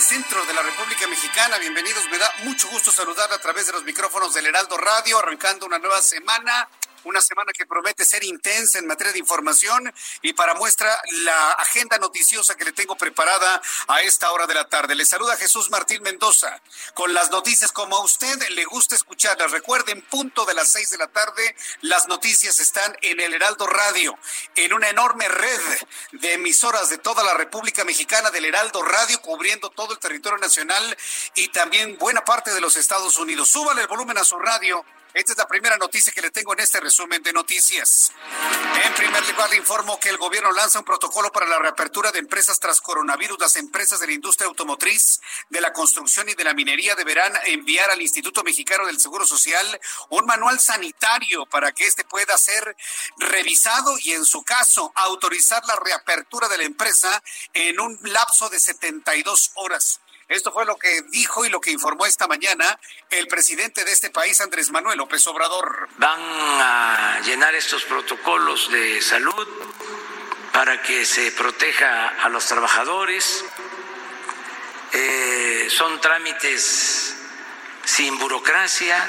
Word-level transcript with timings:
Centro 0.00 0.44
de 0.46 0.54
la 0.54 0.62
República 0.62 1.08
Mexicana. 1.08 1.58
Bienvenidos, 1.58 2.04
me 2.10 2.18
da 2.18 2.32
mucho 2.44 2.68
gusto 2.68 2.92
saludar 2.92 3.32
a 3.32 3.38
través 3.38 3.66
de 3.66 3.72
los 3.72 3.82
micrófonos 3.82 4.32
del 4.32 4.46
Heraldo 4.46 4.76
Radio, 4.76 5.18
arrancando 5.18 5.66
una 5.66 5.78
nueva 5.78 6.00
semana. 6.02 6.68
Una 7.08 7.22
semana 7.22 7.54
que 7.54 7.64
promete 7.64 8.04
ser 8.04 8.22
intensa 8.22 8.78
en 8.78 8.86
materia 8.86 9.14
de 9.14 9.18
información 9.18 9.90
y 10.20 10.34
para 10.34 10.52
muestra 10.52 10.94
la 11.24 11.52
agenda 11.52 11.96
noticiosa 11.96 12.54
que 12.54 12.66
le 12.66 12.72
tengo 12.72 12.96
preparada 12.96 13.62
a 13.86 14.02
esta 14.02 14.30
hora 14.30 14.46
de 14.46 14.52
la 14.52 14.68
tarde. 14.68 14.94
Le 14.94 15.06
saluda 15.06 15.34
Jesús 15.38 15.70
Martín 15.70 16.02
Mendoza 16.02 16.60
con 16.92 17.14
las 17.14 17.30
noticias 17.30 17.72
como 17.72 17.96
a 17.96 18.04
usted 18.04 18.50
le 18.50 18.62
gusta 18.66 18.94
escucharlas. 18.94 19.52
Recuerden, 19.52 20.02
punto 20.02 20.44
de 20.44 20.52
las 20.52 20.70
seis 20.70 20.90
de 20.90 20.98
la 20.98 21.06
tarde, 21.06 21.56
las 21.80 22.08
noticias 22.08 22.60
están 22.60 22.94
en 23.00 23.20
el 23.20 23.32
Heraldo 23.32 23.66
Radio, 23.66 24.18
en 24.54 24.74
una 24.74 24.90
enorme 24.90 25.28
red 25.28 25.60
de 26.12 26.34
emisoras 26.34 26.90
de 26.90 26.98
toda 26.98 27.24
la 27.24 27.32
República 27.32 27.86
Mexicana 27.86 28.30
del 28.30 28.44
Heraldo 28.44 28.82
Radio, 28.82 29.22
cubriendo 29.22 29.70
todo 29.70 29.94
el 29.94 29.98
territorio 29.98 30.36
nacional 30.36 30.94
y 31.34 31.48
también 31.48 31.96
buena 31.96 32.22
parte 32.26 32.52
de 32.52 32.60
los 32.60 32.76
Estados 32.76 33.16
Unidos. 33.16 33.48
Súbale 33.48 33.80
el 33.80 33.86
volumen 33.86 34.18
a 34.18 34.24
su 34.24 34.38
radio. 34.38 34.84
Esta 35.18 35.32
es 35.32 35.38
la 35.38 35.48
primera 35.48 35.76
noticia 35.76 36.12
que 36.12 36.22
le 36.22 36.30
tengo 36.30 36.52
en 36.52 36.60
este 36.60 36.78
resumen 36.78 37.20
de 37.24 37.32
noticias. 37.32 38.12
En 38.84 38.94
primer 38.94 39.28
lugar, 39.28 39.50
le 39.50 39.56
informo 39.56 39.98
que 39.98 40.10
el 40.10 40.16
gobierno 40.16 40.52
lanza 40.52 40.78
un 40.78 40.84
protocolo 40.84 41.32
para 41.32 41.48
la 41.48 41.58
reapertura 41.58 42.12
de 42.12 42.20
empresas 42.20 42.60
tras 42.60 42.80
coronavirus. 42.80 43.36
Las 43.40 43.56
empresas 43.56 43.98
de 43.98 44.06
la 44.06 44.12
industria 44.12 44.46
automotriz, 44.46 45.20
de 45.50 45.60
la 45.60 45.72
construcción 45.72 46.28
y 46.28 46.34
de 46.34 46.44
la 46.44 46.54
minería 46.54 46.94
deberán 46.94 47.32
enviar 47.46 47.90
al 47.90 48.00
Instituto 48.00 48.44
Mexicano 48.44 48.86
del 48.86 49.00
Seguro 49.00 49.26
Social 49.26 49.80
un 50.10 50.24
manual 50.24 50.60
sanitario 50.60 51.46
para 51.46 51.72
que 51.72 51.84
éste 51.84 52.04
pueda 52.04 52.38
ser 52.38 52.76
revisado 53.16 53.98
y, 53.98 54.12
en 54.12 54.24
su 54.24 54.44
caso, 54.44 54.92
autorizar 54.94 55.64
la 55.66 55.74
reapertura 55.74 56.46
de 56.46 56.58
la 56.58 56.64
empresa 56.64 57.20
en 57.54 57.80
un 57.80 57.98
lapso 58.04 58.48
de 58.50 58.60
72 58.60 59.50
horas. 59.56 59.98
Esto 60.28 60.52
fue 60.52 60.66
lo 60.66 60.76
que 60.76 61.02
dijo 61.08 61.46
y 61.46 61.48
lo 61.48 61.58
que 61.58 61.70
informó 61.70 62.04
esta 62.04 62.26
mañana 62.26 62.78
el 63.08 63.28
presidente 63.28 63.86
de 63.86 63.92
este 63.92 64.10
país, 64.10 64.38
Andrés 64.42 64.70
Manuel 64.70 64.98
López 64.98 65.26
Obrador. 65.26 65.88
Van 65.96 66.20
a 66.20 67.20
llenar 67.24 67.54
estos 67.54 67.84
protocolos 67.84 68.70
de 68.70 69.00
salud 69.00 69.48
para 70.52 70.82
que 70.82 71.06
se 71.06 71.32
proteja 71.32 72.08
a 72.22 72.28
los 72.28 72.44
trabajadores. 72.44 73.42
Eh, 74.92 75.68
son 75.70 75.98
trámites 75.98 77.16
sin 77.86 78.18
burocracia, 78.18 79.02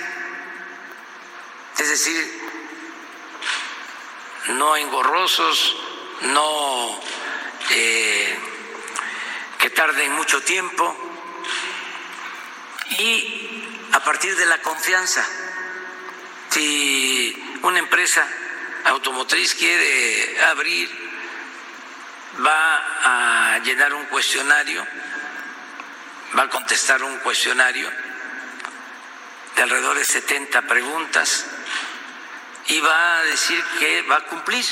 es 1.80 1.90
decir, 1.90 2.50
no 4.48 4.78
engorrosos, 4.78 5.76
no 6.22 6.98
eh, 7.72 8.40
que 9.58 9.70
tarden 9.70 10.14
mucho 10.14 10.42
tiempo 10.44 11.09
y 12.98 13.88
a 13.92 14.00
partir 14.04 14.36
de 14.36 14.46
la 14.46 14.62
confianza. 14.62 15.26
Si 16.50 17.58
una 17.62 17.80
empresa 17.80 18.28
automotriz 18.86 19.54
quiere 19.54 20.42
abrir, 20.46 20.90
va 22.46 23.54
a 23.54 23.60
llenar 23.60 23.94
un 23.94 24.06
cuestionario, 24.06 24.86
va 26.38 26.44
a 26.44 26.50
contestar 26.50 27.04
un 27.04 27.18
cuestionario 27.20 27.90
de 29.56 29.62
alrededor 29.62 29.98
de 29.98 30.06
70 30.06 30.62
preguntas 30.64 31.46
y 32.68 32.80
va 32.80 33.20
a 33.20 33.24
decir 33.24 33.64
que 33.80 34.02
va 34.04 34.18
a 34.18 34.26
cumplir. 34.26 34.66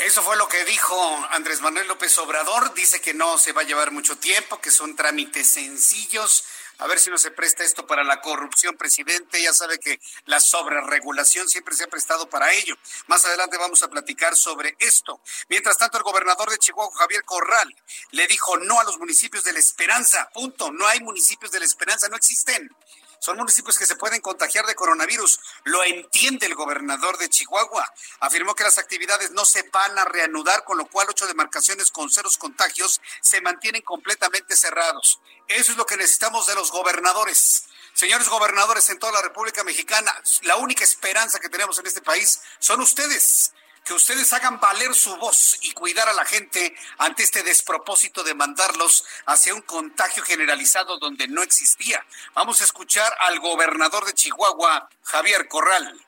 Eso 0.00 0.22
fue 0.22 0.34
lo 0.38 0.48
que 0.48 0.64
dijo 0.64 1.26
Andrés 1.28 1.60
Manuel 1.60 1.86
López 1.86 2.16
Obrador. 2.16 2.72
Dice 2.72 3.02
que 3.02 3.12
no 3.12 3.36
se 3.36 3.52
va 3.52 3.60
a 3.60 3.64
llevar 3.64 3.90
mucho 3.90 4.16
tiempo, 4.16 4.58
que 4.58 4.70
son 4.70 4.96
trámites 4.96 5.46
sencillos. 5.46 6.44
A 6.78 6.86
ver 6.86 6.98
si 6.98 7.10
no 7.10 7.18
se 7.18 7.30
presta 7.30 7.64
esto 7.64 7.86
para 7.86 8.02
la 8.02 8.22
corrupción, 8.22 8.78
presidente. 8.78 9.42
Ya 9.42 9.52
sabe 9.52 9.78
que 9.78 10.00
la 10.24 10.40
sobreregulación 10.40 11.50
siempre 11.50 11.74
se 11.74 11.84
ha 11.84 11.88
prestado 11.88 12.30
para 12.30 12.50
ello. 12.50 12.74
Más 13.08 13.26
adelante 13.26 13.58
vamos 13.58 13.82
a 13.82 13.88
platicar 13.88 14.34
sobre 14.34 14.74
esto. 14.78 15.20
Mientras 15.50 15.76
tanto, 15.76 15.98
el 15.98 16.04
gobernador 16.04 16.48
de 16.48 16.56
Chihuahua, 16.56 16.96
Javier 16.96 17.22
Corral, 17.24 17.76
le 18.12 18.26
dijo 18.26 18.56
no 18.56 18.80
a 18.80 18.84
los 18.84 18.98
municipios 18.98 19.44
de 19.44 19.52
la 19.52 19.58
Esperanza. 19.58 20.30
Punto. 20.32 20.72
No 20.72 20.86
hay 20.86 21.00
municipios 21.00 21.52
de 21.52 21.60
la 21.60 21.66
Esperanza, 21.66 22.08
no 22.08 22.16
existen. 22.16 22.74
Son 23.20 23.36
municipios 23.36 23.76
que 23.76 23.84
se 23.84 23.96
pueden 23.96 24.22
contagiar 24.22 24.64
de 24.64 24.74
coronavirus. 24.74 25.38
Lo 25.64 25.84
entiende 25.84 26.46
el 26.46 26.54
gobernador 26.54 27.18
de 27.18 27.28
Chihuahua. 27.28 27.86
Afirmó 28.20 28.54
que 28.54 28.64
las 28.64 28.78
actividades 28.78 29.30
no 29.32 29.44
se 29.44 29.62
van 29.70 29.98
a 29.98 30.06
reanudar, 30.06 30.64
con 30.64 30.78
lo 30.78 30.86
cual 30.86 31.06
ocho 31.10 31.26
demarcaciones 31.26 31.90
con 31.90 32.10
ceros 32.10 32.38
contagios 32.38 32.98
se 33.20 33.42
mantienen 33.42 33.82
completamente 33.82 34.56
cerrados. 34.56 35.20
Eso 35.48 35.72
es 35.72 35.76
lo 35.76 35.84
que 35.84 35.98
necesitamos 35.98 36.46
de 36.46 36.54
los 36.54 36.72
gobernadores. 36.72 37.66
Señores 37.92 38.26
gobernadores 38.30 38.88
en 38.88 38.98
toda 38.98 39.12
la 39.12 39.20
República 39.20 39.64
Mexicana, 39.64 40.14
la 40.42 40.56
única 40.56 40.84
esperanza 40.84 41.40
que 41.40 41.50
tenemos 41.50 41.78
en 41.78 41.86
este 41.86 42.00
país 42.00 42.40
son 42.58 42.80
ustedes 42.80 43.52
que 43.84 43.94
ustedes 43.94 44.32
hagan 44.32 44.60
valer 44.60 44.94
su 44.94 45.16
voz 45.16 45.58
y 45.62 45.72
cuidar 45.72 46.08
a 46.08 46.12
la 46.12 46.24
gente 46.24 46.74
ante 46.98 47.22
este 47.22 47.42
despropósito 47.42 48.22
de 48.22 48.34
mandarlos 48.34 49.04
hacia 49.26 49.54
un 49.54 49.62
contagio 49.62 50.22
generalizado 50.22 50.98
donde 50.98 51.28
no 51.28 51.42
existía. 51.42 52.04
Vamos 52.34 52.60
a 52.60 52.64
escuchar 52.64 53.12
al 53.20 53.40
gobernador 53.40 54.04
de 54.04 54.14
Chihuahua, 54.14 54.88
Javier 55.02 55.48
Corral. 55.48 55.98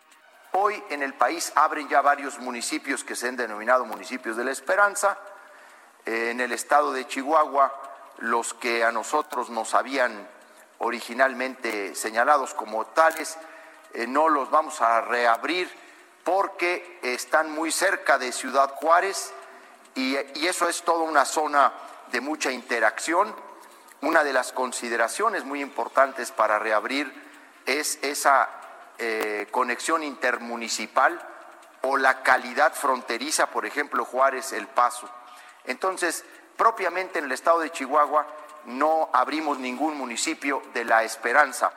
Hoy 0.52 0.82
en 0.90 1.02
el 1.02 1.14
país 1.14 1.50
abren 1.54 1.88
ya 1.88 2.02
varios 2.02 2.38
municipios 2.38 3.04
que 3.04 3.16
se 3.16 3.28
han 3.28 3.36
denominado 3.36 3.86
municipios 3.86 4.36
de 4.36 4.44
la 4.44 4.52
esperanza. 4.52 5.18
En 6.04 6.40
el 6.40 6.52
estado 6.52 6.92
de 6.92 7.06
Chihuahua, 7.06 7.72
los 8.18 8.52
que 8.54 8.84
a 8.84 8.92
nosotros 8.92 9.48
nos 9.48 9.74
habían 9.74 10.28
originalmente 10.78 11.94
señalados 11.94 12.54
como 12.54 12.86
tales, 12.86 13.38
eh, 13.94 14.06
no 14.06 14.28
los 14.28 14.50
vamos 14.50 14.80
a 14.80 15.00
reabrir 15.00 15.70
porque 16.24 16.98
están 17.02 17.50
muy 17.50 17.72
cerca 17.72 18.18
de 18.18 18.32
Ciudad 18.32 18.74
Juárez 18.74 19.32
y, 19.94 20.16
eso 20.46 20.68
es 20.68 20.82
toda 20.82 21.04
una 21.04 21.24
zona 21.24 21.72
de 22.10 22.20
mucha 22.20 22.50
interacción. 22.50 23.34
Una 24.00 24.24
de 24.24 24.32
las 24.32 24.52
consideraciones 24.52 25.44
muy 25.44 25.60
importantes 25.60 26.32
para 26.32 26.58
reabrir 26.58 27.12
es 27.66 27.98
esa 28.02 28.48
eh, 28.98 29.46
conexión 29.50 30.02
intermunicipal 30.02 31.20
o 31.82 31.96
la 31.96 32.22
calidad 32.22 32.72
fronteriza, 32.74 33.46
por 33.46 33.66
ejemplo, 33.66 34.04
Juárez, 34.04 34.52
El 34.52 34.66
Paso. 34.66 35.08
Entonces, 35.64 36.24
propiamente 36.56 37.18
en 37.18 37.26
el 37.26 37.32
estado 37.32 37.60
de 37.60 37.70
Chihuahua 37.70 38.26
no 38.64 39.10
abrimos 39.12 39.58
ningún 39.58 39.96
municipio 39.96 40.62
de 40.74 40.84
la 40.84 41.04
Esperanza. 41.04 41.72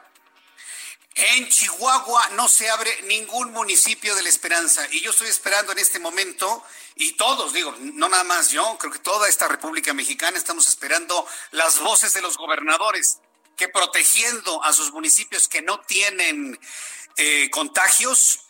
En 1.16 1.48
Chihuahua 1.48 2.30
no 2.32 2.50
se 2.50 2.70
abre 2.70 3.02
ningún 3.04 3.54
municipio 3.54 4.16
de 4.16 4.24
la 4.24 4.28
Esperanza 4.28 4.86
y 4.92 5.00
yo 5.00 5.12
estoy 5.12 5.30
esperando 5.30 5.72
en 5.72 5.80
este 5.80 5.98
momento 5.98 6.62
y 6.96 7.14
todos, 7.14 7.54
digo, 7.54 7.74
no 7.80 8.10
nada 8.10 8.26
más 8.26 8.50
yo, 8.50 8.78
creo 8.78 8.92
que 8.92 9.00
toda 9.00 9.30
esta 9.30 9.48
República 9.48 9.94
Mexicana 9.94 10.38
estamos 10.38 10.68
esperando 10.68 11.26
las 11.52 11.80
voces 11.80 12.14
de 12.14 12.22
los 12.22 12.38
gobernadores 12.38 13.20
que 13.56 13.70
protegiendo 13.70 14.62
a 14.66 14.74
sus 14.74 14.92
municipios 14.92 15.48
que 15.48 15.62
no 15.62 15.80
tienen 15.80 16.60
eh, 17.16 17.50
contagios, 17.50 18.42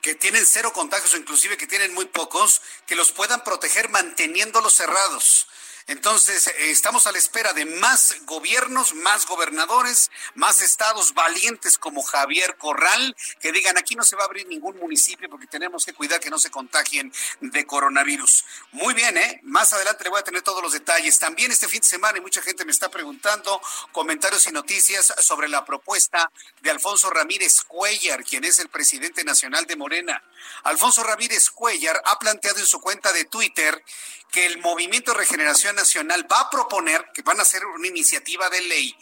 que 0.00 0.14
tienen 0.14 0.46
cero 0.46 0.72
contagios 0.72 1.14
o 1.14 1.16
inclusive 1.16 1.56
que 1.56 1.66
tienen 1.66 1.94
muy 1.94 2.04
pocos, 2.06 2.62
que 2.86 2.94
los 2.94 3.10
puedan 3.10 3.42
proteger 3.42 3.88
manteniéndolos 3.88 4.74
cerrados. 4.74 5.48
Entonces, 5.88 6.48
eh, 6.48 6.70
estamos 6.70 7.06
a 7.06 7.12
la 7.12 7.18
espera 7.18 7.54
de 7.54 7.64
más 7.64 8.14
gobiernos, 8.26 8.94
más 8.94 9.26
gobernadores, 9.26 10.10
más 10.34 10.60
estados 10.60 11.14
valientes 11.14 11.78
como 11.78 12.02
Javier 12.02 12.58
Corral, 12.58 13.16
que 13.40 13.52
digan 13.52 13.78
aquí 13.78 13.94
no 13.94 14.02
se 14.02 14.14
va 14.14 14.22
a 14.22 14.26
abrir 14.26 14.46
ningún 14.48 14.76
municipio 14.78 15.30
porque 15.30 15.46
tenemos 15.46 15.86
que 15.86 15.94
cuidar 15.94 16.20
que 16.20 16.28
no 16.28 16.38
se 16.38 16.50
contagien 16.50 17.10
de 17.40 17.66
coronavirus. 17.66 18.44
Muy 18.72 18.92
bien, 18.92 19.16
¿eh? 19.16 19.40
Más 19.44 19.72
adelante 19.72 20.04
le 20.04 20.10
voy 20.10 20.20
a 20.20 20.24
tener 20.24 20.42
todos 20.42 20.62
los 20.62 20.74
detalles. 20.74 21.18
También 21.18 21.52
este 21.52 21.68
fin 21.68 21.80
de 21.80 21.88
semana 21.88 22.18
y 22.18 22.20
mucha 22.20 22.42
gente 22.42 22.66
me 22.66 22.72
está 22.72 22.90
preguntando 22.90 23.58
comentarios 23.90 24.46
y 24.46 24.52
noticias 24.52 25.14
sobre 25.20 25.48
la 25.48 25.64
propuesta 25.64 26.30
de 26.60 26.70
Alfonso 26.70 27.08
Ramírez 27.08 27.62
Cuellar, 27.62 28.24
quien 28.24 28.44
es 28.44 28.58
el 28.58 28.68
presidente 28.68 29.24
nacional 29.24 29.64
de 29.64 29.76
Morena. 29.76 30.22
Alfonso 30.64 31.02
Ramírez 31.02 31.48
Cuellar 31.48 32.02
ha 32.04 32.18
planteado 32.18 32.58
en 32.58 32.66
su 32.66 32.78
cuenta 32.78 33.10
de 33.14 33.24
Twitter 33.24 33.82
que 34.30 34.46
el 34.46 34.58
Movimiento 34.58 35.14
Regeneración 35.14 35.76
Nacional 35.76 36.30
va 36.30 36.40
a 36.40 36.50
proponer 36.50 37.10
que 37.14 37.22
van 37.22 37.38
a 37.38 37.42
hacer 37.42 37.64
una 37.64 37.86
iniciativa 37.86 38.50
de 38.50 38.60
ley, 38.60 38.96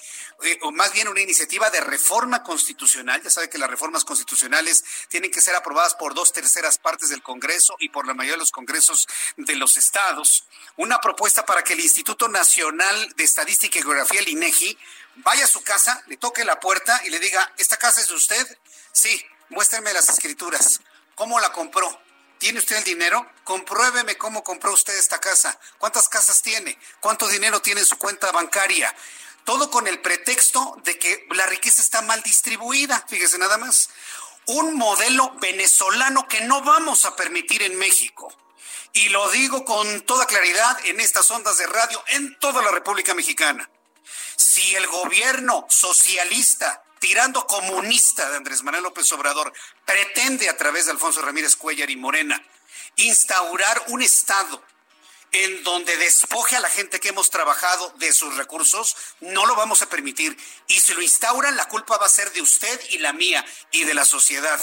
eh, 0.44 0.58
o 0.62 0.70
más 0.70 0.92
bien 0.92 1.08
una 1.08 1.20
iniciativa 1.20 1.68
de 1.70 1.80
reforma 1.80 2.42
constitucional. 2.42 3.22
Ya 3.22 3.30
sabe 3.30 3.50
que 3.50 3.58
las 3.58 3.70
reformas 3.70 4.04
constitucionales 4.04 4.84
tienen 5.08 5.30
que 5.30 5.40
ser 5.40 5.56
aprobadas 5.56 5.94
por 5.94 6.14
dos 6.14 6.32
terceras 6.32 6.78
partes 6.78 7.08
del 7.08 7.22
Congreso 7.22 7.76
y 7.80 7.88
por 7.88 8.06
la 8.06 8.14
mayoría 8.14 8.34
de 8.34 8.40
los 8.40 8.52
congresos 8.52 9.08
de 9.36 9.56
los 9.56 9.76
estados. 9.76 10.44
Una 10.76 11.00
propuesta 11.00 11.44
para 11.44 11.62
que 11.62 11.72
el 11.72 11.80
Instituto 11.80 12.28
Nacional 12.28 13.12
de 13.16 13.24
Estadística 13.24 13.78
y 13.78 13.82
Geografía, 13.82 14.20
el 14.20 14.28
INEGI, 14.28 14.78
vaya 15.16 15.44
a 15.44 15.48
su 15.48 15.62
casa, 15.62 16.02
le 16.06 16.16
toque 16.18 16.44
la 16.44 16.60
puerta 16.60 17.02
y 17.04 17.10
le 17.10 17.18
diga, 17.18 17.52
¿esta 17.58 17.76
casa 17.76 18.00
es 18.00 18.08
de 18.08 18.14
usted? 18.14 18.58
Sí, 18.92 19.24
muéstrenme 19.48 19.92
las 19.92 20.08
escrituras. 20.08 20.80
¿Cómo 21.14 21.40
la 21.40 21.50
compró? 21.52 22.05
¿Tiene 22.38 22.58
usted 22.58 22.76
el 22.76 22.84
dinero? 22.84 23.26
Compruébeme 23.44 24.18
cómo 24.18 24.44
compró 24.44 24.72
usted 24.72 24.96
esta 24.96 25.18
casa. 25.18 25.58
¿Cuántas 25.78 26.08
casas 26.08 26.42
tiene? 26.42 26.78
¿Cuánto 27.00 27.28
dinero 27.28 27.62
tiene 27.62 27.80
en 27.80 27.86
su 27.86 27.96
cuenta 27.96 28.30
bancaria? 28.30 28.94
Todo 29.44 29.70
con 29.70 29.86
el 29.86 30.00
pretexto 30.00 30.76
de 30.84 30.98
que 30.98 31.26
la 31.30 31.46
riqueza 31.46 31.80
está 31.80 32.02
mal 32.02 32.22
distribuida. 32.22 33.04
Fíjese 33.08 33.38
nada 33.38 33.56
más. 33.58 33.88
Un 34.46 34.74
modelo 34.74 35.32
venezolano 35.40 36.28
que 36.28 36.42
no 36.42 36.62
vamos 36.62 37.04
a 37.04 37.16
permitir 37.16 37.62
en 37.62 37.76
México. 37.78 38.32
Y 38.92 39.08
lo 39.08 39.30
digo 39.30 39.64
con 39.64 40.02
toda 40.02 40.26
claridad 40.26 40.78
en 40.84 41.00
estas 41.00 41.30
ondas 41.30 41.58
de 41.58 41.66
radio 41.66 42.02
en 42.08 42.38
toda 42.38 42.62
la 42.62 42.70
República 42.70 43.14
Mexicana. 43.14 43.68
Si 44.36 44.74
el 44.74 44.86
gobierno 44.86 45.66
socialista 45.68 46.82
tirando 46.98 47.46
comunista 47.46 48.28
de 48.30 48.36
Andrés 48.36 48.62
Manuel 48.62 48.84
López 48.84 49.10
Obrador, 49.12 49.52
pretende 49.84 50.48
a 50.48 50.56
través 50.56 50.86
de 50.86 50.92
Alfonso 50.92 51.22
Ramírez 51.22 51.56
Cuellar 51.56 51.90
y 51.90 51.96
Morena 51.96 52.42
instaurar 52.96 53.84
un 53.88 54.02
Estado 54.02 54.62
en 55.32 55.62
donde 55.64 55.96
despoje 55.98 56.56
a 56.56 56.60
la 56.60 56.70
gente 56.70 57.00
que 57.00 57.08
hemos 57.08 57.30
trabajado 57.30 57.92
de 57.98 58.12
sus 58.12 58.36
recursos, 58.36 58.96
no 59.20 59.44
lo 59.44 59.54
vamos 59.54 59.82
a 59.82 59.88
permitir. 59.88 60.36
Y 60.66 60.80
si 60.80 60.94
lo 60.94 61.02
instauran, 61.02 61.56
la 61.56 61.68
culpa 61.68 61.98
va 61.98 62.06
a 62.06 62.10
ser 62.10 62.32
de 62.32 62.40
usted 62.40 62.80
y 62.90 62.98
la 62.98 63.12
mía 63.12 63.44
y 63.70 63.84
de 63.84 63.92
la 63.92 64.04
sociedad. 64.04 64.60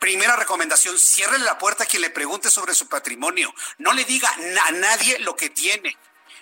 Primera 0.00 0.34
recomendación, 0.34 0.98
cierre 0.98 1.38
la 1.38 1.58
puerta 1.58 1.84
a 1.84 1.86
quien 1.86 2.02
le 2.02 2.10
pregunte 2.10 2.50
sobre 2.50 2.74
su 2.74 2.88
patrimonio. 2.88 3.54
No 3.78 3.92
le 3.92 4.04
diga 4.04 4.30
a 4.30 4.70
nadie 4.72 5.18
lo 5.20 5.36
que 5.36 5.50
tiene 5.50 5.96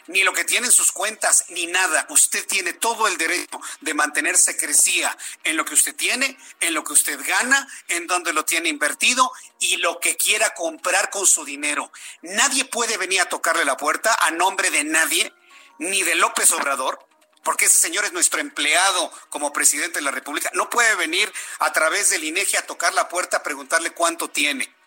ni 0.08 0.22
lo 0.22 0.32
que 0.32 0.44
tiene 0.44 0.66
en 0.66 0.72
sus 0.72 0.90
cuentas, 0.90 1.44
ni 1.50 1.66
nada. 1.66 2.06
Usted 2.10 2.46
tiene 2.46 2.72
todo 2.72 3.06
el 3.06 3.16
derecho 3.16 3.60
de 3.80 3.94
mantener 3.94 4.36
secrecía 4.36 5.16
en 5.44 5.56
lo 5.56 5.64
que 5.64 5.74
usted 5.74 5.94
tiene, 5.94 6.36
en 6.60 6.74
lo 6.74 6.82
que 6.82 6.94
usted 6.94 7.18
gana, 7.26 7.68
en 7.88 8.06
donde 8.06 8.32
lo 8.32 8.44
tiene 8.44 8.68
invertido 8.68 9.30
y 9.60 9.76
lo 9.76 10.00
que 10.00 10.16
quiera 10.16 10.54
comprar 10.54 11.10
con 11.10 11.26
su 11.26 11.44
dinero. 11.44 11.92
Nadie 12.22 12.64
puede 12.64 12.96
venir 12.96 13.20
a 13.20 13.28
tocarle 13.28 13.64
la 13.64 13.76
puerta 13.76 14.14
a 14.20 14.30
nombre 14.30 14.70
de 14.70 14.84
nadie, 14.84 15.32
ni 15.78 16.02
de 16.02 16.16
López 16.16 16.50
Obrador, 16.52 17.06
porque 17.44 17.66
ese 17.66 17.78
señor 17.78 18.04
es 18.04 18.12
nuestro 18.12 18.40
empleado 18.40 19.12
como 19.28 19.52
presidente 19.52 19.98
de 19.98 20.04
la 20.04 20.10
República. 20.10 20.50
No 20.54 20.68
puede 20.68 20.94
venir 20.96 21.32
a 21.60 21.72
través 21.72 22.10
del 22.10 22.24
INEGI 22.24 22.56
a 22.56 22.66
tocar 22.66 22.94
la 22.94 23.08
puerta 23.08 23.38
a 23.38 23.42
preguntarle 23.42 23.92
cuánto 23.92 24.28
tiene 24.28 24.77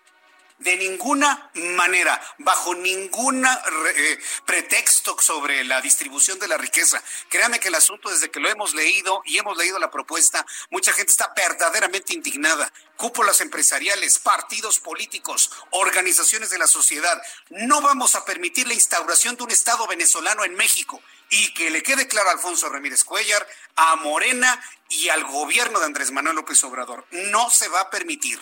de 0.61 0.77
ninguna 0.77 1.49
manera, 1.55 2.21
bajo 2.37 2.75
ningún 2.75 3.43
eh, 3.45 4.19
pretexto 4.45 5.17
sobre 5.19 5.63
la 5.63 5.81
distribución 5.81 6.37
de 6.39 6.47
la 6.47 6.57
riqueza. 6.57 7.01
Créame 7.29 7.59
que 7.59 7.69
el 7.69 7.75
asunto, 7.75 8.09
desde 8.09 8.29
que 8.29 8.39
lo 8.39 8.47
hemos 8.47 8.75
leído 8.75 9.21
y 9.25 9.37
hemos 9.37 9.57
leído 9.57 9.79
la 9.79 9.89
propuesta, 9.89 10.45
mucha 10.69 10.93
gente 10.93 11.11
está 11.11 11.33
verdaderamente 11.35 12.13
indignada. 12.13 12.71
Cúpulas 12.95 13.41
empresariales, 13.41 14.19
partidos 14.19 14.79
políticos, 14.79 15.51
organizaciones 15.71 16.51
de 16.51 16.59
la 16.59 16.67
sociedad. 16.67 17.19
No 17.49 17.81
vamos 17.81 18.13
a 18.15 18.23
permitir 18.23 18.67
la 18.67 18.75
instauración 18.75 19.35
de 19.35 19.43
un 19.43 19.51
Estado 19.51 19.87
venezolano 19.87 20.43
en 20.43 20.53
México. 20.53 21.01
Y 21.31 21.53
que 21.53 21.71
le 21.71 21.81
quede 21.81 22.07
claro 22.07 22.29
a 22.29 22.33
Alfonso 22.33 22.69
Ramírez 22.69 23.03
Cuellar, 23.03 23.47
a 23.75 23.95
Morena 23.95 24.61
y 24.89 25.09
al 25.09 25.23
gobierno 25.23 25.79
de 25.79 25.85
Andrés 25.85 26.11
Manuel 26.11 26.35
López 26.35 26.63
Obrador. 26.63 27.07
No 27.11 27.49
se 27.49 27.67
va 27.69 27.81
a 27.81 27.89
permitir. 27.89 28.39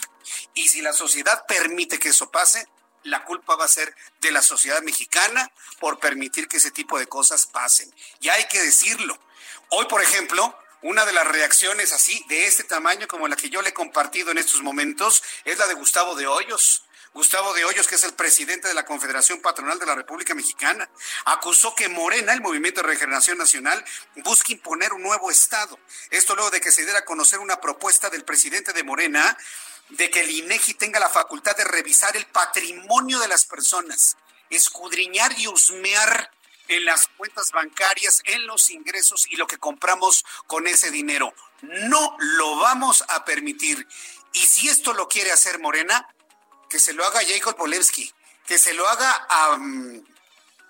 Y 0.54 0.68
si 0.68 0.82
la 0.82 0.92
sociedad 0.92 1.46
permite 1.48 2.00
que 2.00 2.10
eso 2.10 2.30
pase, 2.30 2.68
la 3.04 3.24
culpa 3.24 3.56
va 3.56 3.66
a 3.66 3.70
ser 3.70 3.96
de 4.20 4.32
la 4.32 4.42
sociedad 4.42 4.82
mexicana 4.82 5.52
por 5.80 6.00
permitir 6.00 6.48
que 6.48 6.58
ese 6.58 6.72
tipo 6.72 7.00
de 7.00 7.08
cosas 7.08 7.46
pasen. 7.46 7.94
Y 8.20 8.30
hay 8.30 8.46
que 8.48 8.62
decirlo. 8.62 9.18
Hoy, 9.70 9.86
por 9.86 10.02
ejemplo, 10.02 10.58
una 10.82 11.06
de 11.06 11.14
las 11.14 11.28
reacciones 11.28 11.94
así, 11.94 12.26
de 12.28 12.48
este 12.48 12.64
tamaño 12.64 13.08
como 13.08 13.28
la 13.28 13.36
que 13.36 13.50
yo 13.50 13.62
le 13.62 13.70
he 13.70 13.74
compartido 13.74 14.32
en 14.32 14.38
estos 14.38 14.62
momentos, 14.62 15.24
es 15.46 15.58
la 15.58 15.68
de 15.68 15.74
Gustavo 15.76 16.16
de 16.16 16.28
Hoyos. 16.28 16.86
Gustavo 17.14 17.54
de 17.54 17.66
Hoyos, 17.66 17.88
que 17.88 17.96
es 17.96 18.04
el 18.04 18.14
presidente 18.14 18.68
de 18.68 18.74
la 18.74 18.86
Confederación 18.86 19.42
Patronal 19.42 19.80
de 19.80 19.86
la 19.86 19.96
República 19.96 20.36
Mexicana, 20.36 20.90
acusó 21.26 21.74
que 21.74 21.90
Morena, 21.90 22.34
el 22.34 22.42
Movimiento 22.42 22.82
de 22.82 22.88
Regeneración 22.88 23.38
Nacional, 23.38 23.84
busca 24.18 24.54
imponer 24.54 24.94
un 24.94 25.02
nuevo 25.02 25.32
Estado. 25.32 25.80
Esto 26.12 26.36
luego 26.36 26.52
de 26.52 26.62
que 26.62 26.72
se 26.72 26.84
diera 26.84 27.00
a 27.00 27.06
conocer 27.06 27.40
una 27.40 27.60
propuesta 27.60 28.10
del 28.10 28.24
presidente 28.24 28.74
de 28.74 28.84
Morena 28.84 29.38
de 29.90 30.10
que 30.12 30.22
el 30.22 30.30
INEGI 30.30 30.76
tenga 30.76 31.00
la 31.00 31.10
facultad 31.10 31.56
de 31.58 31.64
revisar 31.64 32.16
el 32.16 32.28
patrimonio 32.28 33.20
de 33.20 33.28
las 33.28 33.46
personas, 33.46 34.18
escudriñar 34.52 35.34
y 35.40 35.48
husmear 35.48 36.32
en 36.68 36.86
las 36.86 37.08
cuentas 37.08 37.52
bancarias, 37.52 38.22
en 38.26 38.46
los 38.46 38.70
ingresos 38.70 39.26
y 39.30 39.36
lo 39.36 39.48
que 39.48 39.58
compramos 39.58 40.24
con 40.46 40.68
ese 40.68 40.92
dinero. 40.92 41.34
No 41.62 42.16
lo 42.20 42.58
vamos 42.58 43.04
a 43.08 43.26
permitir. 43.26 43.88
Y 44.34 44.46
si 44.46 44.70
esto 44.70 44.94
lo 44.94 45.08
quiere 45.08 45.32
hacer 45.32 45.58
Morena, 45.58 46.08
que 46.70 46.80
se 46.80 46.94
lo 46.94 47.06
haga 47.06 47.22
Jacob 47.28 47.56
Polewski, 47.56 48.14
que 48.48 48.58
se 48.58 48.74
lo 48.74 48.88
haga 48.88 49.28
a, 49.30 49.58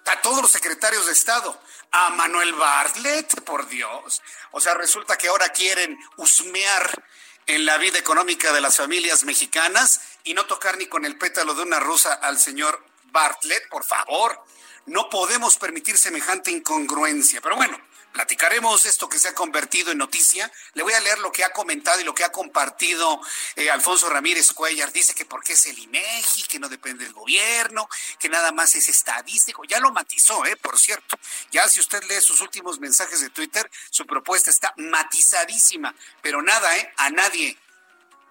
a 0.05 0.21
todos 0.21 0.41
los 0.41 0.51
secretarios 0.51 1.05
de 1.05 1.11
Estado, 1.11 1.61
a 1.91 2.09
Manuel 2.11 2.53
Bartlett, 2.53 3.41
por 3.41 3.67
Dios. 3.67 4.21
O 4.51 4.61
sea, 4.61 4.73
resulta 4.73 5.17
que 5.17 5.27
ahora 5.27 5.49
quieren 5.49 5.99
husmear 6.17 7.03
en 7.45 7.65
la 7.65 7.77
vida 7.77 7.97
económica 7.97 8.53
de 8.53 8.61
las 8.61 8.77
familias 8.77 9.23
mexicanas 9.23 10.01
y 10.23 10.33
no 10.33 10.45
tocar 10.45 10.77
ni 10.77 10.87
con 10.87 11.05
el 11.05 11.17
pétalo 11.17 11.53
de 11.55 11.63
una 11.63 11.79
rusa 11.79 12.13
al 12.13 12.39
señor 12.39 12.83
Bartlett, 13.05 13.67
por 13.69 13.83
favor. 13.83 14.43
No 14.85 15.09
podemos 15.09 15.57
permitir 15.57 15.97
semejante 15.97 16.51
incongruencia. 16.51 17.41
Pero 17.41 17.55
bueno, 17.55 17.79
platicaremos 18.11 18.85
esto 18.85 19.07
que 19.07 19.19
se 19.19 19.29
ha 19.29 19.35
convertido 19.35 19.91
en 19.91 19.97
noticia. 19.97 20.51
Le 20.73 20.83
voy 20.83 20.93
a 20.93 20.99
leer 20.99 21.19
lo 21.19 21.31
que 21.31 21.43
ha 21.43 21.51
comentado 21.51 21.99
y 22.01 22.03
lo 22.03 22.13
que 22.13 22.23
ha 22.23 22.31
compartido 22.31 23.21
eh, 23.55 23.69
Alfonso 23.69 24.09
Ramírez 24.09 24.51
Cuellar. 24.51 24.91
Dice 24.91 25.13
que 25.13 25.25
porque 25.25 25.53
es 25.53 25.65
el 25.65 25.77
INEGI, 25.77 26.43
que 26.43 26.59
no 26.59 26.69
depende 26.69 27.05
del 27.05 27.13
gobierno, 27.13 27.89
que 28.19 28.29
nada 28.29 28.51
más 28.51 28.75
es 28.75 28.89
estadístico. 28.89 29.63
Ya 29.65 29.79
lo 29.79 29.91
matizó, 29.91 30.45
eh, 30.45 30.55
por 30.55 30.79
cierto. 30.79 31.17
Ya 31.51 31.67
si 31.69 31.79
usted 31.79 32.03
lee 32.03 32.21
sus 32.21 32.41
últimos 32.41 32.79
mensajes 32.79 33.21
de 33.21 33.29
Twitter, 33.29 33.69
su 33.89 34.05
propuesta 34.05 34.49
está 34.49 34.73
matizadísima. 34.77 35.93
Pero 36.21 36.41
nada, 36.41 36.77
eh, 36.77 36.93
a 36.97 37.09
nadie 37.09 37.57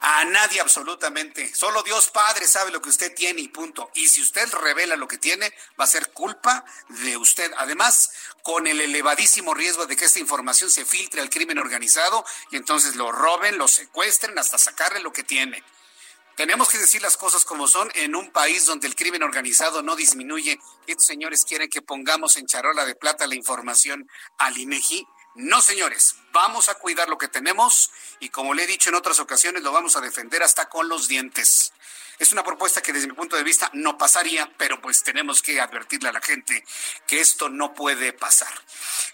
a 0.00 0.24
nadie 0.24 0.60
absolutamente. 0.60 1.54
Solo 1.54 1.82
Dios 1.82 2.10
Padre 2.10 2.46
sabe 2.46 2.70
lo 2.70 2.80
que 2.80 2.88
usted 2.88 3.14
tiene 3.14 3.40
y 3.40 3.48
punto. 3.48 3.90
Y 3.94 4.08
si 4.08 4.22
usted 4.22 4.48
revela 4.52 4.96
lo 4.96 5.08
que 5.08 5.18
tiene, 5.18 5.52
va 5.78 5.84
a 5.84 5.88
ser 5.88 6.12
culpa 6.12 6.64
de 6.88 7.16
usted. 7.16 7.52
Además, 7.56 8.10
con 8.42 8.66
el 8.66 8.80
elevadísimo 8.80 9.54
riesgo 9.54 9.86
de 9.86 9.96
que 9.96 10.04
esta 10.04 10.18
información 10.18 10.70
se 10.70 10.84
filtre 10.84 11.20
al 11.20 11.30
crimen 11.30 11.58
organizado 11.58 12.24
y 12.50 12.56
entonces 12.56 12.96
lo 12.96 13.10
roben, 13.12 13.58
lo 13.58 13.68
secuestren 13.68 14.38
hasta 14.38 14.58
sacarle 14.58 15.00
lo 15.00 15.12
que 15.12 15.24
tiene. 15.24 15.62
Tenemos 16.36 16.68
que 16.68 16.78
decir 16.78 17.02
las 17.02 17.16
cosas 17.16 17.44
como 17.44 17.66
son 17.66 17.90
en 17.96 18.14
un 18.14 18.30
país 18.30 18.64
donde 18.64 18.86
el 18.86 18.94
crimen 18.94 19.24
organizado 19.24 19.82
no 19.82 19.96
disminuye. 19.96 20.60
Estos 20.86 21.06
señores 21.06 21.44
quieren 21.44 21.68
que 21.68 21.82
pongamos 21.82 22.36
en 22.36 22.46
charola 22.46 22.84
de 22.84 22.94
plata 22.94 23.26
la 23.26 23.34
información 23.34 24.08
al 24.38 24.56
INEGI 24.56 25.04
No, 25.38 25.62
señores, 25.62 26.16
vamos 26.32 26.68
a 26.68 26.74
cuidar 26.74 27.08
lo 27.08 27.16
que 27.16 27.28
tenemos 27.28 27.92
y 28.18 28.28
como 28.28 28.54
le 28.54 28.64
he 28.64 28.66
dicho 28.66 28.88
en 28.88 28.96
otras 28.96 29.20
ocasiones, 29.20 29.62
lo 29.62 29.70
vamos 29.70 29.94
a 29.94 30.00
defender 30.00 30.42
hasta 30.42 30.68
con 30.68 30.88
los 30.88 31.06
dientes. 31.06 31.72
Es 32.18 32.32
una 32.32 32.42
propuesta 32.42 32.82
que 32.82 32.92
desde 32.92 33.06
mi 33.06 33.12
punto 33.12 33.36
de 33.36 33.44
vista 33.44 33.70
no 33.72 33.96
pasaría, 33.96 34.52
pero 34.56 34.80
pues 34.80 35.04
tenemos 35.04 35.40
que 35.40 35.60
advertirle 35.60 36.08
a 36.08 36.12
la 36.12 36.20
gente 36.20 36.64
que 37.06 37.20
esto 37.20 37.48
no 37.48 37.72
puede 37.72 38.12
pasar. 38.12 38.52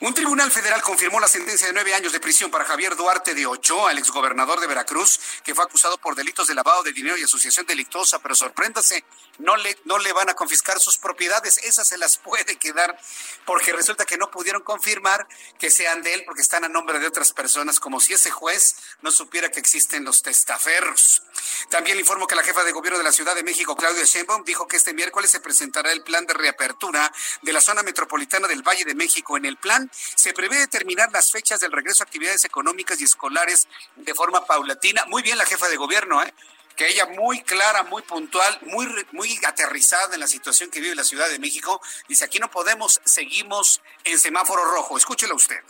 Un 0.01 0.15
tribunal 0.15 0.51
federal 0.51 0.81
confirmó 0.81 1.21
la 1.21 1.29
sentencia 1.29 1.67
de 1.67 1.75
nueve 1.75 1.95
años 1.95 2.15
de 2.15 2.21
prisión 2.21 2.51
para 2.51 2.65
Javier 2.65 2.97
Duarte 2.97 3.35
de 3.35 3.45
Ochoa, 3.45 3.93
el 3.93 3.99
exgobernador 3.99 4.59
de 4.61 4.67
Veracruz, 4.67 5.21
que 5.45 5.55
fue 5.55 5.65
acusado 5.65 5.99
por 5.99 6.15
delitos 6.15 6.47
de 6.47 6.55
lavado 6.55 6.83
de 6.83 6.95
dinero 6.95 7.19
y 7.19 7.25
asociación 7.25 7.67
delictuosa, 7.67 8.21
pero 8.21 8.35
sorpréndase, 8.35 9.05
no 9.39 9.57
le, 9.57 9.77
no 9.85 9.99
le 9.99 10.13
van 10.13 10.31
a 10.31 10.35
confiscar 10.35 10.79
sus 10.79 10.99
propiedades, 10.99 11.59
esas 11.59 11.89
se 11.89 11.99
las 11.99 12.17
puede 12.25 12.57
quedar, 12.57 12.99
porque 13.45 13.73
resulta 13.73 14.05
que 14.05 14.17
no 14.17 14.31
pudieron 14.31 14.63
confirmar 14.63 15.27
que 15.59 15.71
sean 15.71 16.03
de 16.03 16.15
él 16.15 16.23
porque 16.25 16.43
están 16.43 16.65
a 16.65 16.69
nombre 16.69 16.99
de 16.99 17.07
otras 17.07 17.33
personas, 17.33 17.81
como 17.81 18.01
si 18.01 18.15
ese 18.15 18.31
juez 18.31 18.77
no 19.03 19.11
supiera 19.11 19.51
que 19.51 19.61
existen 19.61 20.05
los 20.05 20.23
testaferros. 20.23 21.23
También 21.69 21.97
le 21.97 22.03
informo 22.03 22.27
que 22.27 22.35
la 22.35 22.43
jefa 22.43 22.65
de 22.65 22.73
gobierno 22.73 22.99
de 22.99 23.05
la 23.05 23.13
Ciudad 23.13 23.35
de 23.35 23.43
México, 23.43 23.77
Claudia 23.77 24.05
Sheinbaum, 24.05 24.45
dijo 24.45 24.67
que 24.67 24.77
este 24.77 24.95
miércoles 24.95 25.31
se 25.31 25.41
presentará 25.41 25.93
el 25.93 26.03
plan 26.03 26.27
de 26.27 26.35
reapertura 26.35 27.13
de 27.43 27.53
la 27.53 27.61
zona 27.61 27.83
metropolitana 27.83 28.49
del 28.49 28.63
Valle 28.63 28.85
de 28.85 28.95
México. 28.95 29.37
En 29.37 29.45
el 29.45 29.57
plan 29.57 29.91
se 29.93 30.33
prevé 30.33 30.59
determinar 30.59 31.11
las 31.13 31.31
fechas 31.31 31.61
del 31.61 31.73
regreso 31.73 32.03
a 32.03 32.07
actividades 32.07 32.45
económicas 32.45 33.01
y 33.01 33.05
escolares 33.05 33.69
de 33.97 34.15
forma 34.15 34.45
paulatina. 34.47 35.05
Muy 35.07 35.23
bien 35.23 35.39
la 35.39 35.47
jefa 35.47 35.69
de 35.69 35.77
gobierno, 35.77 36.23
¿eh? 36.23 36.35
Que 36.77 36.89
ella 36.89 37.07
muy 37.07 37.43
clara, 37.43 37.85
muy 37.85 38.03
puntual, 38.03 38.59
muy, 38.63 38.87
muy 39.13 39.39
aterrizada 39.47 40.15
en 40.15 40.21
la 40.21 40.27
situación 40.27 40.71
que 40.71 40.81
vive 40.81 40.95
la 40.95 41.05
Ciudad 41.05 41.29
de 41.29 41.39
México, 41.39 41.81
dice, 42.09 42.25
aquí 42.25 42.39
no 42.39 42.51
podemos, 42.51 43.01
seguimos 43.05 43.81
en 44.05 44.19
semáforo 44.19 44.65
rojo. 44.65 44.97
Escúchelo 44.97 45.35
usted. 45.35 45.61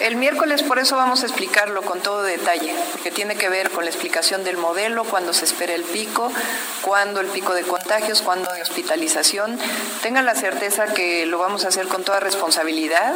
El 0.00 0.16
miércoles 0.16 0.62
por 0.62 0.78
eso 0.78 0.96
vamos 0.96 1.22
a 1.22 1.26
explicarlo 1.26 1.82
con 1.82 2.00
todo 2.00 2.22
detalle, 2.22 2.74
porque 2.92 3.10
tiene 3.10 3.36
que 3.36 3.48
ver 3.48 3.70
con 3.70 3.84
la 3.84 3.90
explicación 3.90 4.42
del 4.42 4.56
modelo, 4.56 5.04
cuándo 5.04 5.32
se 5.32 5.44
espera 5.44 5.74
el 5.74 5.84
pico, 5.84 6.32
cuándo 6.80 7.20
el 7.20 7.28
pico 7.28 7.52
de 7.54 7.62
contagios, 7.62 8.22
cuándo 8.22 8.50
de 8.52 8.62
hospitalización. 8.62 9.58
Tengan 10.02 10.24
la 10.24 10.34
certeza 10.34 10.86
que 10.92 11.26
lo 11.26 11.38
vamos 11.38 11.64
a 11.64 11.68
hacer 11.68 11.88
con 11.88 12.04
toda 12.04 12.20
responsabilidad 12.20 13.14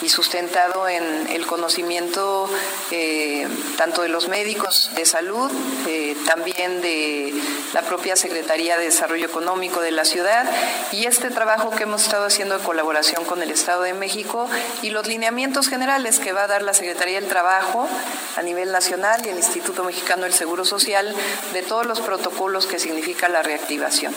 y 0.00 0.08
sustentado 0.08 0.88
en 0.88 1.28
el 1.28 1.44
conocimiento 1.46 2.48
eh, 2.92 3.46
tanto 3.76 4.02
de 4.02 4.08
los 4.08 4.28
médicos 4.28 4.90
de 4.94 5.04
salud, 5.04 5.50
eh, 5.86 6.16
también 6.24 6.80
de 6.80 7.34
la 7.74 7.82
propia 7.82 8.16
Secretaría 8.16 8.78
de 8.78 8.84
Desarrollo 8.86 9.26
Económico 9.26 9.80
de 9.80 9.90
la 9.90 10.04
ciudad 10.04 10.48
y 10.92 11.06
este 11.06 11.30
trabajo 11.30 11.70
que 11.70 11.82
hemos 11.82 12.04
estado 12.04 12.26
haciendo 12.26 12.54
en 12.54 12.62
colaboración 12.62 13.24
con 13.24 13.42
el 13.42 13.50
Estado 13.50 13.82
de 13.82 13.92
México 13.92 14.48
y 14.82 14.90
los 14.90 15.06
lineamientos 15.06 15.68
generales 15.68 16.01
que 16.02 16.32
va 16.32 16.44
a 16.44 16.46
dar 16.48 16.62
la 16.62 16.74
Secretaría 16.74 17.20
del 17.20 17.28
Trabajo 17.28 17.88
a 18.36 18.42
nivel 18.42 18.72
nacional 18.72 19.24
y 19.24 19.28
el 19.28 19.36
Instituto 19.36 19.84
Mexicano 19.84 20.24
del 20.24 20.32
Seguro 20.32 20.64
Social 20.64 21.14
de 21.52 21.62
todos 21.62 21.86
los 21.86 22.00
protocolos 22.00 22.66
que 22.66 22.80
significa 22.80 23.28
la 23.28 23.42
reactivación. 23.42 24.12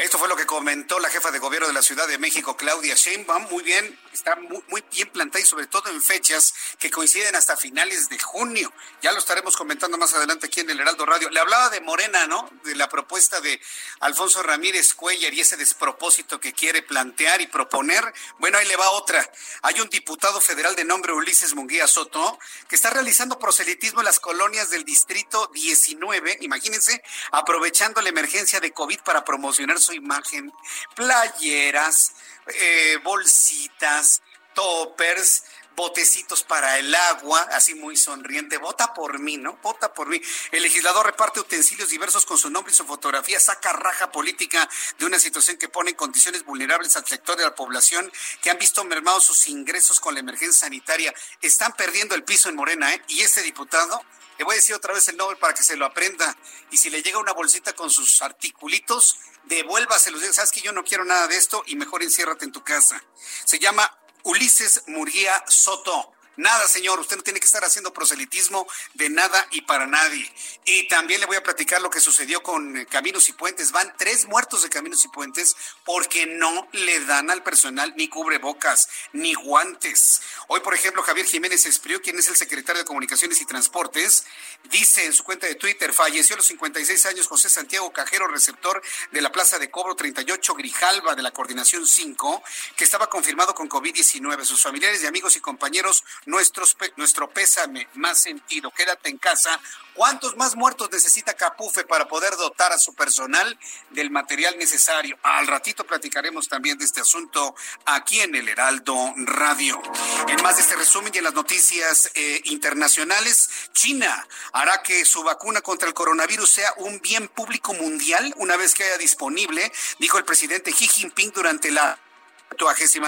Esto 0.00 0.16
fue 0.16 0.28
lo 0.28 0.36
que 0.36 0.46
comentó 0.46 0.98
la 0.98 1.10
jefa 1.10 1.30
de 1.30 1.38
gobierno 1.38 1.68
de 1.68 1.74
la 1.74 1.82
Ciudad 1.82 2.08
de 2.08 2.16
México, 2.16 2.56
Claudia 2.56 2.94
Sheinbaum. 2.94 3.48
Muy 3.50 3.62
bien, 3.62 3.98
está 4.14 4.34
muy, 4.34 4.64
muy, 4.68 4.82
bien 4.90 5.10
plantada 5.10 5.42
y 5.42 5.46
sobre 5.46 5.66
todo 5.66 5.90
en 5.90 6.02
fechas 6.02 6.54
que 6.78 6.90
coinciden 6.90 7.36
hasta 7.36 7.54
finales 7.54 8.08
de 8.08 8.18
junio. 8.18 8.72
Ya 9.02 9.12
lo 9.12 9.18
estaremos 9.18 9.58
comentando 9.58 9.98
más 9.98 10.14
adelante 10.14 10.46
aquí 10.46 10.60
en 10.60 10.70
el 10.70 10.80
Heraldo 10.80 11.04
Radio. 11.04 11.28
Le 11.28 11.38
hablaba 11.38 11.68
de 11.68 11.82
Morena, 11.82 12.26
¿no? 12.26 12.48
De 12.64 12.74
la 12.76 12.88
propuesta 12.88 13.42
de 13.42 13.60
Alfonso 14.00 14.42
Ramírez 14.42 14.94
Cuellar 14.94 15.34
y 15.34 15.40
ese 15.40 15.58
despropósito 15.58 16.40
que 16.40 16.54
quiere 16.54 16.80
plantear 16.80 17.42
y 17.42 17.46
proponer. 17.48 18.02
Bueno, 18.38 18.56
ahí 18.56 18.66
le 18.66 18.76
va 18.76 18.88
otra. 18.92 19.30
Hay 19.60 19.80
un 19.80 19.90
diputado 19.90 20.40
federal 20.40 20.76
de 20.76 20.84
nombre 20.84 21.12
Ulises 21.12 21.52
Munguía 21.52 21.86
Soto 21.86 22.38
que 22.70 22.76
está 22.76 22.88
realizando 22.88 23.38
proselitismo 23.38 24.00
en 24.00 24.06
las 24.06 24.18
colonias 24.18 24.70
del 24.70 24.86
distrito 24.86 25.50
19, 25.52 26.38
imagínense, 26.40 27.02
aprovechando 27.32 28.00
la 28.00 28.08
emergencia 28.08 28.60
de 28.60 28.72
COVID 28.72 29.00
para 29.00 29.26
promocionar 29.26 29.78
su 29.78 29.89
imagen, 29.92 30.52
playeras, 30.94 32.12
eh, 32.46 32.98
bolsitas, 33.02 34.22
toppers, 34.54 35.44
botecitos 35.80 36.42
para 36.42 36.78
el 36.78 36.94
agua, 36.94 37.40
así 37.52 37.74
muy 37.74 37.96
sonriente, 37.96 38.58
vota 38.58 38.92
por 38.92 39.18
mí, 39.18 39.38
¿no? 39.38 39.58
Vota 39.62 39.94
por 39.94 40.08
mí. 40.08 40.20
El 40.50 40.62
legislador 40.62 41.06
reparte 41.06 41.40
utensilios 41.40 41.88
diversos 41.88 42.26
con 42.26 42.36
su 42.36 42.50
nombre 42.50 42.72
y 42.72 42.76
su 42.76 42.84
fotografía, 42.84 43.40
saca 43.40 43.72
raja 43.72 44.12
política 44.12 44.68
de 44.98 45.06
una 45.06 45.18
situación 45.18 45.56
que 45.56 45.68
pone 45.68 45.90
en 45.90 45.96
condiciones 45.96 46.44
vulnerables 46.44 46.96
al 46.96 47.06
sector 47.06 47.36
de 47.38 47.44
la 47.44 47.54
población 47.54 48.12
que 48.42 48.50
han 48.50 48.58
visto 48.58 48.84
mermados 48.84 49.24
sus 49.24 49.48
ingresos 49.48 50.00
con 50.00 50.12
la 50.12 50.20
emergencia 50.20 50.60
sanitaria. 50.60 51.14
Están 51.40 51.72
perdiendo 51.72 52.14
el 52.14 52.24
piso 52.24 52.50
en 52.50 52.56
Morena, 52.56 52.92
¿eh? 52.92 53.02
Y 53.08 53.22
este 53.22 53.42
diputado 53.42 54.04
le 54.40 54.44
voy 54.44 54.54
a 54.54 54.56
decir 54.56 54.74
otra 54.74 54.94
vez 54.94 55.06
el 55.08 55.18
nombre 55.18 55.36
para 55.36 55.54
que 55.54 55.62
se 55.62 55.76
lo 55.76 55.84
aprenda. 55.84 56.36
Y 56.70 56.78
si 56.78 56.88
le 56.88 57.02
llega 57.02 57.18
una 57.18 57.32
bolsita 57.32 57.74
con 57.74 57.90
sus 57.90 58.22
articulitos, 58.22 59.18
devuélvaselos. 59.44 60.22
Sabes 60.34 60.52
que 60.52 60.60
yo 60.60 60.72
no 60.72 60.84
quiero 60.84 61.04
nada 61.04 61.26
de 61.28 61.36
esto 61.36 61.62
y 61.66 61.76
mejor 61.76 62.02
enciérrate 62.02 62.44
en 62.44 62.52
tu 62.52 62.62
casa. 62.62 63.02
Se 63.44 63.58
llama 63.58 63.90
Ulises 64.22 64.82
Murguía 64.86 65.44
Soto. 65.48 66.12
Nada, 66.40 66.66
señor, 66.68 66.98
usted 66.98 67.18
no 67.18 67.22
tiene 67.22 67.38
que 67.38 67.44
estar 67.44 67.64
haciendo 67.64 67.92
proselitismo 67.92 68.66
de 68.94 69.10
nada 69.10 69.46
y 69.50 69.60
para 69.60 69.86
nadie. 69.86 70.32
Y 70.64 70.88
también 70.88 71.20
le 71.20 71.26
voy 71.26 71.36
a 71.36 71.42
platicar 71.42 71.82
lo 71.82 71.90
que 71.90 72.00
sucedió 72.00 72.42
con 72.42 72.78
eh, 72.78 72.86
Caminos 72.86 73.28
y 73.28 73.34
Puentes. 73.34 73.72
Van 73.72 73.92
tres 73.98 74.26
muertos 74.26 74.62
de 74.62 74.70
Caminos 74.70 75.04
y 75.04 75.08
Puentes 75.08 75.54
porque 75.84 76.24
no 76.24 76.66
le 76.72 77.04
dan 77.04 77.30
al 77.30 77.42
personal 77.42 77.92
ni 77.96 78.08
cubrebocas 78.08 78.88
ni 79.12 79.34
guantes. 79.34 80.22
Hoy, 80.48 80.60
por 80.60 80.74
ejemplo, 80.74 81.02
Javier 81.02 81.26
Jiménez 81.26 81.66
Espriu, 81.66 82.00
quien 82.00 82.18
es 82.18 82.28
el 82.28 82.36
secretario 82.36 82.82
de 82.82 82.86
Comunicaciones 82.86 83.40
y 83.40 83.46
Transportes, 83.46 84.24
dice 84.64 85.04
en 85.06 85.12
su 85.12 85.24
cuenta 85.24 85.46
de 85.46 85.54
Twitter, 85.54 85.92
falleció 85.92 86.34
a 86.34 86.38
los 86.38 86.46
56 86.46 87.06
años 87.06 87.28
José 87.28 87.48
Santiago 87.48 87.92
Cajero, 87.92 88.28
receptor 88.28 88.82
de 89.12 89.20
la 89.20 89.32
Plaza 89.32 89.58
de 89.58 89.70
Cobro 89.70 89.94
38 89.94 90.54
Grijalva 90.54 91.14
de 91.14 91.22
la 91.22 91.30
Coordinación 91.30 91.86
5, 91.86 92.42
que 92.76 92.84
estaba 92.84 93.08
confirmado 93.08 93.54
con 93.54 93.68
COVID-19. 93.68 94.44
Sus 94.44 94.62
familiares 94.62 95.02
y 95.02 95.06
amigos 95.06 95.36
y 95.36 95.40
compañeros 95.40 96.04
nuestro 96.26 97.30
pésame 97.30 97.88
más 97.94 98.20
sentido. 98.20 98.70
Quédate 98.70 99.10
en 99.10 99.18
casa. 99.18 99.60
¿Cuántos 99.94 100.36
más 100.36 100.56
muertos 100.56 100.88
necesita 100.90 101.34
Capufe 101.34 101.84
para 101.84 102.06
poder 102.06 102.36
dotar 102.36 102.72
a 102.72 102.78
su 102.78 102.94
personal 102.94 103.58
del 103.90 104.10
material 104.10 104.56
necesario? 104.56 105.18
Al 105.22 105.46
ratito 105.46 105.84
platicaremos 105.84 106.48
también 106.48 106.78
de 106.78 106.84
este 106.84 107.00
asunto 107.00 107.54
aquí 107.84 108.20
en 108.20 108.34
el 108.34 108.48
Heraldo 108.48 109.12
Radio. 109.16 109.82
En 110.30 110.40
más 110.44 110.54
de 110.54 110.62
este 110.62 110.76
resumen 110.76 111.10
y 111.12 111.18
en 111.18 111.24
las 111.24 111.34
noticias 111.34 112.08
eh, 112.14 112.40
internacionales, 112.44 113.50
China 113.72 114.28
hará 114.52 114.80
que 114.80 115.04
su 115.04 115.24
vacuna 115.24 115.60
contra 115.60 115.88
el 115.88 115.94
coronavirus 115.94 116.48
sea 116.48 116.72
un 116.76 117.00
bien 117.00 117.26
público 117.26 117.74
mundial 117.74 118.32
una 118.36 118.56
vez 118.56 118.74
que 118.74 118.84
haya 118.84 118.96
disponible, 118.96 119.72
dijo 119.98 120.18
el 120.18 120.24
presidente 120.24 120.70
Xi 120.70 120.86
Jinping 120.86 121.32
durante 121.32 121.72
la 121.72 121.98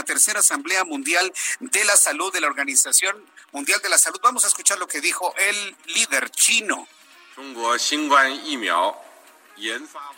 tercera 0.04 0.40
Asamblea 0.40 0.82
Mundial 0.82 1.32
de 1.60 1.84
la 1.84 1.96
Salud 1.96 2.32
de 2.32 2.40
la 2.40 2.48
Organización 2.48 3.24
Mundial 3.52 3.80
de 3.80 3.88
la 3.88 3.98
Salud. 3.98 4.18
Vamos 4.20 4.44
a 4.44 4.48
escuchar 4.48 4.80
lo 4.80 4.88
que 4.88 5.00
dijo 5.00 5.32
el 5.36 5.76
líder 5.94 6.28
chino. 6.30 6.88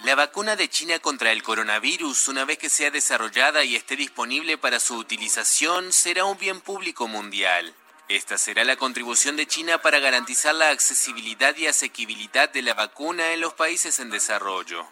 La 0.05 0.14
vacuna 0.14 0.57
de 0.57 0.69
China 0.69 0.99
contra 0.99 1.33
el 1.33 1.43
coronavirus, 1.43 2.29
una 2.29 2.45
vez 2.45 2.59
que 2.59 2.71
sea 2.71 2.91
desarrollada 2.91 3.64
y 3.64 3.76
esté 3.76 3.97
disponible 3.97 4.59
para 4.59 4.81
su 4.81 4.97
utilización, 4.97 5.93
será 5.93 6.25
un 6.25 6.38
bien 6.38 6.61
público 6.61 7.09
mundial. 7.09 7.75
Esta 8.09 8.37
será 8.37 8.64
la 8.64 8.76
contribución 8.76 9.37
de 9.37 9.47
China 9.47 9.81
para 9.81 9.99
garantizar 9.99 10.55
la 10.55 10.69
accesibilidad 10.69 11.57
y 11.57 11.67
asequibilidad 11.67 12.50
de 12.50 12.62
la 12.62 12.75
vacuna 12.75 13.33
en 13.33 13.41
los 13.41 13.55
países 13.55 13.99
en 13.99 14.11
desarrollo. 14.11 14.87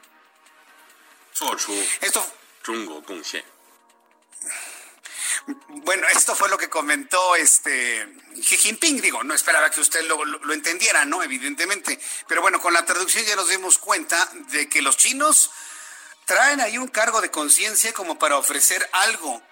Esto, 2.01 2.27
bueno, 5.85 6.07
esto 6.09 6.35
fue 6.35 6.49
lo 6.49 6.59
que 6.59 6.69
comentó 6.69 7.35
este 7.37 8.07
Xi 8.41 8.57
Jinping. 8.57 9.01
Digo, 9.01 9.23
no 9.25 9.35
esperaba 9.35 9.71
que 9.71 9.81
usted 9.81 10.03
lo, 10.05 10.25
lo, 10.25 10.53
entendiera, 10.53 11.05
¿no? 11.05 11.23
Evidentemente. 11.23 11.99
Pero 12.29 12.43
bueno, 12.43 12.61
con 12.61 12.73
la 12.73 12.85
traducción 12.85 13.25
ya 13.25 13.37
nos 13.37 13.49
dimos 13.49 13.79
cuenta 13.79 14.31
de 14.51 14.69
que 14.69 14.83
los 14.83 14.97
chinos 14.97 15.51
traen 16.25 16.61
ahí 16.61 16.79
un 16.79 16.89
cargo 16.89 17.21
de 17.21 17.31
conciencia 17.31 17.93
como 17.93 18.19
para 18.19 18.37
ofrecer 18.37 18.89
algo 18.93 19.43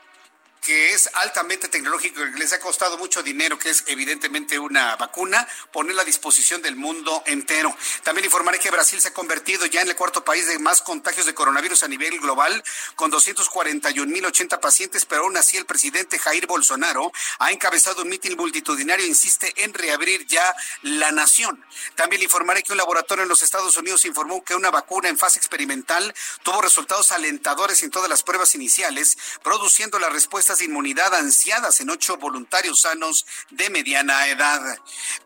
que 0.60 0.92
es 0.92 1.08
altamente 1.14 1.68
tecnológico 1.68 2.20
que 2.20 2.38
les 2.38 2.52
ha 2.52 2.60
costado 2.60 2.98
mucho 2.98 3.22
dinero, 3.22 3.58
que 3.58 3.70
es 3.70 3.84
evidentemente 3.86 4.58
una 4.58 4.96
vacuna, 4.96 5.46
ponerla 5.72 6.02
a 6.02 6.04
disposición 6.04 6.62
del 6.62 6.76
mundo 6.76 7.22
entero. 7.26 7.74
También 8.02 8.26
informaré 8.26 8.58
que 8.58 8.70
Brasil 8.70 9.00
se 9.00 9.08
ha 9.08 9.14
convertido 9.14 9.66
ya 9.66 9.82
en 9.82 9.88
el 9.88 9.96
cuarto 9.96 10.24
país 10.24 10.46
de 10.46 10.58
más 10.58 10.82
contagios 10.82 11.26
de 11.26 11.34
coronavirus 11.34 11.82
a 11.82 11.88
nivel 11.88 12.18
global, 12.20 12.62
con 12.94 13.10
241.080 13.10 14.60
pacientes, 14.60 15.06
pero 15.06 15.22
aún 15.22 15.36
así 15.36 15.56
el 15.56 15.66
presidente 15.66 16.18
Jair 16.18 16.46
Bolsonaro 16.46 17.12
ha 17.38 17.50
encabezado 17.50 18.02
un 18.02 18.08
mitin 18.08 18.36
multitudinario 18.36 19.04
e 19.04 19.08
insiste 19.08 19.52
en 19.64 19.74
reabrir 19.74 20.26
ya 20.26 20.54
la 20.82 21.10
nación. 21.12 21.64
También 21.94 22.22
informaré 22.22 22.62
que 22.62 22.72
un 22.72 22.78
laboratorio 22.78 23.22
en 23.22 23.28
los 23.28 23.42
Estados 23.42 23.76
Unidos 23.76 24.04
informó 24.04 24.44
que 24.44 24.54
una 24.54 24.70
vacuna 24.70 25.08
en 25.08 25.18
fase 25.18 25.38
experimental 25.38 26.14
tuvo 26.42 26.60
resultados 26.60 27.12
alentadores 27.12 27.82
en 27.82 27.90
todas 27.90 28.10
las 28.10 28.22
pruebas 28.22 28.54
iniciales, 28.54 29.16
produciendo 29.42 29.98
las 29.98 30.12
inmunidad 30.58 31.14
ansiadas 31.14 31.78
en 31.78 31.90
ocho 31.90 32.16
voluntarios 32.16 32.80
sanos 32.80 33.26
de 33.50 33.70
mediana 33.70 34.26
edad. 34.26 34.60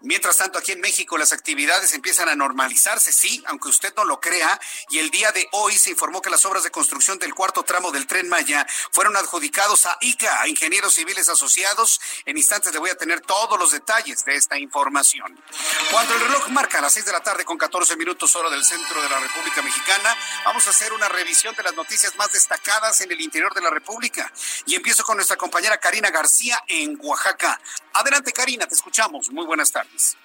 Mientras 0.02 0.37
tanto, 0.37 0.59
aquí 0.59 0.73
en 0.73 0.81
México 0.81 1.16
las 1.16 1.33
actividades 1.33 1.95
empiezan 1.95 2.28
a 2.28 2.35
normalizarse, 2.35 3.12
sí, 3.12 3.43
aunque 3.47 3.69
usted 3.69 3.95
no 3.97 4.04
lo 4.04 4.21
crea, 4.21 4.61
y 4.90 4.99
el 4.99 5.11
día 5.11 5.33
de 5.33 5.49
hoy 5.52 5.78
se 5.78 5.90
informó 5.90 6.21
que 6.21 6.31
las 6.31 6.45
obras 6.45 6.62
de 6.64 6.71
construcción 6.71 7.19
del 7.19 7.35
cuarto 7.35 7.62
tramo 7.62 7.90
del 7.90 8.07
tren 8.07 8.28
Maya 8.28 8.66
fueron 8.90 9.16
adjudicados 9.16 9.87
a 9.87 9.97
ICA, 10.00 10.43
a 10.43 10.49
Ingenieros 10.49 10.95
Civiles 10.95 11.28
Asociados. 11.28 12.00
En 12.26 12.37
instantes 12.37 12.73
le 12.73 12.78
voy 12.78 12.90
a 12.90 12.97
tener 12.97 13.21
todos 13.21 13.59
los 13.59 13.71
detalles 13.71 14.25
de 14.25 14.37
esta 14.37 14.59
información. 14.59 15.40
Cuando 15.90 16.14
el 16.14 16.21
reloj 16.21 16.49
marca 16.49 16.81
las 16.81 16.93
seis 16.93 17.07
de 17.07 17.12
la 17.12 17.23
tarde 17.23 17.45
con 17.45 17.57
14 17.57 17.97
minutos 17.97 18.35
hora 18.37 18.50
del 18.50 18.64
centro 18.64 19.00
de 19.00 19.09
la 19.09 19.21
República 19.21 19.62
Mexicana, 19.62 20.16
vamos 20.45 20.66
a 20.66 20.71
hacer 20.71 20.93
una 20.93 21.09
revisión 21.09 21.54
de 21.54 21.62
las 21.62 21.75
noticias 21.75 22.16
más 22.16 22.33
destacadas 22.33 23.00
en 23.00 23.12
el 23.12 23.21
interior 23.21 23.54
de 23.54 23.61
la 23.61 23.71
República. 23.71 24.33
Y 24.66 24.75
empiezo 24.75 25.04
con 25.04 25.13
nuestra 25.14 25.37
compañera 25.37 25.78
Karina 25.78 26.11
García 26.11 26.56
en 26.68 26.99
Oaxaca. 27.02 27.61
Adelante, 27.92 28.33
Karina, 28.33 28.66
te 28.66 28.75
escuchamos. 28.75 29.30
Muy 29.30 29.47
buenas 29.47 29.71
tardes. 29.71 30.16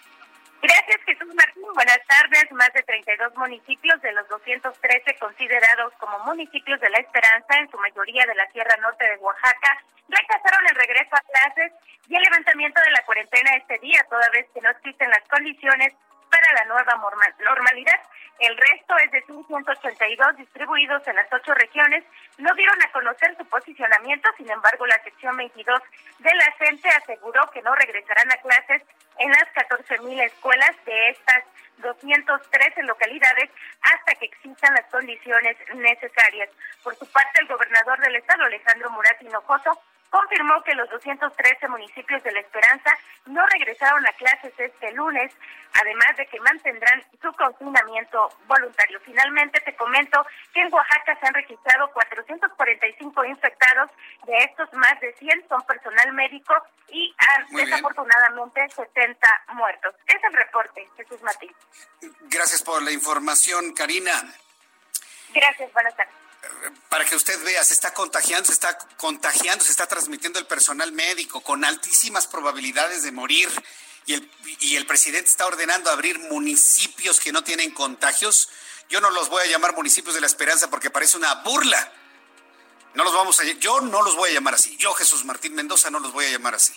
Gracias, 0.62 1.00
Jesús 1.06 1.34
Martín. 1.36 1.64
Buenas 1.74 2.00
tardes. 2.08 2.52
Más 2.52 2.72
de 2.74 2.84
32 2.84 3.36
municipios 3.36 4.02
de 4.02 4.12
los 4.12 4.28
213 4.28 5.18
considerados 5.20 5.94
como 6.00 6.20
municipios 6.26 6.80
de 6.82 6.90
la 6.90 7.00
Esperanza, 7.00 7.58
en 7.58 7.72
su 7.72 7.78
mayoría 7.78 8.26
de 8.26 8.36
la 8.36 8.46
Sierra 8.52 8.76
Norte 8.82 9.06
de 9.06 9.18
Oaxaca, 9.18 9.84
rechazaron 10.10 10.68
el 10.68 10.76
regreso 10.76 11.16
a 11.16 11.22
clases 11.32 11.72
y 12.08 12.16
el 12.16 12.22
levantamiento 12.24 12.82
de 12.82 12.92
la 12.92 13.06
cuarentena 13.06 13.56
este 13.56 13.78
día, 13.80 14.06
toda 14.10 14.28
vez 14.32 14.48
que 14.54 14.62
no 14.62 14.70
existen 14.72 15.10
las 15.10 15.24
condiciones 15.30 15.94
para 16.30 16.54
la 16.54 16.66
nueva 16.66 16.96
normalidad. 17.40 18.00
El 18.40 18.56
resto, 18.56 18.98
es 18.98 19.12
decir, 19.12 19.36
182 19.48 20.38
distribuidos 20.38 21.06
en 21.08 21.16
las 21.16 21.28
ocho 21.34 21.54
regiones, 21.56 22.06
no 22.38 22.54
dieron 22.54 22.82
a 22.82 22.92
conocer 22.92 23.36
su 23.38 23.46
posicionamiento. 23.46 24.30
Sin 24.38 24.50
embargo, 24.50 24.88
la 24.88 25.04
sección 25.04 25.36
22 25.36 25.82
de 26.20 26.34
la 26.34 26.56
CENTE 26.58 26.90
aseguró 26.90 27.50
que 27.52 27.62
no 27.62 27.76
regresarán 27.76 28.32
a 28.32 28.38
clases 28.38 28.84
en 29.18 29.30
las 29.32 29.48
14.000 29.54 30.24
escuelas 30.24 30.72
de 30.86 31.10
estas 31.10 31.44
213 31.80 32.84
localidades 32.84 33.50
hasta 33.82 34.16
que 34.16 34.26
existan 34.26 34.74
las 34.74 34.86
condiciones 34.86 35.58
necesarias. 35.76 36.50
Por 36.84 36.96
su 36.96 37.10
parte, 37.12 37.42
el 37.42 37.48
gobernador 37.48 38.00
del 38.00 38.16
estado, 38.16 38.44
Alejandro 38.44 38.90
Murat 38.92 39.22
Hinojoso, 39.22 39.82
confirmó 40.10 40.62
que 40.64 40.74
los 40.76 40.90
213 40.90 41.68
municipios 41.68 42.24
de 42.24 42.32
La 42.32 42.40
Esperanza 42.40 42.92
no 43.26 43.46
regresaron 43.48 44.06
a 44.06 44.12
clases 44.14 44.54
este 44.58 44.92
lunes, 44.94 45.32
además 45.74 46.18
de 46.18 46.26
que 46.28 46.40
mantendrán 46.40 47.04
su 47.22 47.32
confinamiento 47.34 48.30
voluntario. 48.48 49.00
Finalmente, 49.02 49.60
te 49.62 49.76
comento 49.76 50.26
que 50.54 50.62
en 50.62 50.74
Oaxaca 50.74 51.18
se 51.20 51.28
han 51.28 51.34
registrado 51.34 51.90
445 51.92 53.26
infectados, 53.26 53.92
de 54.26 54.38
estos 54.44 54.74
más 54.74 55.00
de 55.00 55.14
100 55.14 55.48
son 55.48 55.62
personal 55.64 56.14
médico 56.14 56.54
y 56.90 57.14
han 57.28 57.48
desafortunadamente 57.56 58.68
70 58.70 59.28
muertos. 59.54 59.96
Es 60.08 60.24
el 60.24 60.34
reporte, 60.34 60.88
Jesús 60.98 61.22
Martín. 61.22 61.54
Gracias 62.30 62.64
por 62.64 62.82
la 62.82 62.92
información, 62.92 63.74
Karina. 63.74 64.12
Gracias, 65.34 65.72
buenas 65.74 65.96
tardes 65.96 66.29
para 66.90 67.06
que 67.06 67.16
usted 67.16 67.42
vea, 67.44 67.64
se 67.64 67.74
está 67.74 67.94
contagiando, 67.94 68.48
se 68.48 68.54
está 68.54 68.78
contagiando, 68.98 69.64
se 69.64 69.72
está 69.72 69.88
transmitiendo 69.88 70.40
el 70.40 70.48
personal 70.48 70.92
médico 70.92 71.42
con 71.42 71.64
altísimas 71.66 72.28
probabilidades 72.28 73.04
de 73.04 73.12
morir 73.12 73.50
y 74.06 74.14
el, 74.14 74.32
y 74.60 74.76
el 74.76 74.86
presidente 74.86 75.30
está 75.30 75.46
ordenando 75.46 75.90
abrir 75.92 76.20
municipios 76.20 77.20
que 77.20 77.32
no 77.32 77.44
tienen 77.44 77.72
contagios. 77.72 78.50
Yo 78.90 79.02
no 79.02 79.10
los 79.12 79.30
voy 79.30 79.44
a 79.44 79.48
llamar 79.48 79.76
municipios 79.76 80.16
de 80.16 80.22
la 80.22 80.28
esperanza 80.28 80.70
porque 80.70 80.90
parece 80.90 81.18
una 81.18 81.36
burla. 81.36 81.94
No 82.96 83.04
los 83.04 83.14
vamos 83.14 83.40
a, 83.40 83.44
yo 83.44 83.82
no 83.82 84.02
los 84.02 84.16
voy 84.16 84.32
a 84.32 84.34
llamar 84.34 84.56
así. 84.56 84.76
Yo, 84.78 84.94
Jesús 84.94 85.26
Martín 85.26 85.54
Mendoza, 85.54 85.92
no 85.92 86.00
los 86.00 86.12
voy 86.12 86.26
a 86.26 86.32
llamar 86.32 86.56
así 86.56 86.74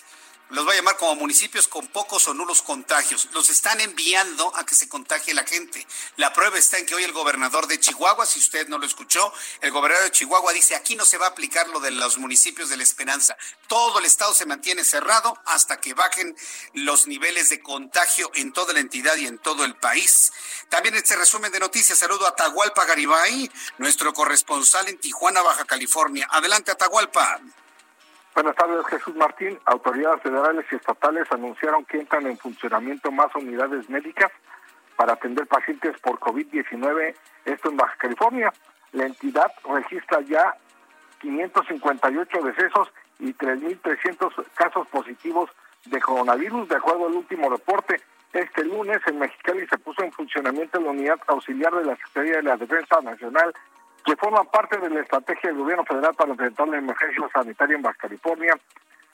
los 0.53 0.65
voy 0.65 0.73
a 0.75 0.77
llamar 0.77 0.97
como 0.97 1.15
municipios 1.15 1.67
con 1.67 1.87
pocos 1.87 2.27
o 2.27 2.33
nulos 2.35 2.61
contagios. 2.61 3.27
Los 3.33 3.49
están 3.49 3.81
enviando 3.81 4.55
a 4.55 4.63
que 4.63 4.75
se 4.75 4.87
contagie 4.87 5.33
la 5.33 5.43
gente. 5.43 5.85
La 6.15 6.31
prueba 6.31 6.59
está 6.59 6.77
en 6.77 6.85
que 6.85 6.93
hoy 6.93 7.03
el 7.03 7.11
gobernador 7.11 7.65
de 7.65 7.79
Chihuahua, 7.79 8.27
si 8.27 8.37
usted 8.37 8.67
no 8.67 8.77
lo 8.77 8.85
escuchó, 8.85 9.33
el 9.61 9.71
gobernador 9.71 10.05
de 10.05 10.11
Chihuahua 10.11 10.53
dice, 10.53 10.75
aquí 10.75 10.95
no 10.95 11.05
se 11.05 11.17
va 11.17 11.25
a 11.25 11.29
aplicar 11.29 11.67
lo 11.69 11.79
de 11.79 11.89
los 11.89 12.19
municipios 12.19 12.69
de 12.69 12.77
la 12.77 12.83
esperanza. 12.83 13.35
Todo 13.67 13.97
el 13.97 14.05
estado 14.05 14.31
se 14.35 14.45
mantiene 14.45 14.83
cerrado 14.83 15.35
hasta 15.45 15.81
que 15.81 15.95
bajen 15.95 16.35
los 16.73 17.07
niveles 17.07 17.49
de 17.49 17.59
contagio 17.59 18.29
en 18.35 18.53
toda 18.53 18.73
la 18.73 18.79
entidad 18.79 19.15
y 19.15 19.25
en 19.25 19.39
todo 19.39 19.65
el 19.65 19.75
país. 19.75 20.31
También 20.69 20.93
este 20.93 21.15
resumen 21.15 21.51
de 21.51 21.59
noticias, 21.59 21.97
saludo 21.97 22.27
a 22.27 22.29
Atahualpa 22.29 22.85
Garibay, 22.85 23.51
nuestro 23.79 24.13
corresponsal 24.13 24.87
en 24.87 24.99
Tijuana, 24.99 25.41
Baja 25.41 25.65
California. 25.65 26.27
Adelante, 26.29 26.69
Atahualpa. 26.69 27.41
Buenas 28.33 28.55
tardes, 28.55 28.83
Jesús 28.87 29.15
Martín. 29.15 29.59
Autoridades 29.65 30.23
federales 30.23 30.65
y 30.71 30.75
estatales 30.75 31.31
anunciaron 31.31 31.85
que 31.85 31.99
entran 31.99 32.25
en 32.25 32.35
funcionamiento 32.35 33.11
más 33.11 33.27
unidades 33.35 33.87
médicas 33.91 34.31
para 34.95 35.13
atender 35.13 35.45
pacientes 35.45 35.99
por 36.01 36.19
COVID-19, 36.19 37.13
esto 37.45 37.69
en 37.69 37.77
Baja 37.77 37.95
California. 37.97 38.51
La 38.91 39.05
entidad 39.05 39.51
registra 39.63 40.21
ya 40.21 40.55
558 41.21 42.41
decesos 42.41 42.91
y 43.19 43.33
3.300 43.33 44.45
casos 44.55 44.87
positivos 44.87 45.51
de 45.85 46.01
coronavirus, 46.01 46.69
de 46.69 46.75
acuerdo 46.77 47.05
al 47.05 47.13
último 47.13 47.51
reporte. 47.51 48.01
Este 48.33 48.65
lunes 48.65 48.97
en 49.05 49.19
Mexicali 49.19 49.67
se 49.67 49.77
puso 49.77 50.03
en 50.03 50.11
funcionamiento 50.11 50.81
la 50.81 50.89
unidad 50.89 51.19
auxiliar 51.27 51.71
de 51.75 51.85
la 51.85 51.95
Secretaría 51.97 52.37
de 52.37 52.43
la 52.43 52.57
Defensa 52.57 52.99
Nacional 53.01 53.53
que 54.03 54.15
forma 54.15 54.43
parte 54.43 54.77
de 54.77 54.89
la 54.89 55.01
estrategia 55.01 55.49
del 55.49 55.59
gobierno 55.59 55.85
federal 55.85 56.13
para 56.15 56.31
enfrentar 56.31 56.67
la 56.67 56.77
emergencia 56.77 57.27
sanitaria 57.33 57.75
en 57.75 57.81
Baja 57.81 57.97
California. 57.97 58.53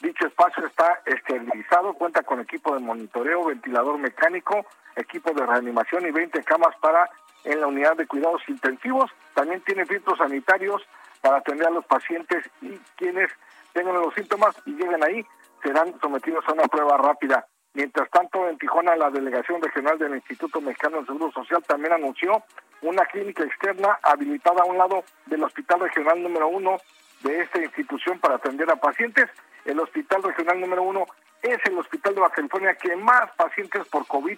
Dicho 0.02 0.28
espacio 0.28 0.66
está 0.66 1.02
esterilizado, 1.06 1.94
cuenta 1.94 2.24
con 2.24 2.40
equipo 2.40 2.74
de 2.74 2.80
monitoreo, 2.80 3.46
ventilador 3.46 3.98
mecánico, 3.98 4.66
equipo 4.96 5.32
de 5.34 5.46
reanimación 5.46 6.08
y 6.08 6.12
20 6.12 6.44
camas 6.44 6.76
para 6.82 7.10
en 7.44 7.62
la 7.62 7.68
unidad 7.68 7.96
de 7.98 8.08
cuidados 8.08 8.42
intensivos. 8.48 9.12
También 9.34 9.62
tiene 9.62 9.86
filtros 9.86 10.18
sanitarios 10.18 10.82
para 11.22 11.38
atender 11.38 11.68
a 11.68 11.72
los 11.72 11.86
pacientes 11.86 12.50
y 12.62 12.78
quienes 12.96 13.30
tengan 13.74 13.96
los 13.96 14.14
síntomas 14.14 14.56
y 14.66 14.72
lleguen 14.72 15.04
ahí 15.04 15.26
serán 15.62 15.94
sometidos 16.00 16.48
a 16.48 16.54
una 16.54 16.64
prueba 16.64 16.98
rápida. 16.98 17.46
Mientras 17.74 18.10
tanto, 18.10 18.50
en 18.50 18.58
Tijuana, 18.58 18.96
la 18.96 19.10
Delegación 19.10 19.62
Regional 19.62 19.98
del 20.00 20.16
Instituto 20.16 20.60
Mexicano 20.60 20.98
del 20.98 21.06
Seguro 21.06 21.32
Social 21.32 21.64
también 21.64 21.94
anunció 21.94 22.44
una 22.82 23.06
clínica 23.06 23.44
externa 23.44 24.00
habilitada 24.02 24.62
a 24.62 24.66
un 24.66 24.78
lado 24.78 25.04
del 25.28 25.44
Hospital 25.44 25.82
Regional 25.82 26.22
número 26.24 26.48
uno 26.48 26.78
de 27.22 27.42
esta 27.42 27.62
institución 27.62 28.20
para 28.20 28.36
atender 28.36 28.70
a 28.72 28.76
pacientes. 28.76 29.30
El 29.66 29.80
Hospital 29.80 30.24
Regional 30.24 30.60
número 30.60 30.84
uno 30.84 31.06
es 31.42 31.60
el 31.66 31.78
hospital 31.78 32.16
de 32.16 32.22
Baja 32.22 32.36
California 32.36 32.76
que 32.76 32.96
más 32.96 33.32
pacientes 33.38 33.88
por 33.88 34.06
COVID 34.08 34.38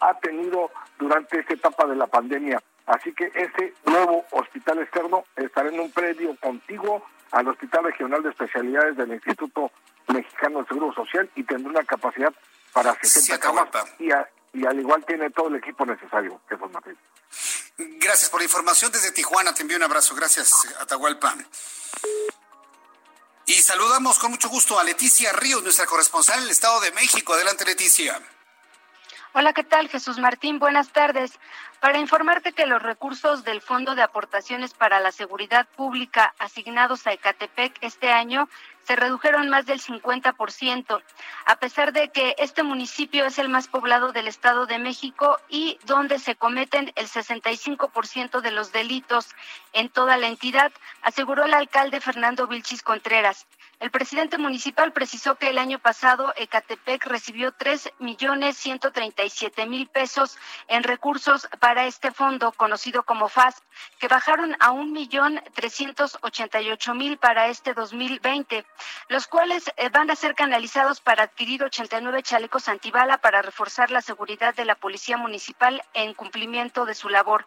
ha 0.00 0.14
tenido 0.18 0.70
durante 0.98 1.40
esta 1.40 1.54
etapa 1.54 1.86
de 1.86 1.96
la 1.96 2.06
pandemia. 2.06 2.60
Así 2.86 3.12
que 3.14 3.32
este 3.34 3.74
nuevo 3.86 4.24
hospital 4.30 4.80
externo 4.80 5.24
estará 5.34 5.70
en 5.70 5.80
un 5.80 5.90
predio 5.90 6.36
contiguo 6.40 7.02
al 7.32 7.48
Hospital 7.48 7.84
Regional 7.84 8.22
de 8.22 8.30
Especialidades 8.30 8.96
del 8.96 9.12
Instituto 9.12 9.70
Mexicano 10.08 10.58
del 10.58 10.68
Seguro 10.68 10.92
Social 10.92 11.28
y 11.34 11.42
tendrá 11.42 11.70
una 11.70 11.84
capacidad 11.84 12.32
para 12.76 12.94
60 13.00 13.40
camas 13.40 13.68
y, 13.98 14.08
y, 14.52 14.66
al 14.66 14.78
igual 14.78 15.02
tiene 15.06 15.30
todo 15.30 15.48
el 15.48 15.56
equipo 15.56 15.86
necesario, 15.86 16.38
Martín. 16.70 16.98
Gracias 17.78 18.28
por 18.28 18.40
la 18.40 18.44
información 18.44 18.92
desde 18.92 19.12
Tijuana. 19.12 19.54
Te 19.54 19.62
envío 19.62 19.78
un 19.78 19.84
abrazo. 19.84 20.14
Gracias, 20.14 20.52
Atahualpa. 20.78 21.34
Y 23.46 23.54
saludamos 23.54 24.18
con 24.18 24.30
mucho 24.30 24.50
gusto 24.50 24.78
a 24.78 24.84
Leticia 24.84 25.32
Ríos, 25.32 25.62
nuestra 25.62 25.86
corresponsal 25.86 26.36
en 26.40 26.44
el 26.44 26.50
Estado 26.50 26.78
de 26.80 26.92
México. 26.92 27.32
Adelante, 27.32 27.64
Leticia. 27.64 28.20
Hola, 29.38 29.52
¿qué 29.52 29.64
tal? 29.64 29.90
Jesús 29.90 30.18
Martín, 30.18 30.58
buenas 30.58 30.92
tardes. 30.94 31.38
Para 31.80 31.98
informarte 31.98 32.52
que 32.52 32.64
los 32.64 32.82
recursos 32.82 33.44
del 33.44 33.60
Fondo 33.60 33.94
de 33.94 34.00
Aportaciones 34.00 34.72
para 34.72 34.98
la 34.98 35.12
Seguridad 35.12 35.68
Pública 35.76 36.34
asignados 36.38 37.06
a 37.06 37.12
Ecatepec 37.12 37.76
este 37.82 38.10
año 38.10 38.48
se 38.84 38.96
redujeron 38.96 39.50
más 39.50 39.66
del 39.66 39.78
50%, 39.78 41.02
a 41.44 41.56
pesar 41.56 41.92
de 41.92 42.08
que 42.08 42.34
este 42.38 42.62
municipio 42.62 43.26
es 43.26 43.38
el 43.38 43.50
más 43.50 43.68
poblado 43.68 44.10
del 44.10 44.26
Estado 44.26 44.64
de 44.64 44.78
México 44.78 45.38
y 45.50 45.78
donde 45.84 46.18
se 46.18 46.36
cometen 46.36 46.92
el 46.94 47.06
65% 47.06 48.40
de 48.40 48.50
los 48.52 48.72
delitos 48.72 49.34
en 49.74 49.90
toda 49.90 50.16
la 50.16 50.28
entidad, 50.28 50.72
aseguró 51.02 51.44
el 51.44 51.52
alcalde 51.52 52.00
Fernando 52.00 52.46
Vilchis 52.46 52.82
Contreras. 52.82 53.46
El 53.78 53.90
presidente 53.90 54.38
municipal 54.38 54.94
precisó 54.94 55.34
que 55.34 55.50
el 55.50 55.58
año 55.58 55.78
pasado 55.78 56.32
Ecatepec 56.36 57.04
recibió 57.04 57.52
tres 57.52 57.90
millones 57.98 58.56
siete 58.56 59.66
mil 59.66 59.86
pesos 59.88 60.38
en 60.68 60.82
recursos 60.82 61.46
para 61.60 61.84
este 61.84 62.10
fondo 62.10 62.52
conocido 62.52 63.02
como 63.02 63.28
FASP, 63.28 63.62
que 63.98 64.08
bajaron 64.08 64.56
a 64.60 64.70
un 64.70 64.92
millón 64.92 65.42
trescientos 65.52 66.18
ocho 66.22 66.94
mil 66.94 67.18
para 67.18 67.48
este 67.48 67.74
2020. 67.74 68.64
los 69.08 69.26
cuales 69.26 69.70
eh, 69.76 69.90
van 69.90 70.10
a 70.10 70.16
ser 70.16 70.34
canalizados 70.34 71.02
para 71.02 71.24
adquirir 71.24 71.62
89 71.62 72.22
chalecos 72.22 72.68
antibala 72.68 73.18
para 73.18 73.42
reforzar 73.42 73.90
la 73.90 74.00
seguridad 74.00 74.54
de 74.54 74.64
la 74.64 74.76
Policía 74.76 75.18
Municipal 75.18 75.82
en 75.92 76.14
cumplimiento 76.14 76.86
de 76.86 76.94
su 76.94 77.10
labor. 77.10 77.46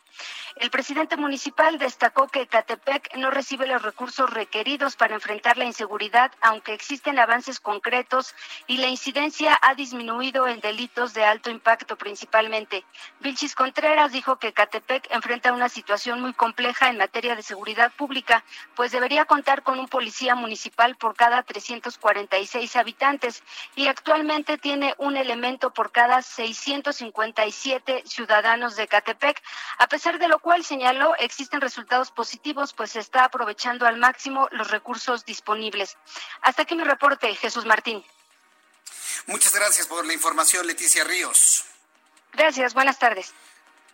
El 0.57 0.69
presidente 0.69 1.17
municipal 1.17 1.79
destacó 1.79 2.27
que 2.27 2.45
Catepec 2.45 3.15
no 3.15 3.31
recibe 3.31 3.65
los 3.65 3.81
recursos 3.81 4.29
requeridos 4.29 4.95
para 4.95 5.15
enfrentar 5.15 5.57
la 5.57 5.65
inseguridad, 5.65 6.18
aunque 6.41 6.73
existen 6.73 7.19
avances 7.19 7.60
concretos 7.60 8.36
y 8.67 8.77
la 8.77 8.88
incidencia 8.88 9.58
ha 9.62 9.75
disminuido 9.75 10.47
en 10.47 10.60
delitos 10.60 11.13
de 11.13 11.23
alto 11.23 11.49
impacto 11.49 11.97
principalmente. 11.97 12.86
Vilchis 13.19 13.55
Contreras 13.55 14.12
dijo 14.12 14.38
que 14.38 14.53
Catepec 14.53 15.08
enfrenta 15.12 15.53
una 15.53 15.69
situación 15.69 16.21
muy 16.21 16.34
compleja 16.34 16.89
en 16.89 16.97
materia 16.97 17.36
de 17.36 17.43
seguridad 17.43 17.91
pública, 17.93 18.43
pues 18.75 18.91
debería 18.91 19.25
contar 19.25 19.63
con 19.63 19.79
un 19.79 19.88
policía 19.88 20.36
municipal 20.36 20.95
por 20.95 21.15
cada 21.15 21.43
346 21.43 22.75
habitantes 22.75 23.43
y 23.75 23.88
actualmente 23.88 24.58
tiene 24.58 24.95
un 24.97 25.17
elemento 25.17 25.71
por 25.71 25.91
cada 25.91 26.21
657 26.21 28.03
ciudadanos 28.05 28.75
de 28.75 28.88
Catepec, 28.88 29.41
a 29.77 29.88
pesar 29.88 30.19
de 30.19 30.27
lo 30.27 30.39
cual 30.39 30.63
señaló 30.63 31.15
existen 31.17 31.62
resultados 31.62 32.12
positivos, 32.12 32.73
pues 32.73 32.91
se 32.91 32.99
está 32.99 33.25
aprovechando 33.25 33.86
al 33.86 33.97
máximo 33.97 34.47
los 34.51 34.71
recursos 34.71 35.25
disponibles. 35.25 35.97
Hasta 36.41 36.63
aquí 36.63 36.75
mi 36.75 36.83
reporte, 36.83 37.33
Jesús 37.35 37.65
Martín. 37.65 38.03
Muchas 39.27 39.53
gracias 39.53 39.87
por 39.87 40.05
la 40.05 40.13
información, 40.13 40.65
Leticia 40.65 41.03
Ríos. 41.03 41.63
Gracias, 42.33 42.73
buenas 42.73 42.97
tardes. 42.97 43.33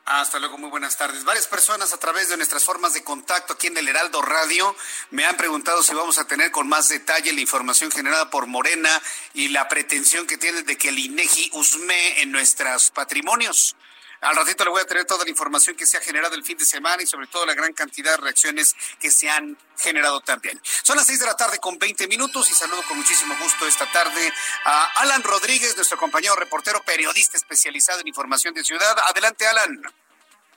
Hasta 0.06 0.38
luego, 0.38 0.60
muy 0.60 0.70
buenas 0.70 0.96
tardes. 0.98 1.24
Varias 1.24 1.48
personas 1.48 1.92
a 1.92 1.98
través 1.98 2.30
de 2.30 2.38
nuestras 2.38 2.64
formas 2.64 2.94
de 2.94 3.04
contacto 3.04 3.54
aquí 3.54 3.68
en 3.68 3.78
el 3.78 3.88
Heraldo 3.88 4.22
Radio 4.22 4.76
me 5.10 5.26
han 5.26 5.36
preguntado 5.36 5.82
si 5.82 5.96
vamos 5.96 6.20
a 6.20 6.28
tener 6.28 6.52
con 6.52 6.68
más 6.68 6.90
detalle 6.90 7.34
la 7.34 7.42
información 7.42 7.90
generada 7.90 8.30
por 8.30 8.46
Morena 8.46 9.02
y 9.34 9.48
la 9.48 9.68
pretensión 9.68 10.28
que 10.28 10.38
tiene 10.38 10.62
de 10.62 10.78
que 10.78 10.90
el 10.90 11.00
INEGI 11.00 11.50
usme 11.54 12.22
en 12.22 12.32
nuestros 12.32 12.92
patrimonios. 12.92 13.76
Al 14.22 14.36
ratito 14.36 14.64
le 14.64 14.70
voy 14.70 14.82
a 14.82 14.86
tener 14.86 15.06
toda 15.06 15.24
la 15.24 15.30
información 15.30 15.76
que 15.76 15.86
se 15.86 15.98
ha 15.98 16.02
generado 16.02 16.36
el 16.36 16.44
fin 16.44 16.58
de 16.58 16.66
semana 16.66 17.04
y 17.04 17.06
sobre 17.06 17.28
todo 17.28 17.46
la 17.46 17.54
gran 17.54 17.74
cantidad 17.74 18.12
de 18.12 18.18
reacciones 18.18 18.76
que 19.00 19.12
se 19.12 19.30
han 19.30 19.58
generado 19.78 20.22
también. 20.22 20.60
Son 20.84 20.96
las 20.96 21.08
seis 21.08 21.20
de 21.20 21.26
la 21.26 21.36
tarde 21.36 21.60
con 21.60 21.78
20 21.78 22.08
minutos 22.08 22.50
y 22.50 22.54
saludo 22.54 22.82
con 22.88 22.98
muchísimo 22.98 23.36
gusto 23.42 23.68
esta 23.68 23.92
tarde 23.92 24.32
a 24.64 25.02
Alan 25.02 25.24
Rodríguez, 25.24 25.76
nuestro 25.76 25.98
compañero 25.98 26.36
reportero, 26.36 26.82
periodista 26.84 27.38
especializado 27.38 28.00
en 28.02 28.08
información 28.08 28.54
de 28.54 28.64
ciudad. 28.64 28.98
Adelante, 29.08 29.46
Alan. 29.48 29.82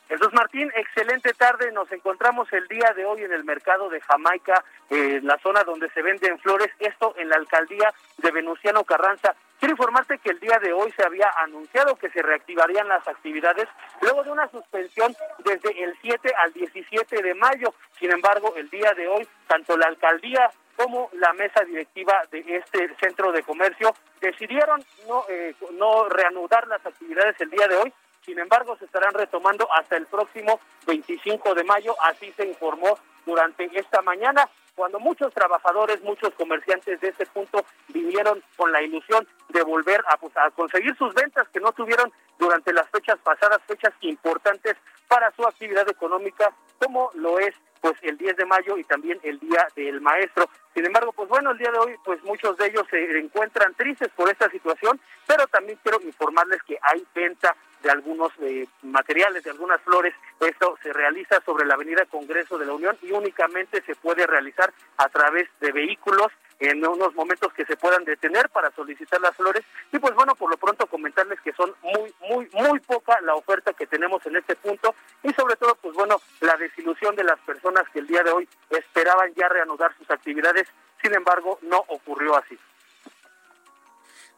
Jesús 0.09 0.33
Martín, 0.33 0.73
excelente 0.75 1.35
tarde. 1.35 1.71
Nos 1.71 1.91
encontramos 1.93 2.51
el 2.53 2.67
día 2.67 2.93
de 2.97 3.05
hoy 3.05 3.23
en 3.23 3.33
el 3.33 3.45
mercado 3.45 3.91
de 3.91 4.01
Jamaica, 4.01 4.65
en 4.89 5.27
la 5.27 5.39
zona 5.39 5.65
donde 5.65 5.91
se 5.91 6.01
venden 6.01 6.39
flores, 6.39 6.71
esto 6.79 7.15
en 7.19 7.29
la 7.29 7.37
alcaldía 7.37 7.93
de 8.17 8.31
Venustiano 8.31 8.85
Carranza. 8.85 9.35
Quiero 9.59 9.73
informarte 9.73 10.19
que 10.19 10.31
el 10.31 10.41
día 10.41 10.59
de 10.61 10.73
hoy 10.73 10.91
se 10.93 11.05
había 11.05 11.31
anunciado 11.43 11.97
que 11.97 12.09
se 12.11 12.23
reactivarían 12.23 12.89
las 12.89 13.07
actividades 13.07 13.69
luego 14.01 14.25
de 14.25 14.31
una 14.31 14.49
suspensión 14.49 15.15
desde 15.45 15.83
el 15.83 15.95
7 16.01 16.33
al 16.43 16.53
17 16.55 17.23
de 17.23 17.35
mayo. 17.35 17.75
Sin 17.99 18.11
embargo, 18.11 18.55
el 18.57 18.71
día 18.71 18.95
de 18.95 19.09
hoy, 19.09 19.29
tanto 19.47 19.77
la 19.77 19.89
alcaldía 19.89 20.51
como 20.77 21.11
la 21.15 21.33
mesa 21.33 21.65
directiva 21.65 22.23
de 22.31 22.45
este 22.57 22.95
centro 23.01 23.33
de 23.33 23.43
comercio 23.43 23.93
decidieron 24.21 24.83
no, 25.09 25.25
eh, 25.29 25.55
no 25.73 26.09
reanudar 26.09 26.67
las 26.69 26.87
actividades 26.87 27.39
el 27.41 27.51
día 27.51 27.67
de 27.67 27.77
hoy. 27.77 27.93
Sin 28.25 28.39
embargo, 28.39 28.77
se 28.77 28.85
estarán 28.85 29.15
retomando 29.15 29.69
hasta 29.73 29.97
el 29.97 30.07
próximo 30.07 30.61
25 30.87 31.55
de 31.55 31.65
mayo, 31.65 31.95
así 32.03 32.33
se 32.37 32.47
informó 32.47 32.99
durante 33.25 33.71
esta 33.79 34.03
mañana 34.03 34.49
cuando 34.79 35.01
muchos 35.01 35.35
trabajadores, 35.35 36.01
muchos 36.03 36.33
comerciantes 36.35 37.01
de 37.01 37.09
este 37.09 37.27
punto 37.27 37.65
vinieron 37.89 38.41
con 38.57 38.71
la 38.71 38.81
ilusión 38.81 39.27
de 39.49 39.63
volver 39.63 40.01
a, 40.07 40.17
pues, 40.19 40.33
a 40.37 40.51
conseguir 40.53 40.97
sus 40.97 41.13
ventas 41.15 41.49
que 41.49 41.59
no 41.59 41.73
tuvieron 41.73 42.13
durante 42.39 42.73
las 42.73 42.89
fechas 42.91 43.19
pasadas, 43.19 43.59
fechas 43.67 43.93
importantes 44.03 44.77
para 45.09 45.33
su 45.33 45.45
actividad 45.45 45.89
económica, 45.89 46.53
como 46.79 47.11
lo 47.15 47.41
es 47.41 47.55
pues 47.81 47.95
el 48.03 48.17
10 48.19 48.37
de 48.37 48.45
mayo 48.45 48.77
y 48.77 48.85
también 48.85 49.19
el 49.23 49.39
Día 49.41 49.67
del 49.75 50.01
Maestro. 50.01 50.49
Sin 50.75 50.85
embargo, 50.85 51.13
pues 51.13 51.29
bueno, 51.29 51.51
el 51.51 51.59
día 51.59 51.71
de 51.71 51.79
hoy 51.79 51.97
pues 52.05 52.23
muchos 52.25 52.57
de 52.57 52.67
ellos 52.67 52.85
se 52.91 53.19
encuentran 53.19 53.75
tristes 53.75 54.09
por 54.17 54.31
esta 54.31 54.49
situación, 54.51 55.01
pero 55.27 55.47
también 55.49 55.79
quiero 55.83 56.01
informarles 56.03 56.63
que 56.63 56.79
hay 56.83 57.05
venta 57.15 57.57
de 57.83 57.91
algunos 57.91 58.33
eh, 58.41 58.67
materiales, 58.83 59.45
de 59.45 59.51
algunas 59.51 59.81
flores. 59.83 60.15
Esto 60.41 60.79
se 60.83 60.93
realiza 60.93 61.41
sobre 61.45 61.67
la 61.67 61.75
Avenida 61.75 62.05
Congreso 62.07 62.59
de 62.59 62.67
la 62.67 62.73
Unión 62.73 62.97
y 63.03 63.13
únicamente 63.13 63.83
se 63.83 63.95
puede 63.95 64.27
realizar 64.27 64.73
a 64.97 65.09
través 65.09 65.49
de 65.61 65.73
vehículos 65.73 66.29
en 66.61 66.85
unos 66.85 67.15
momentos 67.15 67.53
que 67.53 67.65
se 67.65 67.77
puedan 67.77 68.05
detener 68.05 68.49
para 68.49 68.71
solicitar 68.73 69.21
las 69.21 69.37
flores. 69.37 69.65
Y 69.93 69.99
pues 69.99 70.15
bueno, 70.15 70.35
por 70.35 70.51
lo 70.51 70.57
pronto 70.57 70.87
comentarles 70.87 71.41
que 71.41 71.53
son 71.53 71.75
muy, 71.83 72.13
muy, 72.29 72.49
muy 72.53 72.81
poca 72.81 73.21
la 73.21 73.35
oferta 73.35 73.73
que 73.73 73.87
tenemos 73.87 74.25
en 74.27 74.37
este 74.37 74.57
punto 74.57 74.95
y 75.23 75.33
sobre 75.35 75.57
todo, 75.57 75.75
pues 75.77 75.95
bueno, 75.95 76.21
la 76.41 76.57
desilusión 76.57 77.15
de 77.15 77.25
las 77.25 77.39
personas 77.41 77.85
que 77.93 78.01
el 78.01 78.07
día 78.07 78.23
de 78.23 78.31
hoy 78.31 78.49
esperaban 78.71 79.33
ya 79.35 79.49
reanudar 79.49 79.97
sus 79.97 80.11
actividades. 80.11 80.69
Sin 81.03 81.15
embargo, 81.15 81.59
no 81.63 81.85
ocurrió 81.89 82.37
así. 82.37 82.59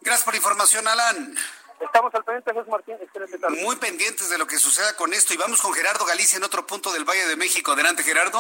Gracias 0.03 0.25
por 0.25 0.35
la 0.35 0.39
información, 0.39 0.89
Alan. 0.89 1.35
Estamos 1.81 2.15
al 2.15 2.25
pendiente, 2.25 2.53
José 2.53 2.71
Martín. 2.71 2.97
Muy 3.63 3.77
pendientes 3.77 4.29
de 4.29 4.39
lo 4.39 4.47
que 4.47 4.59
suceda 4.59 4.95
con 4.97 5.13
esto. 5.13 5.33
Y 5.33 5.37
vamos 5.37 5.61
con 5.61 5.73
Gerardo 5.73 6.05
Galicia 6.05 6.37
en 6.37 6.45
otro 6.45 6.67
punto 6.67 6.93
del 6.93 7.05
Valle 7.05 7.27
de 7.27 7.37
México. 7.37 7.73
Adelante, 7.73 8.03
Gerardo 8.03 8.39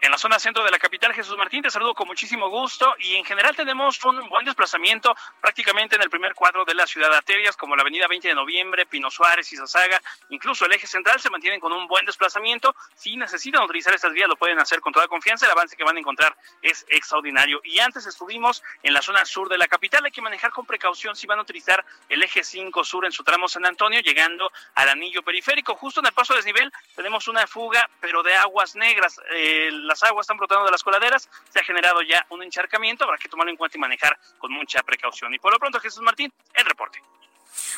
en 0.00 0.10
la 0.10 0.18
zona 0.18 0.38
centro 0.38 0.64
de 0.64 0.70
la 0.70 0.78
capital. 0.78 1.12
Jesús 1.12 1.36
Martín, 1.36 1.62
te 1.62 1.70
saludo 1.70 1.94
con 1.94 2.06
muchísimo 2.06 2.48
gusto 2.48 2.94
y 2.98 3.16
en 3.16 3.24
general 3.24 3.56
tenemos 3.56 4.02
un 4.04 4.28
buen 4.28 4.44
desplazamiento 4.44 5.14
prácticamente 5.40 5.96
en 5.96 6.02
el 6.02 6.10
primer 6.10 6.34
cuadro 6.34 6.64
de 6.64 6.74
la 6.74 6.86
ciudad. 6.86 7.12
Arterias 7.12 7.56
como 7.56 7.74
la 7.74 7.82
avenida 7.82 8.06
20 8.08 8.28
de 8.28 8.34
noviembre, 8.34 8.86
Pino 8.86 9.10
Suárez, 9.10 9.52
y 9.52 9.56
Zazaga, 9.56 10.00
incluso 10.30 10.66
el 10.66 10.72
eje 10.72 10.86
central 10.86 11.20
se 11.20 11.30
mantienen 11.30 11.60
con 11.60 11.72
un 11.72 11.86
buen 11.86 12.04
desplazamiento. 12.06 12.74
Si 12.94 13.16
necesitan 13.16 13.62
utilizar 13.62 13.94
estas 13.94 14.12
vías 14.12 14.28
lo 14.28 14.36
pueden 14.36 14.58
hacer 14.60 14.80
con 14.80 14.92
toda 14.92 15.08
confianza. 15.08 15.46
El 15.46 15.52
avance 15.52 15.76
que 15.76 15.84
van 15.84 15.96
a 15.96 16.00
encontrar 16.00 16.36
es 16.62 16.86
extraordinario. 16.88 17.60
Y 17.64 17.78
antes 17.80 18.06
estuvimos 18.06 18.62
en 18.82 18.92
la 18.92 19.02
zona 19.02 19.24
sur 19.24 19.48
de 19.48 19.58
la 19.58 19.66
capital. 19.66 20.04
Hay 20.04 20.12
que 20.12 20.22
manejar 20.22 20.50
con 20.52 20.66
precaución 20.66 21.16
si 21.16 21.26
van 21.26 21.38
a 21.38 21.42
utilizar 21.42 21.84
el 22.08 22.22
eje 22.22 22.44
5 22.44 22.84
sur 22.84 23.04
en 23.04 23.12
su 23.12 23.24
tramo 23.24 23.48
San 23.48 23.66
Antonio, 23.66 24.00
llegando 24.00 24.50
al 24.74 24.88
anillo 24.88 25.22
periférico. 25.22 25.74
Justo 25.74 26.00
en 26.00 26.06
el 26.06 26.12
paso 26.12 26.34
de 26.34 26.38
desnivel 26.38 26.72
tenemos 26.94 27.28
una 27.28 27.46
fuga, 27.46 27.88
pero 28.00 28.22
de 28.22 28.34
aguas 28.34 28.76
negras. 28.76 29.20
Eh, 29.30 29.70
las 29.88 30.02
aguas 30.04 30.24
están 30.24 30.36
brotando 30.36 30.64
de 30.64 30.70
las 30.70 30.82
coladeras, 30.82 31.28
se 31.52 31.58
ha 31.58 31.64
generado 31.64 32.02
ya 32.02 32.24
un 32.30 32.42
encharcamiento, 32.42 33.04
habrá 33.04 33.18
que 33.18 33.28
tomarlo 33.28 33.50
en 33.50 33.56
cuenta 33.56 33.76
y 33.76 33.80
manejar 33.80 34.18
con 34.38 34.52
mucha 34.52 34.82
precaución. 34.82 35.34
Y 35.34 35.38
por 35.38 35.52
lo 35.52 35.58
pronto, 35.58 35.80
Jesús 35.80 36.02
Martín, 36.02 36.32
el 36.54 36.64
reporte. 36.64 37.02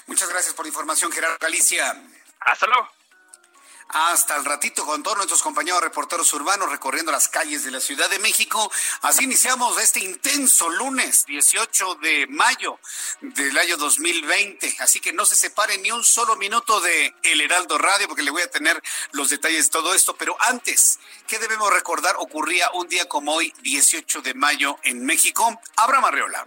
Muchas 0.07 0.29
gracias 0.29 0.55
por 0.55 0.64
la 0.64 0.68
información, 0.68 1.11
Gerardo 1.11 1.38
Galicia. 1.40 1.96
Hasta 2.40 2.66
luego. 2.66 2.88
Hasta 3.92 4.37
el 4.37 4.44
ratito 4.44 4.87
con 4.87 5.03
todos 5.03 5.16
nuestros 5.16 5.42
compañeros 5.42 5.83
reporteros 5.83 6.33
urbanos 6.35 6.70
recorriendo 6.70 7.11
las 7.11 7.29
calles 7.29 7.64
de 7.64 7.72
la 7.72 7.81
Ciudad 7.81 8.09
de 8.09 8.20
México. 8.20 8.70
Así 9.03 9.24
iniciamos 9.24 9.83
este 9.83 9.98
intenso 9.98 10.68
lunes 10.68 11.26
18 11.26 11.96
de 11.96 12.29
mayo 12.29 12.79
del 13.20 13.59
año 13.59 13.76
2020. 13.76 14.76
Así 14.79 15.00
que 15.00 15.12
no 15.12 15.24
se 15.24 15.35
separe 15.35 15.76
ni 15.79 15.90
un 15.90 16.05
solo 16.05 16.37
minuto 16.37 16.81
de 16.81 17.12
El 17.24 17.40
Heraldo 17.40 17.79
Radio 17.79 18.07
porque 18.07 18.22
le 18.22 18.31
voy 18.31 18.42
a 18.42 18.50
tener 18.50 18.81
los 19.11 19.29
detalles 19.29 19.66
de 19.66 19.70
todo 19.72 19.92
esto. 19.92 20.14
Pero 20.14 20.37
antes, 20.38 21.00
¿qué 21.26 21.40
debemos 21.40 21.72
recordar? 21.72 22.14
Ocurría 22.18 22.70
un 22.74 22.87
día 22.87 23.09
como 23.09 23.35
hoy, 23.35 23.53
18 23.62 24.22
de 24.22 24.35
mayo 24.35 24.79
en 24.85 25.05
México. 25.05 25.61
Abraham 25.76 26.05
Arreola. 26.05 26.46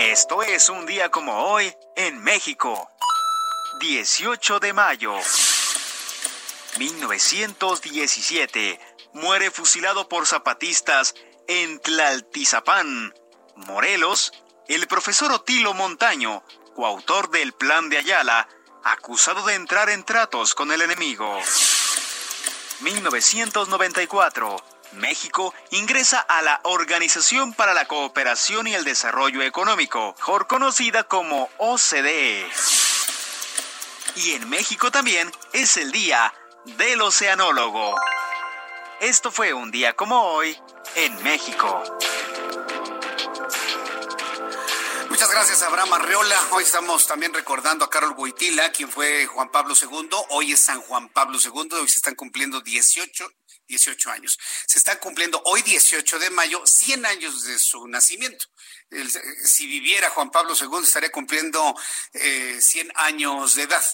Esto 0.00 0.42
es 0.42 0.68
un 0.70 0.86
día 0.86 1.10
como 1.10 1.44
hoy 1.44 1.76
en 1.94 2.22
México. 2.22 2.90
18 3.80 4.58
de 4.58 4.72
mayo. 4.72 5.14
1917. 6.78 8.80
Muere 9.12 9.50
fusilado 9.50 10.08
por 10.08 10.26
zapatistas 10.26 11.14
en 11.48 11.78
Tlaltizapán, 11.80 13.12
Morelos, 13.56 14.32
el 14.68 14.86
profesor 14.86 15.32
Otilo 15.32 15.74
Montaño, 15.74 16.42
coautor 16.74 17.28
del 17.28 17.52
Plan 17.52 17.90
de 17.90 17.98
Ayala, 17.98 18.48
acusado 18.82 19.44
de 19.44 19.54
entrar 19.54 19.90
en 19.90 20.04
tratos 20.04 20.54
con 20.54 20.72
el 20.72 20.80
enemigo. 20.80 21.38
1994. 22.80 24.69
México 24.92 25.54
ingresa 25.70 26.20
a 26.20 26.42
la 26.42 26.60
Organización 26.64 27.52
para 27.54 27.74
la 27.74 27.86
Cooperación 27.86 28.66
y 28.66 28.74
el 28.74 28.84
Desarrollo 28.84 29.42
Económico, 29.42 30.14
mejor 30.18 30.46
conocida 30.46 31.04
como 31.04 31.48
OCDE. 31.58 32.48
Y 34.16 34.32
en 34.32 34.48
México 34.48 34.90
también 34.90 35.30
es 35.52 35.76
el 35.76 35.92
Día 35.92 36.34
del 36.64 37.00
Oceanólogo. 37.02 37.94
Esto 39.00 39.30
fue 39.30 39.52
un 39.52 39.70
día 39.70 39.94
como 39.94 40.20
hoy 40.20 40.58
en 40.96 41.22
México. 41.22 41.82
Muchas 45.08 45.30
gracias, 45.30 45.62
Abraham 45.62 45.92
Arreola. 45.92 46.36
Hoy 46.50 46.64
estamos 46.64 47.06
también 47.06 47.32
recordando 47.32 47.84
a 47.84 47.90
Carol 47.90 48.14
Boitila, 48.14 48.72
quien 48.72 48.90
fue 48.90 49.26
Juan 49.26 49.50
Pablo 49.50 49.74
II. 49.80 50.08
Hoy 50.30 50.52
es 50.52 50.60
San 50.60 50.80
Juan 50.80 51.08
Pablo 51.10 51.38
II. 51.42 51.68
Hoy 51.72 51.88
se 51.88 51.98
están 51.98 52.14
cumpliendo 52.14 52.60
18 52.60 53.30
18 53.70 54.10
años. 54.10 54.38
Se 54.66 54.78
están 54.78 54.98
cumpliendo 54.98 55.40
hoy 55.44 55.62
18 55.62 56.18
de 56.18 56.30
mayo 56.30 56.60
100 56.66 57.06
años 57.06 57.44
de 57.44 57.58
su 57.58 57.86
nacimiento. 57.86 58.46
Si 59.44 59.66
viviera 59.66 60.10
Juan 60.10 60.30
Pablo 60.30 60.54
II 60.60 60.82
estaría 60.82 61.12
cumpliendo 61.12 61.76
eh, 62.12 62.58
100 62.60 62.92
años 62.96 63.54
de 63.54 63.62
edad. 63.62 63.84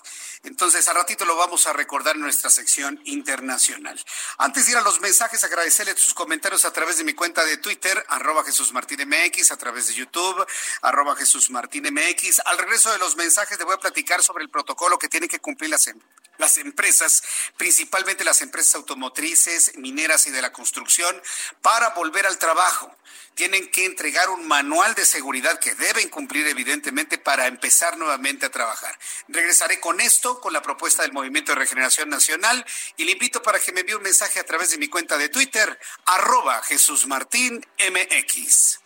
Entonces, 0.43 0.87
a 0.89 0.93
ratito 0.93 1.25
lo 1.25 1.37
vamos 1.37 1.67
a 1.67 1.73
recordar 1.73 2.15
en 2.15 2.23
nuestra 2.23 2.51
sección 2.51 3.01
internacional. 3.05 4.03
Antes 4.39 4.67
de 4.67 4.73
ir 4.73 4.79
a 4.79 4.81
los 4.81 5.01
mensajes, 5.01 5.43
agradecerle 5.45 5.97
sus 5.97 6.15
comentarios 6.15 6.65
a 6.65 6.73
través 6.73 6.99
de 6.99 7.05
mi 7.05 7.15
cuenta 7.15 7.45
de 7.45 7.57
Twitter, 7.59 8.05
arroba 8.09 8.45
Jesús 8.45 8.73
Martín 8.73 9.01
MX, 9.07 9.51
a 9.51 9.57
través 9.57 9.89
de 9.89 9.95
YouTube, 9.95 10.47
arroba 10.83 11.17
Jesús 11.17 11.51
Martín 11.51 11.85
MX. 11.93 12.41
Al 12.45 12.59
regreso 12.59 12.93
de 12.93 12.99
los 12.99 13.17
mensajes, 13.17 13.59
le 13.59 13.65
voy 13.65 13.75
a 13.75 13.81
platicar 13.81 14.23
sobre 14.23 14.45
el 14.45 14.51
protocolo 14.51 14.99
que 14.99 15.09
tienen 15.09 15.29
que 15.29 15.41
cumplir 15.41 15.71
las, 15.71 15.89
em, 15.89 15.99
las 16.39 16.57
empresas, 16.59 17.23
principalmente 17.57 18.25
las 18.25 18.41
empresas 18.41 18.77
automotrices, 18.77 19.77
mineras 19.77 20.27
y 20.27 20.31
de 20.31 20.43
la 20.43 20.53
construcción, 20.53 21.21
para 21.61 21.91
volver 21.91 22.27
al 22.27 22.39
trabajo 22.39 22.97
tienen 23.37 23.69
que 23.69 23.85
entregar 23.85 24.31
un 24.31 24.49
manual 24.49 24.95
de 24.95 25.05
seguridad 25.05 25.61
que 25.61 25.75
deben 25.75 26.09
cumplir 26.09 26.47
evidentemente 26.47 27.19
para 27.19 27.47
empezar 27.47 27.99
nuevamente 27.99 28.47
a 28.47 28.51
trabajar. 28.51 28.99
Regresaré 29.29 29.79
con 29.79 30.01
esto, 30.01 30.41
con 30.41 30.55
la 30.55 30.63
propuesta 30.63 31.03
del 31.03 31.13
Movimiento 31.13 31.53
de 31.53 31.57
Regeneración 31.57 32.09
Nacional 32.09 32.65
y 32.97 33.05
le 33.05 33.13
invito 33.13 33.43
para 33.43 33.61
que 33.61 33.73
me 33.73 33.81
envíe 33.81 33.95
un 33.95 34.03
mensaje 34.03 34.41
a 34.41 34.45
través 34.45 34.71
de 34.71 34.79
mi 34.79 34.89
cuenta 34.89 35.19
de 35.19 35.29
Twitter, 35.29 35.79
arroba 36.07 36.63
Jesús 36.63 37.07
Martín 37.07 37.65
MX. 37.79 38.81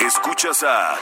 Escuchas 0.00 0.62
a 0.64 0.98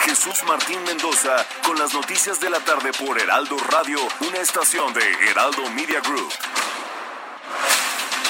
Jesús 0.00 0.42
Martín 0.48 0.82
Mendoza 0.82 1.46
con 1.62 1.78
las 1.78 1.94
noticias 1.94 2.40
de 2.40 2.50
la 2.50 2.58
tarde 2.58 2.92
por 2.92 3.20
Heraldo 3.20 3.56
Radio, 3.70 4.00
una 4.20 4.38
estación 4.38 4.92
de 4.94 5.30
Heraldo 5.30 5.70
Media 5.70 6.00
Group. 6.00 6.32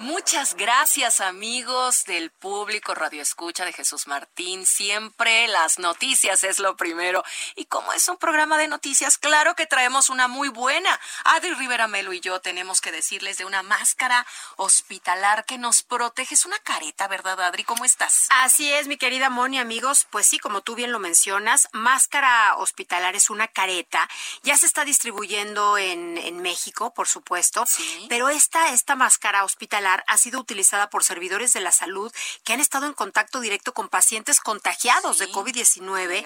Muchas 0.00 0.56
gracias 0.56 1.20
amigos 1.20 2.04
del 2.04 2.32
público 2.32 2.96
Radio 2.96 3.22
Escucha 3.22 3.64
de 3.64 3.72
Jesús 3.72 4.08
Martín. 4.08 4.66
Siempre 4.66 5.46
las 5.46 5.78
noticias 5.78 6.42
es 6.42 6.58
lo 6.58 6.76
primero. 6.76 7.22
Y 7.54 7.66
como 7.66 7.92
es 7.92 8.08
un 8.08 8.16
programa 8.16 8.58
de 8.58 8.66
noticias, 8.66 9.18
claro 9.18 9.54
que 9.54 9.66
traemos 9.66 10.10
una 10.10 10.26
muy 10.26 10.48
buena. 10.48 10.98
Adri 11.22 11.54
Rivera 11.54 11.86
Melo 11.86 12.12
y 12.12 12.18
yo 12.18 12.40
tenemos 12.40 12.80
que 12.80 12.90
decirles 12.90 13.38
de 13.38 13.44
una 13.44 13.62
máscara 13.62 14.26
hospitalar 14.56 15.44
que 15.44 15.58
nos 15.58 15.84
protege. 15.84 16.34
Es 16.34 16.44
una 16.44 16.58
careta, 16.58 17.06
¿verdad 17.06 17.40
Adri? 17.40 17.62
¿Cómo 17.62 17.84
estás? 17.84 18.26
Así 18.30 18.72
es, 18.72 18.88
mi 18.88 18.96
querida 18.96 19.30
Moni, 19.30 19.60
amigos. 19.60 20.08
Pues 20.10 20.26
sí, 20.26 20.40
como 20.40 20.62
tú 20.62 20.74
bien 20.74 20.90
lo 20.90 20.98
mencionas, 20.98 21.68
máscara 21.72 22.56
hospitalar 22.56 23.14
es 23.14 23.30
una 23.30 23.46
careta. 23.46 24.08
Ya 24.42 24.56
se 24.56 24.66
está 24.66 24.84
distribuyendo 24.84 25.78
en, 25.78 26.18
en 26.18 26.42
México, 26.42 26.92
por 26.92 27.06
supuesto. 27.06 27.64
Sí. 27.68 28.06
Pero 28.08 28.28
esta, 28.28 28.70
esta 28.70 28.96
máscara 28.96 29.44
hospitalar 29.44 29.83
ha 29.86 30.16
sido 30.16 30.40
utilizada 30.40 30.90
por 30.90 31.04
servidores 31.04 31.52
de 31.52 31.60
la 31.60 31.72
salud 31.72 32.12
que 32.44 32.52
han 32.52 32.60
estado 32.60 32.86
en 32.86 32.94
contacto 32.94 33.40
directo 33.40 33.74
con 33.74 33.88
pacientes 33.88 34.40
contagiados 34.40 35.18
de 35.18 35.28
COVID-19 35.30 36.24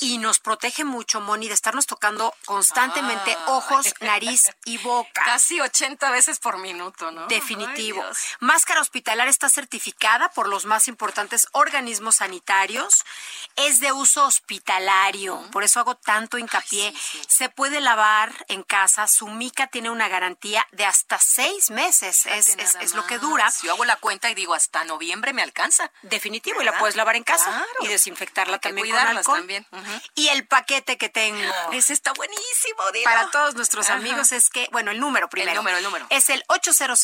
y 0.00 0.18
nos 0.18 0.38
protege 0.38 0.84
mucho, 0.84 1.20
Moni, 1.20 1.48
de 1.48 1.54
estarnos 1.54 1.86
tocando 1.86 2.34
constantemente 2.44 3.36
ojos, 3.46 3.94
nariz 4.00 4.50
y 4.64 4.78
boca. 4.78 5.22
Casi 5.24 5.60
80 5.60 6.10
veces 6.10 6.38
por 6.38 6.58
minuto, 6.58 7.10
¿no? 7.10 7.26
Definitivo. 7.26 8.02
Máscara 8.40 8.80
hospitalar 8.80 9.28
está 9.28 9.48
certificada 9.48 10.30
por 10.30 10.48
los 10.48 10.64
más 10.64 10.88
importantes 10.88 11.48
organismos 11.52 12.16
sanitarios. 12.16 13.04
Es 13.56 13.80
de 13.80 13.92
uso 13.92 14.24
hospitalario, 14.24 15.42
por 15.50 15.64
eso 15.64 15.80
hago 15.80 15.96
tanto 15.96 16.38
hincapié. 16.38 16.94
Se 17.28 17.48
puede 17.48 17.80
lavar 17.80 18.32
en 18.48 18.62
casa. 18.62 19.06
Su 19.06 19.28
mica 19.28 19.66
tiene 19.66 19.90
una 19.90 20.08
garantía 20.08 20.66
de 20.72 20.84
hasta 20.84 21.18
seis 21.18 21.70
meses. 21.70 22.26
Es, 22.26 22.48
es, 22.48 22.93
lo 22.94 23.06
que 23.06 23.18
dura. 23.18 23.50
Si 23.50 23.66
yo 23.66 23.72
hago 23.74 23.84
la 23.84 23.96
cuenta 23.96 24.30
y 24.30 24.34
digo 24.34 24.54
hasta 24.54 24.84
noviembre 24.84 25.32
me 25.32 25.42
alcanza. 25.42 25.90
Definitivo, 26.02 26.62
y 26.62 26.64
la 26.64 26.78
puedes 26.78 26.96
lavar 26.96 27.16
en 27.16 27.24
casa 27.24 27.64
y 27.80 27.88
desinfectarla 27.88 28.58
también 28.58 28.90
con 28.90 28.98
alcohol. 28.98 29.38
También. 29.38 29.66
Y 30.14 30.28
el 30.28 30.46
paquete 30.46 30.96
que 30.96 31.08
tengo. 31.08 31.40
Ese 31.72 31.92
está 31.92 32.12
buenísimo. 32.12 32.78
Para 33.04 33.30
todos 33.30 33.54
nuestros 33.54 33.90
amigos 33.90 34.32
es 34.32 34.50
que, 34.50 34.68
bueno, 34.72 34.90
el 34.90 35.00
número 35.00 35.28
primero. 35.28 35.52
El 35.52 35.56
número, 35.56 35.76
el 35.78 35.84
número. 35.84 36.06
Es 36.10 36.30
el 36.30 36.44
800 36.48 36.98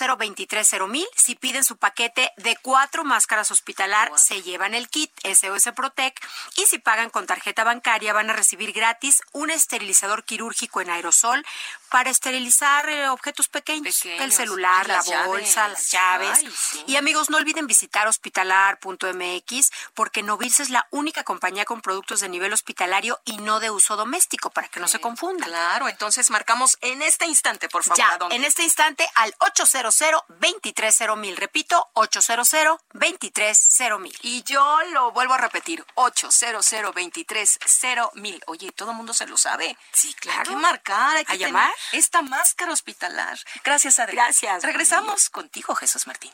mil 0.88 1.07
Si 1.16 1.35
piden 1.35 1.64
su 1.64 1.76
paquete 1.76 2.33
de 2.37 2.57
cuatro 2.62 3.05
máscaras 3.05 3.50
hospitalar, 3.50 4.12
se 4.16 4.42
llevan 4.42 4.74
el 4.74 4.88
kit 4.88 5.11
SOS 5.24 5.72
Protec. 5.74 6.20
Y 6.57 6.66
si 6.66 6.79
pagan 6.79 7.11
con 7.11 7.26
tarjeta 7.26 7.64
bancaria, 7.64 8.12
van 8.12 8.31
a 8.31 8.33
recibir 8.33 8.72
gratis 8.72 9.22
un 9.33 9.50
esterilizador 9.50 10.24
quirúrgico 10.24 10.81
en 10.81 10.90
aerosol 10.90 11.44
para 11.90 12.11
esterilizar 12.11 12.88
eh, 12.88 13.09
objetos 13.09 13.48
pequeños, 13.48 14.05
el 14.05 14.33
celular, 14.33 14.87
la 14.88 15.03
bolsa, 15.26 15.74
las 15.80 15.90
llaves. 15.90 16.44
Y 16.86 16.96
amigos, 16.96 17.30
no 17.30 17.38
olviden 17.38 17.66
visitar 17.66 18.06
hospitalar.mx 18.06 19.70
porque 19.94 20.22
Novirse 20.22 20.62
es 20.62 20.70
la 20.70 20.86
única 20.90 21.24
compañía 21.24 21.64
con 21.64 21.80
productos 21.80 22.20
de 22.20 22.28
nivel 22.28 22.52
hospitalario 22.52 23.20
y 23.24 23.38
no 23.38 23.60
de 23.60 23.70
uso 23.70 23.96
doméstico, 23.96 24.50
para 24.50 24.68
que 24.68 24.80
no 24.80 24.88
se 24.88 25.00
confundan. 25.00 25.48
Claro, 25.48 25.88
entonces 25.88 26.30
marcamos 26.30 26.76
en 26.80 27.02
este 27.02 27.26
instante, 27.26 27.68
por 27.68 27.82
favor. 27.84 27.98
Ya, 27.98 28.18
en 28.30 28.44
este 28.44 28.62
instante 28.62 29.08
al 29.14 29.34
800 29.38 29.94
230 30.28 31.16
mil. 31.16 31.36
Repito, 31.36 31.88
800 31.94 32.48
230 32.92 33.98
mil. 33.98 34.16
Y 34.22 34.42
yo 34.42 34.78
lo 34.92 35.12
vuelvo 35.12 35.34
a 35.34 35.38
repetir, 35.38 35.84
800 35.94 36.70
230 36.94 38.10
mil. 38.14 38.42
Oye, 38.46 38.72
todo 38.72 38.90
el 38.90 38.96
mundo 38.96 39.14
se 39.14 39.26
lo 39.26 39.36
sabe. 39.36 39.76
Sí, 39.92 40.12
claro. 40.14 40.40
Hay 40.40 40.46
que 40.46 40.56
marcar, 40.56 41.16
hay 41.16 41.24
que 41.24 41.32
¿A 41.32 41.36
llamar? 41.36 41.72
esta 41.92 42.22
máscara 42.22 42.72
hospitalar. 42.72 43.38
Gracias, 43.64 43.98
Adri. 43.98 44.16
Gracias. 44.16 44.62
Regresamos 44.62 45.30
contigo, 45.30 45.69
Jesús 45.74 46.06
Martín. 46.06 46.33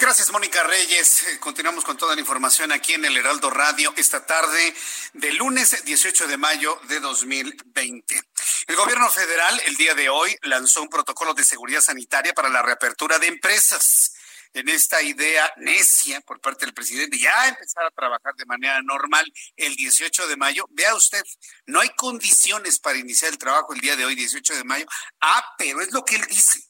Gracias, 0.00 0.30
Mónica 0.30 0.62
Reyes. 0.62 1.26
Continuamos 1.40 1.84
con 1.84 1.96
toda 1.98 2.14
la 2.14 2.20
información 2.20 2.72
aquí 2.72 2.94
en 2.94 3.04
el 3.04 3.16
Heraldo 3.16 3.50
Radio 3.50 3.92
esta 3.96 4.24
tarde 4.24 4.74
de 5.12 5.32
lunes 5.32 5.84
18 5.84 6.28
de 6.28 6.36
mayo 6.36 6.80
de 6.88 7.00
2020. 7.00 8.22
El 8.68 8.76
gobierno 8.76 9.10
federal 9.10 9.60
el 9.66 9.76
día 9.76 9.94
de 9.94 10.08
hoy 10.08 10.36
lanzó 10.42 10.82
un 10.82 10.88
protocolo 10.88 11.34
de 11.34 11.44
seguridad 11.44 11.80
sanitaria 11.80 12.32
para 12.32 12.48
la 12.48 12.62
reapertura 12.62 13.18
de 13.18 13.26
empresas 13.26 14.14
en 14.54 14.68
esta 14.68 15.02
idea 15.02 15.52
necia 15.56 16.20
por 16.22 16.40
parte 16.40 16.64
del 16.64 16.74
presidente 16.74 17.18
ya 17.18 17.48
empezar 17.48 17.84
a 17.84 17.90
trabajar 17.90 18.34
de 18.34 18.46
manera 18.46 18.80
normal 18.82 19.30
el 19.56 19.74
18 19.74 20.26
de 20.26 20.36
mayo. 20.36 20.66
Vea 20.70 20.94
usted, 20.94 21.22
no 21.66 21.80
hay 21.80 21.90
condiciones 21.90 22.78
para 22.78 22.98
iniciar 22.98 23.30
el 23.30 23.38
trabajo 23.38 23.74
el 23.74 23.80
día 23.80 23.96
de 23.96 24.04
hoy, 24.04 24.14
18 24.14 24.56
de 24.56 24.64
mayo. 24.64 24.86
Ah, 25.20 25.54
pero 25.58 25.80
es 25.80 25.92
lo 25.92 26.04
que 26.04 26.16
él 26.16 26.26
dice. 26.28 26.60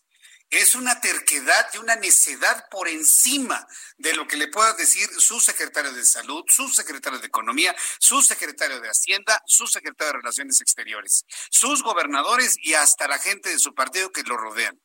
Es 0.50 0.74
una 0.74 0.98
terquedad 0.98 1.68
y 1.74 1.78
una 1.78 1.96
necedad 1.96 2.68
por 2.70 2.88
encima 2.88 3.66
de 3.98 4.14
lo 4.14 4.26
que 4.26 4.38
le 4.38 4.48
pueda 4.48 4.72
decir 4.72 5.06
su 5.18 5.40
secretario 5.40 5.92
de 5.92 6.06
Salud, 6.06 6.42
su 6.48 6.68
secretario 6.68 7.18
de 7.18 7.26
Economía, 7.26 7.76
su 7.98 8.22
secretario 8.22 8.80
de 8.80 8.88
Hacienda, 8.88 9.42
su 9.44 9.66
secretario 9.66 10.14
de 10.14 10.18
Relaciones 10.20 10.62
Exteriores, 10.62 11.26
sus 11.50 11.82
gobernadores 11.82 12.56
y 12.62 12.72
hasta 12.72 13.06
la 13.08 13.18
gente 13.18 13.50
de 13.50 13.58
su 13.58 13.74
partido 13.74 14.10
que 14.10 14.22
lo 14.22 14.38
rodean 14.38 14.80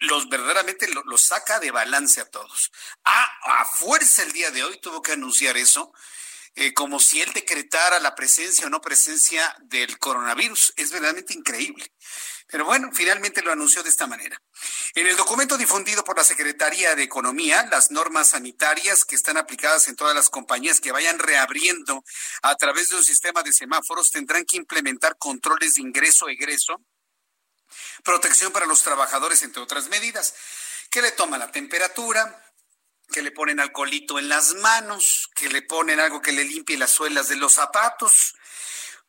los 0.00 0.28
verdaderamente 0.28 0.88
los 0.88 1.22
saca 1.22 1.60
de 1.60 1.70
balance 1.70 2.20
a 2.20 2.30
todos. 2.30 2.70
a 3.04 3.64
fuerza 3.64 4.22
el 4.22 4.32
día 4.32 4.50
de 4.50 4.64
hoy 4.64 4.78
tuvo 4.80 5.02
que 5.02 5.12
anunciar 5.12 5.56
eso, 5.56 5.92
eh, 6.54 6.74
como 6.74 6.98
si 6.98 7.20
él 7.20 7.32
decretara 7.32 8.00
la 8.00 8.16
presencia 8.16 8.66
o 8.66 8.70
no 8.70 8.80
presencia 8.80 9.56
del 9.60 9.96
coronavirus. 9.98 10.72
Es 10.76 10.90
verdaderamente 10.90 11.34
increíble. 11.34 11.92
Pero 12.48 12.64
bueno, 12.64 12.90
finalmente 12.92 13.42
lo 13.42 13.52
anunció 13.52 13.82
de 13.82 13.90
esta 13.90 14.08
manera. 14.08 14.42
En 14.94 15.06
el 15.06 15.16
documento 15.16 15.56
difundido 15.56 16.02
por 16.02 16.16
la 16.16 16.24
Secretaría 16.24 16.96
de 16.96 17.04
Economía, 17.04 17.68
las 17.70 17.92
normas 17.92 18.30
sanitarias 18.30 19.04
que 19.04 19.14
están 19.14 19.36
aplicadas 19.36 19.86
en 19.86 19.94
todas 19.94 20.16
las 20.16 20.30
compañías 20.30 20.80
que 20.80 20.90
vayan 20.90 21.20
reabriendo 21.20 22.02
a 22.42 22.56
través 22.56 22.88
de 22.88 22.96
un 22.96 23.04
sistema 23.04 23.42
de 23.44 23.52
semáforos 23.52 24.10
tendrán 24.10 24.44
que 24.44 24.56
implementar 24.56 25.16
controles 25.16 25.74
de 25.74 25.82
ingreso-egreso 25.82 26.80
protección 28.02 28.52
para 28.52 28.66
los 28.66 28.82
trabajadores, 28.82 29.42
entre 29.42 29.62
otras 29.62 29.88
medidas, 29.88 30.34
que 30.90 31.02
le 31.02 31.12
toman 31.12 31.40
la 31.40 31.50
temperatura, 31.50 32.42
que 33.10 33.22
le 33.22 33.30
ponen 33.30 33.60
alcoholito 33.60 34.18
en 34.18 34.28
las 34.28 34.54
manos, 34.54 35.30
que 35.34 35.48
le 35.48 35.62
ponen 35.62 36.00
algo 36.00 36.20
que 36.20 36.32
le 36.32 36.44
limpie 36.44 36.76
las 36.76 36.90
suelas 36.90 37.28
de 37.28 37.36
los 37.36 37.54
zapatos. 37.54 38.34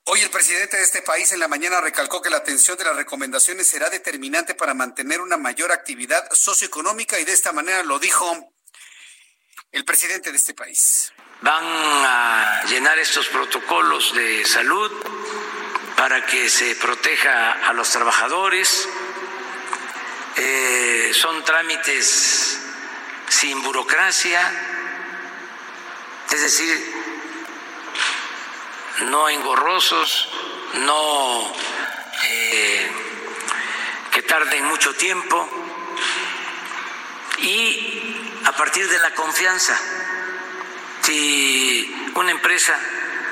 Hoy 0.06 0.22
el 0.22 0.30
presidente 0.30 0.78
de 0.78 0.84
este 0.84 1.02
país 1.02 1.32
en 1.34 1.40
la 1.40 1.48
mañana 1.48 1.82
recalcó 1.82 2.22
que 2.22 2.30
la 2.30 2.38
atención 2.38 2.78
de 2.78 2.86
las 2.86 2.96
recomendaciones 2.96 3.68
será 3.68 3.90
determinante 3.90 4.56
para 4.56 4.74
mantener 4.74 5.22
una 5.22 5.38
mayor 5.38 5.72
actividad 5.72 6.28
socioeconómica 6.32 7.20
y 7.20 7.26
de 7.26 7.34
esta 7.34 7.52
manera 7.52 7.84
lo 7.84 8.00
dijo 8.00 8.54
el 9.72 9.86
presidente 9.86 10.32
de 10.32 10.38
este 10.38 10.54
país. 10.54 11.14
Van 11.42 11.64
a 11.64 12.64
llenar 12.68 12.98
estos 12.98 13.28
protocolos 13.28 14.14
de 14.16 14.44
salud 14.46 14.92
para 16.00 16.26
que 16.26 16.50
se 16.50 16.76
proteja 16.76 17.52
a 17.68 17.74
los 17.74 17.90
trabajadores. 17.90 18.88
Eh, 20.38 21.12
son 21.14 21.44
trámites 21.44 22.58
sin 23.28 23.62
burocracia, 23.62 24.40
es 26.32 26.42
decir, 26.42 26.96
no 29.08 29.28
engorrosos, 29.28 30.30
no 30.76 31.54
eh, 32.30 32.90
que 34.14 34.22
tarden 34.22 34.64
mucho 34.68 34.94
tiempo. 34.94 35.50
Y 37.40 38.40
a 38.46 38.54
partir 38.54 38.88
de 38.88 39.00
la 39.00 39.14
confianza, 39.16 39.78
si 41.02 42.12
una 42.16 42.32
empresa 42.32 42.80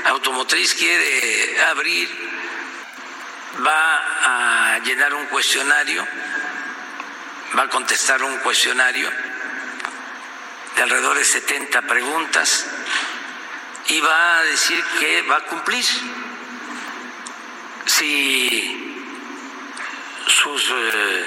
automotriz 0.04 0.74
quiere 0.74 1.62
abrir, 1.62 2.37
va 3.66 4.76
a 4.76 4.80
llenar 4.80 5.14
un 5.14 5.26
cuestionario, 5.28 6.08
va 7.58 7.64
a 7.64 7.70
contestar 7.70 8.22
un 8.24 8.38
cuestionario 8.40 9.10
de 10.76 10.84
alrededor 10.84 11.18
de 11.18 11.26
70 11.26 11.82
preguntas 11.84 12.66
y 13.88 14.00
va 14.00 14.40
a 14.40 14.44
decir 14.44 14.84
que 15.00 15.22
va 15.24 15.38
a 15.38 15.46
cumplir. 15.46 15.86
Si 17.86 19.04
sus 20.28 20.70
eh, 20.70 21.26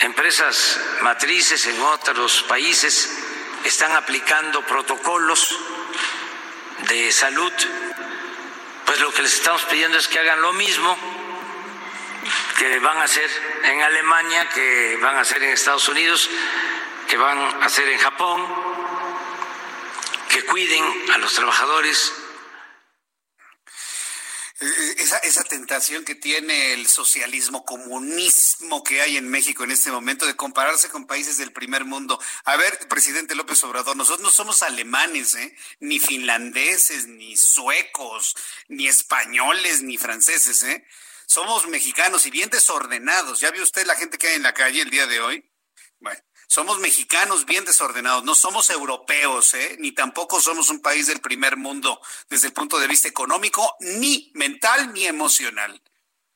empresas 0.00 0.80
matrices 1.00 1.66
en 1.66 1.80
otros 1.80 2.42
países 2.42 3.10
están 3.64 3.92
aplicando 3.92 4.64
protocolos 4.66 5.58
de 6.88 7.10
salud, 7.10 7.52
pues 8.84 9.00
lo 9.00 9.12
que 9.12 9.22
les 9.22 9.32
estamos 9.32 9.62
pidiendo 9.62 9.98
es 9.98 10.08
que 10.08 10.18
hagan 10.18 10.42
lo 10.42 10.52
mismo 10.52 11.21
que 12.58 12.78
van 12.78 12.98
a 12.98 13.04
hacer 13.04 13.30
en 13.64 13.82
Alemania, 13.82 14.48
que 14.48 14.96
van 15.00 15.16
a 15.16 15.20
hacer 15.20 15.42
en 15.42 15.50
Estados 15.50 15.88
Unidos, 15.88 16.28
que 17.08 17.16
van 17.16 17.38
a 17.38 17.64
hacer 17.64 17.88
en 17.88 17.98
Japón, 17.98 18.46
que 20.28 20.44
cuiden 20.44 20.84
a 21.12 21.18
los 21.18 21.34
trabajadores. 21.34 22.12
Esa, 24.98 25.18
esa, 25.18 25.42
tentación 25.42 26.04
que 26.04 26.14
tiene 26.14 26.74
el 26.74 26.86
socialismo, 26.86 27.64
comunismo 27.64 28.84
que 28.84 29.02
hay 29.02 29.16
en 29.16 29.28
México 29.28 29.64
en 29.64 29.72
este 29.72 29.90
momento 29.90 30.24
de 30.24 30.36
compararse 30.36 30.88
con 30.88 31.08
países 31.08 31.36
del 31.36 31.52
primer 31.52 31.84
mundo. 31.84 32.20
A 32.44 32.56
ver, 32.56 32.78
presidente 32.88 33.34
López 33.34 33.64
Obrador, 33.64 33.96
nosotros 33.96 34.22
no 34.22 34.30
somos 34.30 34.62
alemanes, 34.62 35.34
¿eh? 35.34 35.56
ni 35.80 35.98
finlandeses, 35.98 37.08
ni 37.08 37.36
suecos, 37.36 38.36
ni 38.68 38.86
españoles, 38.86 39.82
ni 39.82 39.98
franceses. 39.98 40.62
¿eh? 40.62 40.86
Somos 41.26 41.66
mexicanos 41.68 42.26
y 42.26 42.30
bien 42.30 42.50
desordenados. 42.50 43.40
¿Ya 43.40 43.50
vio 43.50 43.62
usted 43.62 43.86
la 43.86 43.96
gente 43.96 44.18
que 44.18 44.28
hay 44.28 44.34
en 44.34 44.42
la 44.42 44.54
calle 44.54 44.82
el 44.82 44.90
día 44.90 45.06
de 45.06 45.20
hoy? 45.20 45.50
Bueno, 46.00 46.20
somos 46.48 46.78
mexicanos 46.80 47.46
bien 47.46 47.64
desordenados, 47.64 48.24
no 48.24 48.34
somos 48.34 48.68
europeos, 48.68 49.54
¿eh? 49.54 49.76
ni 49.78 49.92
tampoco 49.92 50.40
somos 50.40 50.68
un 50.68 50.82
país 50.82 51.06
del 51.06 51.20
primer 51.20 51.56
mundo 51.56 52.00
desde 52.28 52.48
el 52.48 52.52
punto 52.52 52.78
de 52.78 52.88
vista 52.88 53.08
económico, 53.08 53.76
ni 53.80 54.30
mental, 54.34 54.92
ni 54.92 55.06
emocional. 55.06 55.82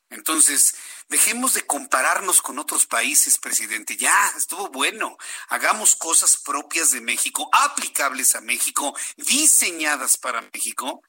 Entonces, 0.08 0.74
dejemos 1.08 1.54
de 1.54 1.66
compararnos 1.66 2.40
con 2.40 2.58
otros 2.58 2.86
países, 2.86 3.38
presidente. 3.38 3.96
Ya, 3.96 4.32
estuvo 4.36 4.68
bueno. 4.68 5.18
Hagamos 5.48 5.96
cosas 5.96 6.36
propias 6.36 6.92
de 6.92 7.00
México, 7.00 7.48
aplicables 7.52 8.34
a 8.36 8.40
México, 8.40 8.96
diseñadas 9.16 10.16
para 10.16 10.42
México. 10.52 11.02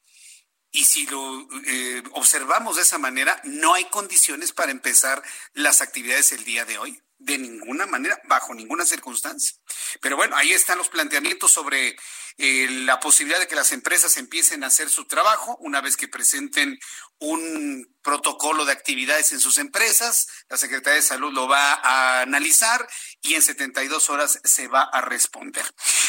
Y 0.78 0.86
si 0.86 1.08
lo 1.08 1.48
eh, 1.66 2.04
observamos 2.12 2.76
de 2.76 2.84
esa 2.84 3.00
manera, 3.00 3.42
no 3.46 3.74
hay 3.74 3.86
condiciones 3.86 4.52
para 4.52 4.72
empezar 4.72 5.24
las 5.54 5.82
actividades 5.82 6.32
el 6.34 6.44
día 6.44 6.66
de 6.66 6.78
hoy 6.78 7.02
de 7.18 7.40
ninguna 7.40 7.88
manera, 7.88 8.22
bajo 8.26 8.54
ninguna 8.54 8.86
circunstancia. 8.86 9.58
Pero 10.02 10.18
bueno, 10.18 10.36
ahí 10.36 10.52
están 10.52 10.78
los 10.78 10.90
planteamientos 10.90 11.52
sobre 11.52 11.98
eh, 12.40 12.68
la 12.70 13.00
posibilidad 13.00 13.40
de 13.40 13.48
que 13.48 13.56
las 13.56 13.72
empresas 13.72 14.18
empiecen 14.18 14.64
a 14.64 14.68
hacer 14.68 14.90
su 14.90 15.06
trabajo 15.06 15.58
una 15.60 15.82
vez 15.82 15.98
que 15.98 16.08
presenten 16.08 16.80
un 17.20 17.96
protocolo 18.04 18.64
de 18.64 18.74
actividades 18.74 19.32
en 19.32 19.40
sus 19.40 19.58
empresas. 19.58 20.28
La 20.48 20.58
Secretaría 20.58 20.98
de 20.98 21.02
Salud 21.02 21.34
lo 21.34 21.48
va 21.48 21.74
a 21.74 22.22
analizar 22.22 22.88
y 23.22 23.34
en 23.34 23.42
72 23.42 24.10
horas 24.12 24.40
se 24.44 24.68
va 24.68 24.84
a 24.84 25.02
responder. 25.02 25.66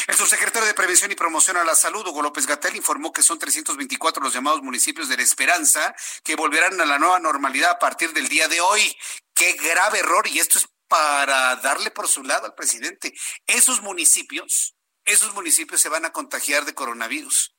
El 0.07 0.15
subsecretario 0.15 0.67
de 0.67 0.73
Prevención 0.75 1.11
y 1.11 1.15
Promoción 1.15 1.57
a 1.57 1.63
la 1.63 1.75
Salud, 1.75 2.05
Hugo 2.07 2.21
López 2.21 2.45
Gatel, 2.45 2.75
informó 2.75 3.11
que 3.11 3.23
son 3.23 3.39
324 3.39 4.23
los 4.23 4.33
llamados 4.33 4.61
municipios 4.61 5.09
de 5.09 5.17
la 5.17 5.23
Esperanza 5.23 5.95
que 6.23 6.35
volverán 6.35 6.79
a 6.79 6.85
la 6.85 6.99
nueva 6.99 7.19
normalidad 7.19 7.71
a 7.71 7.79
partir 7.79 8.13
del 8.13 8.27
día 8.27 8.47
de 8.47 8.61
hoy. 8.61 8.95
Qué 9.33 9.53
grave 9.53 9.99
error 9.99 10.27
y 10.27 10.39
esto 10.39 10.59
es 10.59 10.67
para 10.87 11.55
darle 11.57 11.91
por 11.91 12.07
su 12.07 12.23
lado 12.23 12.45
al 12.45 12.55
presidente. 12.55 13.13
Esos 13.45 13.81
municipios, 13.81 14.75
esos 15.05 15.33
municipios 15.33 15.81
se 15.81 15.89
van 15.89 16.05
a 16.05 16.11
contagiar 16.11 16.65
de 16.65 16.73
coronavirus. 16.73 17.55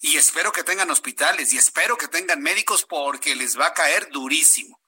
Y 0.00 0.16
espero 0.16 0.52
que 0.52 0.64
tengan 0.64 0.90
hospitales 0.90 1.52
y 1.52 1.58
espero 1.58 1.96
que 1.96 2.08
tengan 2.08 2.42
médicos 2.42 2.84
porque 2.84 3.34
les 3.34 3.58
va 3.58 3.66
a 3.66 3.74
caer 3.74 4.08
durísimo. 4.10 4.80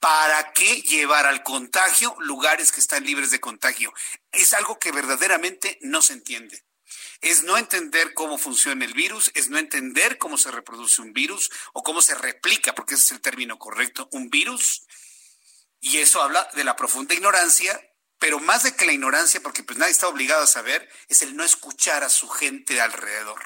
¿Para 0.00 0.52
qué 0.52 0.82
llevar 0.82 1.26
al 1.26 1.42
contagio 1.42 2.14
lugares 2.20 2.72
que 2.72 2.80
están 2.80 3.04
libres 3.04 3.30
de 3.30 3.40
contagio? 3.40 3.92
Es 4.32 4.52
algo 4.52 4.78
que 4.78 4.92
verdaderamente 4.92 5.78
no 5.82 6.02
se 6.02 6.14
entiende. 6.14 6.64
Es 7.20 7.42
no 7.42 7.56
entender 7.56 8.12
cómo 8.14 8.38
funciona 8.38 8.84
el 8.84 8.92
virus, 8.92 9.30
es 9.34 9.48
no 9.48 9.58
entender 9.58 10.18
cómo 10.18 10.36
se 10.36 10.50
reproduce 10.50 11.00
un 11.00 11.12
virus 11.12 11.50
o 11.72 11.82
cómo 11.82 12.02
se 12.02 12.14
replica, 12.14 12.74
porque 12.74 12.94
ese 12.94 13.04
es 13.04 13.10
el 13.12 13.20
término 13.20 13.58
correcto, 13.58 14.08
un 14.12 14.28
virus 14.28 14.86
y 15.84 15.98
eso 15.98 16.22
habla 16.22 16.48
de 16.54 16.64
la 16.64 16.76
profunda 16.76 17.12
ignorancia, 17.12 17.78
pero 18.18 18.40
más 18.40 18.62
de 18.62 18.74
que 18.74 18.86
la 18.86 18.92
ignorancia, 18.92 19.42
porque 19.42 19.62
pues 19.62 19.78
nadie 19.78 19.92
está 19.92 20.08
obligado 20.08 20.44
a 20.44 20.46
saber, 20.46 20.88
es 21.08 21.22
el 21.22 21.36
no 21.36 21.44
escuchar 21.44 22.04
a 22.04 22.08
su 22.08 22.28
gente 22.28 22.80
alrededor. 22.80 23.40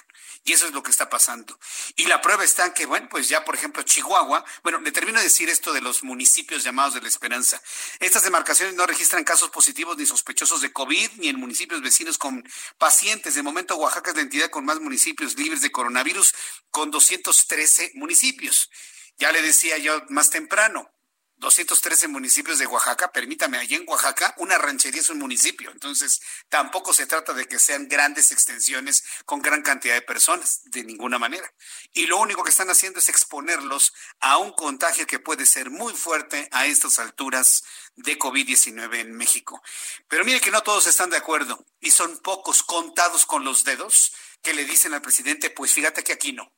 Y 0.45 0.53
eso 0.53 0.67
es 0.67 0.73
lo 0.73 0.83
que 0.83 0.91
está 0.91 1.11
pasando. 1.11 1.59
Y 1.97 2.07
la 2.07 2.23
prueba 2.23 2.45
está 2.45 2.65
en 2.65 2.73
que, 2.73 2.87
bueno, 2.87 3.07
pues 3.11 3.29
ya, 3.29 3.45
por 3.45 3.55
ejemplo, 3.55 3.83
Chihuahua, 3.83 4.45
bueno, 4.63 4.79
le 4.81 4.93
termino 4.93 5.19
de 5.19 5.25
decir 5.25 5.51
esto 5.51 5.73
de 5.73 5.83
los 5.83 6.03
municipios 6.05 6.65
llamados 6.65 6.95
de 6.95 7.03
la 7.03 7.09
esperanza. 7.09 7.61
Estas 8.01 8.23
demarcaciones 8.23 8.75
no 8.75 8.87
registran 8.87 9.25
casos 9.25 9.51
positivos 9.51 9.99
ni 9.99 10.07
sospechosos 10.07 10.63
de 10.63 10.73
COVID, 10.73 11.11
ni 11.17 11.29
en 11.29 11.37
municipios 11.37 11.83
vecinos 11.83 12.17
con 12.17 12.49
pacientes. 12.79 13.35
De 13.35 13.43
momento, 13.43 13.77
Oaxaca 13.77 14.11
es 14.11 14.17
la 14.17 14.23
entidad 14.23 14.49
con 14.49 14.65
más 14.65 14.81
municipios 14.81 15.37
libres 15.37 15.61
de 15.61 15.71
coronavirus, 15.71 16.35
con 16.71 16.91
213 16.91 17.93
municipios. 17.95 18.71
Ya 19.19 19.33
le 19.33 19.43
decía 19.43 19.77
yo 19.79 20.03
más 20.09 20.31
temprano, 20.31 20.91
213 21.39 22.09
municipios 22.09 22.59
de 22.59 22.67
Oaxaca, 22.67 23.13
permítame, 23.13 23.59
allí 23.59 23.77
en 23.77 23.89
Oaxaca 23.89 24.35
una 24.39 24.59
ranchería 24.59 25.01
es 25.01 25.09
un 25.09 25.19
municipio, 25.19 25.71
entonces 25.71 26.21
tampoco 26.49 26.93
se 26.93 27.07
trata 27.07 27.33
de 27.33 27.47
que 27.47 27.59
sean 27.59 27.89
grandes 27.89 28.33
extensiones 28.33 29.05
con 29.25 29.41
gran 29.41 29.63
cantidad 29.63 29.95
de 29.95 30.03
personas, 30.03 30.63
de 30.65 30.83
ninguna 30.83 31.19
manera. 31.19 31.53
Y 31.93 32.07
lo 32.07 32.19
único 32.19 32.43
que 32.43 32.51
están 32.51 32.71
haciendo 32.71 32.99
es 32.99 33.09
exponerlos 33.09 33.93
a 34.21 34.39
un 34.39 34.53
contagio 34.53 35.07
que 35.07 35.21
puede 35.21 35.47
ser 35.47 35.71
muy 35.71 35.95
fuerte 35.95 36.49
a 36.51 36.67
estas 36.67 36.99
alturas 36.99 37.63
de 37.95 38.19
COVID-19 38.19 39.01
en 39.01 39.13
México. 39.13 39.63
Pero 40.09 40.25
mire 40.25 40.41
que 40.41 40.51
no 40.51 40.63
todos 40.63 40.87
están 40.89 41.11
de 41.11 41.19
acuerdo 41.19 41.65
y 41.81 41.93
son 41.93 42.19
pocos 42.19 42.63
contados 42.65 43.27
con 43.27 43.45
los 43.45 43.65
dedos 43.65 44.13
que 44.43 44.55
le 44.55 44.65
dicen 44.65 44.95
al 44.95 45.03
presidente, 45.03 45.51
pues 45.51 45.73
fíjate 45.73 46.03
que 46.03 46.13
aquí 46.13 46.33
no. 46.33 46.53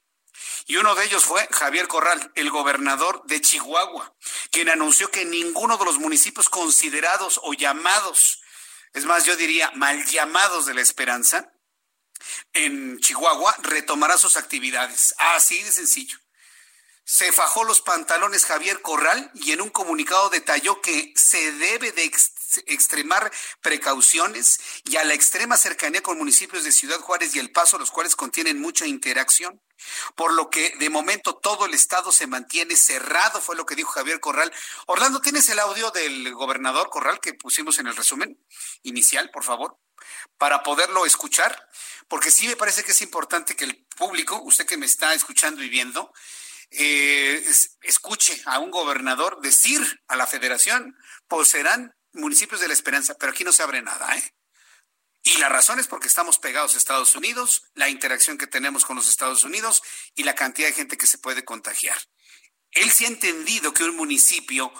Y 0.66 0.76
uno 0.76 0.94
de 0.94 1.04
ellos 1.04 1.24
fue 1.24 1.46
Javier 1.50 1.88
Corral, 1.88 2.32
el 2.34 2.50
gobernador 2.50 3.22
de 3.26 3.40
Chihuahua, 3.40 4.14
quien 4.50 4.68
anunció 4.68 5.10
que 5.10 5.24
ninguno 5.24 5.76
de 5.78 5.84
los 5.84 5.98
municipios 5.98 6.48
considerados 6.48 7.40
o 7.42 7.54
llamados, 7.54 8.42
es 8.92 9.04
más, 9.04 9.24
yo 9.24 9.36
diría 9.36 9.70
mal 9.74 10.04
llamados 10.06 10.66
de 10.66 10.74
la 10.74 10.80
esperanza, 10.80 11.52
en 12.52 12.98
Chihuahua 13.00 13.56
retomará 13.62 14.18
sus 14.18 14.36
actividades. 14.36 15.14
Así 15.18 15.62
de 15.62 15.72
sencillo. 15.72 16.18
Se 17.04 17.32
fajó 17.32 17.64
los 17.64 17.80
pantalones 17.80 18.46
Javier 18.46 18.82
Corral 18.82 19.30
y 19.34 19.52
en 19.52 19.60
un 19.60 19.70
comunicado 19.70 20.30
detalló 20.30 20.80
que 20.80 21.12
se 21.16 21.52
debe 21.52 21.92
de 21.92 22.04
extremar 22.66 23.30
precauciones 23.60 24.58
y 24.84 24.96
a 24.96 25.04
la 25.04 25.14
extrema 25.14 25.56
cercanía 25.56 26.02
con 26.02 26.18
municipios 26.18 26.64
de 26.64 26.72
Ciudad 26.72 27.00
Juárez 27.00 27.34
y 27.34 27.38
El 27.38 27.52
Paso, 27.52 27.78
los 27.78 27.90
cuales 27.90 28.16
contienen 28.16 28.60
mucha 28.60 28.86
interacción. 28.86 29.60
Por 30.14 30.34
lo 30.34 30.50
que 30.50 30.76
de 30.78 30.90
momento 30.90 31.36
todo 31.36 31.66
el 31.66 31.74
estado 31.74 32.12
se 32.12 32.26
mantiene 32.26 32.76
cerrado, 32.76 33.40
fue 33.40 33.56
lo 33.56 33.64
que 33.64 33.76
dijo 33.76 33.92
Javier 33.92 34.20
Corral. 34.20 34.52
Orlando, 34.86 35.20
¿tienes 35.20 35.48
el 35.48 35.58
audio 35.58 35.90
del 35.90 36.34
gobernador 36.34 36.90
Corral 36.90 37.20
que 37.20 37.34
pusimos 37.34 37.78
en 37.78 37.86
el 37.86 37.96
resumen 37.96 38.38
inicial, 38.82 39.30
por 39.30 39.44
favor? 39.44 39.78
Para 40.38 40.62
poderlo 40.62 41.06
escuchar, 41.06 41.68
porque 42.08 42.30
sí 42.30 42.46
me 42.46 42.56
parece 42.56 42.84
que 42.84 42.92
es 42.92 43.02
importante 43.02 43.56
que 43.56 43.64
el 43.64 43.86
público, 43.96 44.40
usted 44.42 44.66
que 44.66 44.76
me 44.76 44.86
está 44.86 45.14
escuchando 45.14 45.62
y 45.62 45.68
viendo, 45.68 46.12
eh, 46.70 47.44
escuche 47.82 48.40
a 48.46 48.58
un 48.58 48.70
gobernador 48.70 49.40
decir 49.40 49.80
a 50.08 50.16
la 50.16 50.26
federación, 50.26 50.96
pues 51.26 51.48
serán 51.48 51.94
municipios 52.12 52.60
de 52.60 52.68
la 52.68 52.74
esperanza, 52.74 53.16
pero 53.18 53.32
aquí 53.32 53.44
no 53.44 53.52
se 53.52 53.62
abre 53.62 53.82
nada, 53.82 54.16
¿eh? 54.16 54.34
Y 55.22 55.36
la 55.36 55.50
razón 55.50 55.78
es 55.78 55.86
porque 55.86 56.08
estamos 56.08 56.38
pegados 56.38 56.74
a 56.74 56.78
Estados 56.78 57.14
Unidos, 57.14 57.64
la 57.74 57.90
interacción 57.90 58.38
que 58.38 58.46
tenemos 58.46 58.86
con 58.86 58.96
los 58.96 59.08
Estados 59.08 59.44
Unidos 59.44 59.82
y 60.14 60.22
la 60.24 60.34
cantidad 60.34 60.68
de 60.68 60.74
gente 60.74 60.96
que 60.96 61.06
se 61.06 61.18
puede 61.18 61.44
contagiar. 61.44 61.98
Él 62.70 62.90
sí 62.90 63.04
ha 63.04 63.08
entendido 63.08 63.74
que 63.74 63.84
un 63.84 63.96
municipio 63.96 64.72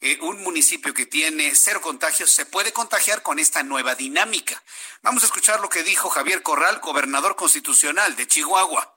eh, 0.00 0.18
un 0.20 0.42
municipio 0.42 0.92
que 0.92 1.06
tiene 1.06 1.54
cero 1.54 1.80
contagios 1.80 2.30
se 2.30 2.44
puede 2.44 2.72
contagiar 2.72 3.22
con 3.22 3.38
esta 3.38 3.62
nueva 3.62 3.94
dinámica. 3.94 4.62
Vamos 5.02 5.22
a 5.22 5.26
escuchar 5.26 5.60
lo 5.60 5.70
que 5.70 5.82
dijo 5.82 6.10
Javier 6.10 6.42
Corral, 6.42 6.80
gobernador 6.80 7.34
constitucional 7.34 8.14
de 8.14 8.26
Chihuahua. 8.26 8.94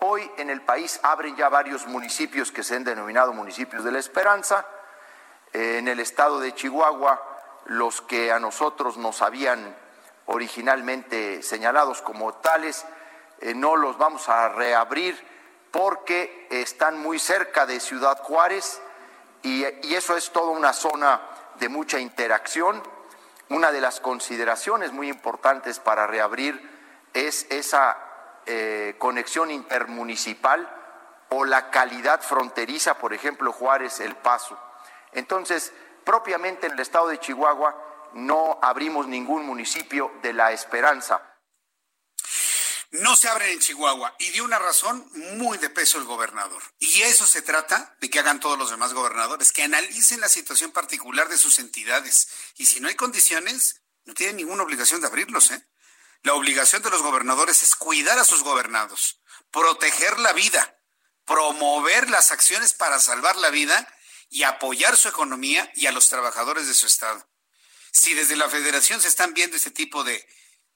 Hoy 0.00 0.30
en 0.38 0.48
el 0.48 0.62
país 0.62 0.98
abren 1.02 1.36
ya 1.36 1.50
varios 1.50 1.86
municipios 1.86 2.50
que 2.52 2.62
se 2.62 2.74
han 2.74 2.84
denominado 2.84 3.34
municipios 3.34 3.84
de 3.84 3.92
la 3.92 3.98
esperanza. 3.98 4.66
En 5.52 5.88
el 5.88 6.00
estado 6.00 6.40
de 6.40 6.54
Chihuahua, 6.54 7.20
los 7.66 8.00
que 8.02 8.32
a 8.32 8.38
nosotros 8.38 8.96
nos 8.96 9.22
habían 9.22 9.76
originalmente 10.26 11.42
señalados 11.42 12.02
como 12.02 12.34
tales, 12.34 12.84
eh, 13.40 13.54
no 13.54 13.76
los 13.76 13.98
vamos 13.98 14.28
a 14.28 14.48
reabrir 14.50 15.18
porque 15.70 16.46
están 16.50 16.98
muy 16.98 17.18
cerca 17.18 17.66
de 17.66 17.80
Ciudad 17.80 18.18
Juárez 18.22 18.80
y, 19.42 19.64
eso 19.94 20.16
es 20.16 20.30
toda 20.30 20.50
una 20.50 20.72
zona 20.72 21.20
de 21.58 21.68
mucha 21.68 21.98
interacción. 21.98 22.82
Una 23.48 23.72
de 23.72 23.80
las 23.80 24.00
consideraciones 24.00 24.92
muy 24.92 25.08
importantes 25.08 25.80
para 25.80 26.06
reabrir 26.06 26.60
es 27.14 27.46
esa 27.50 27.96
eh, 28.46 28.94
conexión 28.98 29.50
intermunicipal 29.50 30.68
o 31.30 31.44
la 31.44 31.70
calidad 31.70 32.20
fronteriza, 32.20 32.94
por 32.98 33.12
ejemplo, 33.12 33.52
Juárez, 33.52 34.00
El 34.00 34.14
Paso. 34.16 34.56
Entonces, 35.12 35.72
propiamente 36.04 36.66
en 36.66 36.72
el 36.72 36.80
estado 36.80 37.08
de 37.08 37.18
Chihuahua 37.18 38.10
no 38.14 38.58
abrimos 38.62 39.06
ningún 39.06 39.44
municipio 39.44 40.12
de 40.22 40.32
la 40.32 40.52
esperanza 40.52 41.30
no 42.90 43.14
se 43.14 43.28
abren 43.28 43.50
en 43.50 43.60
Chihuahua 43.60 44.14
y 44.18 44.30
dio 44.30 44.44
una 44.44 44.58
razón 44.58 45.08
muy 45.38 45.58
de 45.58 45.70
peso 45.70 45.98
el 45.98 46.04
gobernador. 46.04 46.62
Y 46.78 47.02
eso 47.02 47.26
se 47.26 47.42
trata 47.42 47.96
de 48.00 48.10
que 48.10 48.18
hagan 48.18 48.40
todos 48.40 48.58
los 48.58 48.70
demás 48.70 48.92
gobernadores, 48.92 49.52
que 49.52 49.62
analicen 49.62 50.20
la 50.20 50.28
situación 50.28 50.72
particular 50.72 51.28
de 51.28 51.38
sus 51.38 51.58
entidades. 51.60 52.28
Y 52.56 52.66
si 52.66 52.80
no 52.80 52.88
hay 52.88 52.96
condiciones, 52.96 53.82
no 54.04 54.14
tienen 54.14 54.36
ninguna 54.36 54.64
obligación 54.64 55.00
de 55.00 55.06
abrirlos. 55.06 55.52
¿eh? 55.52 55.68
La 56.22 56.34
obligación 56.34 56.82
de 56.82 56.90
los 56.90 57.02
gobernadores 57.02 57.62
es 57.62 57.76
cuidar 57.76 58.18
a 58.18 58.24
sus 58.24 58.42
gobernados, 58.42 59.20
proteger 59.52 60.18
la 60.18 60.32
vida, 60.32 60.76
promover 61.24 62.10
las 62.10 62.32
acciones 62.32 62.72
para 62.72 62.98
salvar 62.98 63.36
la 63.36 63.50
vida 63.50 63.86
y 64.30 64.44
apoyar 64.44 64.96
su 64.96 65.08
economía 65.08 65.70
y 65.74 65.86
a 65.86 65.92
los 65.92 66.08
trabajadores 66.08 66.66
de 66.66 66.74
su 66.74 66.86
estado. 66.86 67.28
Si 67.92 68.14
desde 68.14 68.36
la 68.36 68.48
federación 68.48 69.00
se 69.00 69.08
están 69.08 69.34
viendo 69.34 69.56
este 69.56 69.70
tipo 69.70 70.04
de 70.04 70.26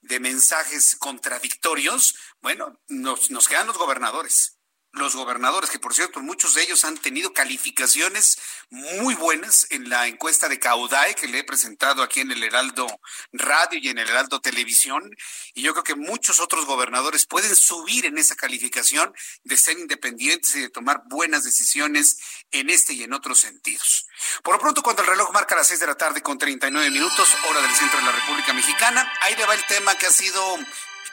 de 0.05 0.19
mensajes 0.19 0.95
contradictorios, 0.97 2.15
bueno, 2.41 2.79
nos, 2.87 3.31
nos 3.31 3.47
quedan 3.47 3.67
los 3.67 3.77
gobernadores 3.77 4.59
los 4.95 5.15
gobernadores, 5.15 5.69
que 5.69 5.79
por 5.79 5.93
cierto 5.93 6.21
muchos 6.21 6.53
de 6.53 6.63
ellos 6.63 6.85
han 6.85 6.97
tenido 6.97 7.33
calificaciones 7.33 8.37
muy 8.69 9.15
buenas 9.15 9.67
en 9.69 9.89
la 9.89 10.07
encuesta 10.07 10.49
de 10.49 10.59
Caudae 10.59 11.15
que 11.15 11.27
le 11.27 11.39
he 11.39 11.43
presentado 11.43 12.01
aquí 12.01 12.21
en 12.21 12.31
el 12.31 12.43
Heraldo 12.43 12.87
Radio 13.31 13.79
y 13.79 13.89
en 13.89 13.97
el 13.97 14.09
Heraldo 14.09 14.41
Televisión. 14.41 15.15
Y 15.53 15.61
yo 15.61 15.73
creo 15.73 15.83
que 15.83 15.95
muchos 15.95 16.39
otros 16.39 16.65
gobernadores 16.65 17.25
pueden 17.25 17.55
subir 17.55 18.05
en 18.05 18.17
esa 18.17 18.35
calificación 18.35 19.13
de 19.43 19.57
ser 19.57 19.77
independientes 19.77 20.55
y 20.55 20.61
de 20.61 20.69
tomar 20.69 21.03
buenas 21.05 21.43
decisiones 21.43 22.17
en 22.51 22.69
este 22.69 22.93
y 22.93 23.03
en 23.03 23.13
otros 23.13 23.39
sentidos. 23.39 24.07
Por 24.43 24.55
lo 24.55 24.59
pronto, 24.61 24.81
cuando 24.81 25.01
el 25.01 25.09
reloj 25.09 25.31
marca 25.33 25.55
las 25.55 25.67
seis 25.67 25.79
de 25.79 25.87
la 25.87 25.95
tarde 25.95 26.21
con 26.21 26.37
39 26.37 26.89
minutos, 26.89 27.27
hora 27.49 27.61
del 27.61 27.75
centro 27.75 27.99
de 27.99 28.05
la 28.05 28.11
República 28.11 28.53
Mexicana, 28.53 29.11
ahí 29.21 29.35
le 29.35 29.45
va 29.45 29.53
el 29.53 29.65
tema 29.67 29.95
que 29.95 30.07
ha 30.07 30.11
sido 30.11 30.57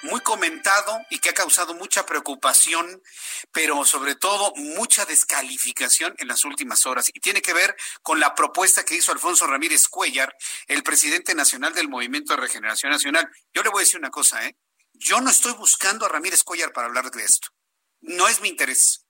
muy 0.03 0.21
comentado 0.21 1.01
y 1.11 1.19
que 1.19 1.31
ha 1.31 1.35
causado 1.35 1.75
mucha 1.75 2.05
preocupación, 2.05 3.03
pero 3.53 3.85
sobre 3.85 4.15
todo 4.15 4.53
mucha 4.57 5.05
descalificación 5.05 6.15
en 6.19 6.29
las 6.29 6.45
últimas 6.45 6.87
horas. 6.87 7.09
Y 7.13 7.21
tiene 7.21 7.43
que 7.43 7.53
ver 7.53 7.77
con 8.03 8.21
la 8.21 8.35
propuesta 8.35 8.85
que 8.85 8.97
hizo 8.97 9.13
Alfonso 9.13 9.47
Ramírez 9.47 9.89
Cuellar, 9.89 10.35
el 10.67 10.83
presidente 10.83 11.35
nacional 11.35 11.73
del 11.75 11.89
Movimiento 11.89 12.35
de 12.35 12.41
Regeneración 12.41 12.93
Nacional. 12.93 13.29
Yo 13.53 13.63
le 13.63 13.71
voy 13.71 13.81
a 13.81 13.85
decir 13.85 13.99
una 13.99 14.11
cosa, 14.11 14.45
¿eh? 14.47 14.57
Yo 14.95 15.21
no 15.21 15.31
estoy 15.31 15.53
buscando 15.55 16.07
a 16.07 16.09
Ramírez 16.09 16.45
Cuellar 16.45 16.73
para 16.73 16.87
hablar 16.87 17.11
de 17.11 17.25
esto. 17.25 17.49
No 18.01 18.29
es 18.29 18.41
mi 18.41 18.49
interés. 18.49 19.07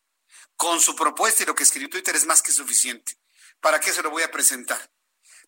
Con 0.57 0.81
su 0.81 0.95
propuesta 0.95 1.43
y 1.43 1.47
lo 1.47 1.55
que 1.55 1.65
escribió 1.65 1.89
Twitter 1.89 2.15
es 2.15 2.27
más 2.27 2.43
que 2.43 2.53
suficiente. 2.53 3.19
¿Para 3.61 3.81
qué 3.81 3.93
se 3.93 4.03
lo 4.03 4.11
voy 4.11 4.23
a 4.23 4.31
presentar? 4.31 4.91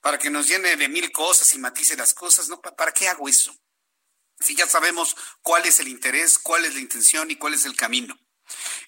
¿Para 0.01 0.19
que 0.19 0.31
nos 0.31 0.47
llene 0.47 0.77
de 0.77 0.89
mil 0.89 1.11
cosas 1.13 1.55
y 1.55 1.59
matice 1.59 1.97
las 1.97 2.15
cosas? 2.15 2.49
No, 2.49 2.61
¿para 2.61 2.93
qué 2.93 3.09
hago 3.09 3.29
eso? 3.29 3.55
Si 4.41 4.55
ya 4.55 4.67
sabemos 4.69 5.17
cuál 5.43 5.65
es 5.67 5.81
el 5.81 5.89
interés, 5.89 6.39
cuál 6.39 6.65
es 6.65 6.75
la 6.75 6.81
intención 6.81 7.31
y 7.31 7.37
cuál 7.37 7.55
es 7.55 7.65
el 7.65 7.77
camino. 7.77 8.19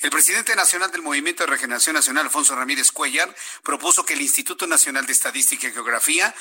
El 0.01 0.11
presidente 0.11 0.55
nacional 0.55 0.91
del 0.91 1.03
Movimiento 1.03 1.43
de 1.45 1.51
Regeneración 1.51 1.95
Nacional, 1.95 2.27
Alfonso 2.27 2.55
Ramírez 2.55 2.93
Cuellar, 2.93 3.35
propuso 3.63 4.05
que 4.05 4.13
el 4.13 4.21
Instituto 4.21 4.67
Nacional 4.67 5.07
de 5.07 5.13
Estadística 5.13 5.67
y 5.67 5.73
Geografía, 5.73 6.35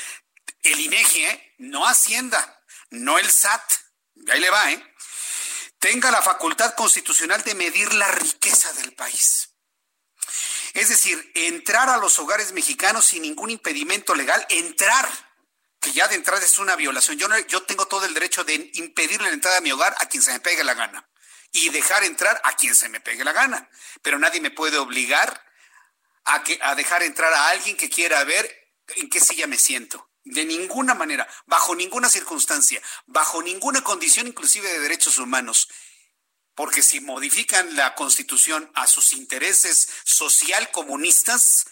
el 0.63 0.79
INEGI, 0.79 1.25
¿eh? 1.25 1.55
no 1.59 1.87
Hacienda, 1.87 2.61
no 2.89 3.17
el 3.17 3.29
SAT, 3.29 3.63
ahí 4.29 4.39
le 4.39 4.49
va, 4.49 4.71
¿eh? 4.71 4.95
tenga 5.79 6.11
la 6.11 6.21
facultad 6.21 6.73
constitucional 6.75 7.43
de 7.43 7.55
medir 7.55 7.93
la 7.93 8.09
riqueza 8.11 8.73
del 8.73 8.93
país. 8.93 9.51
Es 10.73 10.89
decir, 10.89 11.31
entrar 11.35 11.89
a 11.89 11.97
los 11.97 12.19
hogares 12.19 12.51
mexicanos 12.51 13.05
sin 13.05 13.21
ningún 13.21 13.49
impedimento 13.49 14.13
legal, 14.13 14.45
entrar 14.49 15.07
que 15.86 15.93
ya 15.93 16.07
de 16.07 16.15
entrada 16.15 16.43
es 16.43 16.57
una 16.57 16.75
violación. 16.75 17.17
Yo, 17.19 17.27
no, 17.27 17.38
yo 17.38 17.61
tengo 17.63 17.88
todo 17.88 18.05
el 18.05 18.13
derecho 18.15 18.43
de 18.43 18.71
impedirle 18.73 19.27
la 19.27 19.33
entrada 19.33 19.57
a 19.57 19.61
mi 19.61 19.71
hogar 19.71 19.95
a 19.99 20.07
quien 20.07 20.23
se 20.23 20.31
me 20.33 20.39
pegue 20.39 20.63
la 20.63 20.73
gana 20.73 21.07
y 21.51 21.69
dejar 21.69 22.03
entrar 22.03 22.41
a 22.43 22.55
quien 22.55 22.73
se 22.73 22.89
me 22.89 22.99
pegue 22.99 23.23
la 23.23 23.33
gana. 23.33 23.69
Pero 24.01 24.17
nadie 24.17 24.41
me 24.41 24.49
puede 24.49 24.77
obligar 24.77 25.45
a, 26.23 26.43
que, 26.43 26.57
a 26.61 26.73
dejar 26.73 27.03
entrar 27.03 27.31
a 27.31 27.49
alguien 27.49 27.77
que 27.77 27.89
quiera 27.89 28.23
ver 28.23 28.73
en 28.95 29.11
qué 29.11 29.19
silla 29.19 29.45
me 29.45 29.59
siento. 29.59 30.09
De 30.23 30.43
ninguna 30.43 30.95
manera, 30.95 31.27
bajo 31.45 31.75
ninguna 31.75 32.09
circunstancia, 32.09 32.81
bajo 33.05 33.43
ninguna 33.43 33.83
condición 33.83 34.25
inclusive 34.25 34.67
de 34.67 34.79
derechos 34.79 35.19
humanos. 35.19 35.69
Porque 36.55 36.81
si 36.81 36.99
modifican 36.99 37.75
la 37.75 37.93
constitución 37.93 38.71
a 38.73 38.88
sus 38.88 39.13
intereses 39.13 39.88
social 40.03 40.71
comunistas, 40.71 41.67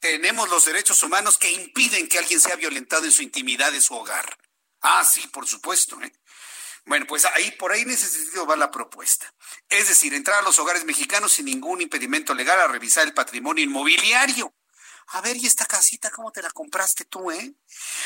tenemos 0.00 0.48
los 0.48 0.64
derechos 0.64 1.02
humanos 1.02 1.38
que 1.38 1.50
impiden 1.50 2.08
que 2.08 2.18
alguien 2.18 2.40
sea 2.40 2.56
violentado 2.56 3.04
en 3.04 3.12
su 3.12 3.22
intimidad 3.22 3.70
de 3.70 3.80
su 3.80 3.94
hogar. 3.94 4.36
Ah, 4.80 5.04
sí, 5.04 5.26
por 5.28 5.46
supuesto. 5.46 6.00
¿eh? 6.02 6.12
Bueno, 6.86 7.06
pues 7.06 7.26
ahí 7.26 7.50
por 7.52 7.72
ahí 7.72 7.82
en 7.82 7.90
ese 7.90 8.08
sentido 8.08 8.46
va 8.46 8.56
la 8.56 8.70
propuesta. 8.70 9.32
Es 9.68 9.88
decir, 9.88 10.14
entrar 10.14 10.40
a 10.40 10.42
los 10.42 10.58
hogares 10.58 10.84
mexicanos 10.84 11.32
sin 11.32 11.44
ningún 11.46 11.82
impedimento 11.82 12.34
legal 12.34 12.58
a 12.60 12.68
revisar 12.68 13.06
el 13.06 13.14
patrimonio 13.14 13.62
inmobiliario. 13.62 14.54
A 15.12 15.20
ver, 15.20 15.36
¿y 15.36 15.46
esta 15.46 15.66
casita 15.66 16.10
cómo 16.10 16.30
te 16.30 16.40
la 16.40 16.50
compraste 16.50 17.04
tú, 17.04 17.30
eh? 17.32 17.54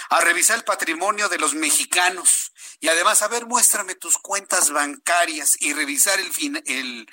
A 0.09 0.21
revisar 0.21 0.57
el 0.57 0.65
patrimonio 0.65 1.29
de 1.29 1.39
los 1.39 1.55
mexicanos. 1.55 2.53
Y 2.81 2.89
además, 2.89 3.21
a 3.23 3.29
ver, 3.29 3.47
muéstrame 3.47 3.95
tus 3.95 4.17
cuentas 4.17 4.71
bancarias 4.71 5.55
y 5.61 5.75
revisar 5.75 6.19
el, 6.19 6.63
el 6.67 7.07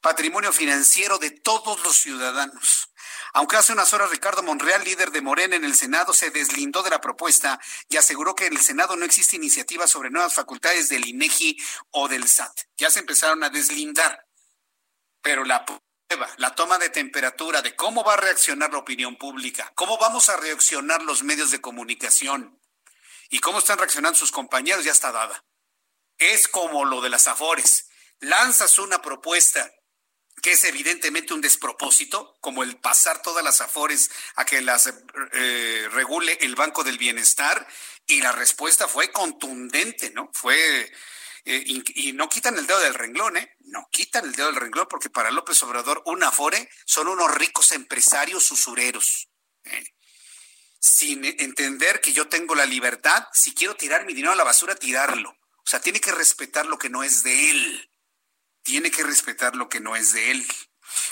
patrimonio 0.00 0.52
financiero 0.52 1.18
de 1.18 1.30
todos 1.30 1.82
los 1.82 1.96
ciudadanos. 1.96 2.90
Aunque 3.38 3.56
hace 3.56 3.72
unas 3.72 3.92
horas 3.92 4.10
Ricardo 4.10 4.42
Monreal, 4.42 4.82
líder 4.82 5.12
de 5.12 5.20
Morena 5.20 5.54
en 5.54 5.64
el 5.64 5.76
Senado, 5.76 6.12
se 6.12 6.30
deslindó 6.30 6.82
de 6.82 6.90
la 6.90 7.00
propuesta 7.00 7.60
y 7.88 7.96
aseguró 7.96 8.34
que 8.34 8.46
en 8.46 8.54
el 8.54 8.60
Senado 8.60 8.96
no 8.96 9.04
existe 9.04 9.36
iniciativa 9.36 9.86
sobre 9.86 10.10
nuevas 10.10 10.34
facultades 10.34 10.88
del 10.88 11.06
INEGI 11.06 11.56
o 11.92 12.08
del 12.08 12.26
SAT. 12.26 12.62
Ya 12.76 12.90
se 12.90 12.98
empezaron 12.98 13.44
a 13.44 13.48
deslindar. 13.48 14.26
Pero 15.22 15.44
la 15.44 15.64
prueba, 15.64 16.28
la 16.38 16.56
toma 16.56 16.78
de 16.78 16.90
temperatura 16.90 17.62
de 17.62 17.76
cómo 17.76 18.02
va 18.02 18.14
a 18.14 18.16
reaccionar 18.16 18.72
la 18.72 18.78
opinión 18.78 19.14
pública, 19.14 19.70
cómo 19.76 19.98
vamos 19.98 20.28
a 20.30 20.36
reaccionar 20.36 21.02
los 21.02 21.22
medios 21.22 21.52
de 21.52 21.60
comunicación 21.60 22.60
y 23.30 23.38
cómo 23.38 23.60
están 23.60 23.78
reaccionando 23.78 24.18
sus 24.18 24.32
compañeros 24.32 24.84
ya 24.84 24.90
está 24.90 25.12
dada. 25.12 25.44
Es 26.16 26.48
como 26.48 26.84
lo 26.84 27.00
de 27.00 27.10
las 27.10 27.28
Afores. 27.28 27.88
Lanzas 28.18 28.80
una 28.80 29.00
propuesta 29.00 29.70
es 30.50 30.64
evidentemente 30.64 31.34
un 31.34 31.40
despropósito, 31.40 32.36
como 32.40 32.62
el 32.62 32.76
pasar 32.76 33.22
todas 33.22 33.44
las 33.44 33.60
afores 33.60 34.10
a 34.36 34.44
que 34.44 34.60
las 34.60 34.92
eh, 35.32 35.88
regule 35.92 36.38
el 36.40 36.54
Banco 36.54 36.84
del 36.84 36.98
Bienestar, 36.98 37.66
y 38.06 38.20
la 38.20 38.32
respuesta 38.32 38.88
fue 38.88 39.12
contundente, 39.12 40.10
¿no? 40.10 40.30
Fue, 40.32 40.90
eh, 41.44 41.64
y, 41.66 42.12
no 42.14 42.28
quitan 42.28 42.56
el 42.56 42.66
dedo 42.66 42.80
del 42.80 42.94
renglón, 42.94 43.36
¿eh? 43.36 43.56
No 43.60 43.88
quitan 43.92 44.24
el 44.24 44.32
dedo 44.32 44.46
del 44.46 44.56
renglón, 44.56 44.86
porque 44.88 45.10
para 45.10 45.30
López 45.30 45.62
Obrador 45.62 46.02
un 46.06 46.22
afore 46.22 46.70
son 46.86 47.08
unos 47.08 47.34
ricos 47.34 47.72
empresarios 47.72 48.50
usureros. 48.50 49.28
¿eh? 49.64 49.94
Sin 50.80 51.24
entender 51.24 52.00
que 52.00 52.12
yo 52.12 52.28
tengo 52.28 52.54
la 52.54 52.64
libertad, 52.64 53.26
si 53.32 53.54
quiero 53.54 53.76
tirar 53.76 54.06
mi 54.06 54.14
dinero 54.14 54.32
a 54.32 54.36
la 54.36 54.44
basura, 54.44 54.74
tirarlo. 54.74 55.30
O 55.30 55.70
sea, 55.70 55.80
tiene 55.80 56.00
que 56.00 56.12
respetar 56.12 56.64
lo 56.66 56.78
que 56.78 56.88
no 56.88 57.02
es 57.02 57.22
de 57.22 57.50
él 57.50 57.87
tiene 58.68 58.90
que 58.90 59.02
respetar 59.02 59.56
lo 59.56 59.70
que 59.70 59.80
no 59.80 59.96
es 59.96 60.12
de 60.12 60.30
él. 60.30 60.46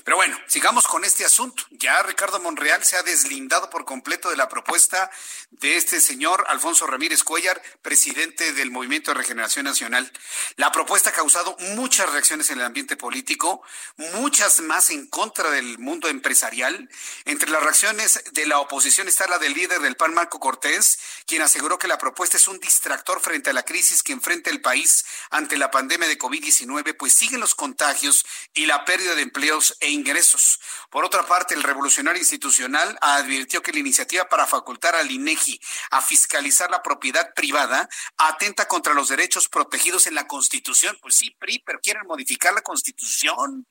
Pero 0.05 0.17
bueno, 0.17 0.39
sigamos 0.47 0.87
con 0.87 1.05
este 1.05 1.25
asunto. 1.25 1.65
Ya 1.71 2.03
Ricardo 2.03 2.41
Monreal 2.41 2.85
se 2.85 2.97
ha 2.97 3.03
deslindado 3.03 3.71
por 3.71 3.85
completo 3.85 4.31
de 4.31 4.37
la 4.37 4.49
propuesta 4.49 5.11
de 5.51 5.77
este 5.77 6.01
señor 6.01 6.45
Alfonso 6.49 6.87
Ramírez 6.87 7.25
Cuellar, 7.25 7.61
presidente 7.83 8.53
del 8.53 8.71
Movimiento 8.71 9.11
de 9.11 9.19
Regeneración 9.19 9.65
Nacional. 9.65 10.11
La 10.57 10.73
propuesta 10.73 11.11
ha 11.11 11.13
causado 11.13 11.57
muchas 11.75 12.11
reacciones 12.11 12.51
en 12.51 12.59
el 12.59 12.65
ambiente 12.65 12.97
político, 12.97 13.63
muchas 13.97 14.61
más 14.61 14.91
en 14.91 15.07
contra 15.07 15.51
del 15.51 15.79
mundo 15.79 16.09
empresarial. 16.09 16.89
Entre 17.25 17.51
las 17.51 17.63
reacciones 17.63 18.23
de 18.33 18.47
la 18.47 18.59
oposición 18.59 19.09
está 19.09 19.27
la 19.27 19.39
del 19.39 19.55
líder 19.55 19.81
del 19.81 19.97
PAN, 19.97 20.15
Marco 20.15 20.41
Cortés, 20.41 20.99
quien 21.27 21.43
aseguró 21.43 21.79
que 21.79 21.89
la 21.89 21.99
propuesta 21.99 22.37
es 22.37 22.49
un 22.49 22.59
distractor 22.59 23.21
frente 23.21 23.51
a 23.51 23.53
la 23.53 23.65
crisis 23.65 24.03
que 24.03 24.13
enfrenta 24.13 24.51
el 24.51 24.61
país 24.61 25.05
ante 25.31 25.57
la 25.57 25.71
pandemia 25.71 26.09
de 26.09 26.19
COVID-19, 26.19 26.97
pues 26.97 27.13
siguen 27.13 27.41
los 27.41 27.55
contagios 27.55 28.25
y 28.55 28.67
la 28.67 28.85
pérdida 28.85 29.15
de 29.15 29.23
empleos 29.23 29.76
e 29.81 29.91
ingresos. 29.91 30.61
Por 30.91 31.05
otra 31.05 31.27
parte, 31.27 31.55
el 31.55 31.63
revolucionario 31.63 32.21
institucional 32.21 32.99
advirtió 33.01 33.63
que 33.63 33.73
la 33.73 33.79
iniciativa 33.79 34.29
para 34.29 34.47
facultar 34.47 34.95
al 34.95 35.11
INEGI 35.11 35.61
a 35.91 36.03
fiscalizar 36.03 36.71
la 36.71 36.83
propiedad 36.83 37.33
privada 37.35 37.89
atenta 38.17 38.69
contra 38.69 38.95
los 38.95 39.09
derechos 39.09 39.49
protegidos 39.49 40.07
en 40.07 40.15
la 40.15 40.27
Constitución. 40.27 40.99
Pues 41.01 41.17
sí, 41.17 41.31
PRI, 41.39 41.63
pero 41.65 41.81
quieren 41.81 42.07
modificar 42.07 42.55
la 42.55 42.63
Constitución 42.63 43.67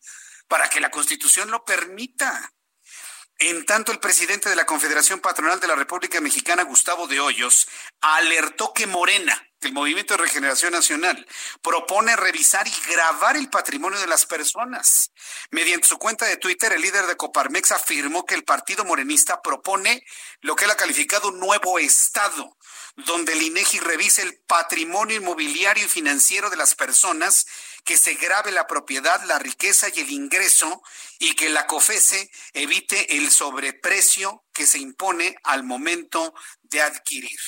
para 0.48 0.70
que 0.70 0.80
la 0.80 0.92
Constitución 0.92 1.50
lo 1.52 1.64
permita. 1.66 2.52
En 3.38 3.66
tanto, 3.66 3.92
el 3.92 4.00
presidente 4.00 4.50
de 4.50 4.56
la 4.56 4.66
Confederación 4.66 5.20
Patronal 5.20 5.60
de 5.60 5.68
la 5.68 5.76
República 5.76 6.22
Mexicana, 6.22 6.64
Gustavo 6.64 7.06
de 7.08 7.20
Hoyos, 7.20 7.68
alertó 8.00 8.72
que 8.74 8.88
Morena, 8.88 9.46
el 9.66 9.74
Movimiento 9.74 10.14
de 10.14 10.24
Regeneración 10.24 10.74
Nacional, 10.74 11.28
propone 11.62 12.16
revisar 12.16 12.68
y 12.68 12.92
grabar 12.92 13.36
el 13.36 13.50
patrimonio 13.50 14.00
de 14.00 14.08
las 14.08 14.26
personas. 14.26 15.12
Mediante 15.52 15.88
su 15.88 15.98
cuenta 15.98 16.26
de 16.26 16.38
Twitter, 16.38 16.72
el 16.74 16.82
líder 16.82 17.08
de 17.08 17.18
Coparmex 17.18 17.72
afirmó 17.72 18.26
que 18.26 18.36
el 18.36 18.44
partido 18.44 18.86
morenista 18.86 19.42
propone 19.42 20.06
lo 20.42 20.56
que 20.56 20.66
él 20.66 20.72
ha 20.72 20.78
calificado 20.78 21.30
un 21.30 21.40
nuevo 21.40 21.80
Estado, 21.80 22.58
donde 22.96 23.34
el 23.34 23.42
INEGI 23.42 23.80
revise 23.80 24.22
el 24.22 24.38
patrimonio 24.48 25.18
inmobiliario 25.18 25.86
y 25.86 25.90
financiero 25.90 26.50
de 26.50 26.58
las 26.58 26.76
personas 26.76 27.46
que 27.84 27.98
se 27.98 28.16
grabe 28.16 28.52
la 28.52 28.68
propiedad, 28.68 29.24
la 29.26 29.40
riqueza 29.40 29.88
y 29.94 30.00
el 30.00 30.10
ingreso 30.10 30.82
y 31.20 31.36
que 31.36 31.50
la 31.50 31.68
COFESE 31.68 32.32
evite 32.54 33.18
el 33.18 33.30
sobreprecio 33.32 34.44
que 34.54 34.66
se 34.66 34.80
impone 34.80 35.36
al 35.44 35.64
momento 35.64 36.34
de 36.64 36.82
adquirir. 36.82 37.40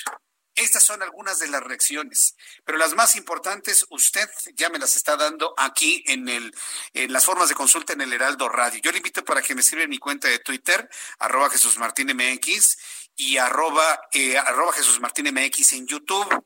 Estas 0.58 0.84
son 0.84 1.04
algunas 1.04 1.38
de 1.38 1.48
las 1.50 1.62
reacciones, 1.62 2.36
pero 2.66 2.80
las 2.80 2.96
más 2.96 3.16
importantes 3.16 3.86
usted 3.92 4.28
ya 4.56 4.70
me 4.70 4.80
las 4.80 4.96
está 4.96 5.16
dando 5.16 5.54
aquí 5.56 6.04
en, 6.08 6.28
el, 6.28 6.52
en 6.94 7.14
las 7.14 7.26
formas 7.26 7.48
de 7.50 7.54
consulta 7.54 7.94
en 7.94 8.02
el 8.02 8.12
Heraldo 8.12 8.50
Radio. 8.50 8.82
Yo 8.82 8.92
le 8.92 8.98
invito 8.98 9.24
para 9.24 9.44
que 9.44 9.54
me 9.54 9.62
escriba 9.62 9.84
en 9.84 9.92
mi 9.92 10.00
cuenta 10.00 10.28
de 10.28 10.40
Twitter, 10.40 10.90
arroba 11.20 11.52
Jesús 11.52 11.78
Martín 11.78 12.08
MX 12.08 12.76
y 13.18 13.38
arroba, 13.38 14.02
eh, 14.12 14.36
arroba 14.36 14.74
Jesús 14.74 15.00
Martín 15.00 15.32
MX 15.32 15.74
en 15.74 15.86
YouTube. 15.86 16.44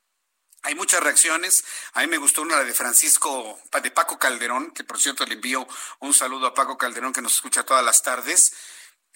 Hay 0.63 0.75
muchas 0.75 1.01
reacciones. 1.01 1.63
A 1.93 2.01
mí 2.01 2.07
me 2.07 2.17
gustó 2.17 2.41
una 2.41 2.61
de 2.61 2.73
Francisco, 2.73 3.61
de 3.81 3.91
Paco 3.91 4.19
Calderón, 4.19 4.71
que 4.71 4.83
por 4.83 4.99
cierto 4.99 5.25
le 5.25 5.35
envío 5.35 5.65
un 6.01 6.13
saludo 6.13 6.47
a 6.47 6.53
Paco 6.53 6.77
Calderón 6.77 7.13
que 7.13 7.21
nos 7.21 7.35
escucha 7.35 7.63
todas 7.63 7.85
las 7.85 8.03
tardes. 8.03 8.53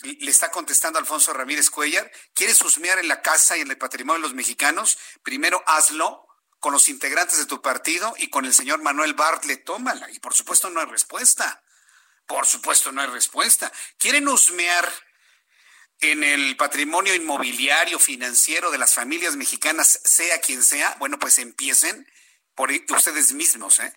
Le 0.02 0.30
está 0.30 0.52
contestando 0.52 1.00
Alfonso 1.00 1.34
Ramírez 1.34 1.70
Cuellar. 1.70 2.12
¿Quieres 2.34 2.62
husmear 2.62 3.00
en 3.00 3.08
la 3.08 3.22
casa 3.22 3.58
y 3.58 3.62
en 3.62 3.72
el 3.72 3.78
patrimonio 3.78 4.22
de 4.22 4.28
los 4.28 4.36
mexicanos? 4.36 4.98
Primero 5.24 5.64
hazlo 5.66 6.28
con 6.60 6.74
los 6.74 6.89
integrantes 6.89 7.38
de 7.38 7.46
tu 7.46 7.62
partido 7.62 8.14
y 8.18 8.30
con 8.30 8.46
el 8.46 8.54
señor 8.54 8.82
Manuel 8.82 9.14
Bartlett. 9.14 9.64
Tómala. 9.64 10.10
Y 10.12 10.20
por 10.20 10.34
supuesto 10.34 10.70
no 10.70 10.80
hay 10.80 10.88
respuesta. 10.88 11.64
Por 12.28 12.46
supuesto 12.46 12.91
no 12.91 13.02
hay 13.02 13.08
respuesta. 13.08 13.72
¿Quieren 13.98 14.28
husmear 14.28 14.91
en 16.00 16.24
el 16.24 16.58
patrimonio 16.58 17.16
inmobiliario 17.16 18.00
financiero 18.00 18.72
de 18.72 18.78
las 18.78 18.93
familias 18.93 19.36
mexicanas, 19.36 20.00
sea 20.04 20.39
quien 20.41 20.64
sea, 20.64 20.96
bueno, 21.00 21.18
pues 21.20 21.39
empiecen 21.39 22.08
por 22.54 22.72
ustedes 22.89 23.34
mismos, 23.34 23.80
¿eh? 23.80 23.93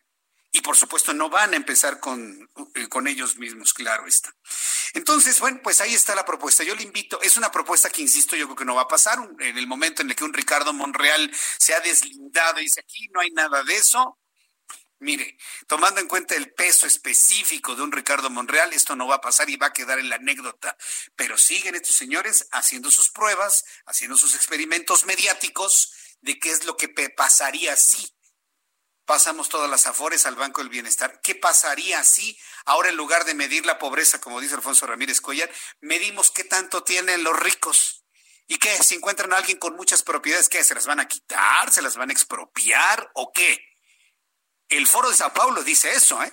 Y 0.51 0.61
por 0.63 0.77
supuesto 0.77 1.13
no 1.13 1.29
van 1.29 1.53
a 1.53 1.57
empezar 1.57 2.01
con, 2.01 2.51
eh, 2.75 2.89
con 2.89 3.07
ellos 3.07 3.37
mismos, 3.37 3.75
claro 3.75 4.07
está. 4.07 4.35
Entonces, 4.99 5.39
bueno, 5.39 5.61
pues 5.63 5.81
ahí 5.81 5.95
está 5.95 6.17
la 6.17 6.25
propuesta. 6.25 6.65
Yo 6.65 6.75
le 6.75 6.83
invito, 6.83 7.21
es 7.23 7.37
una 7.37 7.53
propuesta 7.53 7.89
que, 7.89 8.03
insisto, 8.03 8.35
yo 8.35 8.47
creo 8.47 8.57
que 8.57 8.65
no 8.65 8.75
va 8.75 8.83
a 8.83 8.89
pasar. 8.89 9.17
En 9.39 9.57
el 9.57 9.69
momento 9.69 10.03
en 10.03 10.11
el 10.11 10.17
que 10.17 10.25
un 10.25 10.35
Ricardo 10.35 10.73
Monreal 10.73 11.31
se 11.57 11.73
ha 11.73 11.79
deslindado 11.79 12.59
y 12.59 12.65
dice 12.65 12.81
aquí 12.81 13.07
no 13.13 13.21
hay 13.21 13.31
nada 13.31 13.63
de 13.63 13.77
eso, 13.77 14.19
Mire, 15.01 15.39
tomando 15.69 16.01
en 16.01 16.09
cuenta 16.09 16.35
el 16.35 16.53
peso 16.53 16.89
específico 16.89 17.77
de 17.77 17.83
un 17.83 17.93
Ricardo 17.93 18.31
Monreal, 18.31 18.73
esto 18.73 18.97
no 18.97 19.07
va 19.07 19.15
a 19.15 19.21
pasar 19.21 19.49
y 19.49 19.55
va 19.55 19.69
a 19.69 19.73
quedar 19.73 20.01
en 20.01 20.09
la 20.09 20.17
anécdota. 20.17 20.77
Pero 21.15 21.39
siguen 21.39 21.77
estos 21.77 21.95
señores 21.95 22.49
haciendo 22.51 22.91
sus 22.91 23.09
pruebas, 23.11 23.65
haciendo 23.87 24.17
sus 24.17 24.35
experimentos 24.35 25.07
mediáticos 25.07 25.93
de 26.21 26.41
qué 26.41 26.51
es 26.51 26.65
lo 26.65 26.77
que 26.77 26.89
pasaría 26.89 27.77
si 27.77 28.09
pasamos 29.09 29.49
todas 29.49 29.71
las 29.71 29.87
afores 29.87 30.27
al 30.27 30.37
Banco 30.37 30.61
del 30.61 30.69
Bienestar. 30.69 31.23
¿Qué 31.23 31.35
pasaría 31.35 32.05
si 32.05 32.39
ahora 32.67 32.91
en 32.91 32.97
lugar 32.97 33.25
de 33.25 33.33
medir 33.33 33.65
la 33.65 33.79
pobreza, 33.79 34.21
como 34.21 34.39
dice 34.39 34.55
Alfonso 34.55 34.87
Ramírez 34.87 35.23
Collar, 35.23 35.51
medimos 35.81 36.31
qué 36.31 36.45
tanto 36.45 36.85
tienen 36.85 37.25
los 37.25 37.35
ricos? 37.35 38.05
¿Y 38.47 38.59
qué? 38.59 38.77
Si 38.83 38.95
encuentran 38.95 39.33
a 39.33 39.39
alguien 39.39 39.59
con 39.59 39.77
muchas 39.77 40.03
propiedades, 40.03 40.51
¿qué? 40.51 40.63
¿Se 40.63 40.75
las 40.75 40.87
van 40.87 41.01
a 41.01 41.09
quitar? 41.09 41.73
¿Se 41.73 41.81
las 41.81 41.97
van 41.97 42.11
a 42.11 42.13
expropiar? 42.13 43.11
¿O 43.15 43.33
qué? 43.33 43.59
El 44.69 44.87
Foro 44.87 45.09
de 45.09 45.17
Sao 45.17 45.33
Paulo 45.33 45.63
dice 45.63 45.91
eso, 45.91 46.23
¿eh? 46.23 46.31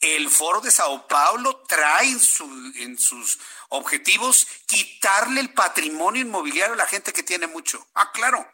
El 0.00 0.30
Foro 0.30 0.60
de 0.60 0.70
Sao 0.70 1.08
Paulo 1.08 1.64
trae 1.66 2.10
en, 2.10 2.96
sus 2.96 3.40
objetivos 3.70 4.46
quitarle 4.66 5.40
el 5.40 5.52
patrimonio 5.52 6.22
inmobiliario 6.22 6.74
a 6.74 6.76
la 6.76 6.86
gente 6.86 7.12
que 7.12 7.24
tiene 7.24 7.48
mucho. 7.48 7.84
Ah, 7.94 8.12
claro. 8.12 8.48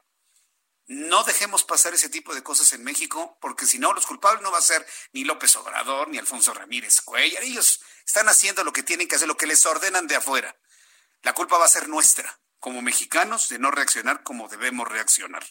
No 0.89 1.23
dejemos 1.23 1.65
pasar 1.65 1.93
ese 1.93 2.09
tipo 2.09 2.35
de 2.35 2.43
cosas 2.43 2.73
en 2.73 2.83
México, 2.83 3.37
porque 3.43 3.67
si 3.67 3.79
no, 3.79 3.93
los 3.93 4.07
culpables 4.07 4.43
no 4.43 4.51
va 4.51 4.57
a 4.57 4.63
ser 4.63 4.87
ni 5.13 5.23
López 5.23 5.55
Obrador, 5.57 6.09
ni 6.09 6.17
Alfonso 6.17 6.55
Ramírez 6.55 7.03
Cuellar. 7.03 7.43
Ellos 7.43 7.83
están 8.07 8.27
haciendo 8.27 8.65
lo 8.65 8.73
que 8.73 8.83
tienen 8.83 9.07
que 9.07 9.17
hacer, 9.17 9.29
lo 9.29 9.37
que 9.37 9.47
les 9.47 9.67
ordenan 9.67 10.07
de 10.07 10.17
afuera. 10.17 10.57
La 11.21 11.35
culpa 11.35 11.59
va 11.59 11.67
a 11.67 11.69
ser 11.69 11.89
nuestra, 11.89 12.41
como 12.59 12.81
mexicanos, 12.81 13.51
de 13.51 13.59
no 13.59 13.71
reaccionar 13.71 14.23
como 14.23 14.49
debemos 14.49 14.89
reaccionar. 14.89 15.47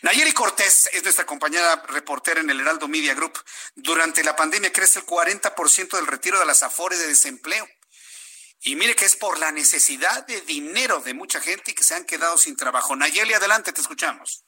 Nayeli 0.00 0.32
Cortés 0.32 0.88
es 0.90 1.02
nuestra 1.02 1.26
compañera 1.26 1.82
reportera 1.88 2.40
en 2.40 2.48
el 2.48 2.60
Heraldo 2.60 2.88
Media 2.88 3.12
Group. 3.12 3.38
Durante 3.74 4.24
la 4.24 4.36
pandemia 4.36 4.72
crece 4.72 5.00
el 5.00 5.04
40% 5.04 5.96
del 5.96 6.06
retiro 6.06 6.38
de 6.38 6.46
las 6.46 6.62
afores 6.62 6.98
de 6.98 7.08
desempleo. 7.08 7.68
Y 8.60 8.74
mire 8.74 8.96
que 8.96 9.04
es 9.04 9.16
por 9.16 9.38
la 9.38 9.52
necesidad 9.52 10.26
de 10.26 10.40
dinero 10.40 11.00
de 11.00 11.12
mucha 11.12 11.42
gente 11.42 11.74
que 11.74 11.84
se 11.84 11.94
han 11.94 12.06
quedado 12.06 12.38
sin 12.38 12.56
trabajo. 12.56 12.96
Nayeli, 12.96 13.34
adelante, 13.34 13.74
te 13.74 13.82
escuchamos. 13.82 14.45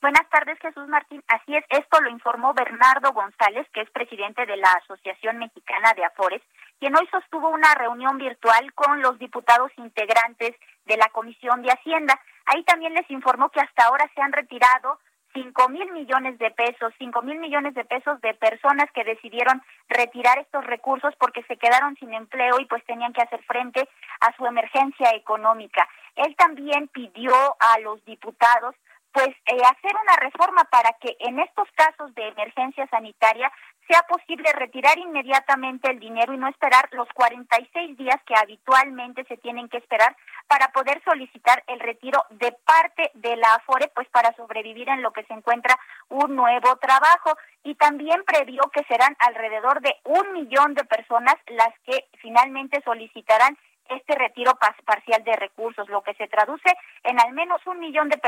Buenas 0.00 0.26
tardes, 0.30 0.58
Jesús 0.60 0.88
Martín. 0.88 1.22
Así 1.28 1.54
es, 1.54 1.64
esto 1.68 2.00
lo 2.00 2.08
informó 2.08 2.54
Bernardo 2.54 3.12
González, 3.12 3.66
que 3.74 3.82
es 3.82 3.90
presidente 3.90 4.46
de 4.46 4.56
la 4.56 4.72
Asociación 4.82 5.36
Mexicana 5.36 5.92
de 5.94 6.06
Afores, 6.06 6.40
quien 6.78 6.96
hoy 6.96 7.06
sostuvo 7.10 7.50
una 7.50 7.74
reunión 7.74 8.16
virtual 8.16 8.72
con 8.72 9.02
los 9.02 9.18
diputados 9.18 9.70
integrantes 9.76 10.56
de 10.86 10.96
la 10.96 11.10
Comisión 11.10 11.60
de 11.60 11.72
Hacienda. 11.72 12.18
Ahí 12.46 12.64
también 12.64 12.94
les 12.94 13.10
informó 13.10 13.50
que 13.50 13.60
hasta 13.60 13.84
ahora 13.84 14.10
se 14.14 14.22
han 14.22 14.32
retirado 14.32 14.98
cinco 15.34 15.68
mil 15.68 15.92
millones 15.92 16.38
de 16.38 16.50
pesos, 16.50 16.94
cinco 16.98 17.20
mil 17.20 17.38
millones 17.38 17.74
de 17.74 17.84
pesos 17.84 18.18
de 18.22 18.32
personas 18.32 18.90
que 18.94 19.04
decidieron 19.04 19.62
retirar 19.90 20.38
estos 20.38 20.64
recursos 20.64 21.14
porque 21.18 21.42
se 21.42 21.58
quedaron 21.58 21.94
sin 21.96 22.14
empleo 22.14 22.58
y 22.58 22.64
pues 22.64 22.82
tenían 22.86 23.12
que 23.12 23.20
hacer 23.20 23.42
frente 23.44 23.86
a 24.22 24.34
su 24.36 24.46
emergencia 24.46 25.10
económica. 25.10 25.86
Él 26.16 26.34
también 26.36 26.88
pidió 26.88 27.34
a 27.60 27.78
los 27.80 28.02
diputados 28.06 28.74
pues 29.12 29.28
eh, 29.28 29.60
hacer 29.64 29.92
una 30.02 30.16
reforma 30.16 30.64
para 30.64 30.92
que 31.00 31.16
en 31.20 31.38
estos 31.40 31.68
casos 31.74 32.14
de 32.14 32.28
emergencia 32.28 32.86
sanitaria 32.88 33.50
sea 33.90 34.02
posible 34.02 34.52
retirar 34.52 34.96
inmediatamente 34.98 35.90
el 35.90 35.98
dinero 35.98 36.32
y 36.32 36.38
no 36.38 36.46
esperar 36.48 36.88
los 36.92 37.08
46 37.12 37.96
días 37.96 38.16
que 38.24 38.34
habitualmente 38.36 39.24
se 39.24 39.36
tienen 39.38 39.68
que 39.68 39.78
esperar 39.78 40.16
para 40.46 40.68
poder 40.68 41.02
solicitar 41.04 41.64
el 41.66 41.80
retiro 41.80 42.24
de 42.30 42.52
parte 42.64 43.10
de 43.14 43.36
la 43.36 43.54
AFORE, 43.54 43.90
pues 43.94 44.08
para 44.10 44.32
sobrevivir 44.36 44.88
en 44.88 45.02
lo 45.02 45.12
que 45.12 45.24
se 45.24 45.34
encuentra 45.34 45.76
un 46.08 46.36
nuevo 46.36 46.76
trabajo. 46.76 47.36
Y 47.64 47.74
también 47.74 48.22
previó 48.24 48.62
que 48.72 48.84
serán 48.84 49.16
alrededor 49.18 49.80
de 49.80 49.96
un 50.04 50.32
millón 50.34 50.74
de 50.74 50.84
personas 50.84 51.34
las 51.48 51.76
que 51.84 52.06
finalmente 52.20 52.80
solicitarán 52.84 53.58
este 53.90 54.14
retiro 54.14 54.52
parcial 54.84 55.24
de 55.24 55.36
recursos, 55.36 55.88
lo 55.88 56.02
que 56.02 56.14
se 56.14 56.28
traduce 56.28 56.70
en 57.04 57.20
al 57.20 57.32
menos 57.32 57.60
un 57.66 57.78
millón 57.78 58.08
de, 58.08 58.20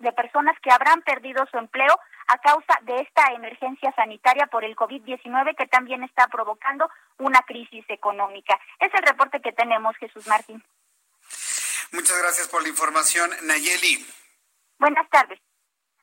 de 0.00 0.12
personas 0.12 0.56
que 0.62 0.70
habrán 0.70 1.02
perdido 1.02 1.46
su 1.50 1.58
empleo 1.58 1.98
a 2.28 2.38
causa 2.38 2.78
de 2.82 3.00
esta 3.00 3.32
emergencia 3.32 3.92
sanitaria 3.94 4.46
por 4.46 4.64
el 4.64 4.76
COVID-19 4.76 5.56
que 5.56 5.66
también 5.66 6.02
está 6.04 6.26
provocando 6.28 6.88
una 7.18 7.40
crisis 7.42 7.84
económica. 7.88 8.58
Es 8.78 8.92
el 8.94 9.02
reporte 9.02 9.40
que 9.40 9.52
tenemos, 9.52 9.96
Jesús 9.96 10.26
Martín. 10.26 10.62
Muchas 11.92 12.18
gracias 12.18 12.48
por 12.48 12.62
la 12.62 12.68
información, 12.68 13.30
Nayeli. 13.42 14.06
Buenas 14.78 15.08
tardes. 15.10 15.40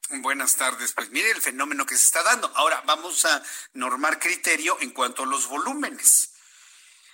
Buenas 0.09 0.55
tardes. 0.55 0.93
Pues 0.93 1.09
mire 1.09 1.32
el 1.32 1.41
fenómeno 1.41 1.86
que 1.86 1.95
se 1.95 2.03
está 2.03 2.24
dando. 2.24 2.49
Ahora 2.55 2.82
vamos 2.86 3.26
a 3.26 3.41
normar 3.74 4.20
criterio 4.20 4.78
en 4.80 4.91
cuanto 4.91 5.24
a 5.24 5.26
los 5.26 5.47
volúmenes. 5.47 6.36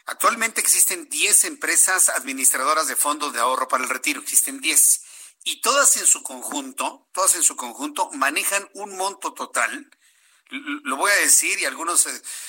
Actualmente 0.05 0.61
existen 0.61 1.07
10 1.09 1.45
empresas 1.45 2.09
administradoras 2.09 2.87
de 2.87 2.95
fondos 2.95 3.33
de 3.33 3.39
ahorro 3.39 3.67
para 3.67 3.83
el 3.83 3.89
retiro, 3.89 4.21
existen 4.21 4.59
10. 4.59 5.01
Y 5.45 5.61
todas 5.61 5.97
en 5.97 6.05
su 6.05 6.23
conjunto, 6.23 7.09
todas 7.13 7.35
en 7.35 7.43
su 7.43 7.55
conjunto 7.55 8.09
manejan 8.11 8.69
un 8.73 8.95
monto 8.95 9.33
total 9.33 9.89
lo 10.83 10.97
voy 10.97 11.11
a 11.11 11.15
decir 11.15 11.59
y 11.59 11.65
a 11.65 11.69
algunos 11.69 12.01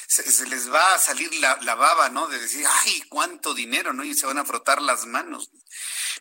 se, 0.06 0.46
les 0.46 0.72
va 0.72 0.94
a 0.94 0.98
salir 0.98 1.32
la, 1.34 1.74
baba, 1.74 2.08
¿no? 2.10 2.28
De 2.28 2.38
decir, 2.38 2.66
ay, 2.68 3.02
cuánto 3.08 3.54
dinero, 3.54 3.92
¿no? 3.92 4.04
Y 4.04 4.14
se 4.14 4.26
van 4.26 4.38
a 4.38 4.44
frotar 4.44 4.82
las 4.82 5.06
manos. 5.06 5.50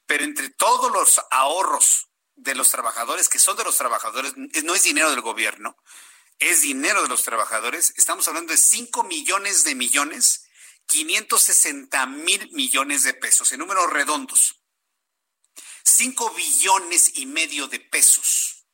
Pero 0.05 0.23
entre 0.23 0.49
todos 0.49 0.91
los 0.91 1.21
ahorros 1.31 2.09
de 2.35 2.55
los 2.55 2.69
trabajadores, 2.69 3.29
que 3.29 3.39
son 3.39 3.57
de 3.57 3.63
los 3.63 3.77
trabajadores, 3.77 4.33
no 4.35 4.75
es 4.75 4.83
dinero 4.83 5.09
del 5.09 5.21
gobierno, 5.21 5.77
es 6.39 6.61
dinero 6.61 7.03
de 7.03 7.09
los 7.09 7.23
trabajadores, 7.23 7.93
estamos 7.97 8.27
hablando 8.27 8.51
de 8.51 8.57
5 8.57 9.03
millones 9.03 9.63
de 9.63 9.75
millones, 9.75 10.42
560 10.87 12.05
mil 12.07 12.51
millones 12.51 13.03
de 13.03 13.13
pesos, 13.13 13.51
en 13.51 13.59
números 13.59 13.91
redondos. 13.91 14.59
5 15.85 16.31
billones 16.31 17.17
y 17.17 17.25
medio 17.25 17.67
de 17.67 17.79
pesos 17.79 18.65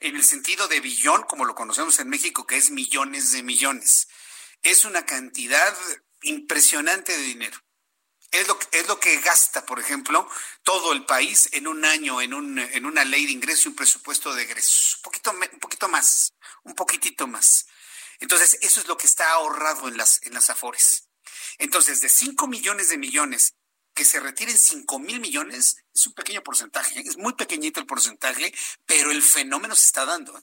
en 0.00 0.16
el 0.16 0.24
sentido 0.24 0.68
de 0.68 0.80
billón, 0.80 1.22
como 1.22 1.44
lo 1.44 1.54
conocemos 1.54 1.98
en 1.98 2.08
México, 2.08 2.46
que 2.46 2.56
es 2.56 2.70
millones 2.70 3.32
de 3.32 3.42
millones. 3.42 4.08
Es 4.62 4.84
una 4.84 5.06
cantidad 5.06 5.76
impresionante 6.22 7.16
de 7.16 7.22
dinero. 7.22 7.58
Es 8.30 8.48
lo, 8.48 8.58
es 8.72 8.88
lo 8.88 8.98
que 8.98 9.18
gasta, 9.20 9.64
por 9.64 9.78
ejemplo, 9.78 10.28
todo 10.62 10.92
el 10.92 11.06
país 11.06 11.48
en 11.52 11.68
un 11.68 11.84
año, 11.84 12.20
en, 12.20 12.34
un, 12.34 12.58
en 12.58 12.84
una 12.84 13.04
ley 13.04 13.26
de 13.26 13.32
ingreso 13.32 13.62
y 13.64 13.68
un 13.68 13.76
presupuesto 13.76 14.34
de 14.34 14.42
egresos. 14.42 14.96
Un 14.96 15.02
poquito, 15.02 15.30
un 15.30 15.60
poquito 15.60 15.88
más, 15.88 16.32
un 16.64 16.74
poquitito 16.74 17.26
más. 17.26 17.66
Entonces, 18.18 18.58
eso 18.60 18.80
es 18.80 18.88
lo 18.88 18.96
que 18.96 19.06
está 19.06 19.30
ahorrado 19.32 19.88
en 19.88 19.96
las, 19.96 20.20
en 20.22 20.34
las 20.34 20.50
AFORES. 20.50 21.08
Entonces, 21.58 22.00
de 22.00 22.08
5 22.08 22.46
millones 22.46 22.88
de 22.88 22.98
millones 22.98 23.54
que 23.94 24.04
se 24.04 24.20
retiren 24.20 24.58
5 24.58 24.98
mil 24.98 25.20
millones 25.20 25.76
es 25.94 26.06
un 26.06 26.14
pequeño 26.14 26.42
porcentaje, 26.42 27.00
es 27.00 27.16
muy 27.16 27.34
pequeñito 27.34 27.78
el 27.78 27.86
porcentaje, 27.86 28.52
pero 28.84 29.12
el 29.12 29.22
fenómeno 29.22 29.74
se 29.74 29.86
está 29.86 30.04
dando. 30.04 30.38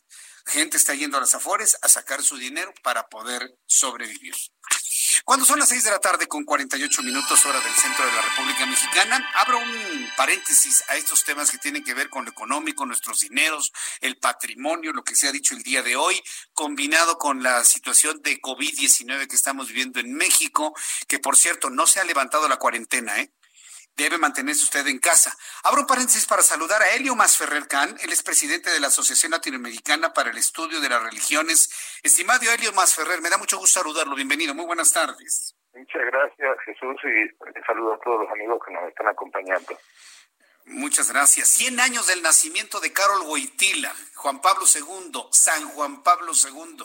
Gente 0.45 0.77
está 0.77 0.95
yendo 0.95 1.17
a 1.17 1.21
las 1.21 1.35
afores 1.35 1.77
a 1.81 1.89
sacar 1.89 2.23
su 2.23 2.37
dinero 2.37 2.73
para 2.81 3.07
poder 3.09 3.57
sobrevivir. 3.65 4.33
Cuando 5.23 5.45
son 5.45 5.59
las 5.59 5.69
6 5.69 5.83
de 5.83 5.91
la 5.91 5.99
tarde 5.99 6.27
con 6.27 6.43
48 6.43 7.03
minutos 7.03 7.45
hora 7.45 7.59
del 7.59 7.73
centro 7.73 8.05
de 8.05 8.11
la 8.11 8.21
República 8.21 8.65
Mexicana, 8.65 9.31
abro 9.35 9.59
un 9.59 10.09
paréntesis 10.17 10.83
a 10.87 10.95
estos 10.95 11.23
temas 11.23 11.51
que 11.51 11.59
tienen 11.59 11.83
que 11.83 11.93
ver 11.93 12.09
con 12.09 12.25
lo 12.25 12.31
económico, 12.31 12.85
nuestros 12.85 13.19
dineros, 13.19 13.71
el 14.01 14.17
patrimonio, 14.17 14.93
lo 14.93 15.03
que 15.03 15.15
se 15.15 15.27
ha 15.27 15.31
dicho 15.31 15.53
el 15.53 15.61
día 15.61 15.83
de 15.83 15.95
hoy, 15.95 16.21
combinado 16.53 17.19
con 17.19 17.43
la 17.43 17.63
situación 17.63 18.21
de 18.23 18.41
COVID-19 18.41 19.27
que 19.27 19.35
estamos 19.35 19.67
viviendo 19.67 19.99
en 19.99 20.13
México, 20.13 20.73
que 21.07 21.19
por 21.19 21.37
cierto 21.37 21.69
no 21.69 21.85
se 21.85 21.99
ha 21.99 22.03
levantado 22.03 22.47
la 22.49 22.57
cuarentena, 22.57 23.19
¿eh? 23.19 23.31
Debe 23.95 24.17
mantenerse 24.17 24.63
usted 24.63 24.85
en 24.87 24.99
casa. 24.99 25.35
Abro 25.63 25.81
un 25.81 25.87
paréntesis 25.87 26.25
para 26.25 26.43
saludar 26.43 26.81
a 26.81 26.89
Elio 26.95 27.15
Masferrer 27.15 27.67
Can, 27.67 27.95
él 28.01 28.11
es 28.11 28.23
presidente 28.23 28.69
de 28.69 28.79
la 28.79 28.87
Asociación 28.87 29.31
Latinoamericana 29.31 30.13
para 30.13 30.31
el 30.31 30.37
Estudio 30.37 30.79
de 30.79 30.89
las 30.89 31.03
Religiones. 31.03 31.99
Estimado 32.03 32.51
Elio 32.51 32.71
Masferrer, 32.73 33.21
me 33.21 33.29
da 33.29 33.37
mucho 33.37 33.57
gusto 33.57 33.79
saludarlo. 33.79 34.15
Bienvenido, 34.15 34.53
muy 34.53 34.65
buenas 34.65 34.91
tardes. 34.93 35.55
Muchas 35.73 36.01
gracias, 36.05 36.57
Jesús, 36.65 36.95
y 37.03 37.63
saludo 37.65 37.93
a 37.93 37.99
todos 37.99 38.21
los 38.21 38.31
amigos 38.31 38.59
que 38.65 38.73
nos 38.73 38.89
están 38.89 39.07
acompañando. 39.07 39.77
Muchas 40.65 41.11
gracias. 41.11 41.49
100 41.49 41.79
años 41.79 42.07
del 42.07 42.21
nacimiento 42.21 42.79
de 42.79 42.93
Carol 42.93 43.21
Wojtyla, 43.21 43.93
Juan 44.15 44.41
Pablo 44.41 44.65
II, 44.73 45.27
San 45.31 45.69
Juan 45.69 46.03
Pablo 46.03 46.33
II. 46.33 46.83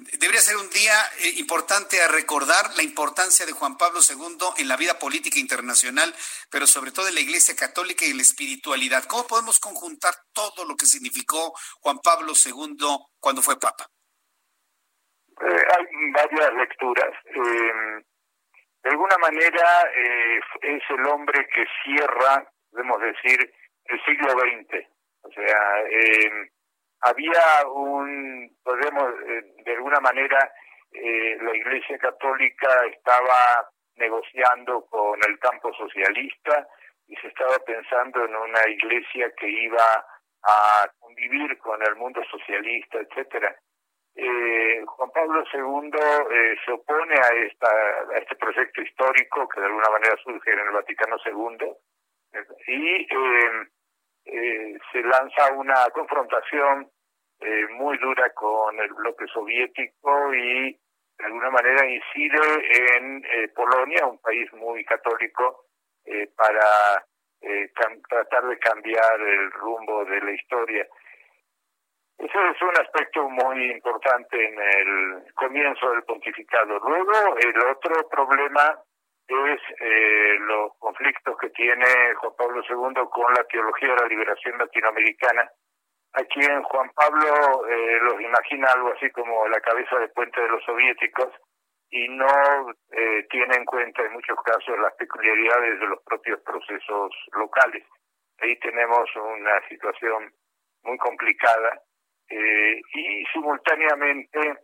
Debería 0.00 0.40
ser 0.40 0.56
un 0.56 0.70
día 0.70 0.96
eh, 1.20 1.34
importante 1.36 2.00
a 2.00 2.08
recordar 2.08 2.72
la 2.74 2.82
importancia 2.82 3.44
de 3.44 3.52
Juan 3.52 3.76
Pablo 3.76 4.00
II 4.00 4.56
en 4.56 4.66
la 4.66 4.78
vida 4.78 4.98
política 4.98 5.38
internacional, 5.38 6.14
pero 6.50 6.66
sobre 6.66 6.90
todo 6.90 7.08
en 7.08 7.14
la 7.14 7.20
Iglesia 7.20 7.54
Católica 7.54 8.06
y 8.06 8.10
en 8.10 8.16
la 8.16 8.22
espiritualidad. 8.22 9.04
¿Cómo 9.04 9.26
podemos 9.26 9.60
conjuntar 9.60 10.14
todo 10.32 10.64
lo 10.64 10.74
que 10.74 10.86
significó 10.86 11.52
Juan 11.82 11.98
Pablo 12.02 12.32
II 12.32 12.80
cuando 13.20 13.42
fue 13.42 13.60
Papa? 13.60 13.84
Eh, 15.36 15.64
hay 15.68 15.84
varias 16.12 16.54
lecturas. 16.54 17.12
Eh, 17.26 18.00
de 18.82 18.90
alguna 18.90 19.18
manera 19.18 19.84
es 20.62 20.82
el 20.88 21.06
hombre 21.08 21.46
que 21.54 21.66
cierra, 21.84 22.50
podemos 22.70 23.02
decir, 23.02 23.52
el 23.84 24.04
siglo 24.06 24.30
XX. 24.32 24.80
O 25.22 25.30
sea, 25.30 25.84
había 27.02 27.68
un, 27.72 28.50
podemos, 28.62 29.14
eh, 29.26 29.54
de 29.64 29.72
alguna 29.72 30.00
manera, 30.00 30.52
eh, 30.92 31.38
la 31.40 31.54
Iglesia 31.56 31.98
Católica 31.98 32.68
estaba 32.86 33.70
negociando 33.96 34.84
con 34.86 35.18
el 35.28 35.38
campo 35.38 35.72
socialista 35.74 36.66
y 37.06 37.16
se 37.16 37.28
estaba 37.28 37.58
pensando 37.66 38.24
en 38.24 38.34
una 38.34 38.68
iglesia 38.68 39.32
que 39.36 39.48
iba 39.48 40.04
a 40.42 40.90
convivir 40.98 41.58
con 41.58 41.80
el 41.82 41.96
mundo 41.96 42.22
socialista, 42.30 42.98
etcétera. 42.98 43.54
Eh, 44.14 44.82
Juan 44.86 45.10
Pablo 45.12 45.44
II 45.52 45.90
eh, 45.94 46.56
se 46.64 46.72
opone 46.72 47.14
a, 47.14 47.28
esta, 47.46 47.68
a 48.12 48.18
este 48.18 48.36
proyecto 48.36 48.82
histórico 48.82 49.48
que 49.48 49.60
de 49.60 49.66
alguna 49.66 49.90
manera 49.90 50.16
surge 50.22 50.50
en 50.50 50.58
el 50.58 50.70
Vaticano 50.70 51.16
II 51.24 51.72
y 52.66 53.06
eh, 54.30 54.74
eh, 54.74 54.78
se 54.92 55.02
lanza 55.02 55.52
una 55.52 55.88
confrontación 55.92 56.88
eh, 57.40 57.66
muy 57.72 57.96
dura 57.98 58.30
con 58.30 58.78
el 58.78 58.92
bloque 58.92 59.26
soviético 59.32 60.34
y 60.34 60.78
de 61.18 61.24
alguna 61.24 61.50
manera 61.50 61.86
incide 61.86 62.96
en 62.96 63.24
eh, 63.24 63.48
Polonia, 63.54 64.06
un 64.06 64.18
país 64.18 64.52
muy 64.54 64.84
católico, 64.84 65.64
eh, 66.04 66.28
para 66.36 67.04
tratar 68.08 68.46
de 68.46 68.58
cambiar 68.58 69.20
el 69.20 69.50
rumbo 69.52 70.04
de 70.04 70.20
la 70.20 70.32
historia. 70.32 70.86
Ese 72.18 72.50
es 72.50 72.62
un 72.62 72.76
aspecto 72.78 73.28
muy 73.30 73.70
importante 73.70 74.36
en 74.44 74.58
el 74.60 75.32
comienzo 75.34 75.90
del 75.90 76.02
pontificado. 76.02 76.78
Luego, 76.78 77.36
el 77.38 77.58
otro 77.62 78.08
problema 78.10 78.78
es 79.30 79.60
eh, 79.80 80.38
los 80.40 80.72
conflictos 80.78 81.36
que 81.38 81.50
tiene 81.50 81.86
Juan 82.16 82.32
Pablo 82.36 82.62
II 82.68 83.02
con 83.10 83.32
la 83.32 83.44
teología 83.44 83.88
de 83.90 84.00
la 84.02 84.08
liberación 84.08 84.58
latinoamericana, 84.58 85.48
a 86.14 86.24
quien 86.24 86.62
Juan 86.64 86.90
Pablo 86.94 87.66
eh, 87.68 87.98
los 88.02 88.20
imagina 88.20 88.72
algo 88.72 88.92
así 88.92 89.08
como 89.10 89.46
la 89.48 89.60
cabeza 89.60 89.98
de 89.98 90.08
puente 90.08 90.40
de 90.40 90.48
los 90.48 90.64
soviéticos 90.64 91.32
y 91.90 92.08
no 92.08 92.70
eh, 92.92 93.26
tiene 93.30 93.54
en 93.54 93.64
cuenta 93.64 94.02
en 94.02 94.12
muchos 94.12 94.38
casos 94.42 94.78
las 94.80 94.94
peculiaridades 94.94 95.78
de 95.78 95.86
los 95.86 96.02
propios 96.02 96.40
procesos 96.40 97.10
locales. 97.32 97.86
Ahí 98.40 98.58
tenemos 98.58 99.08
una 99.16 99.68
situación 99.68 100.32
muy 100.82 100.98
complicada 100.98 101.80
y 102.28 103.24
simultáneamente 103.32 104.56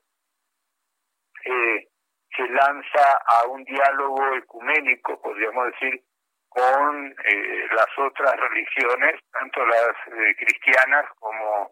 se 2.37 2.49
lanza 2.49 3.19
a 3.27 3.47
un 3.49 3.65
diálogo 3.65 4.35
ecuménico, 4.37 5.21
podríamos 5.21 5.73
decir, 5.73 6.03
con 6.49 7.15
eh, 7.25 7.67
las 7.71 7.99
otras 7.99 8.35
religiones, 8.37 9.21
tanto 9.33 9.65
las 9.67 9.93
eh, 10.07 10.37
cristianas 10.39 11.05
como 11.19 11.71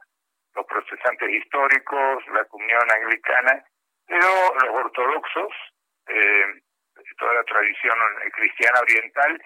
los 0.54 0.66
protestantes 0.66 1.30
históricos, 1.30 2.22
la 2.32 2.44
comunión 2.44 2.90
anglicana, 2.90 3.64
pero 4.06 4.28
los 4.62 4.84
ortodoxos, 4.84 5.52
eh, 6.08 6.60
toda 7.18 7.34
la 7.34 7.44
tradición 7.44 7.96
cristiana 8.32 8.80
oriental 8.80 9.42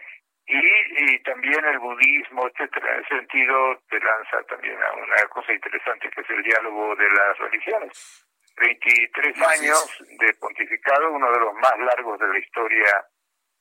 y, 0.47 1.19
también 1.23 1.64
el 1.64 1.79
budismo, 1.79 2.49
etcétera. 2.49 2.95
En 2.95 3.05
ese 3.05 3.16
sentido, 3.16 3.79
te 3.91 4.01
lanza 4.01 4.43
también 4.45 4.83
a 4.83 4.93
una 4.95 5.16
cosa 5.29 5.53
interesante 5.53 6.11
que 6.11 6.21
es 6.23 6.31
el 6.31 6.43
diálogo 6.43 6.97
de 6.97 7.11
las 7.11 7.39
religiones. 7.39 8.28
23 8.61 9.42
años 9.42 10.04
de 10.18 10.34
pontificado, 10.34 11.12
uno 11.12 11.30
de 11.32 11.40
los 11.40 11.54
más 11.54 11.78
largos 11.78 12.18
de 12.18 12.28
la 12.28 12.38
historia 12.38 13.06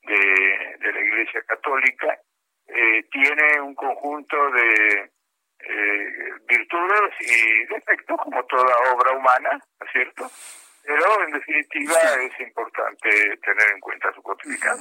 de, 0.03 0.77
de 0.79 0.93
la 0.93 1.01
Iglesia 1.01 1.41
Católica, 1.47 2.19
eh, 2.67 3.03
tiene 3.11 3.61
un 3.61 3.75
conjunto 3.75 4.51
de 4.51 5.11
eh, 5.59 6.31
virtudes 6.47 7.13
y 7.19 7.65
defectos, 7.65 8.17
como 8.17 8.43
toda 8.45 8.93
obra 8.93 9.11
humana, 9.13 9.49
¿no 9.51 9.85
es 9.85 9.91
cierto? 9.91 10.29
Pero 10.83 11.23
en 11.23 11.31
definitiva 11.31 11.99
es 12.21 12.39
importante 12.39 13.09
tener 13.43 13.71
en 13.73 13.79
cuenta 13.79 14.13
su 14.13 14.21
pontificado. 14.21 14.79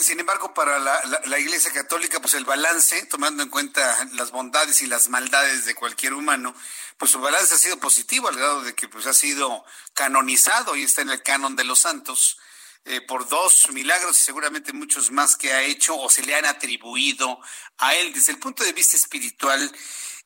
Sin 0.00 0.20
embargo, 0.20 0.54
para 0.54 0.78
la, 0.78 1.38
Iglesia 1.38 1.72
Católica, 1.72 2.20
pues 2.20 2.34
el 2.34 2.44
balance, 2.44 3.04
tomando 3.06 3.42
en 3.42 3.48
cuenta 3.48 4.08
las 4.12 4.30
bondades 4.30 4.80
y 4.82 4.86
las 4.86 5.08
maldades 5.08 5.64
de 5.64 5.74
cualquier 5.74 6.14
humano, 6.14 6.54
pues 6.98 7.10
su 7.10 7.20
balance 7.20 7.54
ha 7.54 7.58
sido 7.58 7.78
positivo 7.78 8.28
al 8.28 8.36
grado 8.36 8.62
de 8.62 8.74
que 8.74 8.88
pues 8.88 9.06
ha 9.06 9.14
sido 9.14 9.64
canonizado 9.92 10.76
y 10.76 10.84
está 10.84 11.02
en 11.02 11.10
el 11.10 11.22
canon 11.22 11.56
de 11.56 11.64
los 11.64 11.80
santos 11.80 12.38
eh, 12.84 13.00
por 13.00 13.28
dos 13.28 13.70
milagros 13.72 14.18
y 14.18 14.22
seguramente 14.22 14.72
muchos 14.72 15.10
más 15.10 15.36
que 15.36 15.52
ha 15.52 15.62
hecho 15.62 15.96
o 15.96 16.08
se 16.08 16.22
le 16.22 16.36
han 16.36 16.44
atribuido 16.44 17.40
a 17.78 17.94
él. 17.96 18.12
Desde 18.12 18.32
el 18.32 18.38
punto 18.38 18.62
de 18.62 18.72
vista 18.72 18.96
espiritual, 18.96 19.74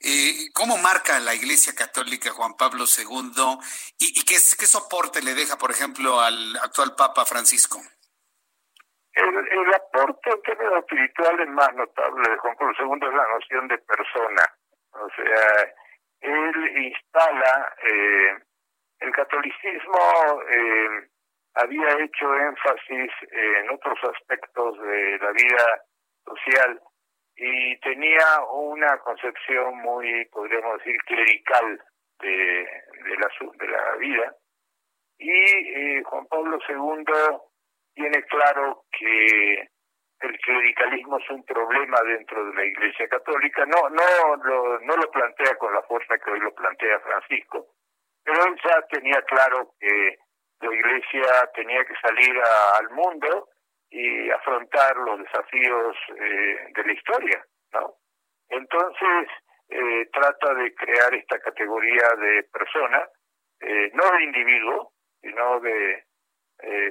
Eh, 0.00 0.50
¿Cómo 0.52 0.76
marca 0.78 1.18
la 1.18 1.34
Iglesia 1.34 1.74
Católica 1.74 2.30
Juan 2.30 2.56
Pablo 2.56 2.84
II 2.86 3.58
y, 3.98 4.22
qué, 4.22 4.38
soporte 4.38 5.22
le 5.22 5.34
deja, 5.34 5.58
por 5.58 5.72
ejemplo, 5.72 6.20
al 6.20 6.56
actual 6.58 6.94
Papa 6.94 7.26
Francisco? 7.26 7.82
El, 9.18 9.74
aporte 9.74 10.30
en 10.30 10.42
términos 10.42 10.78
espirituales 10.78 11.48
más 11.48 11.74
notable 11.74 12.30
de 12.30 12.36
Juan 12.38 12.56
Pablo 12.56 12.74
II 12.78 13.08
es 13.08 13.14
la 13.14 13.28
noción 13.28 13.68
de 13.68 13.78
persona. 13.78 14.44
O 14.92 15.08
sea, 15.10 15.74
él 16.20 16.78
instala 16.78 17.74
eh, 17.82 18.38
el 19.00 19.12
catolicismo. 19.12 20.42
Eh, 20.48 21.08
había 21.54 22.04
hecho 22.04 22.34
énfasis 22.36 23.10
en 23.32 23.70
otros 23.70 23.98
aspectos 24.04 24.80
de 24.80 25.18
la 25.18 25.32
vida 25.32 25.82
social 26.24 26.80
y 27.34 27.80
tenía 27.80 28.40
una 28.52 28.98
concepción 28.98 29.78
muy, 29.78 30.24
podríamos 30.26 30.78
decir, 30.78 30.96
clerical 31.06 31.82
de, 32.20 32.28
de, 32.28 33.16
la, 33.18 33.28
de 33.58 33.68
la 33.68 33.96
vida. 33.96 34.34
Y 35.18 35.30
eh, 35.30 36.02
Juan 36.04 36.26
Pablo 36.26 36.58
II 36.68 37.04
tiene 37.98 38.22
claro 38.24 38.84
que 38.96 39.68
el 40.20 40.38
clericalismo 40.40 41.18
es 41.18 41.30
un 41.30 41.44
problema 41.44 42.00
dentro 42.02 42.46
de 42.46 42.54
la 42.54 42.64
Iglesia 42.64 43.08
Católica. 43.08 43.66
No, 43.66 43.88
no, 43.90 44.36
lo, 44.36 44.80
no 44.80 44.96
lo 44.96 45.10
plantea 45.10 45.56
con 45.56 45.74
la 45.74 45.82
fuerza 45.82 46.16
que 46.18 46.30
hoy 46.30 46.40
lo 46.40 46.54
plantea 46.54 47.00
Francisco, 47.00 47.66
pero 48.22 48.44
él 48.46 48.60
ya 48.64 48.82
tenía 48.82 49.20
claro 49.22 49.74
que 49.80 50.18
la 50.60 50.74
Iglesia 50.74 51.50
tenía 51.54 51.84
que 51.84 51.94
salir 52.00 52.36
al 52.80 52.90
mundo 52.90 53.48
y 53.90 54.30
afrontar 54.30 54.96
los 54.98 55.18
desafíos 55.18 55.96
eh, 56.16 56.66
de 56.74 56.84
la 56.84 56.92
historia, 56.92 57.44
¿no? 57.72 57.94
Entonces 58.48 59.28
eh, 59.70 60.08
trata 60.12 60.54
de 60.54 60.72
crear 60.74 61.14
esta 61.14 61.38
categoría 61.40 62.08
de 62.16 62.44
persona, 62.44 63.08
eh, 63.60 63.90
no 63.92 64.10
de 64.16 64.24
individuo, 64.24 64.92
sino 65.20 65.60
de 65.60 66.07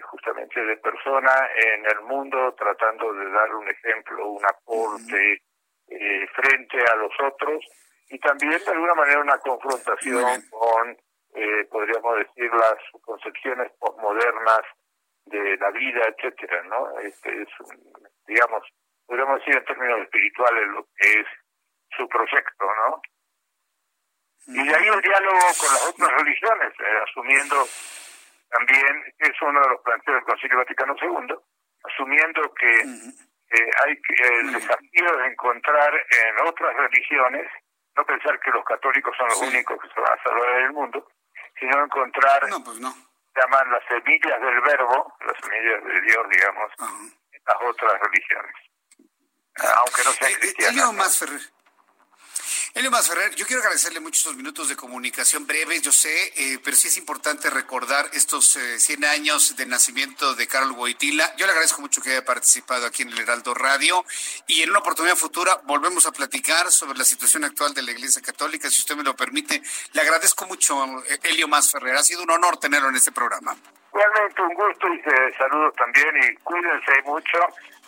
justamente 0.10 0.64
de 0.64 0.78
persona 0.78 1.34
en 1.56 1.86
el 1.86 2.02
mundo, 2.02 2.54
tratando 2.58 3.14
de 3.14 3.30
dar 3.30 3.54
un 3.54 3.68
ejemplo, 3.70 4.30
un 4.30 4.46
aporte 4.46 5.42
frente 6.34 6.78
a 6.92 6.96
los 6.96 7.12
otros 7.22 7.64
y 8.10 8.20
también 8.20 8.52
de 8.52 8.72
alguna 8.72 8.94
manera 8.94 9.20
una 9.20 9.38
confrontación 9.40 10.42
con, 10.50 10.98
podríamos 11.70 12.18
decir, 12.20 12.52
las 12.54 12.78
concepciones 13.04 13.72
postmodernas 13.80 14.62
de 15.30 15.58
la 15.58 15.72
vida, 15.72 16.02
etcétera, 16.08 16.64
¿no? 16.64 17.00
Este 17.00 17.42
es, 17.42 17.50
digamos, 18.28 18.64
podríamos 19.06 19.40
decir 19.40 19.58
en 19.58 19.66
términos 19.66 20.02
espirituales 20.02 20.68
lo 20.70 20.88
que 20.96 21.20
es 21.20 21.28
su 21.96 22.08
proyecto, 22.08 22.66
¿no? 22.66 23.02
Y 24.48 24.66
de 24.66 24.76
ahí 24.76 24.88
el 24.88 25.02
diálogo 25.02 25.40
con 25.60 25.74
las 25.74 25.90
otras 25.90 26.12
religiones, 26.24 26.74
eh, 26.80 27.04
asumiendo 27.04 27.66
también, 28.50 29.14
es 29.20 29.42
uno 29.42 29.62
de 29.62 29.70
los 29.70 29.82
planteos 29.82 30.16
del 30.16 30.24
Concilio 30.24 30.58
Vaticano 30.58 30.96
II, 31.02 31.36
asumiendo 31.84 32.54
que 32.54 32.74
hay 33.86 34.02
que, 34.02 34.28
el 34.40 34.54
desafío 34.54 35.18
de 35.18 35.28
encontrar 35.28 35.94
en 35.94 36.48
otras 36.48 36.76
religiones, 36.76 37.50
no 37.96 38.06
pensar 38.06 38.40
que 38.40 38.52
los 38.52 38.64
católicos 38.66 39.16
son 39.18 39.28
los 39.28 39.42
únicos 39.42 39.82
que 39.82 39.90
se 39.90 40.00
van 40.00 40.14
a 40.14 40.24
salvar 40.24 40.50
en 40.60 40.66
el 40.66 40.74
mundo, 40.74 41.08
sino 41.60 41.84
encontrar 41.84 42.50
no, 42.50 42.64
pues 42.64 42.80
no 42.80 42.94
llaman 43.38 43.72
las 43.72 43.84
semillas 43.88 44.42
del 44.42 44.62
verbo, 44.62 45.14
las 45.26 45.36
semillas 45.42 45.84
de 45.84 46.02
Dios, 46.02 46.30
digamos, 46.30 46.72
en 47.32 47.42
las 47.46 47.58
otras 47.62 47.94
religiones. 48.02 48.56
Aunque 49.56 50.04
no 50.06 50.12
sean 50.12 50.32
eh, 50.32 50.34
eh, 50.34 50.40
cristianas. 50.40 50.94
más, 50.94 51.20
Ferrer. 51.20 51.42
Elio 52.78 52.92
Ferrer, 52.92 53.34
yo 53.34 53.48
quiero 53.48 53.64
agradecerle 53.64 54.00
muchos 54.00 54.20
estos 54.20 54.36
minutos 54.36 54.70
de 54.70 54.76
comunicación 54.76 55.48
breves, 55.48 55.82
yo 55.82 55.92
sé, 55.92 56.32
eh, 56.38 56.60
pero 56.64 56.78
sí 56.78 56.90
es 56.90 56.98
importante 56.98 57.50
recordar 57.50 58.06
estos 58.14 58.56
100 58.78 59.04
años 59.04 59.58
de 59.58 59.66
nacimiento 59.66 60.36
de 60.36 60.46
Carol 60.46 60.74
Boitila. 60.74 61.36
Yo 61.38 61.48
le 61.48 61.54
agradezco 61.54 61.82
mucho 61.82 62.04
que 62.04 62.12
haya 62.12 62.24
participado 62.24 62.86
aquí 62.86 63.02
en 63.02 63.10
el 63.10 63.20
Heraldo 63.20 63.56
Radio 63.56 64.06
y 64.46 64.62
en 64.62 64.70
una 64.70 64.78
oportunidad 64.78 65.16
futura 65.16 65.60
volvemos 65.64 66.06
a 66.06 66.12
platicar 66.12 66.70
sobre 66.70 67.00
la 67.00 67.04
situación 67.04 67.46
actual 67.46 67.74
de 67.74 67.82
la 67.82 67.94
Iglesia 67.94 68.22
Católica, 68.22 68.70
si 68.70 68.80
usted 68.82 68.96
me 68.96 69.04
lo 69.04 69.16
permite. 69.16 69.60
Le 69.94 70.02
agradezco 70.02 70.46
mucho, 70.46 71.04
Elio 71.24 71.48
Más 71.48 71.72
Ferrer, 71.72 71.96
ha 71.96 72.04
sido 72.04 72.22
un 72.22 72.30
honor 72.30 72.58
tenerlo 72.58 72.90
en 72.90 72.96
este 72.96 73.12
programa. 73.12 73.56
Realmente 73.92 74.40
un 74.40 74.54
gusto 74.54 74.88
y 74.94 75.02
saludos 75.36 75.74
también 75.74 76.16
y 76.16 76.36
cuídense 76.44 77.02
mucho 77.06 77.40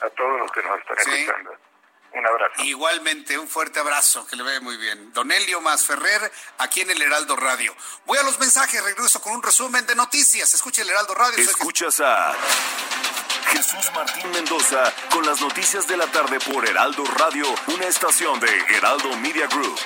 a 0.01 0.09
todos 0.09 0.39
los 0.39 0.51
que 0.51 0.63
nos 0.63 0.79
están 0.79 0.97
escuchando. 0.97 1.68
Un 2.13 2.25
abrazo. 2.25 2.63
Igualmente, 2.63 3.37
un 3.37 3.47
fuerte 3.47 3.79
abrazo, 3.79 4.25
que 4.25 4.35
le 4.35 4.43
vea 4.43 4.59
muy 4.61 4.77
bien. 4.77 5.13
Don 5.13 5.31
Elio 5.31 5.61
Masferrer, 5.61 6.31
aquí 6.57 6.81
en 6.81 6.89
el 6.89 7.01
Heraldo 7.01 7.35
Radio. 7.35 7.75
Voy 8.05 8.17
a 8.17 8.23
los 8.23 8.39
mensajes, 8.39 8.83
regreso 8.83 9.21
con 9.21 9.33
un 9.33 9.43
resumen 9.43 9.85
de 9.85 9.95
noticias. 9.95 10.53
Escuche 10.53 10.81
el 10.81 10.89
Heraldo 10.89 11.13
Radio. 11.13 11.37
Escuchas 11.37 11.99
a 12.01 12.33
Jesús 13.51 13.91
Martín 13.93 14.29
Mendoza 14.31 14.93
con 15.11 15.25
las 15.25 15.41
noticias 15.41 15.87
de 15.87 15.97
la 15.97 16.07
tarde 16.07 16.39
por 16.39 16.67
Heraldo 16.67 17.03
Radio, 17.17 17.45
una 17.67 17.85
estación 17.85 18.39
de 18.39 18.57
Heraldo 18.75 19.15
Media 19.17 19.47
Group. 19.47 19.79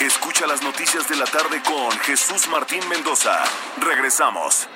Escucha 0.00 0.46
las 0.46 0.62
noticias 0.62 1.08
de 1.08 1.16
la 1.16 1.24
tarde 1.24 1.62
con 1.62 1.90
Jesús 2.00 2.48
Martín 2.48 2.86
Mendoza. 2.88 3.42
Regresamos. 3.78 4.68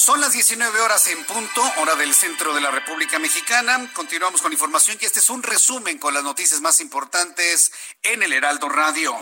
Son 0.00 0.18
las 0.18 0.32
19 0.32 0.80
horas 0.80 1.06
en 1.08 1.22
punto, 1.24 1.60
hora 1.76 1.94
del 1.94 2.14
centro 2.14 2.54
de 2.54 2.62
la 2.62 2.70
República 2.70 3.18
Mexicana. 3.18 3.90
Continuamos 3.92 4.40
con 4.40 4.50
información 4.50 4.96
y 4.98 5.04
este 5.04 5.18
es 5.18 5.28
un 5.28 5.42
resumen 5.42 5.98
con 5.98 6.14
las 6.14 6.24
noticias 6.24 6.62
más 6.62 6.80
importantes 6.80 7.70
en 8.02 8.22
el 8.22 8.32
Heraldo 8.32 8.70
Radio. 8.70 9.14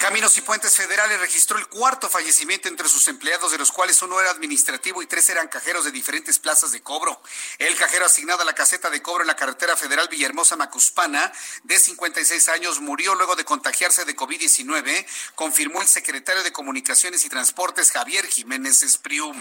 Caminos 0.00 0.38
y 0.38 0.40
Puentes 0.40 0.76
Federales 0.76 1.20
registró 1.20 1.58
el 1.58 1.66
cuarto 1.66 2.08
fallecimiento 2.08 2.68
entre 2.68 2.88
sus 2.88 3.06
empleados, 3.08 3.52
de 3.52 3.58
los 3.58 3.70
cuales 3.70 4.00
uno 4.00 4.18
era 4.18 4.30
administrativo 4.30 5.02
y 5.02 5.06
tres 5.06 5.28
eran 5.28 5.48
cajeros 5.48 5.84
de 5.84 5.90
diferentes 5.90 6.38
plazas 6.38 6.72
de 6.72 6.80
cobro. 6.80 7.20
El 7.58 7.76
cajero 7.76 8.06
asignado 8.06 8.40
a 8.40 8.46
la 8.46 8.54
caseta 8.54 8.88
de 8.88 9.02
cobro 9.02 9.24
en 9.24 9.26
la 9.26 9.36
carretera 9.36 9.76
federal 9.76 10.08
Villahermosa 10.08 10.56
Macuspana, 10.56 11.30
de 11.64 11.78
56 11.78 12.48
años, 12.48 12.80
murió 12.80 13.14
luego 13.14 13.36
de 13.36 13.44
contagiarse 13.44 14.06
de 14.06 14.16
COVID-19, 14.16 15.04
confirmó 15.34 15.82
el 15.82 15.88
secretario 15.88 16.42
de 16.42 16.50
Comunicaciones 16.50 17.26
y 17.26 17.28
Transportes 17.28 17.90
Javier 17.90 18.26
Jiménez 18.26 18.82
Espriu. 18.82 19.34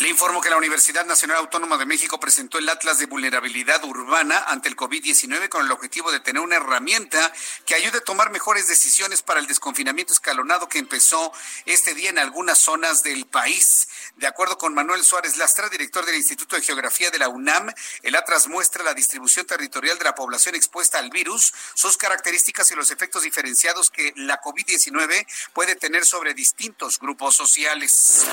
Le 0.00 0.08
informo 0.08 0.40
que 0.40 0.50
la 0.50 0.56
Universidad 0.56 1.04
Nacional 1.04 1.36
Autónoma 1.36 1.76
de 1.76 1.86
México 1.86 2.18
presentó 2.18 2.58
el 2.58 2.68
Atlas 2.68 2.98
de 2.98 3.06
Vulnerabilidad 3.06 3.84
Urbana 3.84 4.42
ante 4.48 4.68
el 4.68 4.76
COVID-19 4.76 5.48
con 5.48 5.64
el 5.64 5.70
objetivo 5.70 6.10
de 6.10 6.18
tener 6.18 6.42
una 6.42 6.56
herramienta 6.56 7.32
que 7.66 7.74
ayude 7.74 7.98
a 7.98 8.04
tomar 8.04 8.30
mejores 8.30 8.68
decisiones 8.68 9.22
para 9.22 9.38
el 9.38 9.46
desconfinamiento 9.46 10.12
escalonado 10.12 10.68
que 10.68 10.78
empezó 10.78 11.32
este 11.66 11.94
día 11.94 12.10
en 12.10 12.18
algunas 12.18 12.58
zonas 12.58 13.02
del 13.02 13.26
país. 13.26 13.88
De 14.16 14.26
acuerdo 14.26 14.58
con 14.58 14.74
Manuel 14.74 15.02
Suárez 15.02 15.36
Lastra, 15.36 15.68
director 15.68 16.04
del 16.04 16.16
Instituto 16.16 16.54
de 16.54 16.62
Geografía 16.62 17.10
de 17.10 17.18
la 17.18 17.28
UNAM, 17.28 17.72
el 18.02 18.14
Atlas 18.14 18.46
muestra 18.46 18.84
la 18.84 18.94
distribución 18.94 19.46
territorial 19.46 19.98
de 19.98 20.04
la 20.04 20.14
población 20.14 20.54
expuesta 20.54 20.98
al 20.98 21.10
virus, 21.10 21.52
sus 21.74 21.96
características 21.96 22.70
y 22.70 22.74
los 22.74 22.90
efectos 22.90 23.22
diferenciados 23.22 23.90
que 23.90 24.12
la 24.16 24.40
COVID-19 24.40 25.26
puede 25.52 25.76
tener 25.76 26.04
sobre 26.04 26.34
distintos 26.34 26.98
grupos 26.98 27.34
sociales. 27.34 28.26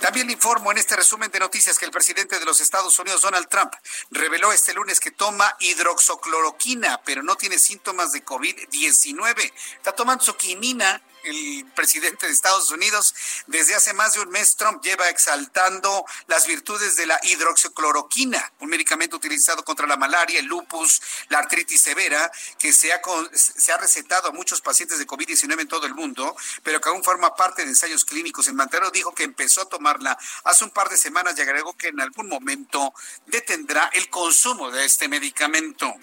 También 0.00 0.26
le 0.26 0.32
informo 0.32 0.72
en 0.72 0.78
este 0.78 0.96
resumen 0.96 1.30
de 1.30 1.38
noticias 1.38 1.78
que 1.78 1.84
el 1.84 1.92
presidente 1.92 2.38
de 2.38 2.44
los 2.44 2.60
Estados 2.60 2.98
Unidos, 2.98 3.22
Donald 3.22 3.48
Trump, 3.48 3.72
reveló 4.10 4.52
este 4.52 4.74
lunes 4.74 5.00
que 5.00 5.10
toma 5.10 5.54
hidroxocloroquina, 5.60 7.02
pero 7.04 7.22
no 7.22 7.36
tiene 7.36 7.58
síntomas 7.58 8.12
de 8.12 8.24
COVID-19. 8.24 9.52
Está 9.76 9.92
tomando 9.92 10.36
quinina 10.36 11.02
el 11.24 11.66
presidente 11.74 12.26
de 12.26 12.32
Estados 12.32 12.70
Unidos. 12.70 13.14
Desde 13.46 13.74
hace 13.74 13.92
más 13.92 14.14
de 14.14 14.20
un 14.20 14.30
mes, 14.30 14.56
Trump 14.56 14.82
lleva 14.82 15.08
exaltando 15.08 16.04
las 16.26 16.46
virtudes 16.46 16.96
de 16.96 17.06
la 17.06 17.18
hidroxicloroquina, 17.22 18.52
un 18.60 18.68
medicamento 18.68 19.16
utilizado 19.16 19.64
contra 19.64 19.86
la 19.86 19.96
malaria, 19.96 20.40
el 20.40 20.46
lupus, 20.46 21.00
la 21.28 21.38
artritis 21.38 21.80
severa, 21.80 22.30
que 22.58 22.72
se 22.72 22.92
ha, 22.92 23.00
se 23.32 23.72
ha 23.72 23.76
recetado 23.78 24.28
a 24.28 24.32
muchos 24.32 24.60
pacientes 24.60 24.98
de 24.98 25.06
COVID-19 25.06 25.60
en 25.60 25.68
todo 25.68 25.86
el 25.86 25.94
mundo, 25.94 26.36
pero 26.62 26.80
que 26.80 26.88
aún 26.88 27.02
forma 27.02 27.34
parte 27.34 27.62
de 27.62 27.68
ensayos 27.68 28.04
clínicos. 28.04 28.48
En 28.48 28.56
Mantero 28.56 28.90
dijo 28.90 29.14
que 29.14 29.24
empezó 29.24 29.62
a 29.62 29.68
tomarla 29.68 30.18
hace 30.44 30.64
un 30.64 30.70
par 30.70 30.88
de 30.88 30.96
semanas 30.96 31.34
y 31.36 31.42
agregó 31.42 31.76
que 31.76 31.88
en 31.88 32.00
algún 32.00 32.28
momento 32.28 32.92
detendrá 33.26 33.90
el 33.92 34.08
consumo 34.10 34.70
de 34.70 34.84
este 34.84 35.08
medicamento. 35.08 35.94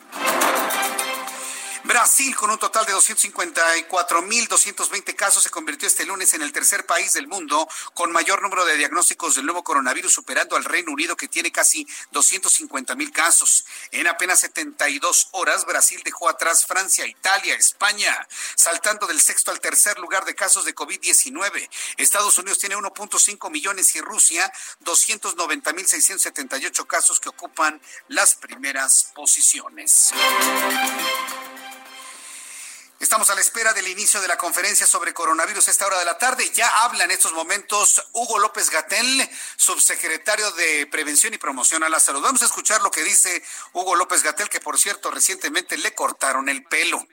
Brasil, 1.84 2.36
con 2.36 2.52
un 2.52 2.60
total 2.60 2.86
de 2.86 2.94
254.220 2.94 5.16
casos, 5.16 5.42
se 5.44 5.50
convirtió 5.50 5.88
este 5.88 6.06
lunes 6.06 6.36
en 6.36 6.44
el 6.44 6.52
tercer 6.52 6.86
país 6.86 7.14
del 7.14 7.28
mundo 7.28 7.68
con 7.94 8.12
mayor 8.12 8.44
número 8.44 8.66
de 8.66 8.78
diagnósticos 8.78 9.36
del 9.36 9.46
nuevo 9.46 9.64
coronavirus, 9.64 10.14
superando 10.14 10.56
al 10.56 10.64
Reino 10.64 10.92
Unido, 10.92 11.16
que 11.16 11.28
tiene 11.28 11.52
casi 11.52 11.88
250.000 12.12 13.12
casos. 13.12 13.66
En 13.92 14.08
apenas 14.08 14.42
72 14.42 15.30
horas, 15.32 15.66
Brasil 15.66 16.00
dejó 16.06 16.30
atrás 16.30 16.64
Francia, 16.66 17.08
Italia, 17.08 17.56
España, 17.56 18.28
saltando 18.56 19.08
del 19.08 19.20
sexto 19.20 19.50
al 19.50 19.60
tercer 19.60 19.98
lugar 19.98 20.24
de 20.26 20.36
casos 20.36 20.66
de 20.66 20.76
COVID-19. 20.76 21.68
Estados 21.98 22.38
Unidos 22.38 22.60
tiene 22.60 22.76
1.5 22.76 23.50
millones 23.50 23.96
y 23.96 24.02
Rusia 24.02 24.54
290.678 24.84 26.86
casos 26.86 27.20
que 27.20 27.30
ocupan 27.30 27.82
las 28.08 28.36
primeras 28.36 29.12
posiciones. 29.16 30.12
Estamos 33.02 33.32
a 33.32 33.36
la 33.36 33.42
espera 33.42 33.74
del 33.74 33.88
inicio 33.88 34.22
de 34.22 34.28
la 34.28 34.38
conferencia 34.38 34.86
sobre 34.86 35.12
coronavirus 35.12 35.68
a 35.68 35.72
esta 35.72 35.88
hora 35.88 35.98
de 35.98 36.06
la 36.06 36.20
tarde. 36.20 36.48
Ya 36.54 36.68
habla 36.84 37.04
en 37.04 37.10
estos 37.10 37.34
momentos 37.34 38.00
Hugo 38.14 38.38
López 38.38 38.70
Gatel, 38.70 39.28
subsecretario 39.56 40.52
de 40.52 40.86
Prevención 40.86 41.34
y 41.34 41.40
Promoción 41.40 41.84
a 41.84 41.90
la 41.90 42.00
Salud. 42.00 42.22
Vamos 42.22 42.44
a 42.44 42.46
escuchar 42.46 42.80
lo 42.84 42.92
que 42.92 43.04
dice 43.04 43.44
Hugo 43.74 43.96
López 43.96 44.22
Gatel, 44.22 44.50
que 44.50 44.60
por 44.60 44.78
cierto 44.78 45.10
recientemente 45.10 45.80
le 45.80 45.96
cortaron 45.96 46.48
el 46.48 46.64
pelo. 46.66 47.04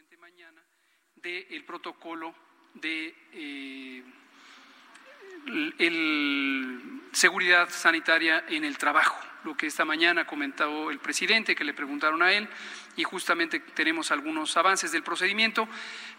El 5.78 6.98
seguridad 7.12 7.68
sanitaria 7.70 8.44
en 8.48 8.64
el 8.64 8.78
trabajo, 8.78 9.18
lo 9.44 9.56
que 9.56 9.66
esta 9.66 9.84
mañana 9.84 10.26
comentó 10.26 10.90
el 10.90 10.98
presidente, 10.98 11.54
que 11.54 11.64
le 11.64 11.74
preguntaron 11.74 12.22
a 12.22 12.32
él 12.32 12.48
y 12.96 13.04
justamente 13.04 13.60
tenemos 13.60 14.10
algunos 14.10 14.56
avances 14.56 14.92
del 14.92 15.02
procedimiento, 15.02 15.68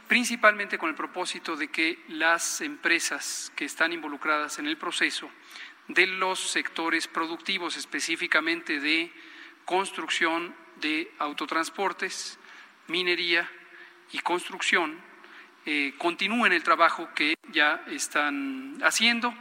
principalmente 0.07 0.77
con 0.77 0.89
el 0.89 0.95
propósito 0.95 1.55
de 1.55 1.69
que 1.69 2.03
las 2.07 2.61
empresas 2.61 3.51
que 3.55 3.65
están 3.65 3.93
involucradas 3.93 4.59
en 4.59 4.67
el 4.67 4.77
proceso 4.77 5.29
de 5.87 6.07
los 6.07 6.39
sectores 6.39 7.07
productivos, 7.07 7.77
específicamente 7.77 8.79
de 8.79 9.11
construcción 9.65 10.55
de 10.81 11.11
autotransportes, 11.19 12.39
minería 12.87 13.49
y 14.11 14.19
construcción, 14.19 14.99
eh, 15.65 15.93
continúen 15.97 16.53
el 16.53 16.63
trabajo 16.63 17.09
que 17.13 17.35
ya 17.51 17.81
están 17.87 18.79
haciendo 18.83 19.33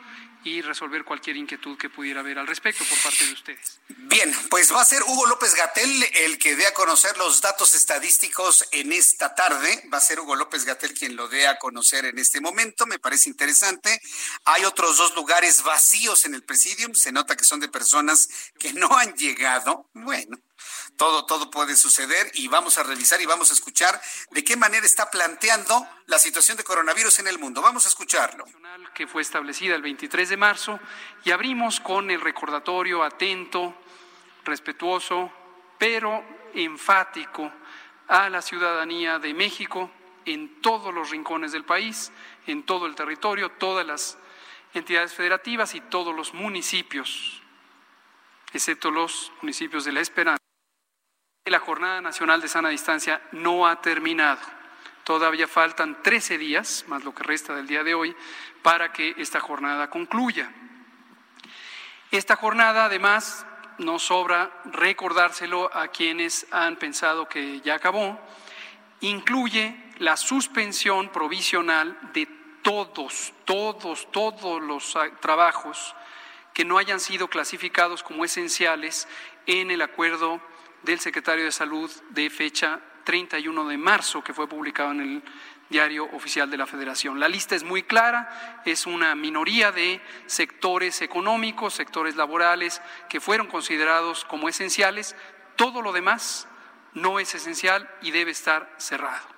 y 0.44 0.62
resolver 0.62 1.04
cualquier 1.04 1.36
inquietud 1.36 1.76
que 1.76 1.90
pudiera 1.90 2.20
haber 2.20 2.38
al 2.38 2.46
respecto 2.46 2.84
por 2.84 2.98
parte 3.02 3.26
de 3.26 3.32
ustedes. 3.32 3.80
Bien, 3.88 4.32
pues 4.48 4.72
va 4.72 4.80
a 4.80 4.84
ser 4.84 5.02
Hugo 5.02 5.26
López 5.26 5.54
Gatel 5.54 6.04
el 6.24 6.38
que 6.38 6.56
dé 6.56 6.66
a 6.66 6.74
conocer 6.74 7.16
los 7.18 7.40
datos 7.40 7.74
estadísticos 7.74 8.66
en 8.72 8.92
esta 8.92 9.34
tarde. 9.34 9.88
Va 9.92 9.98
a 9.98 10.00
ser 10.00 10.20
Hugo 10.20 10.36
López 10.36 10.64
Gatel 10.64 10.94
quien 10.94 11.16
lo 11.16 11.28
dé 11.28 11.46
a 11.46 11.58
conocer 11.58 12.04
en 12.04 12.18
este 12.18 12.40
momento. 12.40 12.86
Me 12.86 12.98
parece 12.98 13.28
interesante. 13.28 14.00
Hay 14.44 14.64
otros 14.64 14.96
dos 14.96 15.14
lugares 15.14 15.62
vacíos 15.62 16.24
en 16.24 16.34
el 16.34 16.42
presidium. 16.42 16.94
Se 16.94 17.12
nota 17.12 17.36
que 17.36 17.44
son 17.44 17.60
de 17.60 17.68
personas 17.68 18.28
que 18.58 18.72
no 18.72 18.96
han 18.96 19.14
llegado. 19.14 19.88
Bueno, 19.92 20.38
todo, 20.98 21.24
todo 21.24 21.48
puede 21.48 21.76
suceder 21.76 22.30
y 22.34 22.48
vamos 22.48 22.76
a 22.76 22.82
revisar 22.82 23.20
y 23.22 23.26
vamos 23.26 23.50
a 23.50 23.54
escuchar 23.54 23.98
de 24.32 24.42
qué 24.42 24.56
manera 24.56 24.84
está 24.84 25.08
planteando 25.08 25.86
la 26.06 26.18
situación 26.18 26.56
de 26.56 26.64
coronavirus 26.64 27.20
en 27.20 27.28
el 27.28 27.38
mundo. 27.38 27.62
Vamos 27.62 27.86
a 27.86 27.88
escucharlo. 27.88 28.44
Que 28.94 29.06
fue 29.06 29.22
establecida 29.22 29.76
el 29.76 29.82
23 29.82 30.28
de 30.28 30.36
marzo 30.36 30.80
y 31.24 31.30
abrimos 31.30 31.78
con 31.78 32.10
el 32.10 32.20
recordatorio 32.20 33.04
atento, 33.04 33.74
respetuoso, 34.44 35.30
pero 35.78 36.24
enfático 36.54 37.50
a 38.08 38.28
la 38.28 38.42
ciudadanía 38.42 39.20
de 39.20 39.32
México 39.34 39.92
en 40.24 40.60
todos 40.60 40.92
los 40.92 41.10
rincones 41.10 41.52
del 41.52 41.64
país, 41.64 42.10
en 42.48 42.64
todo 42.64 42.86
el 42.86 42.96
territorio, 42.96 43.52
todas 43.52 43.86
las 43.86 44.18
entidades 44.74 45.14
federativas 45.14 45.76
y 45.76 45.80
todos 45.80 46.12
los 46.12 46.34
municipios, 46.34 47.40
excepto 48.52 48.90
los 48.90 49.30
municipios 49.42 49.84
de 49.84 49.92
La 49.92 50.00
Esperanza. 50.00 50.47
La 51.50 51.60
Jornada 51.60 52.00
Nacional 52.00 52.40
de 52.40 52.48
Sana 52.48 52.68
Distancia 52.68 53.22
no 53.32 53.66
ha 53.66 53.80
terminado. 53.80 54.40
Todavía 55.04 55.48
faltan 55.48 56.02
13 56.02 56.36
días, 56.36 56.84
más 56.88 57.04
lo 57.04 57.14
que 57.14 57.22
resta 57.22 57.54
del 57.54 57.66
día 57.66 57.82
de 57.82 57.94
hoy, 57.94 58.14
para 58.62 58.92
que 58.92 59.14
esta 59.16 59.40
jornada 59.40 59.88
concluya. 59.88 60.52
Esta 62.10 62.36
jornada, 62.36 62.84
además, 62.84 63.46
no 63.78 63.98
sobra 63.98 64.50
recordárselo 64.66 65.74
a 65.74 65.88
quienes 65.88 66.46
han 66.50 66.76
pensado 66.76 67.28
que 67.28 67.60
ya 67.62 67.76
acabó, 67.76 68.20
incluye 69.00 69.74
la 69.98 70.16
suspensión 70.16 71.08
provisional 71.08 71.98
de 72.12 72.28
todos, 72.62 73.32
todos, 73.46 74.10
todos 74.10 74.62
los 74.62 74.94
trabajos 75.20 75.94
que 76.52 76.64
no 76.64 76.76
hayan 76.76 77.00
sido 77.00 77.28
clasificados 77.28 78.02
como 78.02 78.24
esenciales 78.24 79.08
en 79.46 79.70
el 79.70 79.80
acuerdo 79.80 80.42
del 80.88 81.00
secretario 81.00 81.44
de 81.44 81.52
Salud 81.52 81.90
de 82.08 82.30
fecha 82.30 82.80
31 83.04 83.68
de 83.68 83.76
marzo, 83.76 84.24
que 84.24 84.32
fue 84.32 84.48
publicado 84.48 84.92
en 84.92 85.00
el 85.02 85.22
diario 85.68 86.08
oficial 86.14 86.50
de 86.50 86.56
la 86.56 86.66
Federación. 86.66 87.20
La 87.20 87.28
lista 87.28 87.54
es 87.54 87.62
muy 87.62 87.82
clara, 87.82 88.62
es 88.64 88.86
una 88.86 89.14
minoría 89.14 89.70
de 89.70 90.00
sectores 90.24 91.02
económicos, 91.02 91.74
sectores 91.74 92.16
laborales 92.16 92.80
que 93.10 93.20
fueron 93.20 93.48
considerados 93.48 94.24
como 94.24 94.48
esenciales. 94.48 95.14
Todo 95.56 95.82
lo 95.82 95.92
demás 95.92 96.48
no 96.94 97.20
es 97.20 97.34
esencial 97.34 97.86
y 98.00 98.10
debe 98.10 98.30
estar 98.30 98.74
cerrado. 98.78 99.28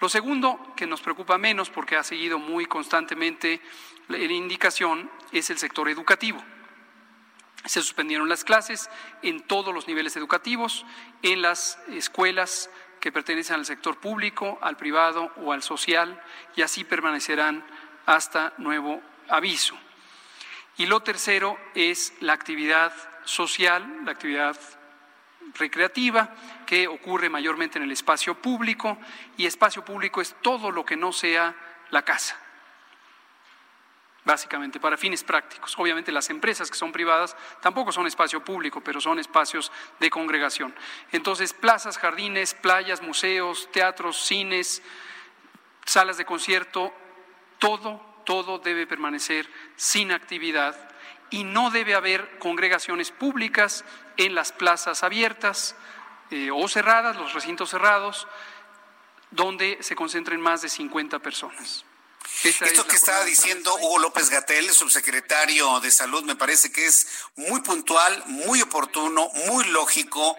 Lo 0.00 0.08
segundo, 0.08 0.72
que 0.74 0.86
nos 0.86 1.02
preocupa 1.02 1.36
menos 1.36 1.68
porque 1.68 1.96
ha 1.96 2.02
seguido 2.02 2.38
muy 2.38 2.64
constantemente 2.64 3.60
la 4.08 4.16
indicación, 4.16 5.10
es 5.32 5.50
el 5.50 5.58
sector 5.58 5.90
educativo. 5.90 6.42
Se 7.64 7.80
suspendieron 7.80 8.28
las 8.28 8.44
clases 8.44 8.88
en 9.22 9.42
todos 9.42 9.74
los 9.74 9.88
niveles 9.88 10.16
educativos, 10.16 10.86
en 11.22 11.42
las 11.42 11.78
escuelas 11.88 12.70
que 13.00 13.12
pertenecen 13.12 13.56
al 13.56 13.66
sector 13.66 13.98
público, 13.98 14.58
al 14.62 14.76
privado 14.76 15.32
o 15.36 15.52
al 15.52 15.62
social, 15.62 16.20
y 16.56 16.62
así 16.62 16.84
permanecerán 16.84 17.64
hasta 18.06 18.54
nuevo 18.58 19.02
aviso. 19.28 19.76
Y 20.76 20.86
lo 20.86 21.00
tercero 21.00 21.58
es 21.74 22.14
la 22.20 22.32
actividad 22.32 22.92
social, 23.24 24.04
la 24.04 24.12
actividad 24.12 24.56
recreativa, 25.54 26.34
que 26.66 26.88
ocurre 26.88 27.28
mayormente 27.28 27.78
en 27.78 27.84
el 27.84 27.92
espacio 27.92 28.40
público, 28.40 28.98
y 29.36 29.46
espacio 29.46 29.84
público 29.84 30.20
es 30.20 30.36
todo 30.42 30.70
lo 30.70 30.84
que 30.84 30.96
no 30.96 31.12
sea 31.12 31.54
la 31.90 32.02
casa 32.02 32.38
básicamente 34.28 34.78
para 34.78 34.98
fines 34.98 35.24
prácticos. 35.24 35.74
Obviamente 35.78 36.12
las 36.12 36.28
empresas 36.28 36.70
que 36.70 36.76
son 36.76 36.92
privadas 36.92 37.34
tampoco 37.62 37.92
son 37.92 38.06
espacio 38.06 38.44
público, 38.44 38.82
pero 38.82 39.00
son 39.00 39.18
espacios 39.18 39.72
de 39.98 40.10
congregación. 40.10 40.74
Entonces, 41.12 41.54
plazas, 41.54 41.96
jardines, 41.96 42.52
playas, 42.52 43.00
museos, 43.00 43.72
teatros, 43.72 44.18
cines, 44.18 44.82
salas 45.86 46.18
de 46.18 46.26
concierto, 46.26 46.92
todo, 47.58 48.22
todo 48.26 48.58
debe 48.58 48.86
permanecer 48.86 49.48
sin 49.76 50.12
actividad 50.12 50.76
y 51.30 51.44
no 51.44 51.70
debe 51.70 51.94
haber 51.94 52.38
congregaciones 52.38 53.10
públicas 53.10 53.82
en 54.18 54.34
las 54.34 54.52
plazas 54.52 55.02
abiertas 55.04 55.74
eh, 56.30 56.50
o 56.50 56.68
cerradas, 56.68 57.16
los 57.16 57.32
recintos 57.32 57.70
cerrados, 57.70 58.28
donde 59.30 59.78
se 59.80 59.96
concentren 59.96 60.38
más 60.38 60.60
de 60.60 60.68
50 60.68 61.18
personas. 61.20 61.86
Esto 62.44 62.86
que 62.86 62.96
estaba 62.96 63.24
diciendo 63.24 63.74
Hugo 63.76 63.98
López 63.98 64.30
Gatel, 64.30 64.70
subsecretario 64.72 65.80
de 65.80 65.90
Salud, 65.90 66.22
me 66.24 66.36
parece 66.36 66.70
que 66.70 66.86
es 66.86 67.06
muy 67.36 67.60
puntual, 67.60 68.22
muy 68.26 68.62
oportuno, 68.62 69.30
muy 69.46 69.64
lógico. 69.66 70.36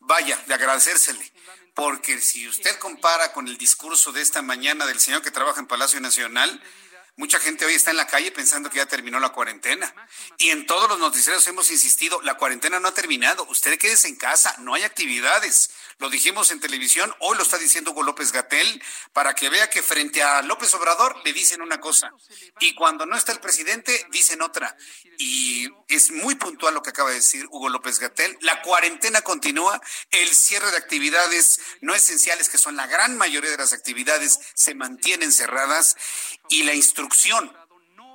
Vaya, 0.00 0.36
de 0.46 0.54
agradecérsele. 0.54 1.32
Porque 1.74 2.20
si 2.20 2.48
usted 2.48 2.78
compara 2.78 3.32
con 3.32 3.46
el 3.46 3.56
discurso 3.56 4.12
de 4.12 4.22
esta 4.22 4.42
mañana 4.42 4.86
del 4.86 5.00
señor 5.00 5.22
que 5.22 5.30
trabaja 5.30 5.60
en 5.60 5.66
Palacio 5.66 6.00
Nacional, 6.00 6.62
Mucha 7.18 7.40
gente 7.40 7.66
hoy 7.66 7.74
está 7.74 7.90
en 7.90 7.96
la 7.96 8.06
calle 8.06 8.30
pensando 8.30 8.70
que 8.70 8.76
ya 8.76 8.86
terminó 8.86 9.18
la 9.18 9.30
cuarentena. 9.30 9.92
Y 10.36 10.50
en 10.50 10.66
todos 10.66 10.88
los 10.88 11.00
noticieros 11.00 11.44
hemos 11.48 11.68
insistido, 11.72 12.22
la 12.22 12.34
cuarentena 12.34 12.78
no 12.78 12.86
ha 12.86 12.94
terminado. 12.94 13.44
Usted 13.50 13.76
quédese 13.76 14.06
en 14.06 14.14
casa, 14.14 14.54
no 14.58 14.74
hay 14.74 14.84
actividades. 14.84 15.70
Lo 16.00 16.10
dijimos 16.10 16.52
en 16.52 16.60
televisión, 16.60 17.12
hoy 17.18 17.36
lo 17.36 17.42
está 17.42 17.58
diciendo 17.58 17.90
Hugo 17.90 18.04
López 18.04 18.30
Gatel, 18.30 18.80
para 19.12 19.34
que 19.34 19.48
vea 19.48 19.68
que 19.68 19.82
frente 19.82 20.22
a 20.22 20.42
López 20.42 20.72
Obrador 20.74 21.16
le 21.24 21.32
dicen 21.32 21.60
una 21.60 21.80
cosa 21.80 22.12
y 22.60 22.76
cuando 22.76 23.04
no 23.04 23.16
está 23.16 23.32
el 23.32 23.40
presidente 23.40 24.06
dicen 24.12 24.40
otra. 24.40 24.76
Y 25.18 25.68
es 25.88 26.12
muy 26.12 26.36
puntual 26.36 26.74
lo 26.74 26.82
que 26.82 26.90
acaba 26.90 27.08
de 27.08 27.16
decir 27.16 27.48
Hugo 27.50 27.68
López 27.68 27.98
Gatel. 27.98 28.38
La 28.42 28.62
cuarentena 28.62 29.22
continúa, 29.22 29.82
el 30.12 30.28
cierre 30.28 30.70
de 30.70 30.76
actividades 30.76 31.60
no 31.80 31.96
esenciales, 31.96 32.48
que 32.48 32.58
son 32.58 32.76
la 32.76 32.86
gran 32.86 33.16
mayoría 33.16 33.50
de 33.50 33.58
las 33.58 33.72
actividades, 33.72 34.38
se 34.54 34.76
mantienen 34.76 35.32
cerradas 35.32 35.96
y 36.48 36.62
la 36.62 36.74
instrucción 36.74 37.52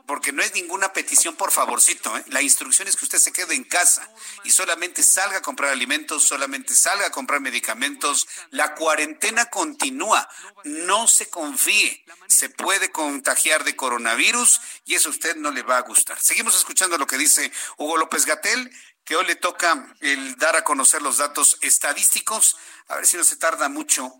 porque 0.05 0.31
no 0.31 0.41
es 0.41 0.53
ninguna 0.53 0.91
petición 0.93 1.35
por 1.35 1.51
favorcito. 1.51 2.15
¿eh? 2.17 2.23
La 2.27 2.41
instrucción 2.41 2.87
es 2.87 2.95
que 2.95 3.05
usted 3.05 3.19
se 3.19 3.31
quede 3.31 3.55
en 3.55 3.63
casa 3.63 4.09
y 4.43 4.51
solamente 4.51 5.03
salga 5.03 5.37
a 5.37 5.41
comprar 5.41 5.71
alimentos, 5.71 6.23
solamente 6.23 6.75
salga 6.75 7.07
a 7.07 7.11
comprar 7.11 7.39
medicamentos. 7.39 8.27
La 8.51 8.75
cuarentena 8.75 9.45
continúa. 9.45 10.27
No 10.63 11.07
se 11.07 11.29
confíe. 11.29 12.05
Se 12.27 12.49
puede 12.49 12.91
contagiar 12.91 13.63
de 13.63 13.75
coronavirus 13.75 14.61
y 14.85 14.95
eso 14.95 15.09
a 15.09 15.11
usted 15.11 15.35
no 15.35 15.51
le 15.51 15.63
va 15.63 15.77
a 15.77 15.81
gustar. 15.81 16.19
Seguimos 16.19 16.55
escuchando 16.55 16.97
lo 16.97 17.07
que 17.07 17.17
dice 17.17 17.51
Hugo 17.77 17.97
López 17.97 18.25
Gatel 18.25 18.71
que 19.05 19.15
hoy 19.15 19.25
le 19.25 19.35
toca 19.35 19.95
el 19.99 20.35
dar 20.37 20.55
a 20.55 20.63
conocer 20.63 21.01
los 21.01 21.17
datos 21.17 21.57
estadísticos, 21.61 22.57
a 22.87 22.95
ver 22.95 23.05
si 23.05 23.17
no 23.17 23.23
se 23.23 23.37
tarda 23.37 23.67
mucho, 23.67 24.13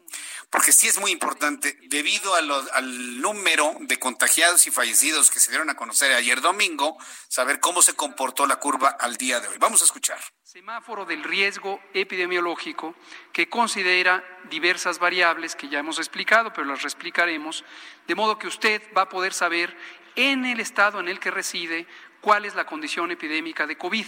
porque 0.49 0.71
sí 0.71 0.87
es 0.87 0.99
muy 0.99 1.11
importante, 1.11 1.77
debido 1.83 2.35
al 2.35 3.21
número 3.21 3.75
de 3.79 3.97
contagiados 3.97 4.67
y 4.67 4.71
fallecidos 4.71 5.31
que 5.31 5.39
se 5.39 5.51
dieron 5.51 5.69
a 5.69 5.75
conocer 5.75 6.11
ayer 6.13 6.41
domingo, 6.41 6.97
saber 7.27 7.59
cómo 7.59 7.81
se 7.81 7.95
comportó 7.95 8.45
la 8.45 8.57
curva 8.57 8.89
al 8.89 9.17
día 9.17 9.39
de 9.39 9.47
hoy. 9.47 9.57
Vamos 9.57 9.81
a 9.81 9.85
escuchar. 9.85 10.19
Semáforo 10.43 11.05
del 11.05 11.23
riesgo 11.23 11.81
epidemiológico 11.93 12.95
que 13.31 13.49
considera 13.49 14.23
diversas 14.49 14.99
variables 14.99 15.55
que 15.55 15.69
ya 15.69 15.79
hemos 15.79 15.97
explicado, 15.97 16.53
pero 16.53 16.67
las 16.67 16.83
reexplicaremos, 16.83 17.63
de 18.05 18.15
modo 18.15 18.37
que 18.37 18.47
usted 18.47 18.81
va 18.95 19.03
a 19.03 19.09
poder 19.09 19.33
saber 19.33 19.75
en 20.15 20.45
el 20.45 20.59
estado 20.59 20.99
en 20.99 21.07
el 21.07 21.19
que 21.19 21.31
reside 21.31 21.87
cuál 22.21 22.45
es 22.45 22.53
la 22.53 22.67
condición 22.67 23.09
epidémica 23.09 23.65
de 23.65 23.77
COVID 23.77 24.05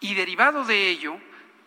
y 0.00 0.14
derivado 0.14 0.64
de 0.64 0.88
ello 0.88 1.20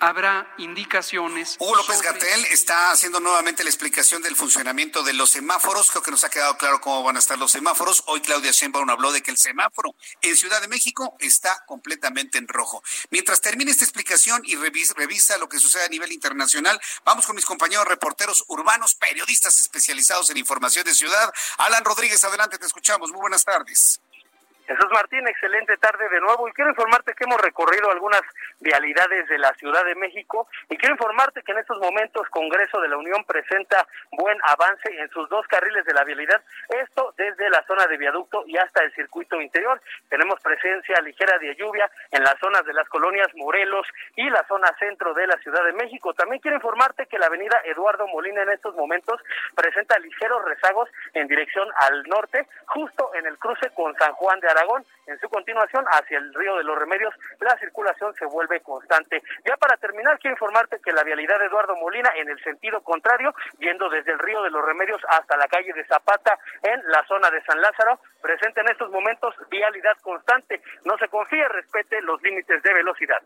habrá 0.03 0.53
indicaciones. 0.57 1.55
Hugo 1.59 1.75
López 1.75 2.01
Gatel 2.01 2.45
está 2.51 2.91
haciendo 2.91 3.21
nuevamente 3.21 3.63
la 3.63 3.69
explicación 3.69 4.21
del 4.21 4.36
funcionamiento 4.36 5.01
de 5.01 5.13
los 5.13 5.29
semáforos. 5.29 5.89
Creo 5.91 6.03
que 6.03 6.11
nos 6.11 6.25
ha 6.25 6.29
quedado 6.29 6.57
claro 6.57 6.81
cómo 6.81 7.03
van 7.03 7.15
a 7.15 7.19
estar 7.19 7.38
los 7.38 7.51
semáforos. 7.51 8.03
Hoy 8.07 8.19
Claudia 8.19 8.51
Sheinbaum 8.51 8.89
habló 8.89 9.13
de 9.13 9.21
que 9.21 9.31
el 9.31 9.38
semáforo 9.38 9.95
en 10.21 10.36
Ciudad 10.36 10.59
de 10.59 10.67
México 10.67 11.15
está 11.19 11.63
completamente 11.65 12.38
en 12.38 12.49
rojo. 12.49 12.84
Mientras 13.11 13.39
termine 13.39 13.71
esta 13.71 13.86
explicación 13.86 14.41
y 14.43 14.55
revisa, 14.55 14.93
revisa 14.97 15.38
lo 15.38 15.47
que 15.47 15.59
sucede 15.59 15.86
a 15.86 15.89
nivel 15.89 16.11
internacional, 16.11 16.79
vamos 17.05 17.25
con 17.25 17.36
mis 17.36 17.45
compañeros 17.45 17.88
reporteros 17.88 18.43
urbanos, 18.47 18.95
periodistas 18.95 19.59
especializados 19.61 20.29
en 20.29 20.38
información 20.38 20.84
de 20.84 20.93
ciudad. 20.93 21.31
Alan 21.59 21.86
Rodríguez, 21.86 22.21
adelante, 22.25 22.57
te 22.57 22.65
escuchamos. 22.65 23.11
Muy 23.11 23.21
buenas 23.21 23.45
tardes. 23.45 24.01
Jesús 24.66 24.88
Martín, 24.93 25.28
excelente 25.28 25.76
tarde 25.76 26.07
de 26.07 26.22
nuevo 26.22 26.47
y 26.47 26.53
quiero 26.53 26.70
informarte 26.70 27.14
que 27.14 27.26
hemos 27.26 27.41
recorrido 27.41 27.91
algunas 27.91 28.22
vialidades 28.61 29.28
de 29.28 29.38
la 29.38 29.53
Ciudad 29.55 29.84
de 29.84 29.95
México 29.95 30.47
y 30.70 30.78
quiero 30.78 30.95
informarte 30.95 31.43
que 31.43 31.51
en 31.51 31.57
estos 31.57 31.80
momentos 31.80 32.30
Congreso 32.30 32.80
de 32.80 32.88
la 32.88 32.95
Unión 32.95 33.26
presenta 33.26 33.86
buen 34.11 34.38
avance 34.45 34.89
en 34.97 35.09
sus 35.09 35.28
dos 35.28 35.45
carriles 35.47 35.84
de 35.84 35.93
la 35.93 36.05
vialidad, 36.05 36.41
esto 36.82 37.14
desde 37.18 37.49
la 37.49 37.61
zona 37.68 37.88
de 37.88 37.97
viaducto 37.97 38.43
y 38.47 38.55
hasta 38.57 38.84
el 38.84 38.93
circuito 38.93 39.41
interior. 39.41 39.82
Tenemos 40.07 40.39
presencia 40.39 41.01
ligera 41.01 41.38
de 41.39 41.55
lluvia 41.55 41.91
en 42.11 42.24
las 42.24 42.39
zonas 42.39 42.64
de 42.64 42.74
las 42.74 42.88
colonias 42.88 43.28
Morelos 43.36 43.86
y 44.16 44.30
la 44.30 44.45
zona 44.47 44.74
centro 44.80 45.14
de 45.14 45.28
la 45.28 45.38
Ciudad 45.39 45.66
de 45.66 45.74
México. 45.74 46.14
También 46.14 46.41
quiero 46.41 46.55
informarte 46.55 47.07
que 47.07 47.20
la 47.20 47.26
avenida 47.26 47.59
Eduardo 47.66 48.07
Molina 48.07 48.43
en 48.43 48.51
estos 48.51 48.76
momentos 48.76 49.20
presenta 49.55 49.99
ligeros 49.99 50.45
rezagos 50.45 50.89
en 51.14 51.28
dirección 51.28 51.68
al 51.82 52.03
norte, 52.03 52.47
justo 52.68 53.14
en 53.16 53.26
el 53.26 53.38
cruce 53.38 53.70
con 53.76 53.93
San 53.95 54.14
Juan 54.14 54.39
de 54.39 54.53
Aragón. 54.54 54.86
En 55.06 55.20
su 55.20 55.30
continuación, 55.30 55.86
hacia 55.91 56.18
el 56.18 56.34
río 56.34 56.56
de 56.56 56.64
los 56.64 56.78
Remedios, 56.78 57.14
la 57.39 57.58
circulación 57.60 58.14
se 58.16 58.26
vuelve 58.26 58.62
constante. 58.62 59.22
Ya 59.45 59.58
para 59.58 59.76
terminar, 59.78 60.18
quiero 60.20 60.36
informarte 60.36 60.80
que 60.80 60.93
la 60.93 61.04
vialidad 61.04 61.39
de 61.39 61.45
Eduardo 61.45 61.76
Molina, 61.76 62.10
en 62.16 62.30
el 62.30 62.41
sentido 62.43 62.82
contrario, 62.82 63.34
yendo 63.60 63.89
desde 63.89 64.14
el 64.14 64.20
río 64.20 64.41
de 64.43 64.49
los 64.49 64.64
Remedios 64.64 65.01
hasta 65.10 65.36
la 65.36 65.47
calle 65.47 65.74
de 65.74 65.86
Zapata, 65.86 66.39
en 66.62 66.82
la 66.89 67.06
zona 67.08 67.30
de 67.30 67.43
San 67.43 67.60
Lázaro, 67.60 67.99
presenta 68.22 68.62
en 68.62 68.70
estos 68.70 68.89
momentos 68.91 69.36
vialidad 69.49 69.97
constante. 70.01 70.62
No 70.86 70.97
se 70.97 71.08
confíe, 71.10 71.47
respete 71.49 72.01
los 72.01 72.22
límites 72.22 72.64
de 72.64 72.74
velocidad. 72.74 73.22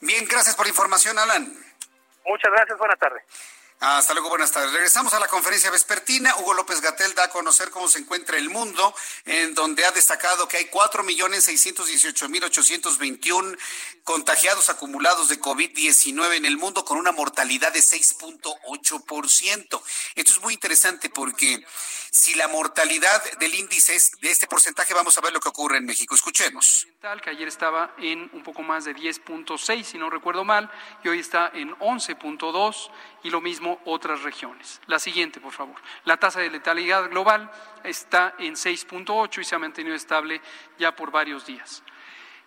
Bien, 0.00 0.24
gracias 0.28 0.56
por 0.56 0.66
la 0.66 0.70
información, 0.70 1.18
Alan. 1.18 1.52
Muchas 2.24 2.52
gracias, 2.52 2.78
buenas 2.78 2.98
tardes. 2.98 3.57
Hasta 3.80 4.12
luego, 4.12 4.30
buenas 4.30 4.50
tardes. 4.50 4.72
Regresamos 4.72 5.14
a 5.14 5.20
la 5.20 5.28
conferencia 5.28 5.70
vespertina. 5.70 6.34
Hugo 6.38 6.52
López 6.52 6.80
Gatel 6.80 7.14
da 7.14 7.22
a 7.24 7.30
conocer 7.30 7.70
cómo 7.70 7.86
se 7.86 8.00
encuentra 8.00 8.36
el 8.36 8.50
mundo, 8.50 8.92
en 9.24 9.54
donde 9.54 9.84
ha 9.84 9.92
destacado 9.92 10.48
que 10.48 10.56
hay 10.56 10.64
4.618.821 10.64 13.56
contagiados 14.02 14.68
acumulados 14.68 15.28
de 15.28 15.40
COVID-19 15.40 16.38
en 16.38 16.46
el 16.46 16.56
mundo 16.56 16.84
con 16.84 16.98
una 16.98 17.12
mortalidad 17.12 17.72
de 17.72 17.78
6.8%. 17.78 19.82
Esto 20.16 20.32
es 20.32 20.42
muy 20.42 20.54
interesante 20.54 21.08
porque 21.08 21.64
si 22.10 22.34
la 22.34 22.48
mortalidad 22.48 23.22
del 23.38 23.54
índice 23.54 23.94
es 23.94 24.10
de 24.20 24.32
este 24.32 24.48
porcentaje, 24.48 24.92
vamos 24.92 25.16
a 25.18 25.20
ver 25.20 25.32
lo 25.32 25.38
que 25.38 25.50
ocurre 25.50 25.78
en 25.78 25.86
México. 25.86 26.16
Escuchemos. 26.16 26.88
Que 27.22 27.30
ayer 27.30 27.46
estaba 27.46 27.94
en 27.98 28.28
un 28.32 28.42
poco 28.42 28.62
más 28.62 28.84
de 28.84 28.96
10.6, 28.96 29.84
si 29.84 29.98
no 29.98 30.10
recuerdo 30.10 30.44
mal, 30.44 30.68
y 31.04 31.08
hoy 31.08 31.20
está 31.20 31.52
en 31.54 31.78
11.2 31.78 32.90
y 33.22 33.30
lo 33.30 33.40
mismo 33.40 33.80
otras 33.84 34.22
regiones. 34.22 34.80
La 34.86 34.98
siguiente, 34.98 35.40
por 35.40 35.52
favor. 35.52 35.76
La 36.04 36.18
tasa 36.18 36.40
de 36.40 36.50
letalidad 36.50 37.08
global 37.10 37.50
está 37.84 38.34
en 38.38 38.54
6.8 38.54 39.40
y 39.40 39.44
se 39.44 39.54
ha 39.54 39.58
mantenido 39.58 39.94
estable 39.94 40.40
ya 40.78 40.94
por 40.94 41.10
varios 41.10 41.46
días. 41.46 41.82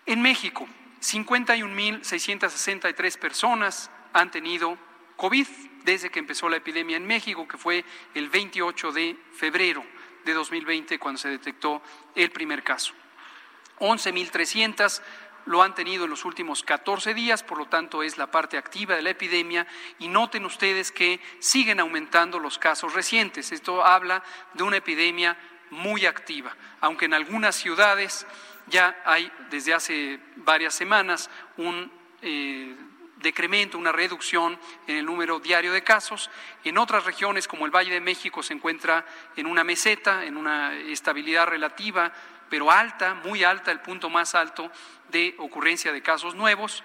En 0.06 0.22
México, 0.22 0.68
51.663 1.00 3.18
personas 3.18 3.90
han 4.12 4.30
tenido 4.30 4.78
COVID 5.16 5.48
desde 5.84 6.10
que 6.10 6.20
empezó 6.20 6.48
la 6.48 6.56
epidemia 6.56 6.96
en 6.96 7.06
México, 7.06 7.46
que 7.46 7.58
fue 7.58 7.84
el 8.14 8.28
28 8.28 8.92
de 8.92 9.16
febrero 9.34 9.84
de 10.24 10.32
2020 10.32 10.98
cuando 10.98 11.20
se 11.20 11.28
detectó 11.28 11.82
el 12.14 12.30
primer 12.30 12.62
caso. 12.62 12.94
11.300 13.78 15.02
lo 15.46 15.62
han 15.62 15.74
tenido 15.74 16.04
en 16.04 16.10
los 16.10 16.24
últimos 16.24 16.62
14 16.62 17.14
días, 17.14 17.42
por 17.42 17.58
lo 17.58 17.66
tanto 17.66 18.02
es 18.02 18.18
la 18.18 18.30
parte 18.30 18.56
activa 18.56 18.94
de 18.94 19.02
la 19.02 19.10
epidemia 19.10 19.66
y 19.98 20.08
noten 20.08 20.44
ustedes 20.44 20.92
que 20.92 21.20
siguen 21.38 21.80
aumentando 21.80 22.38
los 22.38 22.58
casos 22.58 22.94
recientes. 22.94 23.52
Esto 23.52 23.84
habla 23.84 24.22
de 24.54 24.62
una 24.62 24.76
epidemia 24.76 25.36
muy 25.70 26.06
activa, 26.06 26.54
aunque 26.80 27.06
en 27.06 27.14
algunas 27.14 27.56
ciudades 27.56 28.26
ya 28.66 29.02
hay 29.04 29.32
desde 29.50 29.74
hace 29.74 30.20
varias 30.36 30.74
semanas 30.74 31.30
un 31.56 31.90
eh, 32.20 32.76
decremento, 33.16 33.78
una 33.78 33.92
reducción 33.92 34.58
en 34.86 34.96
el 34.96 35.06
número 35.06 35.40
diario 35.40 35.72
de 35.72 35.82
casos. 35.82 36.30
En 36.64 36.76
otras 36.76 37.04
regiones, 37.04 37.48
como 37.48 37.64
el 37.64 37.74
Valle 37.74 37.92
de 37.92 38.00
México, 38.00 38.42
se 38.42 38.52
encuentra 38.52 39.06
en 39.36 39.46
una 39.46 39.64
meseta, 39.64 40.24
en 40.24 40.36
una 40.36 40.74
estabilidad 40.74 41.46
relativa, 41.46 42.12
pero 42.50 42.70
alta, 42.70 43.14
muy 43.14 43.44
alta, 43.44 43.70
el 43.70 43.80
punto 43.80 44.10
más 44.10 44.34
alto 44.34 44.70
de 45.12 45.36
ocurrencia 45.38 45.92
de 45.92 46.02
casos 46.02 46.34
nuevos. 46.34 46.82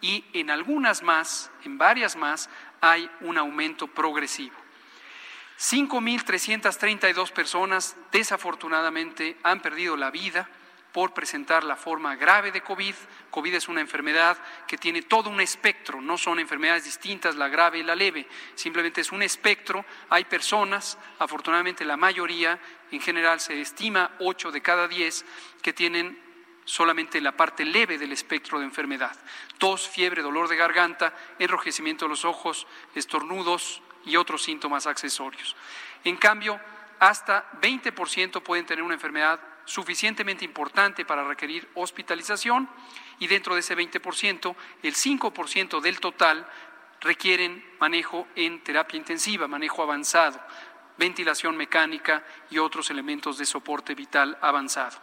Y 0.00 0.24
en 0.32 0.50
algunas 0.50 1.02
más, 1.02 1.50
en 1.64 1.76
varias 1.76 2.16
más, 2.16 2.48
hay 2.80 3.10
un 3.20 3.36
aumento 3.36 3.88
progresivo. 3.88 4.56
5.332 5.58 7.32
personas 7.32 7.96
desafortunadamente 8.10 9.36
han 9.42 9.60
perdido 9.60 9.96
la 9.96 10.10
vida 10.10 10.48
por 10.92 11.12
presentar 11.12 11.64
la 11.64 11.76
forma 11.76 12.16
grave 12.16 12.50
de 12.50 12.62
COVID. 12.62 12.94
COVID 13.30 13.54
es 13.54 13.68
una 13.68 13.80
enfermedad 13.80 14.38
que 14.66 14.78
tiene 14.78 15.02
todo 15.02 15.30
un 15.30 15.40
espectro, 15.40 16.00
no 16.00 16.18
son 16.18 16.40
enfermedades 16.40 16.84
distintas, 16.84 17.36
la 17.36 17.48
grave 17.48 17.78
y 17.78 17.82
la 17.82 17.94
leve, 17.94 18.26
simplemente 18.54 19.02
es 19.02 19.12
un 19.12 19.22
espectro. 19.22 19.84
Hay 20.08 20.24
personas, 20.24 20.98
afortunadamente 21.18 21.84
la 21.84 21.96
mayoría, 21.96 22.58
en 22.90 23.00
general 23.00 23.38
se 23.40 23.60
estima 23.60 24.12
8 24.18 24.50
de 24.50 24.62
cada 24.62 24.88
10, 24.88 25.24
que 25.62 25.72
tienen 25.72 26.29
solamente 26.70 27.20
la 27.20 27.32
parte 27.32 27.64
leve 27.64 27.98
del 27.98 28.12
espectro 28.12 28.60
de 28.60 28.64
enfermedad. 28.64 29.16
Tos, 29.58 29.88
fiebre, 29.88 30.22
dolor 30.22 30.46
de 30.46 30.56
garganta, 30.56 31.12
enrojecimiento 31.40 32.04
de 32.04 32.10
los 32.10 32.24
ojos, 32.24 32.64
estornudos 32.94 33.82
y 34.04 34.14
otros 34.14 34.44
síntomas 34.44 34.86
accesorios. 34.86 35.56
En 36.04 36.16
cambio, 36.16 36.60
hasta 37.00 37.50
20% 37.60 38.40
pueden 38.42 38.66
tener 38.66 38.84
una 38.84 38.94
enfermedad 38.94 39.40
suficientemente 39.64 40.44
importante 40.44 41.04
para 41.04 41.24
requerir 41.24 41.68
hospitalización 41.74 42.68
y 43.18 43.26
dentro 43.26 43.54
de 43.54 43.60
ese 43.60 43.76
20%, 43.76 44.54
el 44.84 44.94
5% 44.94 45.80
del 45.80 45.98
total 45.98 46.46
requieren 47.00 47.64
manejo 47.80 48.28
en 48.36 48.62
terapia 48.62 48.96
intensiva, 48.96 49.48
manejo 49.48 49.82
avanzado, 49.82 50.40
ventilación 50.96 51.56
mecánica 51.56 52.22
y 52.48 52.58
otros 52.58 52.90
elementos 52.90 53.38
de 53.38 53.46
soporte 53.46 53.96
vital 53.96 54.38
avanzado. 54.40 54.98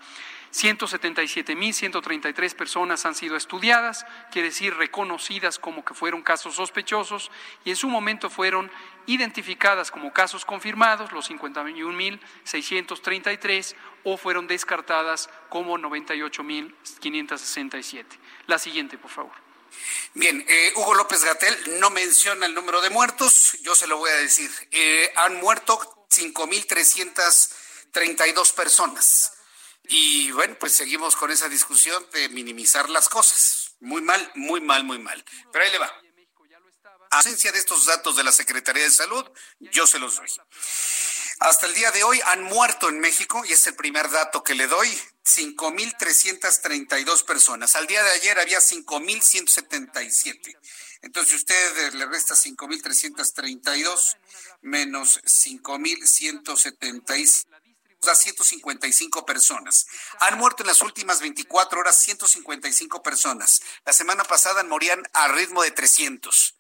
177.133 0.53 2.55
personas 2.55 3.05
han 3.05 3.15
sido 3.15 3.35
estudiadas, 3.35 4.05
quiere 4.31 4.47
decir 4.49 4.75
reconocidas 4.75 5.57
como 5.59 5.85
que 5.85 5.93
fueron 5.93 6.21
casos 6.21 6.55
sospechosos 6.55 7.29
y 7.65 7.71
en 7.71 7.75
su 7.75 7.89
momento 7.89 8.29
fueron 8.29 8.71
identificadas 9.05 9.91
como 9.91 10.13
casos 10.13 10.45
confirmados, 10.45 11.11
los 11.11 11.29
51.633, 11.29 13.75
o 14.03 14.15
fueron 14.17 14.47
descartadas 14.47 15.29
como 15.49 15.77
98.567. 15.77 18.05
La 18.47 18.57
siguiente, 18.59 18.97
por 18.97 19.11
favor. 19.11 19.33
Bien, 20.13 20.45
eh, 20.47 20.71
Hugo 20.75 20.95
López 20.95 21.21
Gatel 21.23 21.79
no 21.79 21.89
menciona 21.89 22.45
el 22.45 22.53
número 22.53 22.81
de 22.81 22.89
muertos, 22.89 23.57
yo 23.61 23.75
se 23.75 23.87
lo 23.87 23.97
voy 23.97 24.09
a 24.09 24.15
decir. 24.15 24.49
Eh, 24.71 25.11
han 25.15 25.39
muerto 25.41 26.07
5.300 26.09 27.67
32 27.91 28.53
personas. 28.53 29.33
Y 29.89 30.31
bueno, 30.31 30.55
pues 30.59 30.73
seguimos 30.73 31.15
con 31.15 31.31
esa 31.31 31.49
discusión 31.49 32.05
de 32.11 32.29
minimizar 32.29 32.89
las 32.89 33.09
cosas. 33.09 33.75
Muy 33.79 34.01
mal, 34.01 34.31
muy 34.35 34.61
mal, 34.61 34.83
muy 34.83 34.99
mal. 34.99 35.23
Pero 35.51 35.65
ahí 35.65 35.71
le 35.71 35.77
va. 35.77 35.91
Ausencia 37.11 37.51
de 37.51 37.59
estos 37.59 37.85
datos 37.85 38.17
de 38.17 38.23
la 38.23 38.31
Secretaría 38.31 38.83
de 38.83 38.91
Salud, 38.91 39.25
yo 39.59 39.85
se 39.88 39.99
los 39.99 40.17
doy. 40.17 40.27
Hasta 41.39 41.67
el 41.67 41.75
día 41.75 41.91
de 41.91 42.03
hoy 42.03 42.19
han 42.25 42.41
muerto 42.43 42.89
en 42.89 42.99
México, 42.99 43.45
y 43.45 43.53
es 43.53 43.67
el 43.67 43.75
primer 43.75 44.09
dato 44.09 44.43
que 44.43 44.55
le 44.55 44.65
doy, 44.67 44.89
5.332 45.23 47.23
personas. 47.23 47.75
Al 47.75 47.85
día 47.85 48.01
de 48.03 48.09
ayer 48.11 48.39
había 48.39 48.59
5.177. 48.59 50.57
Entonces, 51.01 51.29
si 51.29 51.35
usted 51.35 51.93
le 51.93 52.07
resta 52.07 52.33
5.332 52.33 54.17
menos 54.61 55.21
5.176, 55.23 57.45
sea, 58.05 58.15
155 58.15 59.25
personas. 59.25 59.87
Han 60.19 60.37
muerto 60.37 60.63
en 60.63 60.67
las 60.67 60.81
últimas 60.81 61.19
24 61.19 61.79
horas 61.79 62.01
155 62.01 63.01
personas. 63.01 63.61
La 63.85 63.93
semana 63.93 64.23
pasada 64.23 64.63
morían 64.63 65.03
a 65.13 65.27
ritmo 65.29 65.63
de 65.63 65.71
300 65.71 66.57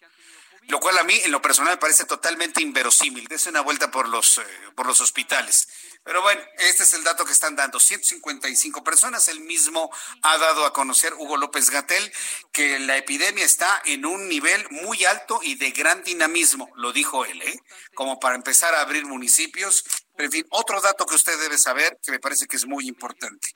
lo 0.67 0.81
cual 0.81 0.97
a 0.97 1.03
mí 1.03 1.17
en 1.23 1.31
lo 1.31 1.41
personal 1.41 1.73
me 1.73 1.77
parece 1.77 2.05
totalmente 2.05 2.61
inverosímil. 2.61 3.27
Dese 3.27 3.49
una 3.49 3.61
vuelta 3.61 3.89
por 3.89 4.09
los, 4.09 4.37
eh, 4.37 4.43
por 4.75 4.85
los 4.85 4.99
hospitales. 4.99 5.67
Pero 6.03 6.21
bueno, 6.21 6.41
este 6.57 6.83
es 6.83 6.93
el 6.93 7.03
dato 7.03 7.25
que 7.25 7.31
están 7.31 7.55
dando. 7.55 7.79
155 7.79 8.83
personas. 8.83 9.29
El 9.29 9.39
mismo 9.41 9.89
ha 10.21 10.37
dado 10.37 10.65
a 10.65 10.73
conocer 10.73 11.13
Hugo 11.13 11.37
López 11.37 11.69
Gatel 11.69 12.11
que 12.51 12.79
la 12.79 12.97
epidemia 12.97 13.45
está 13.45 13.81
en 13.85 14.05
un 14.05 14.27
nivel 14.27 14.67
muy 14.69 15.05
alto 15.05 15.39
y 15.41 15.55
de 15.55 15.71
gran 15.71 16.03
dinamismo, 16.03 16.69
lo 16.75 16.91
dijo 16.91 17.25
él, 17.25 17.41
¿eh? 17.41 17.59
como 17.95 18.19
para 18.19 18.35
empezar 18.35 18.73
a 18.75 18.81
abrir 18.81 19.05
municipios. 19.05 19.85
Pero 20.17 20.27
en 20.27 20.31
fin, 20.31 20.45
otro 20.49 20.81
dato 20.81 21.05
que 21.05 21.15
usted 21.15 21.39
debe 21.39 21.57
saber 21.57 21.97
que 22.03 22.11
me 22.11 22.19
parece 22.19 22.45
que 22.47 22.57
es 22.57 22.65
muy 22.65 22.85
importante. 22.87 23.53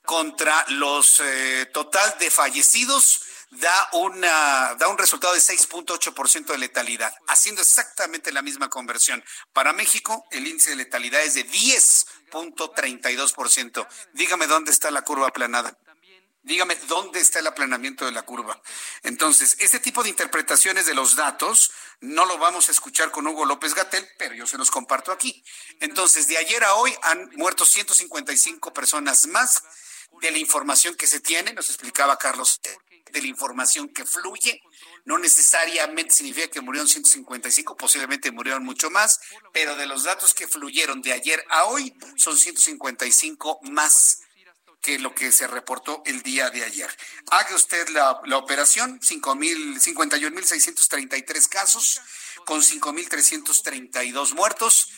contra 0.03 0.65
los 0.69 1.19
eh, 1.19 1.69
total 1.73 2.15
de 2.17 2.31
fallecidos 2.31 3.23
da, 3.51 3.89
una, 3.93 4.75
da 4.75 4.87
un 4.87 4.97
resultado 4.97 5.33
de 5.33 5.39
6.8% 5.39 6.45
de 6.45 6.57
letalidad, 6.57 7.13
haciendo 7.27 7.61
exactamente 7.61 8.31
la 8.31 8.41
misma 8.41 8.69
conversión. 8.69 9.23
Para 9.53 9.73
México, 9.73 10.25
el 10.31 10.47
índice 10.47 10.71
de 10.71 10.77
letalidad 10.77 11.21
es 11.21 11.33
de 11.33 11.43
10.32%. 12.31 13.87
Dígame 14.13 14.47
dónde 14.47 14.71
está 14.71 14.91
la 14.91 15.01
curva 15.03 15.27
aplanada. 15.27 15.77
Dígame 16.43 16.75
dónde 16.87 17.19
está 17.19 17.39
el 17.39 17.47
aplanamiento 17.47 18.05
de 18.05 18.13
la 18.13 18.21
curva. 18.21 18.61
Entonces, 19.03 19.57
este 19.59 19.81
tipo 19.81 20.01
de 20.01 20.09
interpretaciones 20.09 20.85
de 20.85 20.93
los 20.93 21.17
datos 21.17 21.71
no 21.99 22.25
lo 22.25 22.37
vamos 22.37 22.69
a 22.69 22.71
escuchar 22.71 23.11
con 23.11 23.27
Hugo 23.27 23.43
López 23.43 23.73
Gatel, 23.73 24.07
pero 24.17 24.33
yo 24.33 24.47
se 24.47 24.57
los 24.57 24.71
comparto 24.71 25.11
aquí. 25.11 25.43
Entonces, 25.81 26.29
de 26.29 26.37
ayer 26.37 26.63
a 26.63 26.75
hoy 26.75 26.95
han 27.01 27.29
muerto 27.35 27.65
155 27.65 28.73
personas 28.73 29.27
más 29.27 29.61
de 30.21 30.31
la 30.31 30.37
información 30.37 30.95
que 30.95 31.05
se 31.05 31.19
tiene, 31.19 31.53
nos 31.53 31.67
explicaba 31.67 32.17
Carlos 32.17 32.61
de 33.11 33.21
la 33.21 33.27
información 33.27 33.89
que 33.89 34.05
fluye. 34.05 34.61
No 35.07 35.17
necesariamente 35.17 36.13
significa 36.13 36.49
que 36.49 36.59
murieron 36.59 36.89
155, 36.89 37.77
posiblemente 37.77 38.29
murieron 38.29 38.65
mucho 38.65 38.89
más, 38.89 39.21
pero 39.53 39.77
de 39.77 39.85
los 39.85 40.03
datos 40.03 40.33
que 40.33 40.49
fluyeron 40.49 41.01
de 41.01 41.13
ayer 41.13 41.41
a 41.49 41.63
hoy 41.63 41.95
son 42.17 42.37
155 42.37 43.59
más 43.71 44.19
que 44.81 44.99
lo 44.99 45.15
que 45.15 45.31
se 45.31 45.47
reportó 45.47 46.03
el 46.05 46.21
día 46.23 46.49
de 46.49 46.65
ayer. 46.65 46.89
Haga 47.31 47.55
usted 47.55 47.87
la, 47.87 48.19
la 48.25 48.35
operación, 48.35 48.99
51.633 48.99 51.47
casos 51.47 52.01
con 52.45 52.61
5.332 52.61 54.33
muertos 54.33 54.89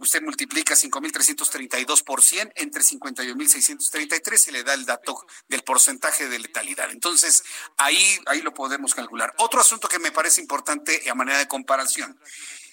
usted 0.00 0.22
multiplica 0.22 0.74
5.332 0.74 2.02
por 2.04 2.22
100 2.22 2.52
entre 2.56 2.82
51.633 2.82 4.48
y 4.48 4.50
le 4.50 4.64
da 4.64 4.74
el 4.74 4.86
dato 4.86 5.26
del 5.48 5.62
porcentaje 5.62 6.28
de 6.28 6.38
letalidad. 6.38 6.90
Entonces, 6.90 7.44
ahí, 7.76 8.18
ahí 8.26 8.40
lo 8.42 8.54
podemos 8.54 8.94
calcular. 8.94 9.34
Otro 9.38 9.60
asunto 9.60 9.88
que 9.88 9.98
me 9.98 10.12
parece 10.12 10.40
importante 10.40 11.08
a 11.08 11.14
manera 11.14 11.38
de 11.38 11.48
comparación 11.48 12.18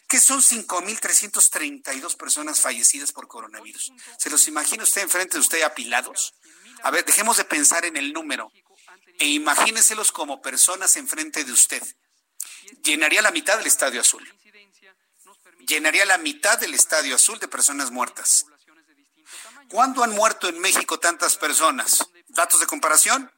que 0.08 0.20
son 0.22 0.42
5.332 0.42 2.16
personas 2.16 2.62
fallecidas 2.62 3.12
por 3.12 3.28
coronavirus. 3.28 3.92
¿Se 4.18 4.30
los 4.30 4.48
imagina 4.48 4.84
usted 4.84 5.02
enfrente 5.02 5.34
de 5.34 5.42
usted 5.42 5.62
apilados? 5.64 6.34
A 6.84 6.92
ver, 6.92 7.04
dejemos 7.04 7.36
de 7.36 7.44
pensar 7.44 7.84
en 7.84 7.98
el 7.98 8.14
número 8.14 8.50
e 9.20 9.28
imagíneselos 9.28 10.14
como 10.14 10.42
personas 10.42 10.96
enfrente 10.96 11.44
de 11.44 11.52
usted. 11.52 11.84
Llenaría 12.84 13.22
la 13.22 13.32
mitad 13.32 13.58
del 13.58 13.68
Estadio 13.68 14.00
Azul 14.00 14.26
llenaría 15.68 16.06
la 16.06 16.18
mitad 16.18 16.58
del 16.58 16.74
Estadio 16.74 17.16
Azul 17.16 17.40
de 17.40 17.48
personas 17.48 17.92
muertas. 17.92 18.46
¿Cuándo 19.70 20.04
han 20.04 20.12
muerto 20.12 20.48
en 20.48 20.60
México 20.60 21.00
tantas 21.00 21.36
personas? 21.36 22.08
¿Datos 22.30 22.60
de 22.62 22.66
comparación? 22.66 23.32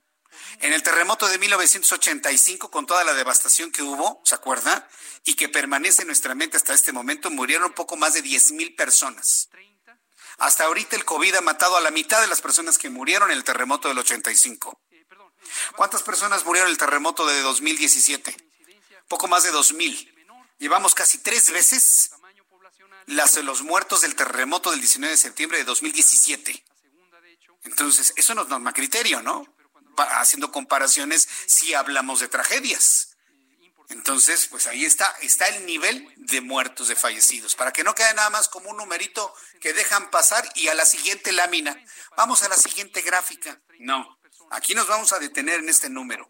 En 0.60 0.74
el 0.74 0.84
terremoto 0.84 1.28
de 1.28 1.40
1985, 1.40 2.70
con 2.70 2.86
toda 2.86 3.04
la 3.04 3.14
devastación 3.14 3.72
que 3.72 3.82
hubo, 3.82 4.22
¿se 4.24 4.36
acuerda? 4.36 4.88
Y 5.26 5.36
que 5.36 5.50
permanece 5.50 6.04
en 6.04 6.08
nuestra 6.08 6.36
mente 6.36 6.58
hasta 6.58 6.74
este 6.74 6.92
momento, 6.92 7.32
murieron 7.32 7.74
poco 7.74 7.98
más 7.98 8.14
de 8.14 8.22
10 8.22 8.52
mil 8.52 8.76
personas. 8.76 9.50
Hasta 10.38 10.66
ahorita 10.66 10.96
el 10.96 11.06
COVID 11.06 11.36
ha 11.36 11.42
matado 11.42 11.78
a 11.78 11.82
la 11.82 11.92
mitad 11.92 12.22
de 12.22 12.28
las 12.28 12.42
personas 12.42 12.78
que 12.78 12.90
murieron 12.90 13.32
en 13.32 13.38
el 13.38 13.44
terremoto 13.44 13.88
del 13.88 13.98
85. 13.98 14.80
¿Cuántas 15.76 16.04
personas 16.04 16.46
murieron 16.46 16.70
en 16.70 16.74
el 16.74 16.78
terremoto 16.78 17.26
de 17.26 17.42
2017? 17.42 18.38
Poco 19.08 19.28
más 19.28 19.44
de 19.44 19.52
2 19.52 19.74
mil. 19.74 20.16
Llevamos 20.60 20.94
casi 20.94 21.20
tres 21.20 21.52
veces 21.52 22.12
las, 23.10 23.36
los 23.38 23.64
muertos 23.64 24.02
del 24.02 24.16
terremoto 24.16 24.72
del 24.72 24.80
19 24.80 25.12
de 25.12 25.18
septiembre 25.18 25.58
de 25.58 25.64
2017. 25.64 26.64
Entonces, 27.64 28.14
eso 28.16 28.36
no 28.36 28.44
es 28.44 28.50
norma 28.50 28.74
criterio, 28.74 29.22
¿no? 29.22 29.46
Haciendo 29.98 30.52
comparaciones 30.52 31.28
si 31.48 31.74
hablamos 31.74 32.20
de 32.20 32.28
tragedias. 32.28 33.18
Entonces, 33.90 34.48
pues 34.48 34.68
ahí 34.68 34.86
está, 34.86 35.08
está 35.22 35.48
el 35.48 35.66
nivel 35.66 36.14
de 36.18 36.42
muertos, 36.42 36.88
de 36.88 36.96
fallecidos, 36.96 37.56
para 37.56 37.74
que 37.74 37.84
no 37.84 37.96
quede 37.96 38.14
nada 38.14 38.30
más 38.30 38.48
como 38.48 38.70
un 38.70 38.78
numerito 38.78 39.34
que 39.60 39.74
dejan 39.74 40.12
pasar 40.12 40.48
y 40.54 40.68
a 40.68 40.76
la 40.76 40.86
siguiente 40.86 41.32
lámina. 41.32 41.76
Vamos 42.16 42.44
a 42.44 42.50
la 42.50 42.56
siguiente 42.56 43.02
gráfica. 43.02 43.60
No, 43.80 44.20
aquí 44.52 44.76
nos 44.76 44.88
vamos 44.88 45.12
a 45.12 45.20
detener 45.20 45.60
en 45.60 45.70
este 45.70 45.90
número, 45.90 46.30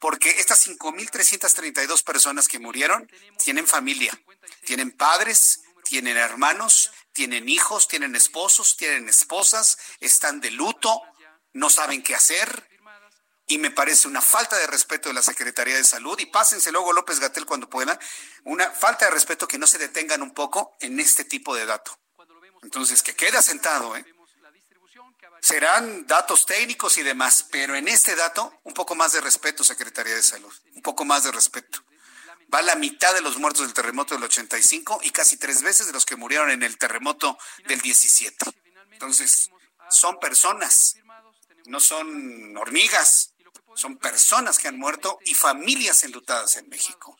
porque 0.00 0.30
estas 0.40 0.66
5.332 0.66 2.02
personas 2.02 2.48
que 2.48 2.58
murieron 2.58 3.08
tienen 3.38 3.68
familia, 3.68 4.20
tienen 4.64 4.90
padres, 4.90 5.63
tienen 5.84 6.16
hermanos, 6.16 6.90
tienen 7.12 7.48
hijos, 7.48 7.86
tienen 7.86 8.16
esposos, 8.16 8.76
tienen 8.76 9.08
esposas, 9.08 9.78
están 10.00 10.40
de 10.40 10.50
luto, 10.50 11.02
no 11.52 11.70
saben 11.70 12.02
qué 12.02 12.14
hacer. 12.14 12.68
Y 13.46 13.58
me 13.58 13.70
parece 13.70 14.08
una 14.08 14.22
falta 14.22 14.56
de 14.56 14.66
respeto 14.66 15.10
de 15.10 15.14
la 15.14 15.22
Secretaría 15.22 15.76
de 15.76 15.84
Salud, 15.84 16.18
y 16.18 16.26
pásense 16.26 16.72
luego 16.72 16.92
López 16.92 17.20
Gatel 17.20 17.44
cuando 17.44 17.68
pueda, 17.68 17.98
una 18.44 18.70
falta 18.70 19.04
de 19.04 19.10
respeto 19.10 19.46
que 19.46 19.58
no 19.58 19.66
se 19.66 19.78
detengan 19.78 20.22
un 20.22 20.32
poco 20.32 20.76
en 20.80 20.98
este 20.98 21.24
tipo 21.24 21.54
de 21.54 21.66
dato. 21.66 21.98
Entonces, 22.62 23.02
que 23.02 23.14
quede 23.14 23.36
asentado, 23.36 23.96
¿eh? 23.96 24.04
Serán 25.42 26.06
datos 26.06 26.46
técnicos 26.46 26.96
y 26.96 27.02
demás, 27.02 27.46
pero 27.50 27.76
en 27.76 27.86
este 27.86 28.16
dato, 28.16 28.60
un 28.64 28.72
poco 28.72 28.94
más 28.94 29.12
de 29.12 29.20
respeto, 29.20 29.62
Secretaría 29.62 30.14
de 30.14 30.22
Salud, 30.22 30.52
un 30.74 30.80
poco 30.80 31.04
más 31.04 31.24
de 31.24 31.32
respeto 31.32 31.83
va 32.54 32.62
la 32.62 32.76
mitad 32.76 33.12
de 33.12 33.20
los 33.20 33.38
muertos 33.38 33.62
del 33.62 33.74
terremoto 33.74 34.14
del 34.14 34.24
85 34.24 35.00
y 35.02 35.10
casi 35.10 35.36
tres 35.36 35.62
veces 35.62 35.88
de 35.88 35.92
los 35.92 36.06
que 36.06 36.14
murieron 36.14 36.50
en 36.50 36.62
el 36.62 36.78
terremoto 36.78 37.36
del 37.66 37.80
17. 37.80 38.46
Entonces, 38.92 39.50
son 39.90 40.20
personas, 40.20 40.96
no 41.66 41.80
son 41.80 42.56
hormigas, 42.56 43.34
son 43.74 43.98
personas 43.98 44.58
que 44.58 44.68
han 44.68 44.78
muerto 44.78 45.18
y 45.24 45.34
familias 45.34 46.04
enlutadas 46.04 46.56
en 46.56 46.68
México. 46.68 47.18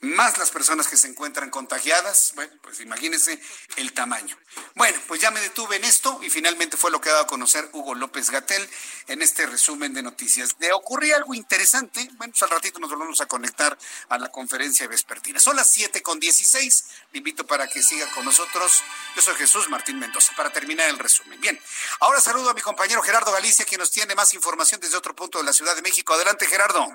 Más 0.00 0.38
las 0.38 0.50
personas 0.50 0.86
que 0.86 0.96
se 0.96 1.08
encuentran 1.08 1.50
contagiadas, 1.50 2.32
bueno, 2.36 2.52
pues 2.62 2.80
imagínense 2.80 3.40
el 3.76 3.92
tamaño. 3.92 4.38
Bueno, 4.76 4.98
pues 5.08 5.20
ya 5.20 5.32
me 5.32 5.40
detuve 5.40 5.76
en 5.76 5.84
esto 5.84 6.20
y 6.22 6.30
finalmente 6.30 6.76
fue 6.76 6.92
lo 6.92 7.00
que 7.00 7.08
ha 7.08 7.12
dado 7.12 7.24
a 7.24 7.28
conocer 7.28 7.68
Hugo 7.72 7.96
López 7.96 8.30
Gatel 8.30 8.68
en 9.08 9.22
este 9.22 9.46
resumen 9.46 9.92
de 9.94 10.02
noticias. 10.02 10.56
De 10.58 10.72
ocurrir 10.72 11.14
algo 11.14 11.34
interesante, 11.34 12.08
bueno, 12.12 12.32
pues 12.32 12.42
al 12.44 12.50
ratito 12.50 12.78
nos 12.78 12.90
volvemos 12.90 13.20
a 13.20 13.26
conectar 13.26 13.76
a 14.08 14.18
la 14.18 14.28
conferencia 14.28 14.86
vespertina. 14.86 15.40
Son 15.40 15.56
las 15.56 15.68
7 15.70 16.00
con 16.02 16.20
16, 16.20 16.84
le 17.12 17.18
invito 17.18 17.44
para 17.44 17.66
que 17.66 17.82
siga 17.82 18.08
con 18.12 18.24
nosotros. 18.24 18.82
Yo 19.16 19.22
soy 19.22 19.34
Jesús 19.34 19.68
Martín 19.68 19.98
Mendoza, 19.98 20.32
para 20.36 20.50
terminar 20.50 20.88
el 20.88 20.98
resumen. 20.98 21.40
Bien, 21.40 21.60
ahora 22.00 22.20
saludo 22.20 22.50
a 22.50 22.54
mi 22.54 22.60
compañero 22.60 23.02
Gerardo 23.02 23.32
Galicia, 23.32 23.64
quien 23.64 23.80
nos 23.80 23.90
tiene 23.90 24.14
más 24.14 24.32
información 24.32 24.80
desde 24.80 24.96
otro 24.96 25.16
punto 25.16 25.38
de 25.38 25.44
la 25.44 25.52
Ciudad 25.52 25.74
de 25.74 25.82
México. 25.82 26.14
Adelante, 26.14 26.46
Gerardo. 26.46 26.86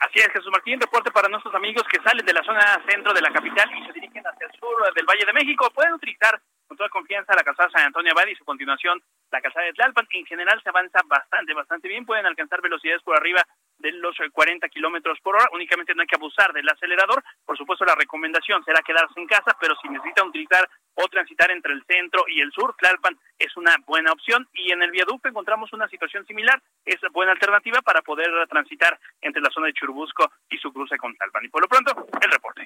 Así 0.00 0.18
es, 0.18 0.28
Jesús 0.32 0.50
Martín, 0.50 0.80
reporte 0.80 1.10
para 1.10 1.28
nuestros 1.28 1.54
amigos 1.54 1.84
que 1.84 2.00
salen 2.02 2.24
de 2.24 2.32
la 2.32 2.42
zona 2.42 2.60
centro 2.88 3.12
de 3.12 3.20
la 3.20 3.30
capital 3.30 3.70
y 3.76 3.86
se 3.86 3.92
dirigen 3.92 4.24
hacia 4.26 4.46
el 4.46 4.52
sur 4.58 4.94
del 4.94 5.04
Valle 5.04 5.26
de 5.26 5.32
México. 5.32 5.70
Pueden 5.74 5.92
utilizar 5.92 6.40
con 6.70 6.76
toda 6.76 6.88
confianza 6.88 7.34
la 7.34 7.42
calzada 7.42 7.68
San 7.70 7.86
Antonio 7.86 8.12
Abad 8.12 8.28
y 8.28 8.36
su 8.36 8.44
continuación 8.44 9.02
la 9.32 9.40
calzada 9.40 9.66
de 9.66 9.72
Tlalpan. 9.72 10.06
En 10.10 10.24
general 10.24 10.62
se 10.62 10.68
avanza 10.68 11.00
bastante, 11.04 11.52
bastante 11.52 11.88
bien. 11.88 12.06
Pueden 12.06 12.26
alcanzar 12.26 12.62
velocidades 12.62 13.02
por 13.02 13.16
arriba 13.16 13.42
de 13.78 13.90
los 13.90 14.14
40 14.32 14.68
kilómetros 14.68 15.18
por 15.20 15.34
hora. 15.34 15.48
Únicamente 15.52 15.96
no 15.96 16.02
hay 16.02 16.06
que 16.06 16.14
abusar 16.14 16.52
del 16.52 16.68
acelerador. 16.68 17.24
Por 17.44 17.58
supuesto, 17.58 17.84
la 17.84 17.96
recomendación 17.96 18.64
será 18.64 18.82
quedarse 18.82 19.18
en 19.18 19.26
casa, 19.26 19.56
pero 19.60 19.74
si 19.82 19.88
necesitan 19.88 20.28
utilizar 20.28 20.70
o 20.94 21.08
transitar 21.08 21.50
entre 21.50 21.72
el 21.72 21.82
centro 21.86 22.22
y 22.28 22.40
el 22.40 22.52
sur, 22.52 22.76
Tlalpan 22.78 23.18
es 23.36 23.56
una 23.56 23.74
buena 23.84 24.12
opción. 24.12 24.48
Y 24.52 24.70
en 24.70 24.84
el 24.84 24.92
viaducto 24.92 25.28
encontramos 25.28 25.72
una 25.72 25.88
situación 25.88 26.24
similar. 26.24 26.62
Es 26.84 27.00
buena 27.10 27.32
alternativa 27.32 27.82
para 27.82 28.00
poder 28.02 28.30
transitar 28.48 28.96
entre 29.20 29.42
la 29.42 29.50
zona 29.50 29.66
de 29.66 29.72
Churubusco 29.72 30.30
y 30.48 30.56
su 30.58 30.72
cruce 30.72 30.96
con 30.98 31.16
Tlalpan. 31.16 31.46
Y 31.46 31.48
por 31.48 31.62
lo 31.62 31.68
pronto, 31.68 32.06
el 32.22 32.30
reporte. 32.30 32.64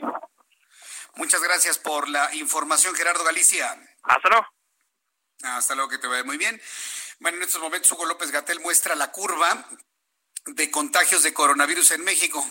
Muchas 1.16 1.42
gracias 1.42 1.78
por 1.78 2.06
la 2.10 2.34
información, 2.34 2.94
Gerardo 2.94 3.24
Galicia. 3.24 3.93
Hasta 4.04 4.28
luego. 4.28 4.46
Hasta 5.42 5.74
luego, 5.74 5.90
que 5.90 5.98
te 5.98 6.06
vaya 6.06 6.24
muy 6.24 6.38
bien. 6.38 6.60
Bueno, 7.20 7.38
en 7.38 7.44
estos 7.44 7.60
momentos 7.60 7.90
Hugo 7.92 8.06
López 8.06 8.30
Gatel 8.30 8.60
muestra 8.60 8.94
la 8.94 9.10
curva 9.12 9.66
de 10.46 10.70
contagios 10.70 11.22
de 11.22 11.34
coronavirus 11.34 11.92
en 11.92 12.04
México. 12.04 12.44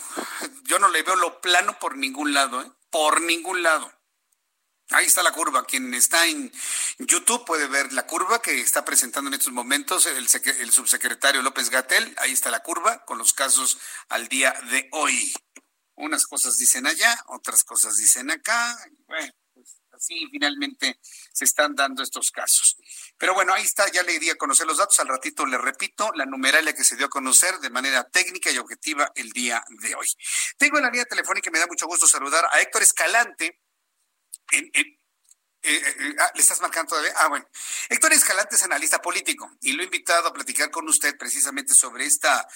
Yo 0.64 0.78
no 0.78 0.88
le 0.88 1.02
veo 1.02 1.16
lo 1.16 1.40
plano 1.40 1.78
por 1.78 1.96
ningún 1.96 2.34
lado, 2.34 2.62
¿eh? 2.62 2.70
por 2.90 3.20
ningún 3.20 3.62
lado. 3.62 3.92
Ahí 4.90 5.06
está 5.06 5.22
la 5.22 5.32
curva. 5.32 5.64
Quien 5.64 5.94
está 5.94 6.26
en 6.26 6.52
YouTube 6.98 7.44
puede 7.44 7.66
ver 7.68 7.92
la 7.92 8.06
curva 8.06 8.42
que 8.42 8.60
está 8.60 8.84
presentando 8.84 9.28
en 9.28 9.34
estos 9.34 9.52
momentos 9.52 10.06
el, 10.06 10.26
el 10.60 10.72
subsecretario 10.72 11.42
López 11.42 11.70
Gatel. 11.70 12.14
Ahí 12.18 12.32
está 12.32 12.50
la 12.50 12.62
curva 12.62 13.04
con 13.04 13.16
los 13.16 13.32
casos 13.32 13.78
al 14.08 14.28
día 14.28 14.52
de 14.70 14.88
hoy. 14.92 15.32
Unas 15.96 16.26
cosas 16.26 16.58
dicen 16.58 16.86
allá, 16.86 17.22
otras 17.28 17.64
cosas 17.64 17.96
dicen 17.96 18.30
acá. 18.30 18.76
Bueno, 19.06 19.32
así 20.04 20.28
finalmente 20.30 20.98
se 21.32 21.44
están 21.44 21.74
dando 21.74 22.02
estos 22.02 22.30
casos. 22.30 22.76
Pero 23.16 23.34
bueno, 23.34 23.54
ahí 23.54 23.62
está, 23.62 23.90
ya 23.90 24.02
le 24.02 24.18
di 24.18 24.30
a 24.30 24.36
conocer 24.36 24.66
los 24.66 24.78
datos. 24.78 24.98
Al 25.00 25.08
ratito 25.08 25.46
le 25.46 25.58
repito 25.58 26.12
la 26.14 26.26
numeralia 26.26 26.74
que 26.74 26.84
se 26.84 26.96
dio 26.96 27.06
a 27.06 27.10
conocer 27.10 27.58
de 27.58 27.70
manera 27.70 28.04
técnica 28.04 28.50
y 28.50 28.58
objetiva 28.58 29.10
el 29.14 29.30
día 29.32 29.64
de 29.82 29.94
hoy. 29.94 30.06
Tengo 30.58 30.78
en 30.78 30.84
la 30.84 30.90
línea 30.90 31.06
telefónica 31.06 31.48
y 31.48 31.52
me 31.52 31.58
da 31.58 31.66
mucho 31.66 31.86
gusto 31.86 32.06
saludar 32.06 32.46
a 32.50 32.60
Héctor 32.60 32.82
Escalante. 32.82 33.60
Eh, 35.64 35.82
eh, 35.98 36.16
ah, 36.20 36.30
¿Le 36.34 36.40
estás 36.40 36.60
marcando 36.60 36.90
todavía? 36.90 37.12
Ah, 37.16 37.28
bueno. 37.28 37.46
Héctor 37.88 38.12
Escalante 38.12 38.56
es 38.56 38.62
analista 38.62 39.00
político 39.00 39.50
y 39.60 39.72
lo 39.72 39.82
he 39.82 39.86
invitado 39.86 40.28
a 40.28 40.32
platicar 40.32 40.70
con 40.70 40.88
usted 40.88 41.16
precisamente 41.16 41.74
sobre 41.74 42.04
esta, 42.04 42.46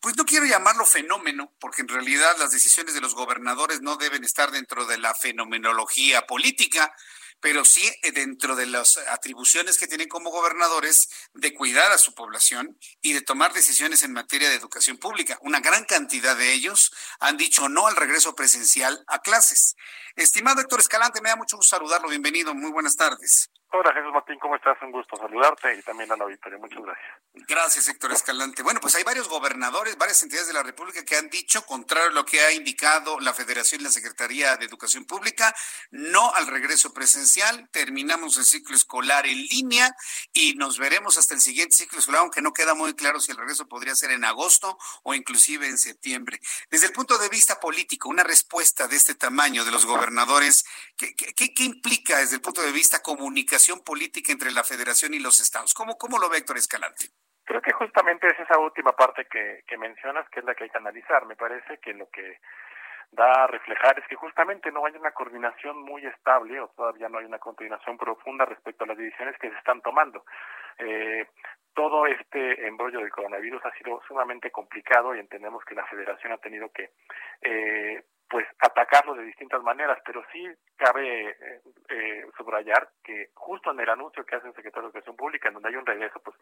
pues 0.00 0.16
no 0.16 0.24
quiero 0.24 0.46
llamarlo 0.46 0.86
fenómeno, 0.86 1.52
porque 1.58 1.82
en 1.82 1.88
realidad 1.88 2.36
las 2.38 2.50
decisiones 2.50 2.94
de 2.94 3.00
los 3.00 3.14
gobernadores 3.14 3.80
no 3.80 3.96
deben 3.96 4.24
estar 4.24 4.50
dentro 4.50 4.86
de 4.86 4.98
la 4.98 5.14
fenomenología 5.14 6.26
política, 6.26 6.94
pero 7.40 7.64
sí 7.64 7.82
eh, 8.02 8.12
dentro 8.12 8.56
de 8.56 8.66
las 8.66 8.98
atribuciones 9.08 9.78
que 9.78 9.86
tienen 9.86 10.08
como 10.08 10.30
gobernadores 10.30 11.08
de 11.34 11.54
cuidar 11.54 11.92
a 11.92 11.98
su 11.98 12.14
población 12.14 12.78
y 13.00 13.12
de 13.12 13.22
tomar 13.22 13.52
decisiones 13.52 14.02
en 14.02 14.12
materia 14.12 14.48
de 14.48 14.56
educación 14.56 14.98
pública. 14.98 15.38
Una 15.42 15.60
gran 15.60 15.84
cantidad 15.84 16.36
de 16.36 16.52
ellos 16.52 16.92
han 17.20 17.36
dicho 17.36 17.68
no 17.68 17.86
al 17.86 17.96
regreso 17.96 18.34
presencial 18.34 19.04
a 19.06 19.20
clases. 19.20 19.76
Estimado 20.16 20.60
Héctor 20.60 20.80
Escalante, 20.80 21.20
me 21.20 21.28
da 21.28 21.36
mucho 21.36 21.56
gusto 21.56 21.76
saludarlo. 21.76 22.08
Bienvenido. 22.08 22.54
Muy 22.54 22.70
buenas 22.70 22.96
tardes. 22.96 23.50
Hola 23.78 23.92
Jesús 23.92 24.10
Martín, 24.10 24.38
¿cómo 24.40 24.56
estás? 24.56 24.78
Un 24.80 24.90
gusto 24.90 25.18
saludarte 25.18 25.74
y 25.74 25.82
también 25.82 26.10
a 26.10 26.16
la 26.16 26.24
auditoría. 26.24 26.58
Muchas 26.58 26.82
gracias. 26.82 27.06
Gracias, 27.46 27.88
Héctor 27.88 28.12
Escalante. 28.12 28.62
Bueno, 28.62 28.80
pues 28.80 28.94
hay 28.94 29.04
varios 29.04 29.28
gobernadores, 29.28 29.98
varias 29.98 30.22
entidades 30.22 30.48
de 30.48 30.54
la 30.54 30.62
República 30.62 31.04
que 31.04 31.14
han 31.16 31.28
dicho, 31.28 31.66
contrario 31.66 32.08
a 32.08 32.12
lo 32.12 32.24
que 32.24 32.40
ha 32.40 32.52
indicado 32.52 33.20
la 33.20 33.34
Federación 33.34 33.82
y 33.82 33.84
la 33.84 33.90
Secretaría 33.90 34.56
de 34.56 34.64
Educación 34.64 35.04
Pública, 35.04 35.54
no 35.90 36.34
al 36.34 36.46
regreso 36.46 36.94
presencial. 36.94 37.68
Terminamos 37.70 38.38
el 38.38 38.46
ciclo 38.46 38.74
escolar 38.74 39.26
en 39.26 39.42
línea 39.44 39.94
y 40.32 40.54
nos 40.54 40.78
veremos 40.78 41.18
hasta 41.18 41.34
el 41.34 41.42
siguiente 41.42 41.76
ciclo 41.76 41.98
escolar, 41.98 42.22
aunque 42.22 42.40
no 42.40 42.54
queda 42.54 42.74
muy 42.74 42.94
claro 42.94 43.20
si 43.20 43.32
el 43.32 43.36
regreso 43.36 43.68
podría 43.68 43.94
ser 43.94 44.10
en 44.10 44.24
agosto 44.24 44.78
o 45.02 45.12
inclusive 45.12 45.68
en 45.68 45.76
septiembre. 45.76 46.40
Desde 46.70 46.86
el 46.86 46.92
punto 46.94 47.18
de 47.18 47.28
vista 47.28 47.60
político, 47.60 48.08
una 48.08 48.24
respuesta 48.24 48.88
de 48.88 48.96
este 48.96 49.14
tamaño 49.14 49.66
de 49.66 49.70
los 49.70 49.84
gobernadores, 49.84 50.64
¿qué, 50.96 51.14
qué, 51.14 51.52
qué 51.52 51.64
implica 51.64 52.16
desde 52.16 52.36
el 52.36 52.40
punto 52.40 52.62
de 52.62 52.72
vista 52.72 53.02
comunicación? 53.02 53.65
Política 53.74 54.32
entre 54.32 54.52
la 54.52 54.64
federación 54.64 55.14
y 55.14 55.18
los 55.18 55.40
estados. 55.40 55.74
¿Cómo, 55.74 55.96
cómo 55.98 56.18
lo 56.18 56.28
ve 56.28 56.38
Héctor 56.38 56.56
Escalante? 56.56 57.06
Creo 57.44 57.60
que 57.60 57.72
justamente 57.72 58.26
es 58.26 58.38
esa 58.38 58.58
última 58.58 58.92
parte 58.92 59.26
que, 59.30 59.62
que 59.66 59.78
mencionas 59.78 60.28
que 60.30 60.40
es 60.40 60.46
la 60.46 60.54
que 60.54 60.64
hay 60.64 60.70
que 60.70 60.78
analizar. 60.78 61.26
Me 61.26 61.36
parece 61.36 61.78
que 61.78 61.94
lo 61.94 62.08
que 62.10 62.38
da 63.12 63.44
a 63.44 63.46
reflejar 63.46 63.98
es 63.98 64.06
que 64.08 64.16
justamente 64.16 64.70
no 64.72 64.84
hay 64.84 64.94
una 64.96 65.12
coordinación 65.12 65.82
muy 65.82 66.04
estable 66.06 66.60
o 66.60 66.68
todavía 66.68 67.08
no 67.08 67.18
hay 67.18 67.24
una 67.24 67.38
coordinación 67.38 67.96
profunda 67.96 68.44
respecto 68.44 68.84
a 68.84 68.88
las 68.88 68.98
decisiones 68.98 69.38
que 69.38 69.50
se 69.50 69.56
están 69.56 69.80
tomando. 69.80 70.24
Eh, 70.78 71.26
todo 71.74 72.06
este 72.06 72.66
embrollo 72.66 73.00
del 73.00 73.10
coronavirus 73.10 73.64
ha 73.64 73.72
sido 73.78 74.00
sumamente 74.08 74.50
complicado 74.50 75.14
y 75.14 75.20
entendemos 75.20 75.64
que 75.64 75.74
la 75.74 75.86
federación 75.86 76.32
ha 76.32 76.38
tenido 76.38 76.70
que 76.72 76.90
eh, 77.42 78.04
pues 78.28 78.46
atacarlo 78.58 79.14
de 79.14 79.24
distintas 79.24 79.62
maneras, 79.62 79.98
pero 80.04 80.24
sí 80.32 80.46
cabe 80.76 81.30
eh, 81.30 81.60
eh, 81.88 82.26
subrayar 82.36 82.88
que 83.04 83.30
justo 83.34 83.70
en 83.70 83.80
el 83.80 83.88
anuncio 83.88 84.24
que 84.24 84.36
hace 84.36 84.48
el 84.48 84.54
secretario 84.54 84.88
de 84.88 84.98
Educación 84.98 85.16
Pública, 85.16 85.48
en 85.48 85.54
donde 85.54 85.68
hay 85.68 85.76
un 85.76 85.86
regreso, 85.86 86.20
pues 86.20 86.36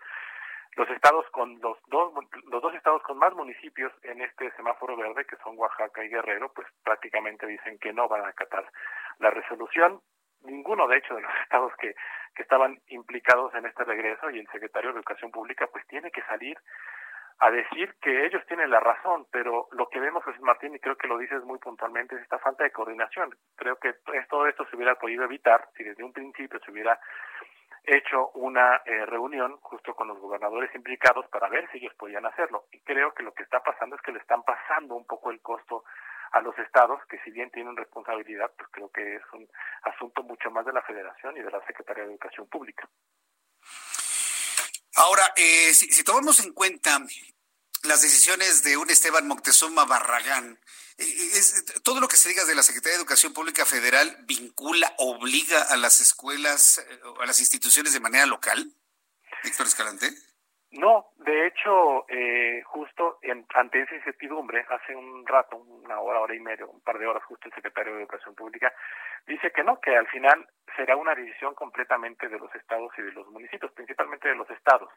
los 0.76 0.88
estados 0.90 1.24
con 1.30 1.60
los 1.60 1.78
dos 1.86 2.12
los 2.46 2.62
dos 2.62 2.74
estados 2.74 3.02
con 3.02 3.18
más 3.18 3.32
municipios 3.34 3.92
en 4.02 4.20
este 4.22 4.50
semáforo 4.56 4.96
verde 4.96 5.24
que 5.24 5.36
son 5.36 5.56
Oaxaca 5.56 6.04
y 6.04 6.08
Guerrero 6.08 6.52
pues 6.52 6.66
prácticamente 6.82 7.46
dicen 7.46 7.78
que 7.78 7.92
no 7.92 8.08
van 8.08 8.24
a 8.24 8.28
acatar 8.28 8.64
la 9.18 9.30
resolución. 9.30 10.00
Ninguno 10.42 10.88
de 10.88 10.98
hecho 10.98 11.14
de 11.14 11.22
los 11.22 11.32
estados 11.42 11.72
que 11.76 11.94
que 12.34 12.42
estaban 12.42 12.80
implicados 12.88 13.54
en 13.54 13.66
este 13.66 13.84
regreso 13.84 14.28
y 14.30 14.40
el 14.40 14.48
secretario 14.48 14.90
de 14.90 14.96
Educación 14.96 15.30
Pública 15.30 15.68
pues 15.68 15.86
tiene 15.86 16.10
que 16.10 16.22
salir 16.22 16.58
a 17.38 17.50
decir 17.50 17.94
que 18.00 18.26
ellos 18.26 18.42
tienen 18.46 18.70
la 18.70 18.80
razón, 18.80 19.26
pero 19.30 19.68
lo 19.72 19.88
que 19.88 20.00
vemos, 20.00 20.24
José 20.24 20.38
Martín, 20.40 20.74
y 20.74 20.78
creo 20.78 20.96
que 20.96 21.08
lo 21.08 21.18
dices 21.18 21.42
muy 21.44 21.58
puntualmente, 21.58 22.14
es 22.14 22.22
esta 22.22 22.38
falta 22.38 22.64
de 22.64 22.70
coordinación. 22.70 23.34
Creo 23.56 23.76
que 23.76 23.94
todo 24.28 24.46
esto 24.46 24.64
se 24.66 24.76
hubiera 24.76 24.94
podido 24.94 25.24
evitar 25.24 25.68
si 25.76 25.84
desde 25.84 26.04
un 26.04 26.12
principio 26.12 26.60
se 26.64 26.70
hubiera 26.70 26.98
hecho 27.84 28.30
una 28.30 28.80
eh, 28.86 29.04
reunión 29.06 29.58
justo 29.60 29.94
con 29.94 30.08
los 30.08 30.18
gobernadores 30.18 30.74
implicados 30.74 31.26
para 31.28 31.48
ver 31.48 31.68
si 31.70 31.78
ellos 31.78 31.94
podían 31.94 32.24
hacerlo. 32.24 32.64
Y 32.72 32.80
creo 32.80 33.12
que 33.12 33.22
lo 33.22 33.34
que 33.34 33.42
está 33.42 33.62
pasando 33.62 33.96
es 33.96 34.02
que 34.02 34.12
le 34.12 34.20
están 34.20 34.42
pasando 34.42 34.94
un 34.94 35.06
poco 35.06 35.30
el 35.30 35.40
costo 35.42 35.84
a 36.32 36.40
los 36.40 36.58
estados, 36.58 37.04
que 37.06 37.18
si 37.20 37.30
bien 37.30 37.50
tienen 37.50 37.76
responsabilidad, 37.76 38.50
pues 38.56 38.68
creo 38.72 38.90
que 38.90 39.16
es 39.16 39.22
un 39.32 39.46
asunto 39.82 40.22
mucho 40.22 40.50
más 40.50 40.64
de 40.64 40.72
la 40.72 40.82
Federación 40.82 41.36
y 41.36 41.42
de 41.42 41.50
la 41.50 41.64
Secretaría 41.66 42.04
de 42.04 42.10
Educación 42.10 42.48
Pública. 42.48 42.88
Ahora, 44.94 45.32
eh, 45.36 45.74
si, 45.74 46.04
tomamos 46.04 46.40
en 46.40 46.52
cuenta 46.52 47.04
las 47.82 48.02
decisiones 48.02 48.62
de 48.62 48.76
un 48.76 48.90
Esteban 48.90 49.26
Moctezuma 49.26 49.84
Barragán, 49.84 50.60
eh, 50.98 51.30
es, 51.34 51.64
todo 51.82 52.00
lo 52.00 52.08
que 52.08 52.16
se 52.16 52.28
diga 52.28 52.44
de 52.44 52.54
la 52.54 52.62
Secretaría 52.62 52.92
de 52.92 53.02
Educación 53.02 53.32
Pública 53.32 53.64
Federal 53.66 54.16
vincula, 54.26 54.94
obliga 54.98 55.62
a 55.62 55.76
las 55.76 56.00
escuelas, 56.00 56.78
eh, 56.78 57.00
a 57.20 57.26
las 57.26 57.40
instituciones 57.40 57.92
de 57.92 58.00
manera 58.00 58.26
local, 58.26 58.72
Víctor 59.42 59.66
Escalante. 59.66 60.16
No, 60.76 61.06
de 61.18 61.46
hecho, 61.46 62.04
eh, 62.08 62.60
justo 62.64 63.18
en, 63.22 63.46
ante 63.54 63.80
esa 63.80 63.94
incertidumbre, 63.94 64.66
hace 64.68 64.96
un 64.96 65.24
rato, 65.24 65.56
una 65.56 66.00
hora, 66.00 66.20
hora 66.20 66.34
y 66.34 66.40
media, 66.40 66.66
un 66.66 66.80
par 66.80 66.98
de 66.98 67.06
horas, 67.06 67.22
justo 67.24 67.46
el 67.46 67.54
secretario 67.54 67.94
de 67.94 68.00
Educación 68.00 68.34
Pública 68.34 68.72
dice 69.24 69.52
que 69.52 69.62
no, 69.62 69.80
que 69.80 69.96
al 69.96 70.08
final 70.08 70.48
será 70.76 70.96
una 70.96 71.14
decisión 71.14 71.54
completamente 71.54 72.28
de 72.28 72.38
los 72.38 72.52
estados 72.56 72.90
y 72.98 73.02
de 73.02 73.12
los 73.12 73.28
municipios, 73.28 73.70
principalmente 73.72 74.28
de 74.28 74.34
los 74.34 74.50
estados. 74.50 74.90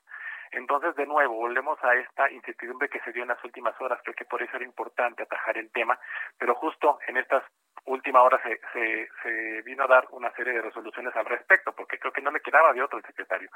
Entonces, 0.52 0.95
de 0.95 1.06
nuevo, 1.06 1.36
volvemos 1.36 1.78
a 1.84 1.94
esta 1.94 2.32
incertidumbre 2.32 2.90
que 2.90 3.02
se 3.02 3.12
dio 3.12 3.22
en 3.22 3.30
las 3.30 3.44
últimas 3.44 3.80
horas. 3.80 3.99
Creo 4.02 4.16
que 4.16 4.26
por 4.26 4.41
eso 4.41 4.56
era 4.56 4.66
importante 4.66 5.24
atajar 5.24 5.60
el 5.60 5.72
tema, 5.72 5.99
pero 6.40 6.56
justo 6.56 6.98
en 7.08 7.18
estas 7.18 7.44
última 7.88 8.22
hora 8.22 8.39
se, 8.43 8.59
se, 8.73 9.09
se, 9.23 9.61
vino 9.64 9.84
a 9.84 9.88
dar 9.88 10.07
una 10.11 10.31
serie 10.34 10.53
de 10.53 10.61
resoluciones 10.61 11.15
al 11.15 11.26
respecto, 11.26 11.73
porque 11.73 11.97
creo 11.97 12.14
que 12.14 12.22
no 12.22 12.31
le 12.31 12.41
quedaba 12.41 12.73
de 12.73 12.81
otro 12.81 12.99
el 12.99 13.05
secretario. 13.05 13.49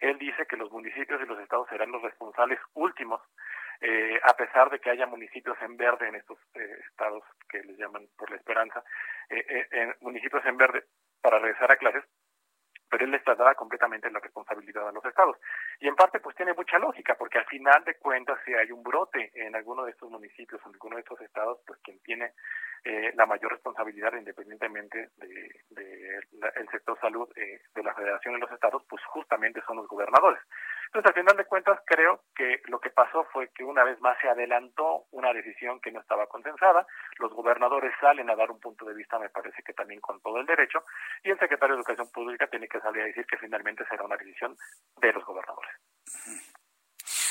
Él 0.00 0.18
dice 0.18 0.46
que 0.46 0.56
los 0.56 0.70
municipios 0.70 1.20
y 1.20 1.26
los 1.26 1.38
estados 1.40 1.68
serán 1.68 1.90
los 1.90 2.02
responsables 2.02 2.58
últimos 2.74 3.20
eh, 3.80 4.18
a 4.24 4.34
pesar 4.34 4.70
de 4.70 4.80
que 4.80 4.90
haya 4.90 5.06
municipios 5.06 5.56
en 5.62 5.76
verde 5.76 6.08
en 6.08 6.16
estos 6.16 6.38
eh, 6.54 6.80
estados 6.90 7.22
que 7.48 7.62
les 7.62 7.78
llaman 7.78 8.06
por 8.16 8.28
la 8.30 8.36
esperanza, 8.36 8.82
en 9.30 9.94
municipios 10.00 10.44
en 10.46 10.56
verde 10.56 10.84
para 11.20 11.38
regresar 11.38 11.70
a 11.70 11.76
clases, 11.76 11.97
les 13.10 13.22
trasladaba 13.24 13.54
completamente 13.54 14.10
la 14.10 14.20
responsabilidad 14.20 14.88
a 14.88 14.92
los 14.92 15.04
estados. 15.04 15.36
Y 15.80 15.88
en 15.88 15.96
parte 15.96 16.20
pues 16.20 16.36
tiene 16.36 16.54
mucha 16.54 16.78
lógica, 16.78 17.14
porque 17.14 17.38
al 17.38 17.46
final 17.46 17.84
de 17.84 17.94
cuentas 17.96 18.38
si 18.44 18.54
hay 18.54 18.70
un 18.70 18.82
brote 18.82 19.30
en 19.34 19.54
alguno 19.54 19.84
de 19.84 19.92
estos 19.92 20.10
municipios, 20.10 20.60
en 20.64 20.72
alguno 20.72 20.96
de 20.96 21.02
estos 21.02 21.20
estados, 21.20 21.58
pues 21.66 21.78
quien 21.82 21.98
tiene 22.00 22.32
eh, 22.84 23.12
la 23.14 23.26
mayor 23.26 23.52
responsabilidad 23.52 24.14
independientemente 24.14 25.10
de, 25.16 26.20
el 26.56 26.68
sector 26.70 26.98
salud 27.00 27.28
eh, 27.36 27.60
de 27.74 27.82
la 27.82 27.94
federación 27.94 28.36
y 28.36 28.40
los 28.40 28.50
estados, 28.52 28.82
pues 28.88 29.02
justamente 29.06 29.60
son 29.66 29.76
los 29.76 29.88
gobernadores. 29.88 30.40
Entonces, 30.88 31.10
al 31.10 31.20
final 31.22 31.36
de 31.36 31.44
cuentas, 31.44 31.78
creo 31.84 32.24
que 32.34 32.62
lo 32.64 32.80
que 32.80 32.88
pasó 32.88 33.24
fue 33.32 33.50
que 33.50 33.62
una 33.62 33.84
vez 33.84 34.00
más 34.00 34.16
se 34.22 34.28
adelantó 34.28 35.04
una 35.10 35.34
decisión 35.34 35.80
que 35.80 35.92
no 35.92 36.00
estaba 36.00 36.26
consensada. 36.26 36.86
Los 37.18 37.30
gobernadores 37.32 37.92
salen 38.00 38.30
a 38.30 38.36
dar 38.36 38.50
un 38.50 38.58
punto 38.58 38.86
de 38.86 38.94
vista, 38.94 39.18
me 39.18 39.28
parece 39.28 39.62
que 39.62 39.74
también 39.74 40.00
con 40.00 40.20
todo 40.22 40.38
el 40.38 40.46
derecho, 40.46 40.84
y 41.22 41.30
el 41.30 41.38
secretario 41.38 41.74
de 41.74 41.80
Educación 41.80 42.10
Pública 42.10 42.46
tiene 42.46 42.68
que 42.68 42.80
salir 42.80 43.02
a 43.02 43.06
decir 43.06 43.26
que 43.26 43.36
finalmente 43.36 43.84
será 43.86 44.04
una 44.04 44.16
decisión 44.16 44.56
de 44.96 45.12
los 45.12 45.24
gobernadores. 45.24 45.72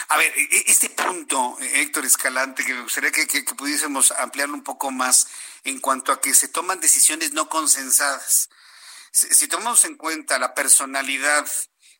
A 0.09 0.17
ver, 0.17 0.31
e, 0.37 0.41
e, 0.41 0.63
este 0.67 0.89
punto, 0.91 1.57
Héctor 1.59 2.05
Escalante, 2.05 2.63
que 2.63 2.75
me 2.75 2.81
gustaría 2.81 3.11
que, 3.11 3.25
pudiésemos 3.57 4.11
ampliarlo 4.11 4.53
un 4.53 4.63
poco 4.63 4.91
más 4.91 5.27
en 5.63 5.81
cuanto 5.81 6.11
a 6.11 6.21
que 6.21 6.33
se 6.35 6.47
toman 6.47 6.79
decisiones 6.79 7.33
no 7.33 7.49
consensadas. 7.49 8.49
si 9.11 9.47
tomamos 9.47 9.83
en 9.85 9.97
cuenta 9.97 10.37
la 10.37 10.53
personalidad 10.53 11.47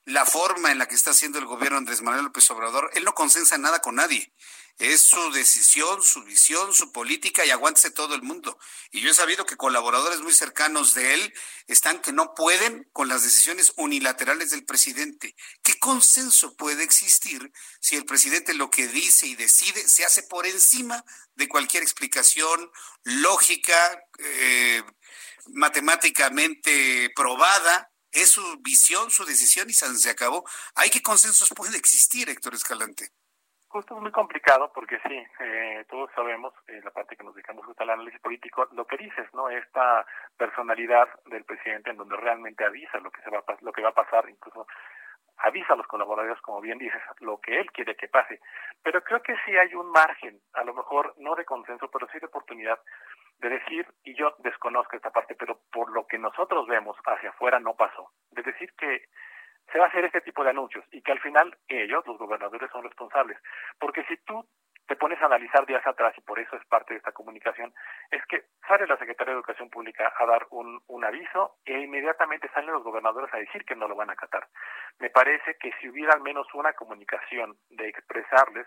la 0.07 0.25
forma 0.25 0.71
en 0.71 0.77
la 0.77 0.87
que 0.87 0.95
está 0.95 1.11
haciendo 1.11 1.37
el 1.37 1.45
gobierno 1.45 1.77
Andrés 1.77 2.01
Manuel 2.01 2.23
López 2.23 2.49
Obrador, 2.51 2.89
él 2.93 3.03
no 3.03 3.13
consensa 3.13 3.57
nada 3.57 3.81
con 3.81 3.95
nadie. 3.95 4.33
Es 4.77 5.01
su 5.01 5.31
decisión, 5.31 6.01
su 6.01 6.23
visión, 6.23 6.73
su 6.73 6.93
política 6.93 7.45
y 7.45 7.49
aguántese 7.49 7.91
todo 7.91 8.15
el 8.15 8.21
mundo. 8.21 8.57
Y 8.91 9.01
yo 9.01 9.11
he 9.11 9.13
sabido 9.13 9.45
que 9.45 9.57
colaboradores 9.57 10.21
muy 10.21 10.33
cercanos 10.33 10.93
de 10.93 11.13
él 11.13 11.33
están 11.67 11.99
que 11.99 12.13
no 12.13 12.33
pueden 12.35 12.87
con 12.93 13.09
las 13.09 13.23
decisiones 13.23 13.73
unilaterales 13.75 14.51
del 14.51 14.63
presidente. 14.63 15.35
¿Qué 15.61 15.77
consenso 15.77 16.55
puede 16.55 16.83
existir 16.83 17.51
si 17.81 17.97
el 17.97 18.05
presidente 18.05 18.53
lo 18.53 18.69
que 18.69 18.87
dice 18.87 19.27
y 19.27 19.35
decide 19.35 19.89
se 19.89 20.05
hace 20.05 20.23
por 20.23 20.47
encima 20.47 21.03
de 21.35 21.49
cualquier 21.49 21.83
explicación 21.83 22.71
lógica, 23.03 23.75
eh, 24.19 24.83
matemáticamente 25.47 27.11
probada? 27.13 27.91
Es 28.17 28.31
su 28.31 28.41
visión, 28.61 29.09
su 29.09 29.25
decisión 29.25 29.69
y 29.69 29.73
se 29.73 30.09
acabó. 30.09 30.43
¿Hay 30.75 30.89
qué 30.89 31.01
consensos 31.01 31.49
puede 31.55 31.77
existir, 31.77 32.29
Héctor 32.29 32.55
Escalante? 32.55 33.09
Justo 33.69 33.95
es 33.95 34.01
muy 34.01 34.11
complicado 34.11 34.71
porque 34.73 34.97
sí, 35.07 35.23
eh, 35.39 35.85
todos 35.89 36.09
sabemos, 36.15 36.53
eh, 36.67 36.79
la 36.83 36.91
parte 36.91 37.15
que 37.15 37.23
nos 37.23 37.35
dedicamos 37.35 37.65
justo 37.65 37.83
al 37.83 37.89
análisis 37.91 38.19
político, 38.21 38.67
lo 38.71 38.87
que 38.87 38.97
dices, 38.97 39.27
¿no? 39.33 39.49
Esta 39.49 40.05
personalidad 40.37 41.07
del 41.25 41.43
presidente 41.43 41.91
en 41.91 41.97
donde 41.97 42.15
realmente 42.15 42.63
avisa 42.63 42.97
lo 42.99 43.11
que 43.11 43.21
se 43.21 43.29
va 43.29 43.39
a, 43.39 43.57
lo 43.61 43.73
que 43.73 43.81
va 43.81 43.89
a 43.89 43.93
pasar, 43.93 44.27
incluso 44.29 44.65
avisa 45.37 45.73
a 45.73 45.75
los 45.75 45.87
colaboradores, 45.87 46.41
como 46.41 46.61
bien 46.61 46.77
dices, 46.77 47.01
lo 47.19 47.39
que 47.39 47.59
él 47.59 47.69
quiere 47.71 47.95
que 47.95 48.07
pase. 48.07 48.39
Pero 48.81 49.03
creo 49.03 49.21
que 49.21 49.35
sí 49.45 49.55
hay 49.55 49.75
un 49.75 49.91
margen, 49.91 50.39
a 50.53 50.63
lo 50.63 50.73
mejor 50.73 51.13
no 51.17 51.35
de 51.35 51.45
consenso, 51.45 51.89
pero 51.91 52.07
sí 52.11 52.19
de 52.19 52.27
oportunidad 52.27 52.79
de 53.39 53.49
decir, 53.49 53.85
y 54.03 54.15
yo 54.15 54.35
desconozco 54.39 54.95
esta 54.95 55.11
parte, 55.11 55.35
pero 55.35 55.59
por 55.71 55.91
lo 55.91 56.07
que 56.07 56.17
nosotros 56.17 56.67
vemos 56.67 56.97
hacia 57.05 57.29
afuera 57.29 57.59
no 57.59 57.75
pasó, 57.75 58.11
de 58.31 58.41
decir 58.41 58.73
que 58.73 59.05
se 59.71 59.79
va 59.79 59.85
a 59.85 59.87
hacer 59.89 60.05
este 60.05 60.21
tipo 60.21 60.43
de 60.43 60.51
anuncios 60.51 60.85
y 60.91 61.01
que 61.01 61.11
al 61.11 61.19
final 61.19 61.55
ellos, 61.67 62.05
los 62.07 62.17
gobernadores, 62.17 62.71
son 62.71 62.83
responsables. 62.83 63.37
Porque 63.79 64.03
si 64.05 64.17
tú 64.17 64.47
te 64.87 64.95
pones 64.95 65.21
a 65.21 65.25
analizar 65.25 65.65
días 65.65 65.85
atrás, 65.85 66.13
y 66.17 66.21
por 66.21 66.39
eso 66.39 66.55
es 66.55 66.65
parte 66.65 66.93
de 66.93 66.99
esta 66.99 67.11
comunicación, 67.11 67.73
es 68.09 68.25
que 68.27 68.45
sale 68.67 68.87
la 68.87 68.97
Secretaría 68.97 69.33
de 69.33 69.39
Educación 69.39 69.69
Pública 69.69 70.13
a 70.17 70.25
dar 70.25 70.47
un, 70.51 70.81
un 70.87 71.03
aviso 71.03 71.57
e 71.65 71.77
inmediatamente 71.79 72.49
salen 72.53 72.71
los 72.71 72.83
gobernadores 72.83 73.33
a 73.33 73.37
decir 73.37 73.65
que 73.65 73.75
no 73.75 73.87
lo 73.87 73.95
van 73.95 74.09
a 74.09 74.13
acatar. 74.13 74.47
Me 74.99 75.09
parece 75.09 75.57
que 75.59 75.73
si 75.81 75.89
hubiera 75.89 76.13
al 76.13 76.21
menos 76.21 76.47
una 76.53 76.71
comunicación 76.71 77.57
de 77.69 77.89
expresarles 77.89 78.65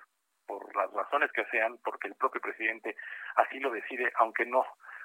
por 0.50 0.74
las 0.74 0.90
razones 0.92 1.30
que 1.30 1.44
sean, 1.46 1.78
porque 1.84 2.08
el 2.08 2.16
propio 2.16 2.40
presidente 2.40 2.96
así 3.36 3.60
lo 3.60 3.70
decide, 3.70 4.10
aunque 4.16 4.44
no 4.46 4.64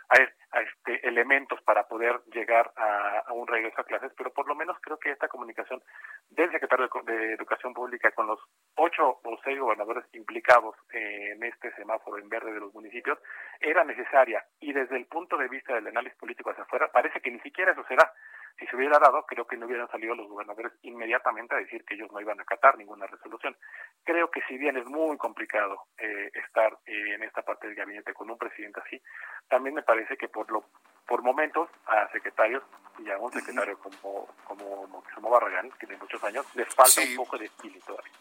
hay, 0.10 0.26
este, 0.64 1.08
elementos 1.08 1.62
para 1.64 1.88
poder 1.88 2.22
llegar 2.34 2.72
a, 2.76 3.32
un 3.34 3.48
regreso 3.48 3.82
a 3.82 3.84
clases, 3.84 4.12
pero 4.18 4.32
por 4.32 4.48
lo 4.48 4.56
menos 4.56 4.78
creo 4.82 4.98
que 4.98 5.12
esta 5.12 5.28
comunicación 5.28 5.82
del 6.30 6.52
secretario 6.52 6.90
de, 7.06 7.34
Educación 7.34 7.74
Pública 7.74 8.12
con 8.12 8.28
los 8.28 8.40
ocho 8.76 9.20
o 9.24 9.40
seis 9.44 9.60
gobernadores 9.60 10.06
implicados 10.14 10.76
en 10.92 11.44
este 11.44 11.74
semáforo 11.76 12.18
en 12.18 12.30
verde 12.30 12.54
de 12.54 12.60
los 12.60 12.74
municipios 12.74 13.20
era 13.60 13.84
necesaria 13.84 14.44
y 14.60 14.74
desde 14.74 14.96
el 14.96 15.06
punto 15.06 15.38
de 15.38 15.50
vista 15.50 15.74
del 15.74 15.88
análisis 15.88 16.18
político 16.18 16.52
hacia 16.52 16.64
afuera 16.64 16.90
parece 16.92 17.20
que 17.20 17.32
ni 17.32 17.40
siquiera 17.40 17.72
eso 17.72 17.84
será. 17.88 18.12
Si 18.58 18.66
se 18.68 18.76
hubiera 18.76 18.98
dado, 19.00 19.26
creo 19.26 19.46
que 19.46 19.58
no 19.58 19.66
hubieran 19.66 19.90
salido 19.90 20.16
los 20.16 20.30
gobernadores 20.30 20.72
inmediatamente 20.84 21.56
a 21.56 21.58
decir 21.60 21.84
que 21.84 21.96
ellos 21.96 22.10
no 22.12 22.22
iban 22.22 22.40
a 22.40 22.44
acatar 22.44 22.78
ninguna 22.78 23.06
resolución. 23.06 23.56
Creo 24.04 24.32
que 24.32 24.42
si 24.48 24.58
bien 24.58 24.78
es 24.78 24.86
muy 24.86 25.18
complicado 25.18 25.88
eh, 25.98 26.32
estar 26.34 26.78
eh, 26.86 27.16
en 27.16 27.24
esta 27.24 27.42
parte 27.42 27.68
del 27.68 27.76
gabinete 27.76 28.14
con 28.14 28.30
un 28.30 28.38
presidente 28.38 28.80
así, 28.86 29.02
también 29.50 29.76
me 29.76 29.84
parece 29.84 30.16
que 30.16 30.30
por 30.30 30.50
lo 30.52 30.66
por 31.06 31.22
momentos 31.22 31.70
a 31.86 32.10
secretarios 32.12 32.64
y 32.98 33.12
a 33.12 33.18
un 33.18 33.32
secretario 33.32 33.78
como 33.80 34.28
como 34.46 34.88
Moctezuma 34.88 35.30
Barragán, 35.30 35.70
que 35.72 35.86
tiene 35.86 36.02
muchos 36.02 36.24
años, 36.24 36.46
les 36.56 36.74
falta 36.74 37.02
un 37.02 37.16
poco 37.16 37.38
de 37.38 37.50
todavía. 37.86 38.14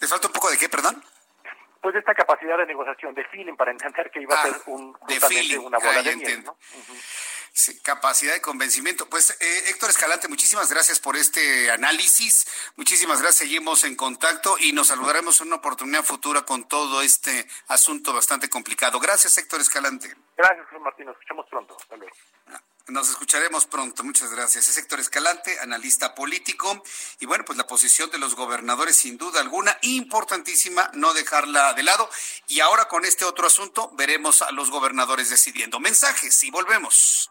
¿Les 0.00 0.08
falta 0.08 0.28
un 0.28 0.32
poco 0.32 0.50
de 0.50 0.56
qué, 0.56 0.68
perdón? 0.68 1.02
Pues 1.80 1.94
esta 1.94 2.14
capacidad 2.14 2.58
de 2.58 2.66
negociación, 2.66 3.14
de 3.14 3.24
feeling, 3.24 3.56
para 3.56 3.70
entender 3.70 4.10
que 4.10 4.20
iba 4.20 4.34
a 4.34 4.42
ah, 4.42 4.46
ser 4.46 4.62
un, 4.66 4.92
justamente 4.92 5.58
una 5.58 5.78
bola 5.78 6.02
de 6.02 6.16
miel, 6.16 6.44
¿no? 6.44 6.56
Capacidad 7.82 8.32
de 8.32 8.40
convencimiento. 8.40 9.08
Pues 9.08 9.30
eh, 9.40 9.64
Héctor 9.68 9.90
Escalante, 9.90 10.28
muchísimas 10.28 10.70
gracias 10.70 11.00
por 11.00 11.16
este 11.16 11.70
análisis. 11.70 12.46
Muchísimas 12.76 13.20
gracias. 13.20 13.48
Seguimos 13.48 13.84
en 13.84 13.96
contacto 13.96 14.56
y 14.58 14.72
nos 14.72 14.88
saludaremos 14.88 15.40
en 15.40 15.48
una 15.48 15.56
oportunidad 15.56 16.04
futura 16.04 16.42
con 16.42 16.68
todo 16.68 17.02
este 17.02 17.46
asunto 17.68 18.12
bastante 18.12 18.48
complicado. 18.48 19.00
Gracias, 19.00 19.36
Héctor 19.38 19.60
Escalante. 19.60 20.14
Gracias, 20.36 20.66
Martín. 20.80 21.06
Nos 21.06 21.14
escuchamos 21.14 21.46
pronto. 21.48 21.76
Hasta 21.80 21.96
luego. 21.96 22.14
Nos 22.90 23.08
escucharemos 23.08 23.66
pronto, 23.66 24.02
muchas 24.02 24.32
gracias. 24.32 24.68
Es 24.68 24.76
Héctor 24.76 24.98
Escalante, 24.98 25.60
analista 25.60 26.14
político. 26.14 26.82
Y 27.20 27.26
bueno, 27.26 27.44
pues 27.44 27.56
la 27.56 27.66
posición 27.66 28.10
de 28.10 28.18
los 28.18 28.34
gobernadores, 28.34 28.96
sin 28.96 29.16
duda 29.16 29.40
alguna, 29.40 29.78
importantísima, 29.82 30.90
no 30.94 31.14
dejarla 31.14 31.72
de 31.74 31.84
lado. 31.84 32.10
Y 32.48 32.58
ahora 32.58 32.86
con 32.86 33.04
este 33.04 33.24
otro 33.24 33.46
asunto, 33.46 33.92
veremos 33.94 34.42
a 34.42 34.50
los 34.50 34.70
gobernadores 34.70 35.30
decidiendo. 35.30 35.78
Mensajes 35.78 36.42
y 36.42 36.50
volvemos. 36.50 37.30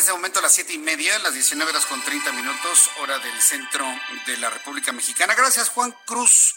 Este 0.00 0.12
momento 0.12 0.40
las 0.40 0.54
siete 0.54 0.72
y 0.72 0.78
media, 0.78 1.18
las 1.18 1.34
19 1.34 1.70
horas 1.70 1.84
con 1.84 2.02
30 2.02 2.32
minutos, 2.32 2.90
hora 3.00 3.18
del 3.18 3.38
centro 3.38 3.86
de 4.24 4.38
la 4.38 4.48
República 4.48 4.92
Mexicana. 4.92 5.34
Gracias, 5.34 5.68
Juan 5.68 5.94
Cruz. 6.06 6.54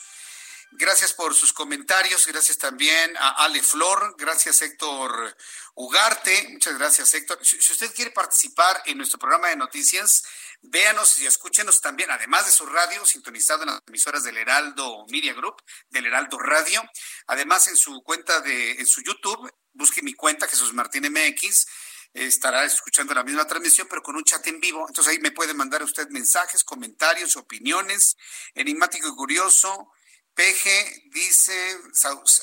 Gracias 0.72 1.12
por 1.12 1.36
sus 1.36 1.52
comentarios. 1.52 2.26
Gracias 2.26 2.58
también 2.58 3.18
a 3.18 3.44
Ale 3.44 3.62
Flor. 3.62 4.16
Gracias, 4.18 4.62
Héctor 4.62 5.36
Ugarte. 5.76 6.48
Muchas 6.54 6.78
gracias, 6.78 7.14
Héctor. 7.14 7.38
Si, 7.46 7.58
usted 7.58 7.94
quiere 7.94 8.12
participar 8.12 8.82
en 8.86 8.98
nuestro 8.98 9.20
programa 9.20 9.50
de 9.50 9.58
noticias, 9.58 10.24
véanos 10.62 11.18
y 11.18 11.26
escúchenos 11.26 11.82
también, 11.82 12.12
además 12.12 12.46
de 12.46 12.54
su 12.54 12.66
radio, 12.66 13.06
sintonizado 13.06 13.64
en 13.64 13.72
las 13.72 13.82
emisoras 13.86 14.24
del 14.24 14.38
Heraldo 14.38 15.06
Media 15.10 15.34
Group, 15.34 15.62
del 15.90 16.06
Heraldo 16.06 16.40
Radio. 16.40 16.82
Además, 17.28 17.68
en 17.68 17.76
su 17.76 18.02
cuenta 18.04 18.40
de, 18.40 18.72
en 18.72 18.88
su 18.88 19.02
YouTube, 19.02 19.54
busque 19.74 20.02
mi 20.02 20.14
cuenta, 20.14 20.48
Jesús 20.48 20.74
Martín 20.74 21.12
MX 21.12 21.66
estará 22.14 22.64
escuchando 22.66 23.14
la 23.14 23.24
misma 23.24 23.48
transmisión, 23.48 23.88
pero 23.90 24.04
con 24.04 24.16
un 24.16 24.24
chat 24.24 24.46
en 24.48 24.60
vivo. 24.60 24.86
Entonces 24.88 25.14
ahí 25.14 25.20
me 25.20 25.32
puede 25.32 25.54
mandar 25.54 25.84
usted 25.84 26.08
mensajes, 26.10 26.64
comentarios, 26.64 27.36
opiniones. 27.36 28.18
Enigmático 28.54 29.08
y 29.08 29.16
curioso. 29.16 29.92
PG 30.34 31.12
dice, 31.12 31.80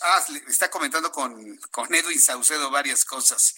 ah, 0.02 0.26
está 0.48 0.70
comentando 0.70 1.10
con, 1.10 1.56
con 1.70 1.92
Edwin 1.94 2.20
Saucedo 2.20 2.70
varias 2.70 3.04
cosas. 3.04 3.54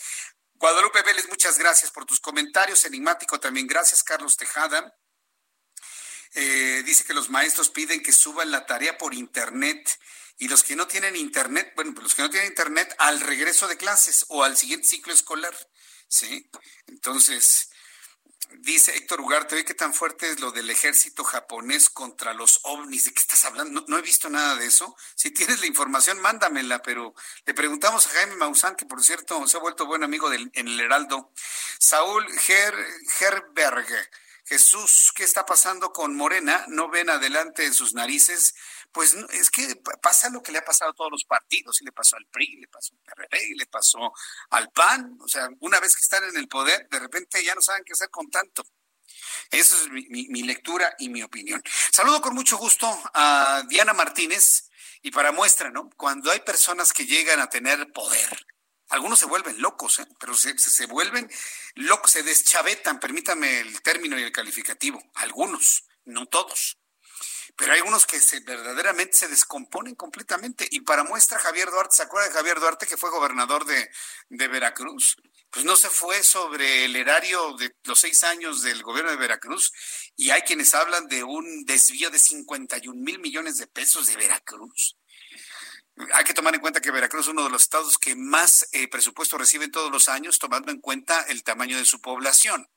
Guadalupe 0.55 1.03
Vélez, 1.03 1.29
muchas 1.29 1.59
gracias 1.59 1.91
por 1.91 2.07
tus 2.07 2.21
comentarios. 2.21 2.85
Enigmático 2.85 3.41
también, 3.41 3.67
gracias. 3.67 4.03
Carlos 4.03 4.37
Tejada. 4.37 4.97
Eh, 6.35 6.83
dice 6.87 7.05
que 7.05 7.13
los 7.13 7.29
maestros 7.29 7.69
piden 7.69 8.03
que 8.03 8.13
suban 8.13 8.51
la 8.51 8.65
tarea 8.65 8.97
por 8.97 9.13
internet 9.13 9.99
y 10.39 10.49
los 10.49 10.65
que 10.65 10.77
no 10.77 10.87
tienen 10.87 11.15
internet, 11.15 11.73
bueno, 11.77 11.93
pues 11.93 12.05
los 12.05 12.15
que 12.15 12.23
no 12.23 12.31
tienen 12.31 12.49
internet 12.49 12.95
al 12.99 13.21
regreso 13.21 13.69
de 13.69 13.77
clases 13.77 14.25
o 14.29 14.43
al 14.43 14.57
siguiente 14.57 14.89
ciclo 14.89 15.13
escolar, 15.13 15.55
¿sí? 16.13 16.47
Entonces, 16.89 17.71
dice 18.59 18.95
Héctor 18.95 19.23
Ugarte, 19.23 19.55
oye, 19.55 19.65
qué 19.65 19.73
tan 19.73 19.95
fuerte 19.95 20.29
es 20.29 20.41
lo 20.41 20.53
del 20.53 20.69
ejército 20.69 21.25
japonés 21.25 21.89
contra 21.89 22.35
los 22.35 22.61
ovnis, 22.65 23.07
¿de 23.07 23.15
qué 23.15 23.21
estás 23.21 23.47
hablando? 23.47 23.83
No, 23.89 23.97
he 23.97 24.03
visto 24.03 24.29
nada 24.29 24.57
de 24.57 24.67
eso. 24.67 24.95
Si 25.15 25.31
tienes 25.31 25.61
la 25.61 25.67
información, 25.67 26.21
mándamela, 26.21 26.83
pero 26.83 27.15
le 27.47 27.55
preguntamos 27.55 28.07
a 28.07 28.11
Jaime 28.11 28.37
Maussan, 28.37 28.77
que 28.77 28.85
por 28.85 29.03
cierto 29.03 29.47
se 29.49 29.57
ha 29.57 29.61
vuelto 29.61 29.87
buen 29.87 30.05
amigo 30.05 30.29
del, 30.29 30.51
en 30.53 30.69
el 30.69 30.81
Heraldo, 30.81 31.33
Saúl 31.79 32.27
Ger, 32.41 32.75
Herberg, 33.19 33.89
Jesús, 34.45 35.13
¿qué 35.15 35.25
está 35.25 35.47
pasando 35.47 35.93
con 35.93 36.15
Morena? 36.15 36.67
¿No 36.69 36.91
ven 36.91 37.09
adelante 37.09 37.65
en 37.65 37.73
sus 37.73 37.95
narices? 37.95 38.55
Pues 38.93 39.15
es 39.15 39.51
que 39.51 39.77
pasa 40.03 40.29
lo 40.29 40.43
que 40.43 40.53
le 40.53 40.59
ha 40.59 40.65
pasado 40.65 40.91
a 40.91 40.95
todos 40.95 41.11
los 41.11 41.25
partidos, 41.25 41.81
y 41.81 41.85
le 41.85 41.93
pasó 41.93 42.17
al 42.17 42.27
PRI, 42.27 42.57
le 42.61 42.69
pasó 42.69 42.95
al 42.95 43.01
PRD, 43.01 43.49
y 43.49 43.55
le 43.55 43.67
pasó 43.67 44.13
al 44.51 44.71
PAN. 44.71 45.19
O 45.21 45.29
sea, 45.29 45.49
una 45.61 45.81
vez 45.81 45.97
que 45.97 46.03
están 46.03 46.25
en 46.25 46.37
el 46.37 46.49
poder, 46.49 46.89
de 46.91 46.99
repente 46.99 47.43
ya 47.43 47.55
no 47.55 47.63
saben 47.63 47.85
qué 47.85 47.95
hacer 47.95 48.11
con 48.11 48.31
tanto. 48.31 48.65
Esa 49.51 49.75
es 49.77 49.89
mi, 49.91 50.43
lectura 50.43 50.95
y 50.99 51.09
mi 51.09 51.23
opinión. 51.23 51.63
Saludo 51.91 52.21
con 52.21 52.35
mucho 52.35 52.57
gusto 52.57 52.87
a 53.15 53.63
Diana 53.69 53.93
Martínez 53.93 54.71
y 55.03 55.11
para 55.11 55.33
muestra, 55.33 55.71
¿no? 55.71 55.91
Cuando 55.91 56.31
hay 56.31 56.41
personas 56.41 56.93
que 56.93 57.07
llegan 57.07 57.41
a 57.41 57.49
tener 57.49 57.93
poder, 57.93 58.47
algunos 58.89 59.19
se 59.19 59.27
vuelven 59.27 59.61
locos, 59.61 59.99
¿eh? 60.01 60.07
pero 60.19 60.35
se, 60.35 60.59
se, 60.59 60.87
vuelven 60.87 61.31
locos, 61.77 62.11
se 62.11 62.23
deschavetan, 62.23 63.01
permítame 63.01 63.61
el 63.61 63.81
término 63.83 64.19
y 64.19 64.23
el 64.23 64.33
calificativo. 64.33 65.03
Algunos, 65.15 65.87
no 66.05 66.27
todos. 66.27 66.79
Pero 67.63 67.75
hay 67.75 67.81
unos 67.83 68.07
que 68.07 68.19
se, 68.19 68.41
verdaderamente 68.41 69.17
se 69.17 69.29
descomponen 69.29 69.95
completamente. 69.95 70.67
Y 70.69 70.81
para 70.81 71.05
muestra, 71.05 71.39
Javier 71.39 71.71
Duarte, 71.71 71.95
¿se 71.95 72.03
acuerda 72.03 72.27
de 72.27 72.35
Javier 72.35 72.59
Duarte 72.59 72.89
que 72.89 72.97
fue 72.97 73.09
gobernador 73.09 73.65
de, 73.65 73.89
de 74.31 74.49
Veracruz? 74.49 75.17
Pues 75.49 75.65
no 75.65 75.77
se 75.77 75.89
fue 75.89 76.25
sobre 76.25 76.87
el 76.87 76.97
erario 76.97 77.55
de 77.57 77.73
los 77.85 78.01
seis 78.01 78.25
años 78.25 78.63
del 78.63 78.83
gobierno 78.83 79.13
de 79.13 79.17
Veracruz. 79.17 79.73
Y 80.17 80.31
hay 80.31 80.43
quienes 80.43 80.75
hablan 80.75 81.07
de 81.07 81.23
un 81.23 81.65
desvío 81.65 82.11
de 82.11 82.19
51 82.19 83.01
mil 83.01 83.21
millones 83.21 83.59
de 83.59 83.69
pesos 83.69 84.09
de 84.09 84.17
Veracruz. 84.17 84.97
Hay 86.15 86.25
que 86.25 86.35
tomar 86.35 86.57
en 86.57 86.61
cuenta 86.61 86.81
que 86.81 86.91
Veracruz 86.91 87.27
es 87.27 87.31
uno 87.31 87.45
de 87.45 87.51
los 87.51 87.63
estados 87.63 87.97
que 87.97 88.17
más 88.17 88.67
eh, 88.73 88.89
presupuesto 88.89 89.39
recibe 89.39 89.69
todos 89.69 89.93
los 89.93 90.09
años, 90.09 90.41
tomando 90.41 90.73
en 90.73 90.81
cuenta 90.81 91.23
el 91.29 91.45
tamaño 91.45 91.79
de 91.79 91.85
su 91.85 92.01
población. 92.01 92.69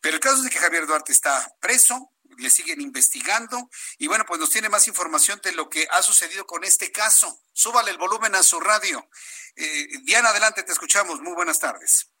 Pero 0.00 0.14
el 0.14 0.20
caso 0.20 0.44
es 0.44 0.50
que 0.50 0.60
Javier 0.60 0.86
Duarte 0.86 1.10
está 1.10 1.56
preso, 1.60 2.11
le 2.38 2.50
siguen 2.50 2.80
investigando 2.80 3.68
y 3.98 4.06
bueno, 4.06 4.24
pues 4.26 4.40
nos 4.40 4.50
tiene 4.50 4.68
más 4.68 4.86
información 4.88 5.40
de 5.42 5.52
lo 5.52 5.68
que 5.68 5.86
ha 5.90 6.02
sucedido 6.02 6.46
con 6.46 6.64
este 6.64 6.92
caso. 6.92 7.42
Súbale 7.52 7.90
el 7.90 7.98
volumen 7.98 8.34
a 8.34 8.42
su 8.42 8.60
radio. 8.60 9.08
Eh, 9.56 9.88
Diana, 10.04 10.30
adelante, 10.30 10.62
te 10.62 10.72
escuchamos. 10.72 11.20
Muy 11.20 11.34
buenas 11.34 11.58
tardes. 11.58 12.11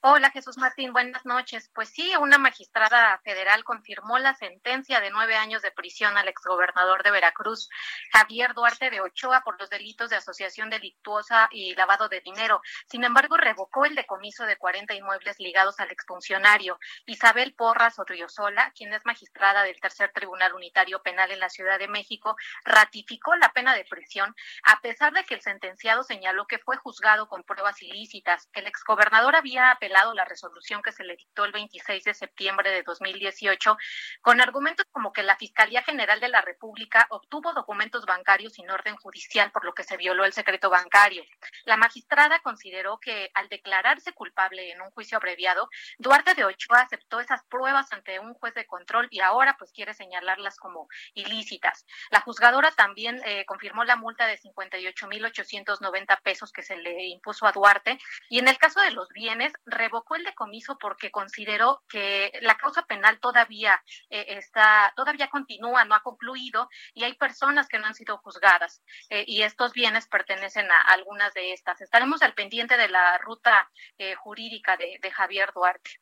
Hola 0.00 0.30
Jesús 0.30 0.56
Martín, 0.58 0.92
buenas 0.92 1.26
noches. 1.26 1.72
Pues 1.74 1.88
sí, 1.88 2.14
una 2.20 2.38
magistrada 2.38 3.20
federal 3.24 3.64
confirmó 3.64 4.20
la 4.20 4.32
sentencia 4.36 5.00
de 5.00 5.10
nueve 5.10 5.34
años 5.34 5.60
de 5.60 5.72
prisión 5.72 6.16
al 6.16 6.28
exgobernador 6.28 7.02
de 7.02 7.10
Veracruz, 7.10 7.68
Javier 8.12 8.54
Duarte 8.54 8.90
de 8.90 9.00
Ochoa, 9.00 9.40
por 9.40 9.58
los 9.58 9.68
delitos 9.70 10.10
de 10.10 10.14
asociación 10.14 10.70
delictuosa 10.70 11.48
y 11.50 11.74
lavado 11.74 12.08
de 12.08 12.20
dinero. 12.20 12.62
Sin 12.88 13.02
embargo, 13.02 13.36
revocó 13.38 13.86
el 13.86 13.96
decomiso 13.96 14.46
de 14.46 14.56
40 14.56 14.94
inmuebles 14.94 15.40
ligados 15.40 15.80
al 15.80 15.90
exfuncionario. 15.90 16.78
Isabel 17.04 17.54
Porras 17.54 17.98
Odriozola, 17.98 18.70
quien 18.76 18.92
es 18.92 19.04
magistrada 19.04 19.64
del 19.64 19.80
Tercer 19.80 20.12
Tribunal 20.12 20.54
Unitario 20.54 21.02
Penal 21.02 21.32
en 21.32 21.40
la 21.40 21.50
Ciudad 21.50 21.76
de 21.76 21.88
México, 21.88 22.36
ratificó 22.64 23.34
la 23.34 23.52
pena 23.52 23.74
de 23.74 23.84
prisión, 23.84 24.32
a 24.62 24.80
pesar 24.80 25.12
de 25.12 25.24
que 25.24 25.34
el 25.34 25.40
sentenciado 25.40 26.04
señaló 26.04 26.46
que 26.46 26.60
fue 26.60 26.76
juzgado 26.76 27.28
con 27.28 27.42
pruebas 27.42 27.82
ilícitas. 27.82 28.48
El 28.52 28.68
exgobernador 28.68 29.34
había 29.34 29.76
lado 29.88 30.14
la 30.14 30.24
resolución 30.24 30.82
que 30.82 30.92
se 30.92 31.04
le 31.04 31.16
dictó 31.16 31.44
el 31.44 31.52
26 31.52 32.04
de 32.04 32.14
septiembre 32.14 32.70
de 32.70 32.82
2018 32.82 33.76
con 34.20 34.40
argumentos 34.40 34.86
como 34.90 35.12
que 35.12 35.22
la 35.22 35.36
Fiscalía 35.36 35.82
General 35.82 36.20
de 36.20 36.28
la 36.28 36.40
República 36.40 37.06
obtuvo 37.10 37.52
documentos 37.52 38.06
bancarios 38.06 38.54
sin 38.54 38.70
orden 38.70 38.96
judicial 38.96 39.50
por 39.52 39.64
lo 39.64 39.74
que 39.74 39.84
se 39.84 39.96
violó 39.96 40.24
el 40.24 40.32
secreto 40.32 40.70
bancario. 40.70 41.24
La 41.64 41.76
magistrada 41.76 42.40
consideró 42.40 42.98
que 42.98 43.30
al 43.34 43.48
declararse 43.48 44.12
culpable 44.12 44.72
en 44.72 44.80
un 44.80 44.90
juicio 44.90 45.18
abreviado, 45.18 45.68
Duarte 45.98 46.34
de 46.34 46.44
Ochoa 46.44 46.80
aceptó 46.80 47.20
esas 47.20 47.44
pruebas 47.44 47.92
ante 47.92 48.18
un 48.18 48.34
juez 48.34 48.54
de 48.54 48.66
control 48.66 49.08
y 49.10 49.20
ahora 49.20 49.56
pues 49.58 49.72
quiere 49.72 49.94
señalarlas 49.94 50.56
como 50.56 50.88
ilícitas. 51.14 51.86
La 52.10 52.20
juzgadora 52.20 52.70
también 52.72 53.20
eh, 53.24 53.44
confirmó 53.46 53.84
la 53.84 53.96
multa 53.96 54.26
de 54.26 54.38
58.890 54.38 56.20
pesos 56.22 56.52
que 56.52 56.62
se 56.62 56.76
le 56.76 57.06
impuso 57.06 57.46
a 57.46 57.52
Duarte 57.52 57.98
y 58.28 58.38
en 58.38 58.48
el 58.48 58.58
caso 58.58 58.80
de 58.80 58.90
los 58.90 59.08
bienes 59.10 59.52
revocó 59.78 60.16
el 60.16 60.24
decomiso 60.24 60.76
porque 60.78 61.10
consideró 61.10 61.82
que 61.88 62.32
la 62.42 62.56
causa 62.56 62.82
penal 62.82 63.18
todavía 63.20 63.82
eh, 64.10 64.26
está, 64.28 64.92
todavía 64.96 65.30
continúa, 65.30 65.84
no 65.84 65.94
ha 65.94 66.02
concluido 66.02 66.68
y 66.92 67.04
hay 67.04 67.14
personas 67.14 67.68
que 67.68 67.78
no 67.78 67.86
han 67.86 67.94
sido 67.94 68.18
juzgadas 68.18 68.82
eh, 69.08 69.24
y 69.26 69.42
estos 69.42 69.72
bienes 69.72 70.06
pertenecen 70.06 70.70
a 70.70 70.80
algunas 70.82 71.32
de 71.34 71.52
estas. 71.52 71.80
Estaremos 71.80 72.20
al 72.22 72.34
pendiente 72.34 72.76
de 72.76 72.88
la 72.88 73.16
ruta 73.18 73.70
eh, 73.96 74.14
jurídica 74.16 74.76
de, 74.76 74.98
de 75.00 75.10
Javier 75.10 75.52
Duarte. 75.54 76.00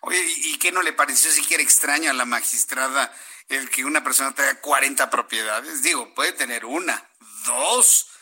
Oye, 0.00 0.22
¿y 0.24 0.58
qué 0.58 0.70
no 0.72 0.82
le 0.82 0.92
pareció 0.92 1.30
siquiera 1.30 1.62
extraño 1.62 2.10
a 2.10 2.14
la 2.14 2.24
magistrada 2.24 3.12
el 3.48 3.70
que 3.70 3.84
una 3.84 4.04
persona 4.04 4.34
tenga 4.34 4.60
40 4.60 5.10
propiedades? 5.10 5.82
Digo, 5.82 6.14
puede 6.14 6.32
tener 6.32 6.64
una, 6.64 7.10
dos, 7.46 8.15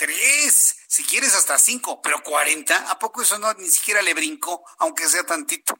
tres, 0.00 0.82
si 0.88 1.04
quieres 1.04 1.36
hasta 1.36 1.58
cinco, 1.58 2.00
pero 2.00 2.22
cuarenta, 2.22 2.90
¿a 2.90 2.98
poco 2.98 3.20
eso 3.20 3.38
no 3.38 3.52
ni 3.54 3.68
siquiera 3.68 4.00
le 4.00 4.14
brincó, 4.14 4.64
aunque 4.78 5.06
sea 5.06 5.24
tantito? 5.24 5.74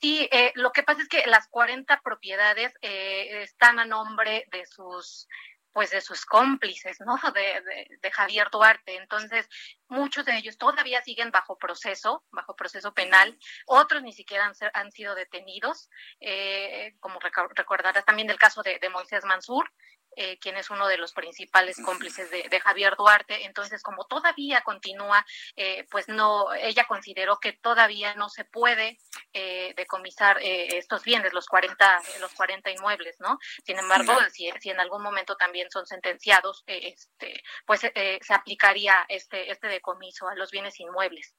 Sí, 0.00 0.28
eh, 0.30 0.52
lo 0.54 0.70
que 0.70 0.84
pasa 0.84 1.02
es 1.02 1.08
que 1.08 1.26
las 1.26 1.48
cuarenta 1.48 2.00
propiedades 2.00 2.72
eh, 2.80 3.42
están 3.42 3.80
a 3.80 3.84
nombre 3.84 4.46
de 4.52 4.64
sus 4.66 5.26
pues 5.72 5.90
de 5.90 6.00
sus 6.00 6.24
cómplices, 6.24 6.98
¿no? 7.00 7.18
De, 7.34 7.98
de, 8.00 8.10
Javier 8.12 8.48
Duarte. 8.52 8.94
Entonces, 8.94 9.48
muchos 9.88 10.24
de 10.24 10.36
ellos 10.36 10.56
todavía 10.56 11.02
siguen 11.02 11.32
bajo 11.32 11.58
proceso, 11.58 12.24
bajo 12.30 12.54
proceso 12.54 12.94
penal. 12.94 13.36
Otros 13.66 14.04
ni 14.04 14.12
siquiera 14.12 14.46
han, 14.46 14.54
han 14.72 14.92
sido 14.92 15.16
detenidos, 15.16 15.90
eh, 16.20 16.94
como 17.00 17.18
recordarás 17.18 18.04
también 18.04 18.30
el 18.30 18.38
caso 18.38 18.62
de, 18.62 18.78
de 18.78 18.88
Moisés 18.88 19.24
Mansur, 19.24 19.68
eh, 20.16 20.38
quien 20.38 20.56
es 20.56 20.70
uno 20.70 20.86
de 20.88 20.98
los 20.98 21.12
principales 21.12 21.76
cómplices 21.84 22.30
de, 22.30 22.60
Javier 22.60 22.96
Duarte. 22.96 23.44
Entonces, 23.44 23.82
como 23.82 24.06
todavía 24.06 24.62
continúa, 24.62 25.24
eh, 25.56 25.86
pues 25.90 26.08
no, 26.08 26.52
ella 26.54 26.84
consideró 26.86 27.38
que 27.38 27.52
todavía 27.52 28.14
no 28.14 28.28
se 28.28 28.44
puede 28.44 28.98
eh, 29.32 29.74
decomisar 29.76 30.38
eh, 30.40 30.78
estos 30.78 31.02
bienes, 31.02 31.32
los 31.32 31.46
40, 31.46 32.02
los 32.20 32.32
40 32.32 32.70
inmuebles, 32.70 33.16
¿no? 33.20 33.38
Sin 33.64 33.78
embargo, 33.78 34.16
si, 34.32 34.50
si, 34.60 34.70
en 34.70 34.80
algún 34.80 35.02
momento 35.02 35.36
también 35.36 35.70
son 35.70 35.86
sentenciados, 35.86 36.62
este, 36.66 37.42
pues 37.66 37.80
se 37.80 38.34
aplicaría 38.34 39.04
este, 39.08 39.50
este 39.50 39.68
decomiso 39.68 40.28
a 40.28 40.34
los 40.34 40.50
bienes 40.50 40.78
inmuebles. 40.80 41.34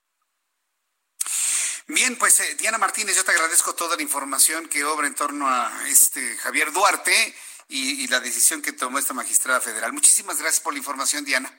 Bien, 1.88 2.16
pues 2.18 2.42
Diana 2.58 2.78
Martínez, 2.78 3.14
yo 3.14 3.24
te 3.24 3.30
agradezco 3.30 3.74
toda 3.74 3.94
la 3.94 4.02
información 4.02 4.68
que 4.68 4.84
obra 4.84 5.06
en 5.06 5.14
torno 5.14 5.48
a 5.48 5.70
este 5.88 6.36
Javier 6.38 6.72
Duarte 6.72 7.34
y, 7.68 8.06
la 8.08 8.20
decisión 8.20 8.62
que 8.62 8.72
tomó 8.72 8.98
esta 8.98 9.14
magistrada 9.14 9.60
federal. 9.60 9.92
Muchísimas 9.92 10.38
gracias 10.38 10.60
por 10.60 10.72
la 10.72 10.78
información, 10.78 11.24
Diana. 11.24 11.50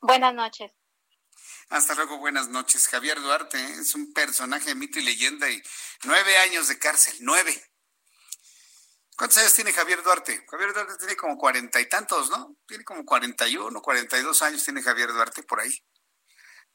Buenas 0.00 0.34
noches. 0.34 0.72
Hasta 1.68 1.94
luego, 1.94 2.18
buenas 2.18 2.48
noches. 2.48 2.86
Javier 2.88 3.20
Duarte 3.20 3.58
¿eh? 3.58 3.76
es 3.80 3.94
un 3.94 4.12
personaje 4.12 4.66
de 4.66 4.74
mito 4.74 4.98
y 4.98 5.02
leyenda 5.02 5.50
y 5.50 5.62
nueve 6.04 6.36
años 6.38 6.68
de 6.68 6.78
cárcel, 6.78 7.16
nueve. 7.20 7.72
¿Cuántos 9.16 9.38
años 9.38 9.54
tiene 9.54 9.72
Javier 9.72 10.02
Duarte? 10.02 10.44
Javier 10.48 10.74
Duarte 10.74 10.96
tiene 10.98 11.16
como 11.16 11.38
cuarenta 11.38 11.80
y 11.80 11.88
tantos, 11.88 12.30
¿no? 12.30 12.58
Tiene 12.66 12.84
como 12.84 13.04
cuarenta 13.04 13.48
y 13.48 13.56
uno, 13.56 13.80
cuarenta 13.80 14.18
y 14.18 14.22
dos 14.22 14.42
años 14.42 14.62
tiene 14.62 14.82
Javier 14.82 15.10
Duarte 15.12 15.42
por 15.42 15.60
ahí. 15.60 15.72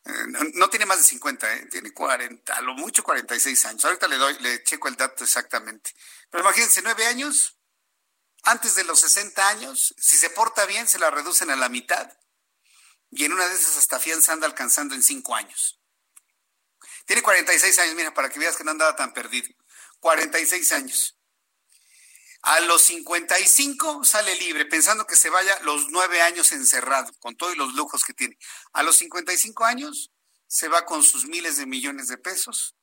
Eh, 0.03 0.25
no, 0.55 0.67
tiene 0.67 0.87
más 0.87 0.97
de 0.97 1.03
cincuenta, 1.03 1.53
¿eh? 1.55 1.67
tiene 1.69 1.93
cuarenta, 1.93 2.55
a 2.55 2.61
lo 2.61 2.73
mucho 2.73 3.03
cuarenta 3.03 3.35
y 3.35 3.39
seis 3.39 3.63
años. 3.65 3.85
Ahorita 3.85 4.07
le 4.07 4.17
doy, 4.17 4.35
le 4.39 4.63
checo 4.63 4.87
el 4.87 4.95
dato 4.95 5.23
exactamente. 5.23 5.91
Pero 6.31 6.43
imagínense, 6.43 6.81
nueve 6.81 7.05
años, 7.05 7.60
antes 8.43 8.75
de 8.75 8.83
los 8.83 8.99
60 9.01 9.47
años, 9.47 9.93
si 9.97 10.17
se 10.17 10.29
porta 10.29 10.65
bien, 10.65 10.87
se 10.87 10.99
la 10.99 11.11
reducen 11.11 11.49
a 11.51 11.55
la 11.55 11.69
mitad. 11.69 12.11
Y 13.11 13.25
en 13.25 13.33
una 13.33 13.47
de 13.47 13.53
esas 13.55 13.77
hasta 13.77 13.99
fianza 13.99 14.33
anda 14.33 14.47
alcanzando 14.47 14.95
en 14.95 15.03
cinco 15.03 15.35
años. 15.35 15.79
Tiene 17.05 17.21
46 17.21 17.79
años, 17.79 17.95
mira, 17.95 18.13
para 18.13 18.29
que 18.29 18.39
veas 18.39 18.55
que 18.55 18.63
no 18.63 18.71
andaba 18.71 18.95
tan 18.95 19.13
perdido. 19.13 19.49
46 19.99 20.71
años. 20.71 21.17
A 22.43 22.59
los 22.61 22.81
55 22.83 24.03
sale 24.03 24.35
libre, 24.35 24.65
pensando 24.65 25.05
que 25.05 25.15
se 25.15 25.29
vaya 25.29 25.59
los 25.61 25.89
nueve 25.89 26.21
años 26.21 26.51
encerrado, 26.51 27.11
con 27.19 27.35
todos 27.35 27.55
los 27.55 27.73
lujos 27.75 28.03
que 28.03 28.13
tiene. 28.13 28.37
A 28.73 28.81
los 28.81 28.97
55 28.97 29.63
años 29.63 30.11
se 30.47 30.67
va 30.67 30.85
con 30.85 31.03
sus 31.03 31.25
miles 31.25 31.57
de 31.57 31.67
millones 31.67 32.07
de 32.07 32.17
pesos 32.17 32.75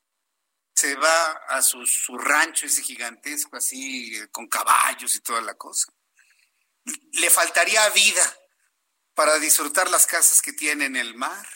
se 0.79 0.95
va 0.95 1.33
a 1.49 1.61
su, 1.61 1.85
su 1.85 2.17
rancho 2.17 2.67
ese 2.67 2.85
gigantesco, 2.85 3.57
así, 3.57 4.13
con 4.31 4.47
caballos 4.47 5.17
y 5.17 5.21
toda 5.21 5.41
la 5.41 5.55
cosa. 5.55 5.93
Le 7.15 7.31
faltaría 7.31 7.89
vida 7.91 8.23
para 9.13 9.41
disfrutar 9.41 9.91
las 9.91 10.07
casas 10.07 10.41
que 10.41 10.53
tiene 10.53 10.85
en 10.85 10.95
el 10.95 11.17
mar, 11.17 11.49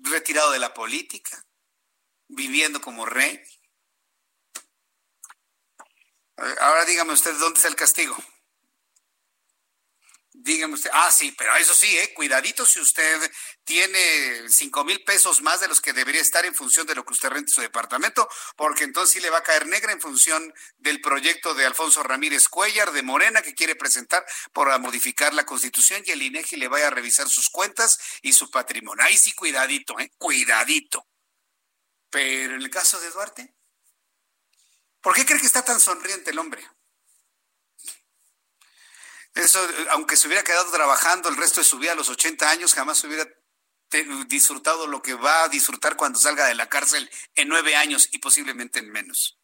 retirado 0.00 0.50
de 0.52 0.60
la 0.60 0.72
política, 0.72 1.44
viviendo 2.26 2.80
como 2.80 3.04
rey. 3.04 3.38
Ahora 6.60 6.86
dígame 6.86 7.12
usted, 7.12 7.34
¿dónde 7.38 7.58
está 7.58 7.68
el 7.68 7.76
castigo? 7.76 8.16
Dígame 10.44 10.74
usted, 10.74 10.90
ah, 10.92 11.10
sí, 11.10 11.34
pero 11.38 11.56
eso 11.56 11.72
sí, 11.72 11.96
eh, 11.96 12.12
cuidadito 12.12 12.66
si 12.66 12.78
usted 12.78 13.32
tiene 13.64 14.46
cinco 14.50 14.84
mil 14.84 15.02
pesos 15.02 15.40
más 15.40 15.60
de 15.60 15.68
los 15.68 15.80
que 15.80 15.94
debería 15.94 16.20
estar 16.20 16.44
en 16.44 16.54
función 16.54 16.86
de 16.86 16.94
lo 16.94 17.02
que 17.02 17.14
usted 17.14 17.30
rente 17.30 17.50
su 17.50 17.62
departamento, 17.62 18.28
porque 18.54 18.84
entonces 18.84 19.14
sí 19.14 19.20
le 19.20 19.30
va 19.30 19.38
a 19.38 19.42
caer 19.42 19.66
negra 19.66 19.90
en 19.92 20.02
función 20.02 20.52
del 20.76 21.00
proyecto 21.00 21.54
de 21.54 21.64
Alfonso 21.64 22.02
Ramírez 22.02 22.46
Cuellar 22.48 22.92
de 22.92 23.02
Morena 23.02 23.40
que 23.40 23.54
quiere 23.54 23.74
presentar 23.74 24.22
para 24.52 24.76
modificar 24.76 25.32
la 25.32 25.46
constitución 25.46 26.02
y 26.04 26.10
el 26.10 26.20
INEGI 26.20 26.56
le 26.56 26.68
vaya 26.68 26.88
a 26.88 26.90
revisar 26.90 27.26
sus 27.30 27.48
cuentas 27.48 27.98
y 28.20 28.34
su 28.34 28.50
patrimonio. 28.50 29.02
Ahí 29.02 29.16
sí, 29.16 29.32
cuidadito, 29.32 29.98
eh, 29.98 30.12
cuidadito. 30.18 31.06
Pero 32.10 32.54
en 32.54 32.60
el 32.60 32.68
caso 32.68 33.00
de 33.00 33.10
Duarte, 33.10 33.54
¿por 35.00 35.14
qué 35.14 35.24
cree 35.24 35.40
que 35.40 35.46
está 35.46 35.64
tan 35.64 35.80
sonriente 35.80 36.32
el 36.32 36.38
hombre? 36.38 36.68
Eso, 39.34 39.60
aunque 39.90 40.16
se 40.16 40.28
hubiera 40.28 40.44
quedado 40.44 40.70
trabajando 40.70 41.28
el 41.28 41.36
resto 41.36 41.60
de 41.60 41.64
su 41.64 41.78
vida 41.78 41.92
a 41.92 41.96
los 41.96 42.08
80 42.08 42.48
años, 42.50 42.74
jamás 42.74 43.02
hubiera 43.04 43.28
disfrutado 44.26 44.86
lo 44.86 45.02
que 45.02 45.14
va 45.14 45.44
a 45.44 45.48
disfrutar 45.48 45.96
cuando 45.96 46.18
salga 46.18 46.46
de 46.46 46.54
la 46.54 46.68
cárcel 46.68 47.08
en 47.34 47.48
nueve 47.48 47.76
años 47.76 48.08
y 48.12 48.18
posiblemente 48.18 48.78
en 48.78 48.90
menos. 48.90 49.38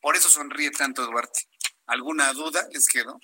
Por 0.00 0.16
eso 0.16 0.28
sonríe 0.28 0.70
tanto 0.70 1.04
Duarte. 1.04 1.48
¿Alguna 1.86 2.32
duda 2.32 2.66
les 2.72 2.86
quedó? 2.86 3.18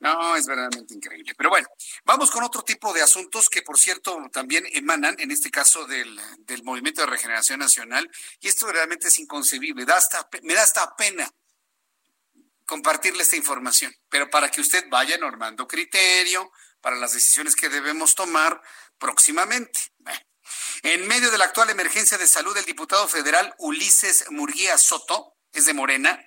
No, 0.00 0.34
es 0.34 0.46
verdaderamente 0.46 0.94
increíble. 0.94 1.34
Pero 1.36 1.50
bueno, 1.50 1.68
vamos 2.04 2.30
con 2.30 2.42
otro 2.42 2.62
tipo 2.62 2.92
de 2.94 3.02
asuntos 3.02 3.50
que, 3.50 3.60
por 3.60 3.78
cierto, 3.78 4.18
también 4.32 4.64
emanan, 4.72 5.14
en 5.18 5.30
este 5.30 5.50
caso, 5.50 5.86
del, 5.86 6.18
del 6.38 6.64
Movimiento 6.64 7.02
de 7.02 7.08
Regeneración 7.08 7.60
Nacional. 7.60 8.10
Y 8.40 8.48
esto 8.48 8.66
realmente 8.72 9.08
es 9.08 9.18
inconcebible. 9.18 9.84
Da 9.84 9.98
hasta, 9.98 10.26
me 10.42 10.54
da 10.54 10.62
hasta 10.62 10.96
pena 10.96 11.30
compartirle 12.70 13.24
esta 13.24 13.34
información, 13.34 13.92
pero 14.08 14.30
para 14.30 14.48
que 14.48 14.60
usted 14.60 14.84
vaya 14.88 15.18
normando 15.18 15.66
criterio 15.66 16.52
para 16.80 16.94
las 16.94 17.12
decisiones 17.12 17.56
que 17.56 17.68
debemos 17.68 18.14
tomar 18.14 18.62
próximamente. 18.96 19.80
En 20.84 21.08
medio 21.08 21.32
de 21.32 21.38
la 21.38 21.46
actual 21.46 21.68
emergencia 21.70 22.16
de 22.16 22.28
salud, 22.28 22.56
el 22.56 22.64
diputado 22.64 23.08
federal 23.08 23.52
Ulises 23.58 24.26
Murguía 24.30 24.78
Soto, 24.78 25.34
es 25.52 25.64
de 25.64 25.74
Morena, 25.74 26.24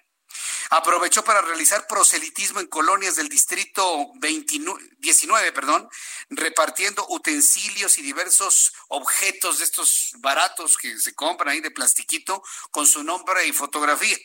aprovechó 0.69 1.23
para 1.23 1.41
realizar 1.41 1.87
proselitismo 1.87 2.59
en 2.59 2.67
colonias 2.67 3.15
del 3.15 3.29
distrito 3.29 4.11
19, 4.19 5.51
perdón, 5.53 5.87
repartiendo 6.29 7.05
utensilios 7.07 7.97
y 7.97 8.01
diversos 8.01 8.73
objetos 8.89 9.59
de 9.59 9.63
estos 9.63 10.11
baratos 10.17 10.75
que 10.75 10.99
se 10.99 11.15
compran 11.15 11.53
ahí 11.53 11.61
de 11.61 11.71
plastiquito 11.71 12.43
con 12.69 12.85
su 12.85 13.01
nombre 13.01 13.47
y 13.47 13.53
fotografía. 13.53 14.17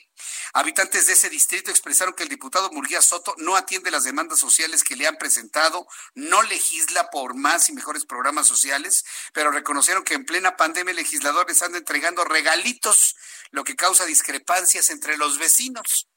Habitantes 0.53 1.07
de 1.07 1.12
ese 1.12 1.31
distrito 1.31 1.70
expresaron 1.70 2.15
que 2.15 2.23
el 2.23 2.28
diputado 2.28 2.70
Murguía 2.70 3.03
Soto 3.03 3.35
no 3.39 3.57
atiende 3.57 3.90
las 3.90 4.05
demandas 4.05 4.39
sociales 4.39 4.85
que 4.85 4.97
le 4.97 5.07
han 5.07 5.16
presentado, 5.16 5.86
no 6.15 6.43
legisla 6.43 7.11
por 7.11 7.35
más 7.35 7.69
y 7.69 7.73
mejores 7.73 8.05
programas 8.05 8.47
sociales, 8.47 9.05
pero 9.32 9.51
reconocieron 9.51 10.05
que 10.05 10.15
en 10.15 10.24
plena 10.24 10.57
pandemia 10.57 10.95
legisladores 10.95 11.62
andan 11.62 11.81
entregando 11.81 12.24
regalitos, 12.24 13.16
lo 13.51 13.65
que 13.65 13.77
causa 13.77 14.05
discrepancias 14.05 14.90
entre 14.90 15.16
los 15.16 15.39
vecinos, 15.39 16.09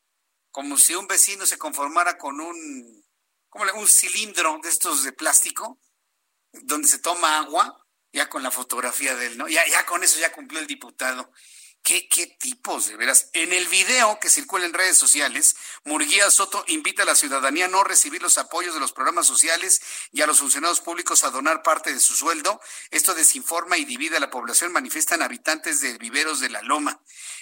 como 0.51 0.77
si 0.77 0.95
un 0.95 1.07
vecino 1.07 1.45
se 1.45 1.57
conformara 1.57 2.17
con 2.17 2.41
un, 2.41 3.05
como 3.49 3.65
un 3.73 3.87
cilindro 3.87 4.59
de 4.61 4.69
estos 4.69 5.03
de 5.03 5.13
plástico, 5.13 5.79
donde 6.51 6.87
se 6.87 6.99
toma 6.99 7.39
agua, 7.39 7.85
ya 8.13 8.29
con 8.29 8.43
la 8.43 8.51
fotografía 8.51 9.15
de 9.15 9.27
él, 9.27 9.37
¿no? 9.37 9.47
Ya 9.47 9.85
con 9.85 10.03
eso 10.03 10.19
ya 10.19 10.31
cumplió 10.33 10.59
el 10.59 10.67
diputado. 10.67 11.31
¿Qué, 11.83 12.07
¿Qué 12.07 12.27
tipos, 12.27 12.87
de 12.87 12.95
veras? 12.95 13.29
En 13.33 13.51
el 13.53 13.67
video 13.67 14.19
que 14.19 14.29
circula 14.29 14.65
en 14.65 14.73
redes 14.73 14.97
sociales, 14.97 15.55
Murguía 15.83 16.29
Soto 16.29 16.63
invita 16.67 17.01
a 17.03 17.07
la 17.07 17.15
ciudadanía 17.15 17.65
a 17.65 17.69
no 17.69 17.83
recibir 17.83 18.21
los 18.21 18.37
apoyos 18.37 18.75
de 18.75 18.79
los 18.79 18.93
programas 18.93 19.25
sociales 19.25 19.81
y 20.11 20.21
a 20.21 20.27
los 20.27 20.39
funcionarios 20.39 20.79
públicos 20.79 21.23
a 21.23 21.31
donar 21.31 21.63
parte 21.63 21.91
de 21.91 21.99
su 21.99 22.15
sueldo. 22.15 22.61
Esto 22.91 23.15
desinforma 23.15 23.77
y 23.77 23.85
divide 23.85 24.17
a 24.17 24.19
la 24.19 24.29
población, 24.29 24.71
manifiestan 24.71 25.23
habitantes 25.23 25.81
de 25.81 25.97
Viveros 25.97 26.39
de 26.39 26.49
la 26.49 26.61
Loma. 26.61 27.01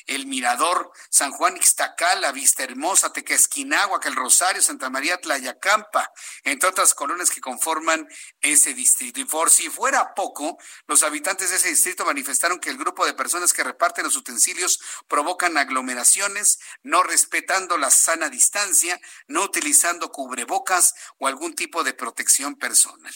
El 0.10 0.26
Mirador, 0.26 0.92
San 1.12 1.32
Juan 1.32 1.56
Ixtacala, 1.56 2.32
Vista 2.32 2.64
Hermosa, 2.64 3.14
Tequesquinagua, 3.14 4.00
El 4.04 4.16
Rosario, 4.16 4.60
Santa 4.60 4.90
María 4.90 5.22
Tlayacampa, 5.22 6.12
entre 6.44 6.68
otras 6.68 6.96
colonias 6.96 7.30
que 7.30 7.42
conforman 7.42 8.08
ese 8.42 8.74
distrito. 8.74 9.20
Y 9.20 9.26
por 9.26 9.52
si 9.52 9.70
fuera 9.70 10.16
poco, 10.16 10.58
los 10.88 11.04
habitantes 11.04 11.52
de 11.52 11.58
ese 11.58 11.70
distrito 11.70 12.06
manifestaron 12.06 12.60
que 12.60 12.72
el 12.72 12.78
grupo 12.80 13.06
de 13.06 13.14
personas 13.14 13.54
que 13.54 13.64
reparten 13.64 14.04
los 14.04 14.16
utensilios 14.16 14.80
provocan 15.08 15.58
aglomeraciones, 15.58 16.58
no 16.82 17.04
respetando 17.04 17.78
la 17.78 17.92
sana 17.92 18.30
distancia, 18.30 19.00
no 19.28 19.44
utilizando 19.44 20.12
cubrebocas 20.12 20.96
o 21.20 21.28
algún 21.28 21.54
tipo 21.54 21.84
de 21.84 21.94
protección 21.94 22.56
personal. 22.56 23.14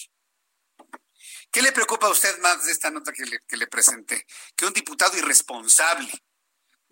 ¿Qué 1.51 1.63
le 1.63 1.71
preocupa 1.71 2.05
a 2.05 2.11
usted 2.11 2.37
más 2.39 2.65
de 2.65 2.71
esta 2.71 2.91
nota 2.91 3.11
que 3.11 3.57
le 3.57 3.67
presenté? 3.67 4.27
Que 4.55 4.67
un 4.67 4.73
diputado 4.73 5.17
irresponsable 5.17 6.11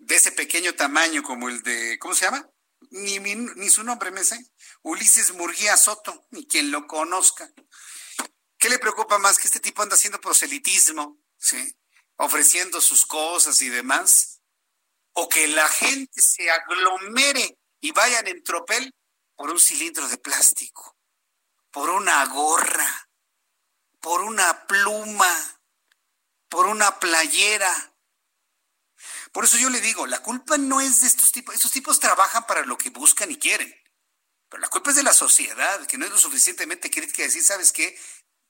de 0.02 0.16
ese 0.16 0.32
pequeño 0.32 0.74
tamaño 0.74 1.22
como 1.22 1.48
el 1.48 1.62
de, 1.62 1.98
¿cómo 1.98 2.14
se 2.14 2.24
llama? 2.24 2.48
Ni, 2.90 3.18
ni 3.18 3.70
su 3.70 3.84
nombre 3.84 4.10
me 4.10 4.24
sé. 4.24 4.50
Ulises 4.82 5.32
Murguía 5.32 5.76
Soto, 5.76 6.26
ni 6.30 6.46
quien 6.46 6.70
lo 6.70 6.86
conozca. 6.86 7.50
¿Qué 8.58 8.68
le 8.68 8.78
preocupa 8.78 9.18
más 9.18 9.38
que 9.38 9.46
este 9.46 9.60
tipo 9.60 9.82
anda 9.82 9.94
haciendo 9.94 10.20
proselitismo, 10.20 11.18
¿sí? 11.38 11.76
ofreciendo 12.16 12.80
sus 12.80 13.06
cosas 13.06 13.60
y 13.62 13.68
demás? 13.68 14.40
¿O 15.12 15.28
que 15.28 15.46
la 15.46 15.68
gente 15.68 16.20
se 16.20 16.50
aglomere 16.50 17.58
y 17.80 17.92
vayan 17.92 18.26
en 18.26 18.42
tropel 18.42 18.94
por 19.36 19.50
un 19.50 19.60
cilindro 19.60 20.08
de 20.08 20.18
plástico, 20.18 20.96
por 21.70 21.90
una 21.90 22.24
gorra, 22.26 23.08
por 24.00 24.22
una 24.22 24.66
pluma, 24.66 25.60
por 26.48 26.66
una 26.66 26.98
playera? 26.98 27.91
Por 29.32 29.44
eso 29.44 29.56
yo 29.56 29.70
le 29.70 29.80
digo, 29.80 30.06
la 30.06 30.22
culpa 30.22 30.58
no 30.58 30.80
es 30.80 31.00
de 31.00 31.08
estos 31.08 31.32
tipos. 31.32 31.54
Estos 31.54 31.72
tipos 31.72 31.98
trabajan 31.98 32.46
para 32.46 32.64
lo 32.64 32.76
que 32.76 32.90
buscan 32.90 33.30
y 33.30 33.38
quieren. 33.38 33.74
Pero 34.48 34.60
la 34.60 34.68
culpa 34.68 34.90
es 34.90 34.96
de 34.96 35.02
la 35.02 35.14
sociedad, 35.14 35.86
que 35.86 35.96
no 35.96 36.04
es 36.04 36.10
lo 36.10 36.18
suficientemente 36.18 36.90
crítica 36.90 37.22
de 37.22 37.28
decir, 37.28 37.42
¿sabes 37.42 37.72
qué? 37.72 37.98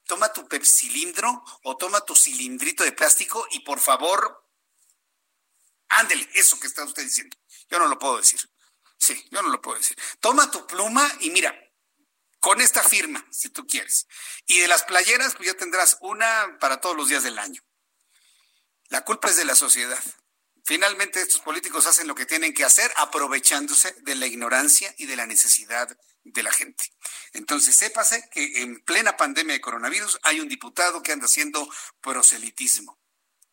Toma 0.05 0.33
tu 0.33 0.49
pepsilindro 0.49 1.45
o 1.63 1.77
toma 1.77 2.01
tu 2.01 2.17
cilindrito 2.17 2.83
de 2.83 2.91
plástico 2.91 3.47
y 3.53 3.61
por 3.61 3.79
favor, 3.79 4.45
ándele, 5.89 6.29
eso 6.35 6.59
que 6.59 6.67
está 6.67 6.83
usted 6.85 7.05
diciendo. 7.05 7.37
Yo 7.71 7.79
no 7.79 7.87
lo 7.87 8.01
puedo 8.01 8.17
decir. 8.17 8.41
Sí, 8.99 9.25
yo 9.31 9.43
no 9.43 9.51
lo 9.51 9.63
puedo 9.63 9.79
decir. 9.79 9.97
Toma 10.19 10.51
tu 10.51 10.67
pluma 10.67 11.09
y 11.21 11.31
mira, 11.31 11.55
con 12.41 12.61
esta 12.61 12.83
firma, 12.83 13.25
si 13.31 13.51
tú 13.51 13.65
quieres. 13.69 14.09
Y 14.47 14.59
de 14.59 14.67
las 14.67 14.83
playeras, 14.83 15.37
pues 15.37 15.47
ya 15.47 15.55
tendrás 15.55 15.99
una 16.01 16.59
para 16.59 16.81
todos 16.81 16.97
los 16.97 17.09
días 17.09 17.23
del 17.23 17.39
año. 17.39 17.63
La 18.89 19.05
culpa 19.05 19.29
es 19.29 19.37
de 19.37 19.45
la 19.45 19.55
sociedad. 19.55 20.03
Finalmente 20.64 21.20
estos 21.20 21.40
políticos 21.40 21.86
hacen 21.86 22.06
lo 22.06 22.14
que 22.14 22.26
tienen 22.26 22.55
que 22.55 22.64
hacer 22.64 22.93
aprovechándose 22.97 23.94
de 24.02 24.14
la 24.14 24.26
ignorancia 24.26 24.94
y 24.97 25.06
de 25.06 25.16
la 25.16 25.26
necesidad 25.26 25.97
de 26.24 26.43
la 26.43 26.52
gente. 26.52 26.84
Entonces, 27.32 27.74
sépase 27.74 28.28
que 28.30 28.62
en 28.62 28.80
plena 28.84 29.16
pandemia 29.16 29.55
de 29.55 29.60
coronavirus 29.60 30.20
hay 30.22 30.40
un 30.40 30.48
diputado 30.48 31.02
que 31.02 31.12
anda 31.12 31.26
haciendo 31.26 31.68
proselitismo. 32.01 32.98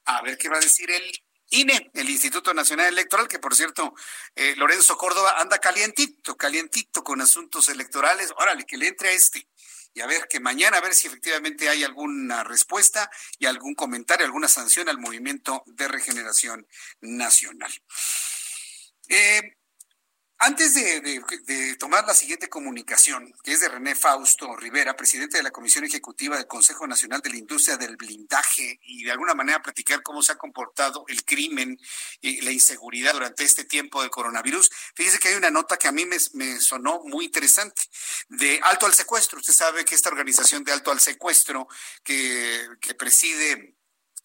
A 0.06 0.22
ver 0.22 0.38
qué 0.38 0.50
va 0.50 0.58
a 0.58 0.62
decir 0.62 0.92
el 0.92 1.04
INE, 1.52 1.90
el 1.96 2.10
Instituto 2.10 2.54
Nacional 2.54 2.88
Electoral, 2.88 3.28
que 3.28 3.40
por 3.40 3.56
cierto, 3.56 3.96
eh, 4.36 4.56
Lorenzo 4.56 4.98
Córdoba 4.98 5.40
anda 5.40 5.58
calientito, 5.58 6.38
calientito 6.38 7.04
con 7.04 7.22
asuntos 7.22 7.70
electorales. 7.70 8.32
Órale, 8.38 8.66
que 8.66 8.78
le 8.78 8.88
entre 8.88 9.10
a 9.10 9.14
este 9.14 9.48
y 9.94 10.02
a 10.02 10.08
ver 10.08 10.28
que 10.28 10.40
mañana 10.40 10.78
a 10.78 10.82
ver 10.82 10.94
si 10.94 11.08
efectivamente 11.08 11.70
hay 11.70 11.84
alguna 11.84 12.44
respuesta 12.44 13.10
y 13.38 13.46
algún 13.46 13.76
comentario, 13.76 14.26
alguna 14.26 14.48
sanción 14.48 14.90
al 14.90 15.00
movimiento 15.00 15.64
de 15.66 15.88
regeneración 15.88 16.68
nacional. 17.02 17.72
Eh, 19.08 19.59
antes 20.42 20.74
de, 20.74 21.76
tomar 21.78 22.06
la 22.06 22.14
siguiente 22.14 22.48
comunicación, 22.48 23.34
que 23.44 23.52
es 23.52 23.60
de 23.60 23.68
René 23.68 23.94
Fausto 23.94 24.56
Rivera, 24.56 24.96
presidente 24.96 25.38
de 25.38 25.44
la 25.44 25.52
Comisión 25.52 25.84
Ejecutiva 25.84 26.38
del 26.38 26.48
Consejo 26.48 26.88
Nacional 26.88 27.22
de 27.22 27.30
la 27.30 27.38
Industria 27.38 27.76
del 27.76 27.98
Blindaje, 27.98 28.80
y 28.84 29.04
de 29.04 29.12
alguna 29.12 29.34
manera 29.34 29.62
platicar 29.62 30.02
cómo 30.02 30.24
se 30.24 30.32
ha 30.32 30.38
comportado 30.38 31.04
el 31.10 31.26
crimen 31.26 31.78
y 32.22 32.40
la 32.42 32.52
inseguridad 32.52 33.14
durante 33.14 33.44
este 33.44 33.66
tiempo 33.66 34.02
de 34.02 34.10
coronavirus, 34.10 34.70
fíjese 34.96 35.20
que 35.20 35.28
hay 35.28 35.36
una 35.36 35.52
nota 35.52 35.76
que 35.76 35.90
a 35.90 35.92
mí 35.92 36.06
me, 36.06 36.60
sonó 36.62 37.02
muy 37.04 37.26
interesante, 37.26 37.82
de 38.30 38.62
Alto 38.64 38.86
al 38.86 38.94
Secuestro. 38.94 39.40
Usted 39.40 39.54
sabe 39.54 39.84
que 39.84 39.96
esta 39.96 40.10
organización 40.10 40.64
de 40.64 40.72
Alto 40.72 40.92
al 40.92 41.02
Secuestro 41.02 41.68
que, 42.04 42.66
que 42.80 42.96
preside 42.96 43.76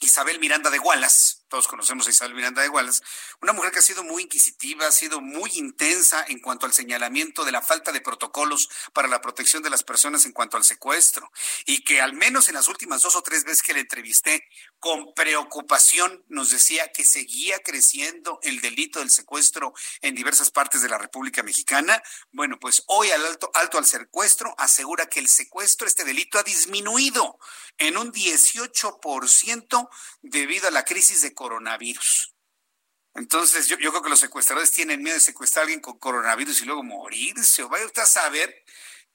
Isabel 0.00 0.38
Miranda 0.38 0.70
de 0.70 0.78
Wallace, 0.78 1.43
todos 1.54 1.68
conocemos 1.68 2.08
a 2.08 2.10
Isabel 2.10 2.34
Miranda 2.34 2.62
de 2.62 2.68
Wallace, 2.68 3.00
una 3.40 3.52
mujer 3.52 3.70
que 3.70 3.78
ha 3.78 3.82
sido 3.82 4.02
muy 4.02 4.24
inquisitiva, 4.24 4.88
ha 4.88 4.90
sido 4.90 5.20
muy 5.20 5.52
intensa 5.54 6.24
en 6.26 6.40
cuanto 6.40 6.66
al 6.66 6.72
señalamiento 6.72 7.44
de 7.44 7.52
la 7.52 7.62
falta 7.62 7.92
de 7.92 8.00
protocolos 8.00 8.68
para 8.92 9.06
la 9.06 9.20
protección 9.20 9.62
de 9.62 9.70
las 9.70 9.84
personas 9.84 10.26
en 10.26 10.32
cuanto 10.32 10.56
al 10.56 10.64
secuestro, 10.64 11.30
y 11.64 11.84
que 11.84 12.00
al 12.00 12.12
menos 12.12 12.48
en 12.48 12.56
las 12.56 12.66
últimas 12.66 13.02
dos 13.02 13.14
o 13.14 13.22
tres 13.22 13.44
veces 13.44 13.62
que 13.62 13.72
le 13.72 13.78
entrevisté, 13.78 14.48
con 14.80 15.14
preocupación 15.14 16.24
nos 16.26 16.50
decía 16.50 16.90
que 16.90 17.04
seguía 17.04 17.60
creciendo 17.60 18.40
el 18.42 18.60
delito 18.60 18.98
del 18.98 19.10
secuestro 19.10 19.74
en 20.00 20.16
diversas 20.16 20.50
partes 20.50 20.82
de 20.82 20.88
la 20.88 20.98
República 20.98 21.44
Mexicana. 21.44 22.02
Bueno, 22.32 22.58
pues 22.58 22.82
hoy 22.88 23.12
al 23.12 23.24
alto, 23.24 23.52
alto 23.54 23.78
al 23.78 23.86
secuestro 23.86 24.56
asegura 24.58 25.06
que 25.06 25.20
el 25.20 25.28
secuestro, 25.28 25.86
este 25.86 26.02
delito, 26.02 26.36
ha 26.36 26.42
disminuido 26.42 27.38
en 27.78 27.96
un 27.96 28.12
18% 28.12 29.88
debido 30.22 30.66
a 30.66 30.72
la 30.72 30.84
crisis 30.84 31.22
de 31.22 31.32
coronavirus. 31.44 32.34
Entonces, 33.14 33.68
yo, 33.68 33.76
creo 33.76 34.02
que 34.02 34.08
los 34.08 34.18
secuestradores 34.18 34.70
tienen 34.70 35.02
miedo 35.02 35.14
de 35.14 35.20
secuestrar 35.20 35.60
a 35.60 35.64
alguien 35.64 35.80
con 35.80 35.98
coronavirus 35.98 36.62
y 36.62 36.64
luego 36.64 36.82
morirse, 36.82 37.62
o 37.62 37.68
vaya 37.68 37.84
usted 37.84 38.00
a 38.00 38.06
saber, 38.06 38.64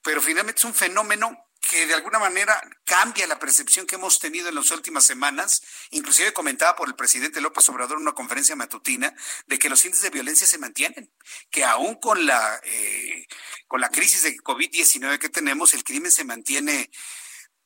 pero 0.00 0.22
finalmente 0.22 0.60
es 0.60 0.64
un 0.64 0.72
fenómeno 0.72 1.36
que 1.68 1.86
de 1.86 1.94
alguna 1.94 2.20
manera 2.20 2.62
cambia 2.84 3.26
la 3.26 3.40
percepción 3.40 3.84
que 3.84 3.96
hemos 3.96 4.20
tenido 4.20 4.48
en 4.48 4.54
las 4.54 4.70
últimas 4.70 5.04
semanas, 5.04 5.60
inclusive 5.90 6.32
comentaba 6.32 6.76
por 6.76 6.88
el 6.88 6.94
presidente 6.94 7.40
López 7.40 7.68
Obrador 7.68 7.96
en 7.96 8.02
una 8.02 8.12
conferencia 8.12 8.54
matutina, 8.54 9.12
de 9.46 9.58
que 9.58 9.68
los 9.68 9.84
índices 9.84 10.04
de 10.04 10.10
violencia 10.10 10.46
se 10.46 10.58
mantienen, 10.58 11.12
que 11.50 11.64
aún 11.64 11.96
con 11.96 12.26
la, 12.26 12.60
eh, 12.62 13.26
con 13.66 13.80
la 13.80 13.88
crisis 13.88 14.22
de 14.22 14.36
COVID-19 14.36 15.18
que 15.18 15.28
tenemos, 15.30 15.74
el 15.74 15.82
crimen 15.82 16.12
se 16.12 16.22
mantiene 16.22 16.90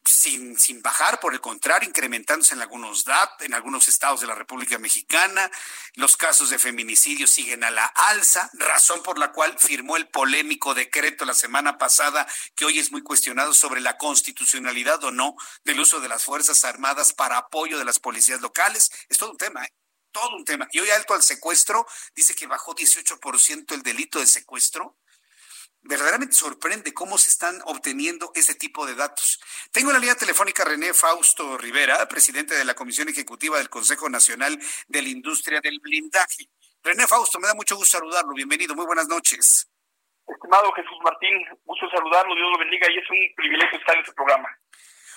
sin, 0.04 0.58
sin 0.58 0.82
bajar, 0.82 1.18
por 1.18 1.32
el 1.32 1.40
contrario, 1.40 1.88
incrementándose 1.88 2.54
en 2.54 2.60
algunos 2.60 3.04
en 3.40 3.54
algunos 3.54 3.88
estados 3.88 4.20
de 4.20 4.26
la 4.26 4.34
República 4.34 4.78
Mexicana. 4.78 5.50
Los 5.94 6.16
casos 6.16 6.50
de 6.50 6.58
feminicidio 6.58 7.26
siguen 7.26 7.64
a 7.64 7.70
la 7.70 7.86
alza, 7.86 8.50
razón 8.54 9.02
por 9.02 9.18
la 9.18 9.32
cual 9.32 9.56
firmó 9.58 9.96
el 9.96 10.08
polémico 10.08 10.74
decreto 10.74 11.24
la 11.24 11.34
semana 11.34 11.78
pasada, 11.78 12.26
que 12.54 12.64
hoy 12.64 12.78
es 12.78 12.92
muy 12.92 13.02
cuestionado 13.02 13.54
sobre 13.54 13.80
la 13.80 13.96
constitucionalidad 13.96 15.02
o 15.04 15.10
no 15.10 15.36
del 15.64 15.80
uso 15.80 16.00
de 16.00 16.08
las 16.08 16.24
Fuerzas 16.24 16.64
Armadas 16.64 17.12
para 17.12 17.38
apoyo 17.38 17.78
de 17.78 17.84
las 17.84 17.98
policías 17.98 18.40
locales. 18.40 18.90
Es 19.08 19.18
todo 19.18 19.30
un 19.30 19.38
tema, 19.38 19.64
¿eh? 19.64 19.72
Todo 20.12 20.36
un 20.36 20.44
tema. 20.44 20.68
Y 20.70 20.78
hoy 20.78 20.90
alto 20.90 21.14
al 21.14 21.24
secuestro, 21.24 21.86
dice 22.14 22.34
que 22.34 22.46
bajó 22.46 22.74
18% 22.74 23.74
el 23.74 23.82
delito 23.82 24.20
de 24.20 24.26
secuestro 24.26 24.96
verdaderamente 25.84 26.34
sorprende 26.34 26.92
cómo 26.92 27.18
se 27.18 27.30
están 27.30 27.60
obteniendo 27.66 28.32
ese 28.34 28.54
tipo 28.54 28.86
de 28.86 28.94
datos. 28.94 29.40
Tengo 29.70 29.90
en 29.90 29.94
la 29.94 30.00
línea 30.00 30.16
telefónica 30.16 30.64
René 30.64 30.94
Fausto 30.94 31.58
Rivera, 31.58 32.08
presidente 32.08 32.54
de 32.54 32.64
la 32.64 32.74
Comisión 32.74 33.08
Ejecutiva 33.08 33.58
del 33.58 33.68
Consejo 33.68 34.08
Nacional 34.08 34.58
de 34.88 35.02
la 35.02 35.08
Industria 35.08 35.60
del 35.60 35.78
Blindaje. 35.80 36.48
René 36.82 37.06
Fausto, 37.06 37.38
me 37.38 37.48
da 37.48 37.54
mucho 37.54 37.76
gusto 37.76 37.98
saludarlo. 37.98 38.34
Bienvenido, 38.34 38.74
muy 38.74 38.86
buenas 38.86 39.08
noches. 39.08 39.70
Estimado 40.26 40.72
Jesús 40.72 40.98
Martín, 41.02 41.44
gusto 41.64 41.88
saludarlo, 41.90 42.34
Dios 42.34 42.50
lo 42.50 42.58
bendiga 42.58 42.90
y 42.90 42.98
es 42.98 43.10
un 43.10 43.18
privilegio 43.36 43.78
estar 43.78 43.94
en 43.94 44.00
este 44.00 44.14
programa. 44.14 44.48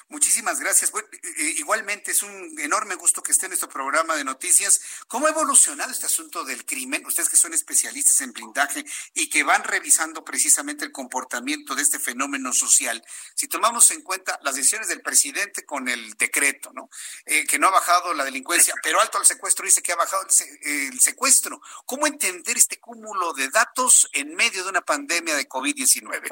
Muchísimas 0.10 0.62
gracias. 0.62 0.92
Bueno, 0.92 1.06
eh, 1.12 1.20
eh, 1.38 1.54
igualmente 1.58 2.12
es 2.12 2.24
un 2.24 2.58
enorme 2.60 2.96
gusto 2.96 3.22
que 3.22 3.34
esté 3.34 3.48
en 3.48 3.54
este 3.54 3.68
programa 3.68 4.16
de 4.16 4.24
noticias. 4.24 4.80
¿Cómo 5.08 5.28
ha 5.28 5.32
evolucionado 5.32 5.92
este 5.92 6.06
asunto 6.06 6.46
del 6.46 6.66
crimen? 6.66 7.06
Ustedes 7.06 7.28
que 7.28 7.36
son 7.36 7.54
especialistas 7.54 8.22
en 8.22 8.32
blindaje 8.32 8.86
y 9.14 9.30
que 9.30 9.44
van 9.44 9.66
revisando 9.66 10.24
precisamente 10.24 10.86
el 10.86 10.94
comportamiento 10.94 11.76
de 11.76 11.82
este 11.82 12.00
fenómeno 12.00 12.54
social. 12.54 13.04
Si 13.36 13.50
tomamos 13.50 13.92
en 13.92 14.02
cuenta 14.02 14.40
las 14.44 14.56
decisiones 14.56 14.88
del 14.88 15.02
presidente 15.02 15.66
con 15.66 15.90
el 15.90 16.14
decreto, 16.14 16.72
¿no? 16.74 16.90
Eh, 17.26 17.46
que 17.46 17.60
no 17.60 17.68
ha 17.68 17.72
bajado 17.72 18.14
la 18.14 18.24
delincuencia, 18.24 18.76
pero 18.82 19.02
alto 19.02 19.18
al 19.18 19.26
secuestro 19.26 19.66
dice 19.66 19.82
que 19.82 19.92
ha 19.92 19.98
bajado 19.98 20.26
el 20.62 21.00
secuestro. 21.02 21.62
¿Cómo 21.86 22.08
entender 22.08 22.56
este 22.56 22.80
cúmulo 22.80 23.34
de 23.34 23.50
datos 23.50 24.10
en 24.14 24.36
medio 24.36 24.64
de 24.64 24.70
una 24.70 24.82
pandemia 24.82 25.36
de 25.36 25.50
COVID-19? 25.50 26.30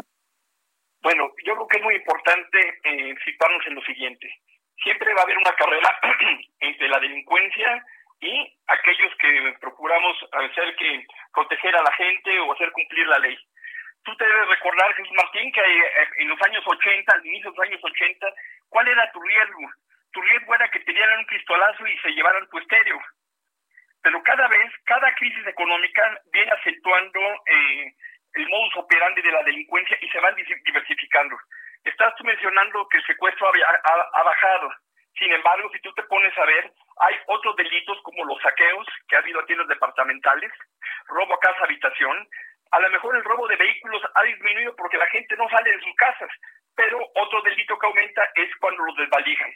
Bueno, 1.06 1.30
yo 1.46 1.54
creo 1.54 1.68
que 1.68 1.78
es 1.78 1.84
muy 1.84 1.96
importante 1.98 2.80
eh, 2.84 3.14
situarnos 3.24 3.62
en 3.68 3.76
lo 3.76 3.82
siguiente. 3.82 4.28
Siempre 4.82 5.14
va 5.14 5.22
a 5.22 5.24
haber 5.26 5.38
una 5.38 5.54
carrera 5.54 6.00
entre 6.62 6.88
la 6.90 7.00
delincuencia 7.00 7.86
y 8.22 8.60
aquellos 8.66 9.14
que 9.20 9.54
procuramos 9.62 10.18
hacer 10.32 10.76
que 10.78 11.06
proteger 11.32 11.76
a 11.76 11.84
la 11.84 11.92
gente 11.92 12.40
o 12.40 12.52
hacer 12.52 12.72
cumplir 12.72 13.06
la 13.06 13.20
ley. 13.20 13.38
Tú 14.04 14.18
te 14.18 14.26
debes 14.26 14.48
recordar, 14.48 14.96
Jesús 14.96 15.14
Martín, 15.14 15.52
que 15.52 15.62
eh, 15.62 16.10
en 16.18 16.28
los 16.28 16.42
años 16.42 16.64
80, 16.66 17.14
al 17.14 17.24
inicio 17.28 17.52
de 17.52 17.58
los 17.58 17.68
años 17.68 17.82
80, 17.84 18.28
¿cuál 18.70 18.88
era 18.88 19.12
tu 19.12 19.22
riesgo? 19.22 19.70
Tu 20.12 20.22
riesgo 20.24 20.56
era 20.56 20.70
que 20.70 20.80
te 20.80 20.92
dieran 20.92 21.20
un 21.20 21.28
pistolazo 21.28 21.86
y 21.86 22.00
se 22.00 22.14
llevaran 22.14 22.50
tu 22.50 22.58
estéreo. 22.58 23.00
Pero 24.02 24.24
cada 24.24 24.48
vez, 24.48 24.74
cada 24.86 25.14
crisis 25.14 25.46
económica 25.46 26.20
viene 26.34 26.52
acentuando 26.52 27.20
eh, 27.46 27.94
el 28.36 28.50
modus 28.50 28.76
operandi 28.78 29.22
de 29.22 29.32
la 29.32 29.44
delincuencia 29.44 29.98
y 30.02 30.10
se 30.10 30.20
van 30.20 30.36
diversificando. 30.36 31.38
Estás 31.84 32.16
tú 32.16 32.24
mencionando 32.24 32.88
que 32.90 32.98
el 32.98 33.06
secuestro 33.06 33.48
ha, 33.48 34.24
bajado. 34.24 34.72
Sin 35.18 35.32
embargo, 35.32 35.70
si 35.72 35.80
tú 35.80 35.94
te 35.94 36.04
pones 36.04 36.38
a 36.38 36.46
ver, 36.46 36.72
hay 37.00 37.16
otros 37.28 37.56
delitos 37.56 37.98
como 38.04 38.26
los 38.26 38.42
saqueos 38.42 38.88
que 39.08 39.16
ha 39.16 39.20
habido 39.20 39.42
en 39.48 39.58
los 39.58 39.68
departamentales, 39.68 40.52
robo 41.08 41.34
a 41.34 41.40
casa, 41.40 41.64
habitación. 41.64 42.28
A 42.72 42.80
lo 42.80 42.90
mejor 42.90 43.16
el 43.16 43.24
robo 43.24 43.48
de 43.48 43.56
vehículos 43.56 44.02
ha 44.14 44.24
disminuido 44.24 44.76
porque 44.76 44.98
la 44.98 45.08
gente 45.08 45.38
no 45.38 45.48
sale 45.50 45.72
de 45.72 45.82
sus 45.82 45.96
casas, 45.96 46.30
pero 46.76 47.00
otro 47.16 47.42
delito 47.44 47.78
que 47.80 47.88
aumenta 47.88 48.28
es 48.36 48.54
cuando 48.58 48.84
los 48.84 48.98
desvalijan. 48.98 49.54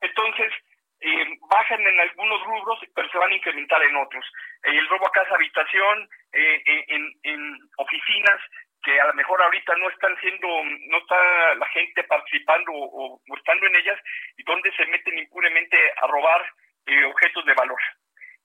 Entonces, 0.00 0.52
eh, 1.00 1.26
bajan 1.50 1.80
en 1.86 2.00
algunos 2.00 2.42
rubros, 2.44 2.78
pero 2.94 3.08
se 3.10 3.18
van 3.18 3.30
a 3.30 3.34
incrementar 3.34 3.82
en 3.82 3.96
otros. 3.96 4.24
el 4.62 4.88
robo 4.88 5.06
a 5.06 5.12
casa, 5.12 5.34
habitación, 5.34 6.08
eh, 6.32 6.84
en, 6.88 7.12
en, 7.22 7.58
oficinas 7.76 8.40
que 8.82 9.00
a 9.00 9.06
lo 9.06 9.14
mejor 9.14 9.42
ahorita 9.42 9.74
no 9.76 9.88
están 9.90 10.14
siendo, 10.20 10.48
no 10.88 10.98
está 10.98 11.54
la 11.54 11.66
gente 11.68 12.04
participando 12.04 12.72
o, 12.72 13.20
estando 13.36 13.66
en 13.66 13.76
ellas 13.76 13.98
y 14.36 14.42
donde 14.44 14.70
se 14.72 14.86
meten 14.86 15.18
impunemente 15.18 15.76
a 16.02 16.06
robar 16.06 16.44
eh, 16.86 17.04
objetos 17.04 17.44
de 17.46 17.54
valor. 17.54 17.80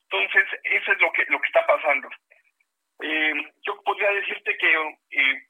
Entonces, 0.10 0.48
eso 0.64 0.92
es 0.92 1.00
lo 1.00 1.12
que, 1.12 1.26
lo 1.28 1.40
que 1.40 1.48
está 1.48 1.66
pasando. 1.68 2.10
yo 3.66 3.82
podría 3.84 4.12
decirte 4.12 4.58
que 4.58 4.76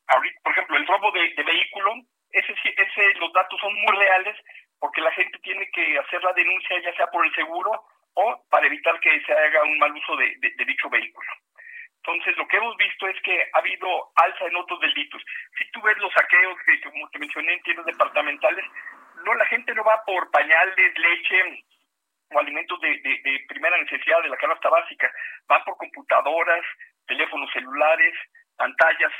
ahorita, 0.07 0.39
por 0.43 0.51
ejemplo, 0.51 0.77
el 0.77 0.87
robo 0.87 1.11
de, 1.11 1.33
de 1.33 1.43
vehículo, 1.43 1.93
ese, 2.31 2.53
ese, 2.53 3.13
los 3.19 3.31
datos 3.33 3.59
son 3.59 3.73
muy 3.73 3.95
reales 3.97 4.35
porque 4.79 5.01
la 5.01 5.11
gente 5.11 5.37
tiene 5.39 5.69
que 5.71 5.97
hacer 5.99 6.23
la 6.23 6.33
denuncia 6.33 6.79
ya 6.81 6.93
sea 6.95 7.07
por 7.07 7.25
el 7.25 7.33
seguro 7.33 7.71
o 8.13 8.43
para 8.49 8.67
evitar 8.67 8.99
que 8.99 9.21
se 9.21 9.33
haga 9.33 9.63
un 9.63 9.77
mal 9.79 9.91
uso 9.91 10.15
de, 10.17 10.65
dicho 10.65 10.89
vehículo. 10.89 11.27
Entonces, 11.97 12.35
lo 12.37 12.47
que 12.47 12.57
hemos 12.57 12.75
visto 12.77 13.07
es 13.07 13.21
que 13.21 13.49
ha 13.53 13.59
habido 13.59 14.11
alza 14.15 14.45
en 14.45 14.55
otros 14.55 14.79
delitos. 14.79 15.21
Si 15.57 15.69
tú 15.71 15.81
ves 15.81 15.97
los 15.97 16.11
saqueos 16.13 16.57
que, 16.65 16.81
como 16.81 17.09
te 17.09 17.19
mencioné, 17.19 17.53
en 17.53 17.61
tiendas 17.63 17.85
departamentales, 17.85 18.65
no 19.25 19.33
la 19.35 19.45
gente 19.45 19.73
no 19.75 19.83
va 19.83 20.01
por 20.05 20.31
pañales, 20.31 20.97
leche 20.97 21.63
o 22.31 22.39
alimentos 22.39 22.79
de, 22.81 22.89
de 22.89 23.45
primera 23.47 23.77
necesidad 23.77 24.21
de 24.23 24.29
la 24.29 24.37
canasta 24.37 24.69
básica, 24.69 25.11
van 25.47 25.63
por 25.65 25.77
computadoras, 25.77 26.65
teléfonos 27.05 27.51
celulares, 27.51 28.15
pantallas 28.55 29.11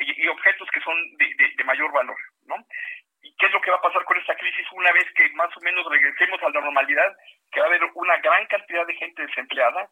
y, 0.00 0.24
y 0.24 0.28
objetos 0.28 0.68
que 0.70 0.80
son 0.80 0.96
de, 1.16 1.64
mayor 1.64 1.92
valor, 1.92 2.16
¿no? 2.46 2.56
¿Y 3.22 3.34
qué 3.36 3.46
es 3.46 3.52
lo 3.52 3.60
que 3.60 3.70
va 3.70 3.76
a 3.76 3.82
pasar 3.82 4.04
con 4.04 4.18
esta 4.18 4.34
crisis 4.34 4.66
una 4.72 4.92
vez 4.92 5.06
que 5.14 5.28
más 5.34 5.56
o 5.56 5.60
menos 5.60 5.86
regresemos 5.88 6.42
a 6.42 6.50
la 6.50 6.60
normalidad? 6.60 7.16
Que 7.50 7.60
va 7.60 7.66
a 7.66 7.68
haber 7.68 7.82
una 7.94 8.16
gran 8.18 8.46
cantidad 8.46 8.86
de 8.86 8.94
gente 8.94 9.22
desempleada. 9.22 9.88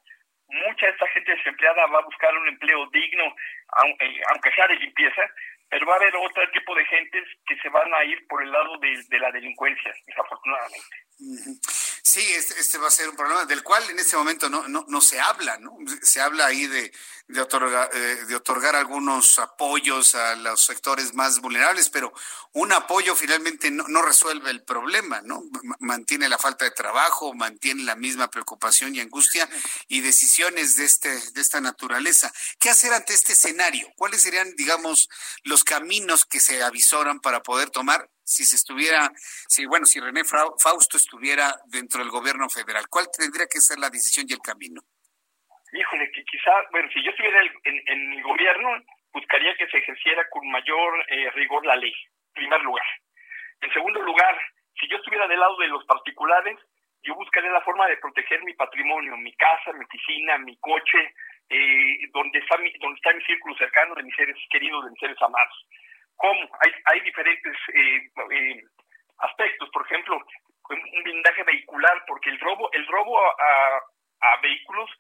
Mucha 0.49 0.87
de 0.87 0.93
esta 0.93 1.07
gente 1.09 1.31
desempleada 1.31 1.87
va 1.87 2.01
a 2.01 2.05
buscar 2.05 2.37
un 2.37 2.49
empleo 2.49 2.87
digno, 2.91 3.25
eh, 3.25 4.21
aunque 4.31 4.51
sea 4.53 4.67
de 4.67 4.75
limpieza, 4.77 5.23
pero 5.69 5.87
va 5.87 5.95
a 5.95 5.97
haber 5.97 6.15
otro 6.17 6.51
tipo 6.51 6.75
de 6.75 6.85
gentes 6.87 7.25
que 7.47 7.57
se 7.59 7.69
van 7.69 7.95
a 7.95 8.05
ir 8.05 8.27
por 8.27 8.43
el 8.43 8.51
lado 8.51 8.77
de 8.79 9.19
la 9.21 9.31
delincuencia, 9.31 9.93
desafortunadamente. 10.07 11.10
Sí, 12.03 12.21
este, 12.33 12.59
este, 12.59 12.79
va 12.79 12.89
a 12.89 12.91
ser 12.91 13.09
un 13.09 13.17
problema 13.17 13.45
del 13.45 13.63
cual 13.63 13.89
en 13.91 13.99
este 13.99 14.17
momento 14.17 14.49
no, 14.49 14.67
no, 14.69 14.85
no 14.89 15.01
se 15.01 15.21
habla, 15.21 15.59
¿no? 15.59 15.77
Se 16.03 16.21
habla 16.21 16.47
ahí 16.47 16.67
de, 16.67 16.93
de, 17.29 17.41
otorgar, 17.41 17.91
eh, 17.93 18.25
de 18.27 18.35
otorgar 18.35 18.75
algunos 18.75 19.39
apoyos 19.39 20.15
a 20.15 20.35
los 20.37 20.65
sectores 20.65 21.15
más 21.15 21.41
vulnerables, 21.41 21.91
pero 21.91 22.13
un 22.53 22.73
apoyo 22.73 23.15
finalmente 23.15 23.71
no, 23.71 23.87
no 23.89 24.03
resuelve 24.03 24.51
el 24.51 24.65
problema, 24.65 25.21
¿no? 25.21 25.43
Mantiene 25.79 26.29
la 26.29 26.39
falta 26.39 26.65
de 26.65 26.71
trabajo, 26.71 27.35
mantiene 27.35 27.85
la 27.85 27.97
misma 27.97 28.29
preocupación 28.29 28.95
y 28.95 29.01
angustia 29.01 29.49
y 29.87 30.01
decisiones 30.01 30.77
de, 30.77 30.87
este, 30.87 31.11
de 31.11 31.41
esta 31.41 31.61
naturaleza. 31.61 32.33
¿Qué 32.59 32.71
hacer 32.71 32.95
ante 32.95 33.13
este 33.13 33.35
escenario? 33.35 33.89
¿Cuáles 33.97 34.23
serían, 34.23 34.55
digamos, 34.57 35.11
los 35.45 35.65
caminos 35.65 36.25
que 36.25 36.41
se 36.41 36.63
avisoran 36.63 37.21
para 37.21 37.43
poder 37.43 37.69
tomar 37.71 38.11
si 38.25 38.45
se 38.45 38.57
estuviera, 38.57 39.11
si 39.15 39.67
bueno, 39.67 39.87
si 39.87 40.01
René 40.01 40.23
Fausto 40.25 40.97
estuviera 40.97 41.55
dentro 41.67 42.01
del 42.01 42.11
gobierno 42.11 42.49
federal? 42.49 42.89
¿Cuál 42.89 43.07
tendría 43.11 43.47
que 43.47 43.61
ser 43.61 43.79
la 43.79 43.91
decisión 43.91 44.27
y 44.29 44.33
el 44.33 44.41
camino? 44.41 44.81
Híjole, 45.73 46.11
que 46.11 46.25
quizá, 46.25 46.51
bueno, 46.73 46.89
si 46.93 47.03
yo 47.05 47.11
estuviera 47.11 47.41
en, 47.43 47.83
en, 47.87 48.13
el 48.15 48.23
gobierno, 48.23 48.83
buscaría 49.13 49.55
que 49.57 49.69
se 49.69 49.79
ejerciera 49.79 50.29
con 50.31 50.49
mayor 50.51 51.05
eh, 51.09 51.31
rigor 51.31 51.65
la 51.65 51.77
ley, 51.77 51.93
en 51.93 52.33
primer 52.35 52.61
lugar. 52.63 52.85
En 53.61 53.73
segundo 53.73 54.01
lugar, 54.03 54.37
si 54.81 54.89
yo 54.89 54.97
estuviera 54.97 55.29
del 55.29 55.39
lado 55.39 55.57
de 55.59 55.69
los 55.69 55.85
particulares, 55.85 56.59
yo 57.03 57.15
buscaré 57.15 57.51
la 57.51 57.63
forma 57.63 57.87
de 57.87 57.97
proteger 57.99 58.43
mi 58.43 58.55
patrimonio, 58.55 59.17
mi 59.17 59.33
casa, 59.37 59.73
mi 59.73 59.85
oficina, 59.85 60.39
mi 60.39 60.57
coche, 60.59 61.15
eh, 61.49 62.09
donde, 62.13 62.39
está 62.39 62.57
mi, 62.59 62.73
donde 62.79 62.97
está 62.97 63.13
mi 63.13 63.23
círculo 63.25 63.57
cercano 63.57 63.95
de 63.95 64.03
mis 64.03 64.15
seres 64.15 64.37
queridos, 64.51 64.85
de 64.85 64.91
mis 64.91 65.01
seres 65.01 65.21
amados. 65.21 65.67
¿Cómo? 66.21 66.49
Hay, 66.61 66.73
hay 66.85 67.01
diferentes 67.01 67.57
eh, 67.73 68.11
eh, 68.31 68.63
aspectos, 69.19 69.71
por 69.71 69.87
ejemplo, 69.87 70.21
un 70.69 71.03
blindaje 71.03 71.43
vehicular, 71.45 72.05
porque 72.07 72.29
el 72.29 72.39
robo, 72.39 72.71
el 72.73 72.87
robo 72.87 73.19
a, 73.19 73.83
vehículos, 74.43 74.91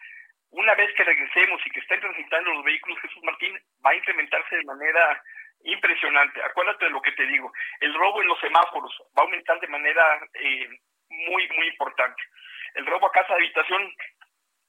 una 0.51 0.75
vez 0.75 0.93
que 0.95 1.05
regresemos 1.05 1.61
y 1.65 1.71
que 1.71 1.81
estén 1.81 2.01
transitando 2.01 2.55
los 2.55 2.65
vehículos, 2.65 2.99
Jesús 3.01 3.23
Martín, 3.23 3.59
va 3.85 3.91
a 3.91 3.97
incrementarse 3.97 4.57
de 4.57 4.65
manera 4.65 5.23
impresionante. 5.65 6.43
Acuérdate 6.43 6.87
de 6.87 6.91
lo 6.91 7.03
que 7.03 7.13
te 7.13 7.27
digo. 7.27 7.53
El 7.81 7.95
robo 7.95 8.23
en 8.23 8.29
los 8.29 8.41
semáforos 8.41 8.93
va 9.17 9.23
a 9.23 9.25
aumentar 9.25 9.61
de 9.61 9.69
manera 9.69 10.21
eh, 10.35 10.69
muy, 11.09 11.49
muy 11.49 11.69
importante. 11.69 12.23
El 12.75 12.87
robo 12.87 13.07
a 13.07 13.13
casa 13.13 13.35
de 13.35 13.45
habitación 13.45 13.93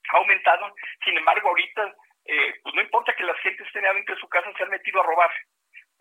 ha 0.09 0.17
aumentado. 0.17 0.73
Sin 1.03 1.17
embargo, 1.17 1.49
ahorita, 1.49 1.95
eh, 2.25 2.53
pues 2.61 2.75
no 2.75 2.81
importa 2.81 3.15
que 3.15 3.23
la 3.23 3.35
gente 3.35 3.63
esté 3.63 3.79
dentro 3.79 4.15
de 4.15 4.21
su 4.21 4.27
casa, 4.27 4.51
se 4.57 4.63
han 4.63 4.69
metido 4.69 5.01
a 5.01 5.05
robar. 5.05 5.31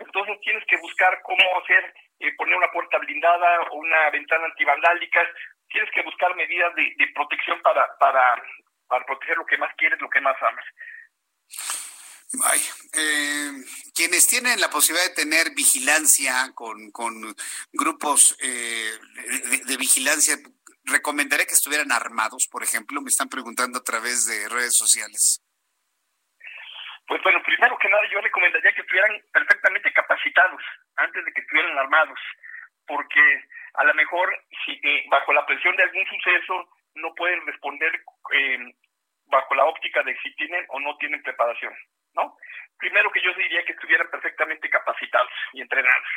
Entonces 0.01 0.41
tienes 0.43 0.65
que 0.67 0.77
buscar 0.79 1.21
cómo 1.23 1.45
hacer, 1.63 1.95
eh, 2.19 2.35
poner 2.37 2.57
una 2.57 2.73
puerta 2.73 2.99
blindada 2.99 3.63
o 3.71 3.77
una 3.77 4.11
ventana 4.11 4.47
antivandálica. 4.47 5.21
Tienes 5.69 5.91
que 5.93 6.03
buscar 6.03 6.35
medidas 6.35 6.75
de, 6.75 7.07
protección 7.15 7.61
para, 7.63 7.87
para, 7.99 8.43
para 8.89 9.05
proteger 9.07 9.37
lo 9.37 9.47
que 9.47 9.59
más 9.59 9.73
quieres, 9.77 10.01
lo 10.01 10.11
que 10.11 10.21
más 10.21 10.37
amas. 10.43 10.65
Ay, 12.45 12.61
eh, 12.93 13.53
quienes 13.93 14.27
tienen 14.29 14.61
la 14.61 14.71
posibilidad 14.71 15.09
de 15.09 15.15
tener 15.15 15.51
vigilancia 15.55 16.53
con, 16.55 16.91
con 16.93 17.35
grupos 17.73 18.37
eh, 18.41 18.99
de, 19.67 19.77
vigilancia, 19.77 20.39
recomendaré 20.85 21.47
que 21.47 21.55
estuvieran 21.55 21.91
armados, 21.91 22.47
por 22.47 22.63
ejemplo, 22.63 23.01
me 23.03 23.11
están 23.11 23.29
preguntando 23.29 23.79
a 23.79 23.83
través 23.83 24.27
de 24.27 24.49
redes 24.49 24.77
sociales. 24.77 25.43
Pues 27.11 27.21
bueno, 27.25 27.43
primero 27.43 27.77
que 27.77 27.89
nada 27.89 28.03
yo 28.09 28.21
recomendaría 28.21 28.73
que 28.73 28.83
estuvieran 28.83 29.21
perfectamente 29.33 29.93
capacitados 29.93 30.63
antes 30.95 31.25
de 31.25 31.33
que 31.33 31.41
estuvieran 31.41 31.77
armados, 31.77 32.21
porque 32.87 33.21
a 33.75 33.83
lo 33.83 33.93
mejor 33.95 34.31
si 34.65 34.79
eh, 34.81 35.07
bajo 35.11 35.33
la 35.33 35.45
presión 35.45 35.75
de 35.75 35.83
algún 35.83 36.07
suceso 36.07 36.69
no 36.95 37.13
pueden 37.17 37.45
responder 37.45 38.01
eh, 38.33 38.59
bajo 39.27 39.57
la 39.57 39.65
óptica 39.65 40.05
de 40.05 40.17
si 40.23 40.33
tienen 40.37 40.65
o 40.69 40.79
no 40.79 40.97
tienen 40.99 41.21
preparación. 41.25 41.75
¿no? 42.15 42.37
Primero 42.79 43.11
que 43.11 43.23
yo 43.23 43.35
diría 43.35 43.65
que 43.65 43.73
estuvieran 43.73 44.09
perfectamente 44.09 44.71
capacitados 44.71 45.33
y 45.53 45.63
entrenados. 45.63 46.09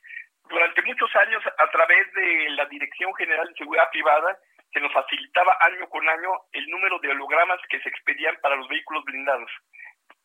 Durante 0.48 0.84
muchos 0.84 1.10
años, 1.16 1.42
a 1.58 1.72
través 1.72 2.14
de 2.14 2.50
la 2.52 2.66
Dirección 2.66 3.16
General 3.16 3.48
de 3.48 3.56
Seguridad 3.56 3.90
Privada, 3.92 4.38
se 4.72 4.80
nos 4.80 4.94
facilitaba 4.94 5.58
año 5.62 5.90
con 5.90 6.08
año 6.08 6.30
el 6.52 6.68
número 6.68 7.00
de 7.00 7.10
hologramas 7.10 7.60
que 7.68 7.80
se 7.80 7.90
expedían 7.90 8.38
para 8.44 8.58
los 8.58 8.68
vehículos 8.68 9.04
blindados. 9.06 9.50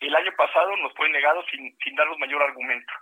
El 0.01 0.17
año 0.17 0.33
pasado 0.37 0.77
nos 0.79 0.93
fue 0.95 1.09
negado 1.11 1.45
sin, 1.51 1.77
sin 1.79 1.95
darnos 1.95 2.19
mayor 2.19 2.43
argumento 2.43 2.93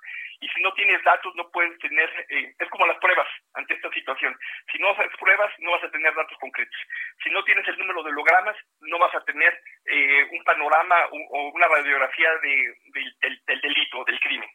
y 0.41 0.49
si 0.49 0.61
no 0.63 0.73
tienes 0.75 1.03
datos 1.03 1.35
no 1.35 1.51
puedes 1.51 1.77
tener, 1.79 2.09
eh, 2.29 2.55
es 2.59 2.69
como 2.71 2.87
las 2.87 2.99
pruebas 2.99 3.27
ante 3.55 3.75
esta 3.75 3.91
situación. 3.91 4.37
Si 4.71 4.79
no 4.79 4.91
haces 4.91 5.11
pruebas 5.19 5.53
no 5.59 5.73
vas 5.73 5.83
a 5.85 5.91
tener 5.91 6.15
datos 6.15 6.37
concretos. 6.39 6.79
Si 7.25 7.31
no 7.31 7.43
tienes 7.45 7.67
el 7.67 7.79
número 7.79 8.03
de 8.03 8.11
hologramas 8.11 8.57
no 8.81 8.99
vas 8.99 9.15
a 9.15 9.25
tener 9.25 9.61
eh, 9.87 10.29
un 10.31 10.45
panorama 10.45 10.97
o 11.11 11.49
una 11.55 11.67
radiografía 11.69 12.31
de, 12.43 12.75
del, 12.95 13.43
del 13.47 13.61
delito, 13.61 14.05
del 14.05 14.21
crimen. 14.21 14.49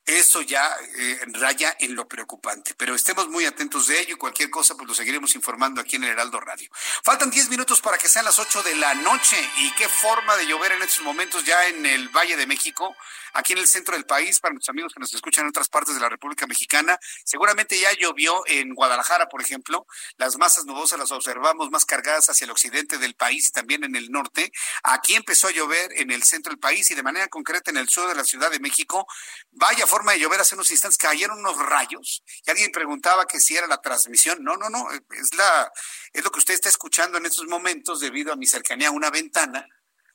eso 0.07 0.43
ya 0.43 0.69
eh, 0.97 1.21
raya 1.35 1.77
en 1.79 1.95
lo 1.95 2.09
preocupante. 2.09 2.75
Pero 2.77 2.95
estemos 2.95 3.29
muy 3.29 3.45
atentos 3.45 3.87
de 3.87 4.01
ello 4.01 4.15
y 4.15 4.19
cualquier 4.19 4.51
cosa, 4.51 4.75
pues 4.75 4.89
lo 4.89 4.95
seguiremos 4.95 5.35
informando 5.35 5.81
aquí 5.81 5.97
en 5.97 6.05
el 6.05 6.11
Heraldo 6.11 6.41
Radio. 6.41 6.69
Faltan 7.05 7.31
10 7.31 7.51
minutos 7.51 7.81
para 7.81 7.99
que 7.99 8.09
sean 8.09 8.25
las 8.25 8.39
8 8.39 8.63
de 8.63 8.77
la 8.77 8.95
noche. 8.95 9.37
¿Y 9.59 9.71
qué 9.75 9.89
forma 9.89 10.37
de 10.37 10.47
llover 10.47 10.73
en 10.73 10.83
estos 10.83 11.05
momentos 11.05 11.45
ya 11.45 11.67
en 11.69 11.87
el 11.87 12.09
Valle 12.09 12.37
de 12.37 12.47
México? 12.47 12.95
Aquí 13.35 13.55
en 13.55 13.61
el 13.61 13.69
centro 13.69 13.95
del 13.95 14.05
país, 14.05 14.41
para 14.41 14.53
nuestros 14.53 14.75
amigos 14.75 14.93
que 14.93 15.01
nos 15.01 15.15
escuchan 15.15 15.45
en 15.45 15.51
otras 15.51 15.69
partes 15.69 15.95
de 15.95 16.01
la 16.01 16.09
República 16.09 16.47
Mexicana, 16.47 16.99
seguramente 17.25 17.79
ya 17.79 17.91
llovió 17.93 18.43
en 18.47 18.75
Guadalajara, 18.75 19.29
por 19.29 19.41
ejemplo. 19.41 19.87
Las 20.17 20.37
masas 20.37 20.67
nubosas 20.67 20.99
las 20.99 21.13
observamos 21.13 21.71
más 21.71 21.87
cargadas 21.87 22.29
hacia 22.29 22.45
el 22.45 22.51
occidente 22.51 22.99
del 22.99 23.15
país 23.15 23.49
y 23.49 23.53
también 23.53 23.85
en 23.85 23.97
el 23.97 24.11
norte. 24.11 24.53
Aquí 24.83 25.15
empezó 25.15 25.49
a 25.49 25.53
llover 25.53 25.93
en 25.99 26.11
el 26.11 26.23
centro 26.25 26.51
del 26.51 26.59
país 26.59 26.91
y 26.91 26.95
de 26.95 27.03
manera 27.03 27.29
concreta 27.29 27.71
en 27.71 27.79
el 27.79 27.89
sur 27.89 28.09
de 28.09 28.15
la 28.15 28.25
Ciudad 28.25 28.51
de 28.51 28.61
México. 28.61 29.07
Vaya 29.53 29.87
forma 29.93 30.13
de 30.13 30.21
llover 30.21 30.41
hace 30.41 30.55
unos 30.55 30.71
instantes, 30.71 30.97
cayeron 30.97 31.39
unos 31.39 31.59
rayos 31.59 32.23
y 32.47 32.51
alguien 32.51 32.73
preguntaba 32.73 33.27
que 33.27 33.39
si 33.39 33.55
era 33.55 33.67
la 33.67 33.83
transmisión. 33.83 34.43
No, 34.43 34.57
no, 34.57 34.71
no, 34.71 34.89
es, 34.91 35.35
la, 35.35 35.71
es 36.15 36.25
lo 36.25 36.31
que 36.31 36.39
usted 36.39 36.55
está 36.55 36.71
escuchando 36.71 37.19
en 37.19 37.27
estos 37.27 37.47
momentos 37.47 38.01
debido 38.01 38.33
a 38.33 38.37
mi 38.37 38.47
cercanía 38.47 38.89
a 38.89 38.93
una 38.93 39.11
ventana 39.11 39.69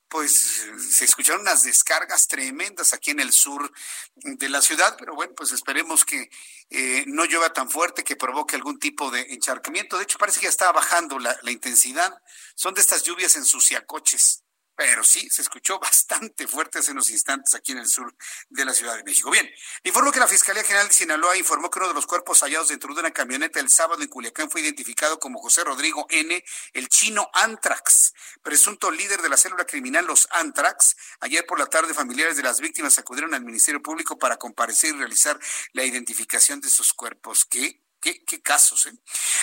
pues 0.10 0.66
se 0.90 1.04
escucharon 1.04 1.42
unas 1.42 1.64
descargas 1.64 2.30
tremendas 2.30 2.94
aquí 2.94 3.12
en 3.12 3.20
el 3.20 3.34
sur 3.34 3.70
de 4.16 4.48
la 4.48 4.62
ciudad, 4.62 4.96
pero 4.98 5.16
bueno, 5.16 5.34
pues 5.36 5.52
esperemos 5.52 6.06
que 6.06 6.30
eh, 6.70 7.04
no 7.08 7.26
llueva 7.26 7.52
tan 7.52 7.70
fuerte 7.70 8.06
que 8.06 8.16
provoque 8.16 8.56
algún 8.56 8.80
tipo 8.80 9.12
de 9.12 9.34
encharcamiento. 9.34 9.98
De 9.98 10.04
hecho, 10.04 10.18
parece 10.18 10.40
que 10.40 10.46
ya 10.46 10.50
está 10.50 10.72
bajando 10.72 11.20
la, 11.20 11.38
la 11.42 11.52
intensidad. 11.52 12.22
Son 12.56 12.74
de 12.74 12.80
estas 12.80 13.04
lluvias 13.04 13.36
ensuciacoches 13.36 14.46
pero 14.78 15.04
sí, 15.04 15.28
se 15.32 15.42
escuchó 15.42 15.80
bastante 15.82 16.48
fuerte 16.48 16.80
hace 16.80 16.92
unos 16.92 17.10
instantes 17.10 17.56
aquí 17.56 17.72
en 17.72 17.80
el 17.80 17.88
sur 17.88 18.16
de 18.50 18.64
la 18.64 18.74
Ciudad 18.74 18.96
de 18.96 19.04
México. 19.04 19.32
Bien, 19.32 19.50
informo 19.84 20.12
que 20.12 20.20
la 20.20 20.28
Fiscalía 20.28 20.64
General 20.64 20.88
de 20.88 20.94
Sinaloa 20.94 21.36
informó 21.36 21.72
que 21.72 21.80
uno 21.80 21.88
de 21.88 21.96
los 21.96 22.06
cuerpos 22.06 22.42
hallados 22.42 22.70
dentro 22.70 22.94
de 22.94 23.00
una 23.00 23.12
camioneta 23.12 23.60
el 23.60 23.70
sábado 23.70 24.04
en 24.04 24.08
Culiacán 24.08 24.52
fue 24.52 24.62
identificado 24.62 25.20
como 25.20 25.40
José 25.40 25.64
Rodrigo 25.64 26.06
N., 26.12 26.44
el 26.74 26.90
chino 26.90 27.28
Antrax, 27.34 28.14
presunto 28.44 28.92
líder 28.92 29.24
de 29.24 29.30
la 29.30 29.38
célula 29.38 29.66
criminal 29.66 30.06
Los 30.06 30.28
Antrax. 30.30 30.96
Ayer 31.22 31.44
por 31.48 31.60
la 31.60 31.66
tarde, 31.66 31.96
familiares 31.96 32.38
de 32.38 32.44
las 32.44 32.62
víctimas 32.62 33.00
acudieron 33.00 33.34
al 33.34 33.44
Ministerio 33.44 33.82
Público 33.82 34.20
para 34.20 34.38
comparecer 34.38 34.94
y 34.94 35.00
realizar 35.00 35.40
la 35.74 35.84
identificación 35.84 36.62
de 36.62 36.70
sus 36.70 36.94
cuerpos. 36.94 37.46
¿Qué 37.46 37.87
Qué, 38.00 38.42
casos, 38.42 38.86
¿eh? 38.86 38.94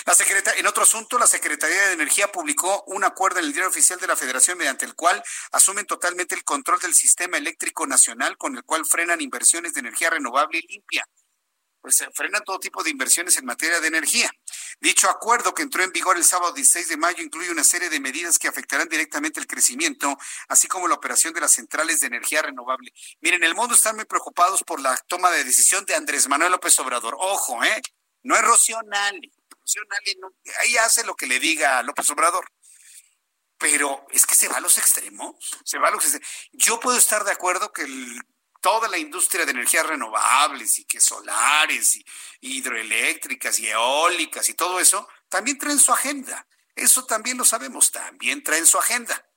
La 0.06 0.14
secretaria, 0.14 0.60
en 0.60 0.66
otro 0.66 0.84
asunto, 0.84 1.18
la 1.18 1.26
Secretaría 1.26 1.88
de 1.88 1.92
Energía 1.94 2.30
publicó 2.30 2.84
un 2.86 3.02
acuerdo 3.02 3.40
en 3.40 3.46
el 3.46 3.52
diario 3.52 3.68
oficial 3.68 3.98
de 3.98 4.06
la 4.06 4.16
Federación 4.16 4.56
mediante 4.56 4.86
el 4.86 4.94
cual 4.94 5.22
asumen 5.52 5.86
totalmente 5.86 6.34
el 6.34 6.44
control 6.44 6.78
del 6.80 6.94
sistema 6.94 7.36
eléctrico 7.36 7.86
nacional 7.86 8.36
con 8.38 8.56
el 8.56 8.64
cual 8.64 8.86
frenan 8.86 9.20
inversiones 9.20 9.74
de 9.74 9.80
energía 9.80 10.10
renovable 10.10 10.58
y 10.58 10.72
limpia. 10.72 11.04
Pues 11.80 11.96
se 11.96 12.10
frenan 12.12 12.42
todo 12.44 12.58
tipo 12.58 12.82
de 12.82 12.90
inversiones 12.90 13.36
en 13.36 13.44
materia 13.44 13.80
de 13.80 13.88
energía. 13.88 14.30
Dicho 14.80 15.10
acuerdo 15.10 15.52
que 15.52 15.62
entró 15.62 15.82
en 15.82 15.92
vigor 15.92 16.16
el 16.16 16.24
sábado 16.24 16.52
16 16.54 16.88
de 16.88 16.96
mayo 16.96 17.22
incluye 17.22 17.50
una 17.50 17.64
serie 17.64 17.90
de 17.90 18.00
medidas 18.00 18.38
que 18.38 18.48
afectarán 18.48 18.88
directamente 18.88 19.40
el 19.40 19.46
crecimiento, 19.46 20.16
así 20.48 20.66
como 20.68 20.88
la 20.88 20.94
operación 20.94 21.34
de 21.34 21.40
las 21.40 21.52
centrales 21.52 22.00
de 22.00 22.06
energía 22.06 22.40
renovable. 22.40 22.92
Miren, 23.20 23.42
el 23.42 23.54
mundo 23.54 23.74
está 23.74 23.92
muy 23.92 24.04
preocupados 24.06 24.62
por 24.62 24.80
la 24.80 24.96
toma 25.08 25.30
de 25.30 25.44
decisión 25.44 25.84
de 25.84 25.94
Andrés 25.94 26.28
Manuel 26.28 26.52
López 26.52 26.78
Obrador. 26.78 27.16
Ojo, 27.18 27.62
¿eh? 27.64 27.82
No 28.24 28.34
es 28.34 28.42
Rocío 28.42 28.78
ahí 30.60 30.76
hace 30.78 31.04
lo 31.04 31.14
que 31.14 31.26
le 31.26 31.38
diga 31.38 31.82
López 31.82 32.10
Obrador. 32.10 32.50
Pero 33.58 34.06
es 34.10 34.26
que 34.26 34.34
se 34.34 34.48
va 34.48 34.56
a 34.56 34.60
los 34.60 34.78
extremos. 34.78 35.36
Se 35.64 35.78
va 35.78 35.88
a 35.88 35.90
los 35.90 36.04
Yo 36.52 36.80
puedo 36.80 36.98
estar 36.98 37.24
de 37.24 37.32
acuerdo 37.32 37.72
que 37.72 37.86
toda 38.60 38.88
la 38.88 38.96
industria 38.96 39.44
de 39.44 39.52
energías 39.52 39.86
renovables 39.86 40.78
y 40.78 40.86
que 40.86 41.00
solares 41.00 41.96
y, 41.96 42.04
hidroeléctricas 42.40 43.58
y 43.58 43.68
eólicas 43.68 44.48
y 44.48 44.54
todo 44.54 44.80
eso 44.80 45.06
también 45.28 45.58
traen 45.58 45.78
su 45.78 45.92
agenda. 45.92 46.46
Eso 46.74 47.04
también 47.04 47.36
lo 47.36 47.44
sabemos, 47.44 47.92
también 47.92 48.42
traen 48.42 48.66
su 48.66 48.78
agenda. 48.78 49.28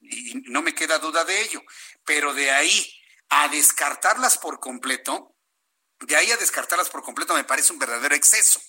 Y 0.00 0.34
no 0.50 0.60
me 0.60 0.74
queda 0.74 0.98
duda 0.98 1.24
de 1.24 1.40
ello. 1.40 1.62
Pero 2.04 2.34
de 2.34 2.50
ahí 2.50 3.00
a 3.28 3.48
descartarlas 3.48 4.38
por 4.38 4.60
completo, 4.60 5.33
de 6.00 6.16
ahí 6.16 6.30
a 6.30 6.36
descartarlas 6.36 6.90
por 6.90 7.02
completo 7.02 7.34
me 7.34 7.44
parece 7.44 7.72
un 7.72 7.78
verdadero 7.78 8.14
exceso. 8.14 8.60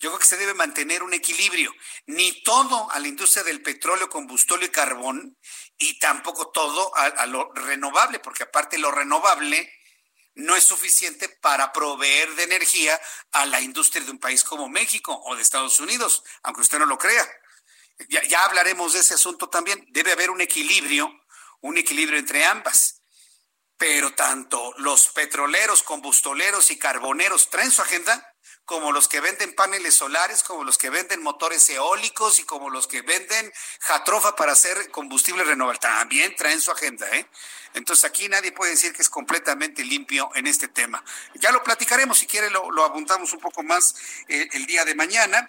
Yo 0.00 0.10
creo 0.10 0.20
que 0.20 0.26
se 0.26 0.36
debe 0.36 0.54
mantener 0.54 1.02
un 1.02 1.12
equilibrio. 1.12 1.74
Ni 2.06 2.42
todo 2.44 2.90
a 2.92 3.00
la 3.00 3.08
industria 3.08 3.42
del 3.42 3.62
petróleo, 3.62 4.08
combustible 4.08 4.66
y 4.66 4.70
carbón, 4.70 5.36
y 5.76 5.98
tampoco 5.98 6.50
todo 6.50 6.94
a, 6.96 7.26
lo 7.26 7.52
renovable, 7.52 8.20
porque 8.20 8.44
aparte 8.44 8.78
lo 8.78 8.92
renovable 8.92 9.72
no 10.34 10.54
es 10.54 10.62
suficiente 10.62 11.28
para 11.28 11.72
proveer 11.72 12.32
de 12.36 12.44
energía 12.44 13.00
a 13.32 13.44
la 13.46 13.60
industria 13.60 14.04
de 14.04 14.12
un 14.12 14.20
país 14.20 14.44
como 14.44 14.68
México 14.68 15.20
o 15.24 15.34
de 15.34 15.42
Estados 15.42 15.80
Unidos, 15.80 16.22
aunque 16.44 16.60
usted 16.60 16.78
no 16.78 16.86
lo 16.86 16.96
crea. 16.96 17.28
Ya, 18.08 18.22
ya 18.22 18.44
hablaremos 18.44 18.92
de 18.92 19.00
ese 19.00 19.14
asunto 19.14 19.48
también. 19.48 19.84
Debe 19.88 20.12
haber 20.12 20.30
un 20.30 20.40
equilibrio, 20.40 21.10
un 21.60 21.76
equilibrio 21.76 22.20
entre 22.20 22.44
ambas 22.44 22.97
pero 23.78 24.12
tanto 24.12 24.74
los 24.78 25.08
petroleros, 25.08 25.84
combustoleros 25.84 26.70
y 26.70 26.78
carboneros 26.78 27.48
traen 27.48 27.70
su 27.70 27.80
agenda, 27.80 28.34
como 28.64 28.92
los 28.92 29.08
que 29.08 29.20
venden 29.20 29.54
paneles 29.54 29.94
solares, 29.94 30.42
como 30.42 30.62
los 30.62 30.76
que 30.76 30.90
venden 30.90 31.22
motores 31.22 31.66
eólicos 31.70 32.38
y 32.38 32.42
como 32.42 32.68
los 32.68 32.86
que 32.86 33.00
venden 33.00 33.50
jatrofa 33.80 34.36
para 34.36 34.52
hacer 34.52 34.90
combustible 34.90 35.42
renovable. 35.44 35.78
También 35.78 36.36
traen 36.36 36.60
su 36.60 36.70
agenda, 36.70 37.08
¿eh? 37.16 37.26
Entonces 37.72 38.04
aquí 38.04 38.28
nadie 38.28 38.52
puede 38.52 38.72
decir 38.72 38.92
que 38.92 39.00
es 39.00 39.08
completamente 39.08 39.84
limpio 39.84 40.30
en 40.34 40.46
este 40.46 40.68
tema. 40.68 41.02
Ya 41.36 41.50
lo 41.50 41.62
platicaremos, 41.62 42.18
si 42.18 42.26
quiere 42.26 42.50
lo, 42.50 42.70
lo 42.70 42.84
apuntamos 42.84 43.32
un 43.32 43.40
poco 43.40 43.62
más 43.62 43.94
eh, 44.28 44.48
el 44.52 44.66
día 44.66 44.84
de 44.84 44.94
mañana. 44.94 45.48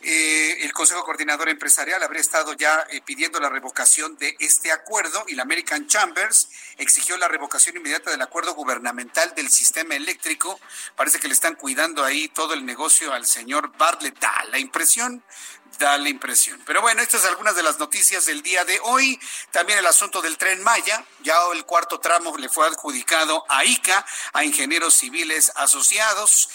Eh, 0.00 0.58
el 0.62 0.72
Consejo 0.72 1.04
Coordinador 1.04 1.48
Empresarial 1.48 2.02
habría 2.02 2.20
estado 2.20 2.52
ya 2.52 2.86
eh, 2.90 3.00
pidiendo 3.04 3.40
la 3.40 3.48
revocación 3.48 4.16
de 4.16 4.36
este 4.38 4.70
acuerdo 4.70 5.24
y 5.26 5.34
la 5.34 5.42
American 5.42 5.88
Chambers 5.88 6.48
exigió 6.76 7.16
la 7.16 7.26
revocación 7.26 7.76
inmediata 7.76 8.12
del 8.12 8.22
acuerdo 8.22 8.54
gubernamental 8.54 9.34
del 9.34 9.50
sistema 9.50 9.96
eléctrico. 9.96 10.60
Parece 10.94 11.18
que 11.18 11.26
le 11.26 11.34
están 11.34 11.56
cuidando 11.56 12.04
ahí 12.04 12.28
todo 12.28 12.54
el 12.54 12.64
negocio 12.64 13.12
al 13.12 13.26
señor 13.26 13.76
Bartlett. 13.76 14.16
Da 14.20 14.44
la 14.50 14.58
impresión, 14.60 15.24
da 15.80 15.98
la 15.98 16.08
impresión. 16.08 16.62
Pero 16.64 16.80
bueno, 16.80 17.02
estas 17.02 17.22
son 17.22 17.30
algunas 17.30 17.56
de 17.56 17.64
las 17.64 17.80
noticias 17.80 18.26
del 18.26 18.42
día 18.42 18.64
de 18.64 18.78
hoy. 18.84 19.18
También 19.50 19.80
el 19.80 19.86
asunto 19.86 20.22
del 20.22 20.38
tren 20.38 20.62
Maya. 20.62 21.04
Ya 21.24 21.34
el 21.52 21.64
cuarto 21.64 21.98
tramo 21.98 22.36
le 22.36 22.48
fue 22.48 22.68
adjudicado 22.68 23.44
a 23.48 23.64
ICA, 23.64 24.06
a 24.32 24.44
Ingenieros 24.44 24.94
Civiles 24.94 25.50
Asociados. 25.56 26.48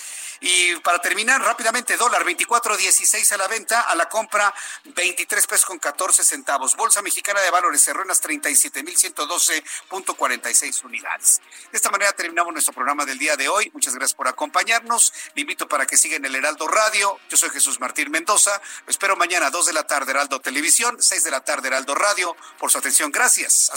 Y 0.46 0.76
para 0.82 1.00
terminar 1.00 1.42
rápidamente, 1.42 1.96
dólar 1.96 2.26
24.16 2.26 3.32
a 3.32 3.38
la 3.38 3.48
venta, 3.48 3.80
a 3.80 3.96
la 3.96 4.10
compra 4.10 4.54
23 4.84 5.48
pesos 5.48 5.66
con 5.66 5.80
14 5.80 6.22
centavos. 6.22 6.76
Bolsa 6.76 7.02
Mexicana 7.02 7.40
de 7.40 7.50
Valores 7.50 7.82
cerró 7.82 8.02
en 8.02 8.10
las 8.10 8.22
37.112.46 8.22 10.84
unidades. 10.84 11.42
De 11.72 11.78
esta 11.78 11.90
manera 11.92 12.12
terminamos 12.12 12.52
nuestro 12.52 12.74
programa 12.74 13.06
del 13.06 13.18
día 13.18 13.38
de 13.38 13.48
hoy. 13.48 13.72
Muchas 13.74 13.96
gracias 13.96 14.16
por 14.16 14.28
acompañarnos. 14.28 15.14
Le 15.34 15.44
invito 15.44 15.70
para 15.70 15.86
que 15.86 15.96
sigan 15.96 16.26
el 16.26 16.36
Heraldo 16.36 16.68
Radio. 16.68 17.18
Yo 17.30 17.38
soy 17.38 17.50
Jesús 17.50 17.80
Martín 17.80 18.12
Mendoza. 18.12 18.62
Lo 18.86 18.92
espero 18.92 19.16
mañana 19.16 19.50
2 19.50 19.68
de 19.68 19.74
la 19.74 19.88
tarde 19.88 20.12
Heraldo 20.12 20.42
Televisión, 20.42 20.98
6 21.00 21.24
de 21.24 21.32
la 21.32 21.46
tarde 21.46 21.70
Heraldo 21.70 21.96
Radio. 21.96 22.36
Por 22.60 22.70
su 22.70 22.80
atención, 22.80 23.14
gracias. 23.14 23.72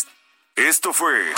Esto 0.56 0.92
fue 0.92 1.32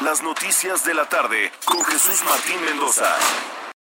las 0.00 0.20
noticias 0.20 0.84
de 0.84 0.92
la 0.92 1.08
tarde 1.08 1.50
con 1.64 1.82
Jesús 1.82 2.22
Martín 2.24 2.62
Mendoza. 2.62 3.16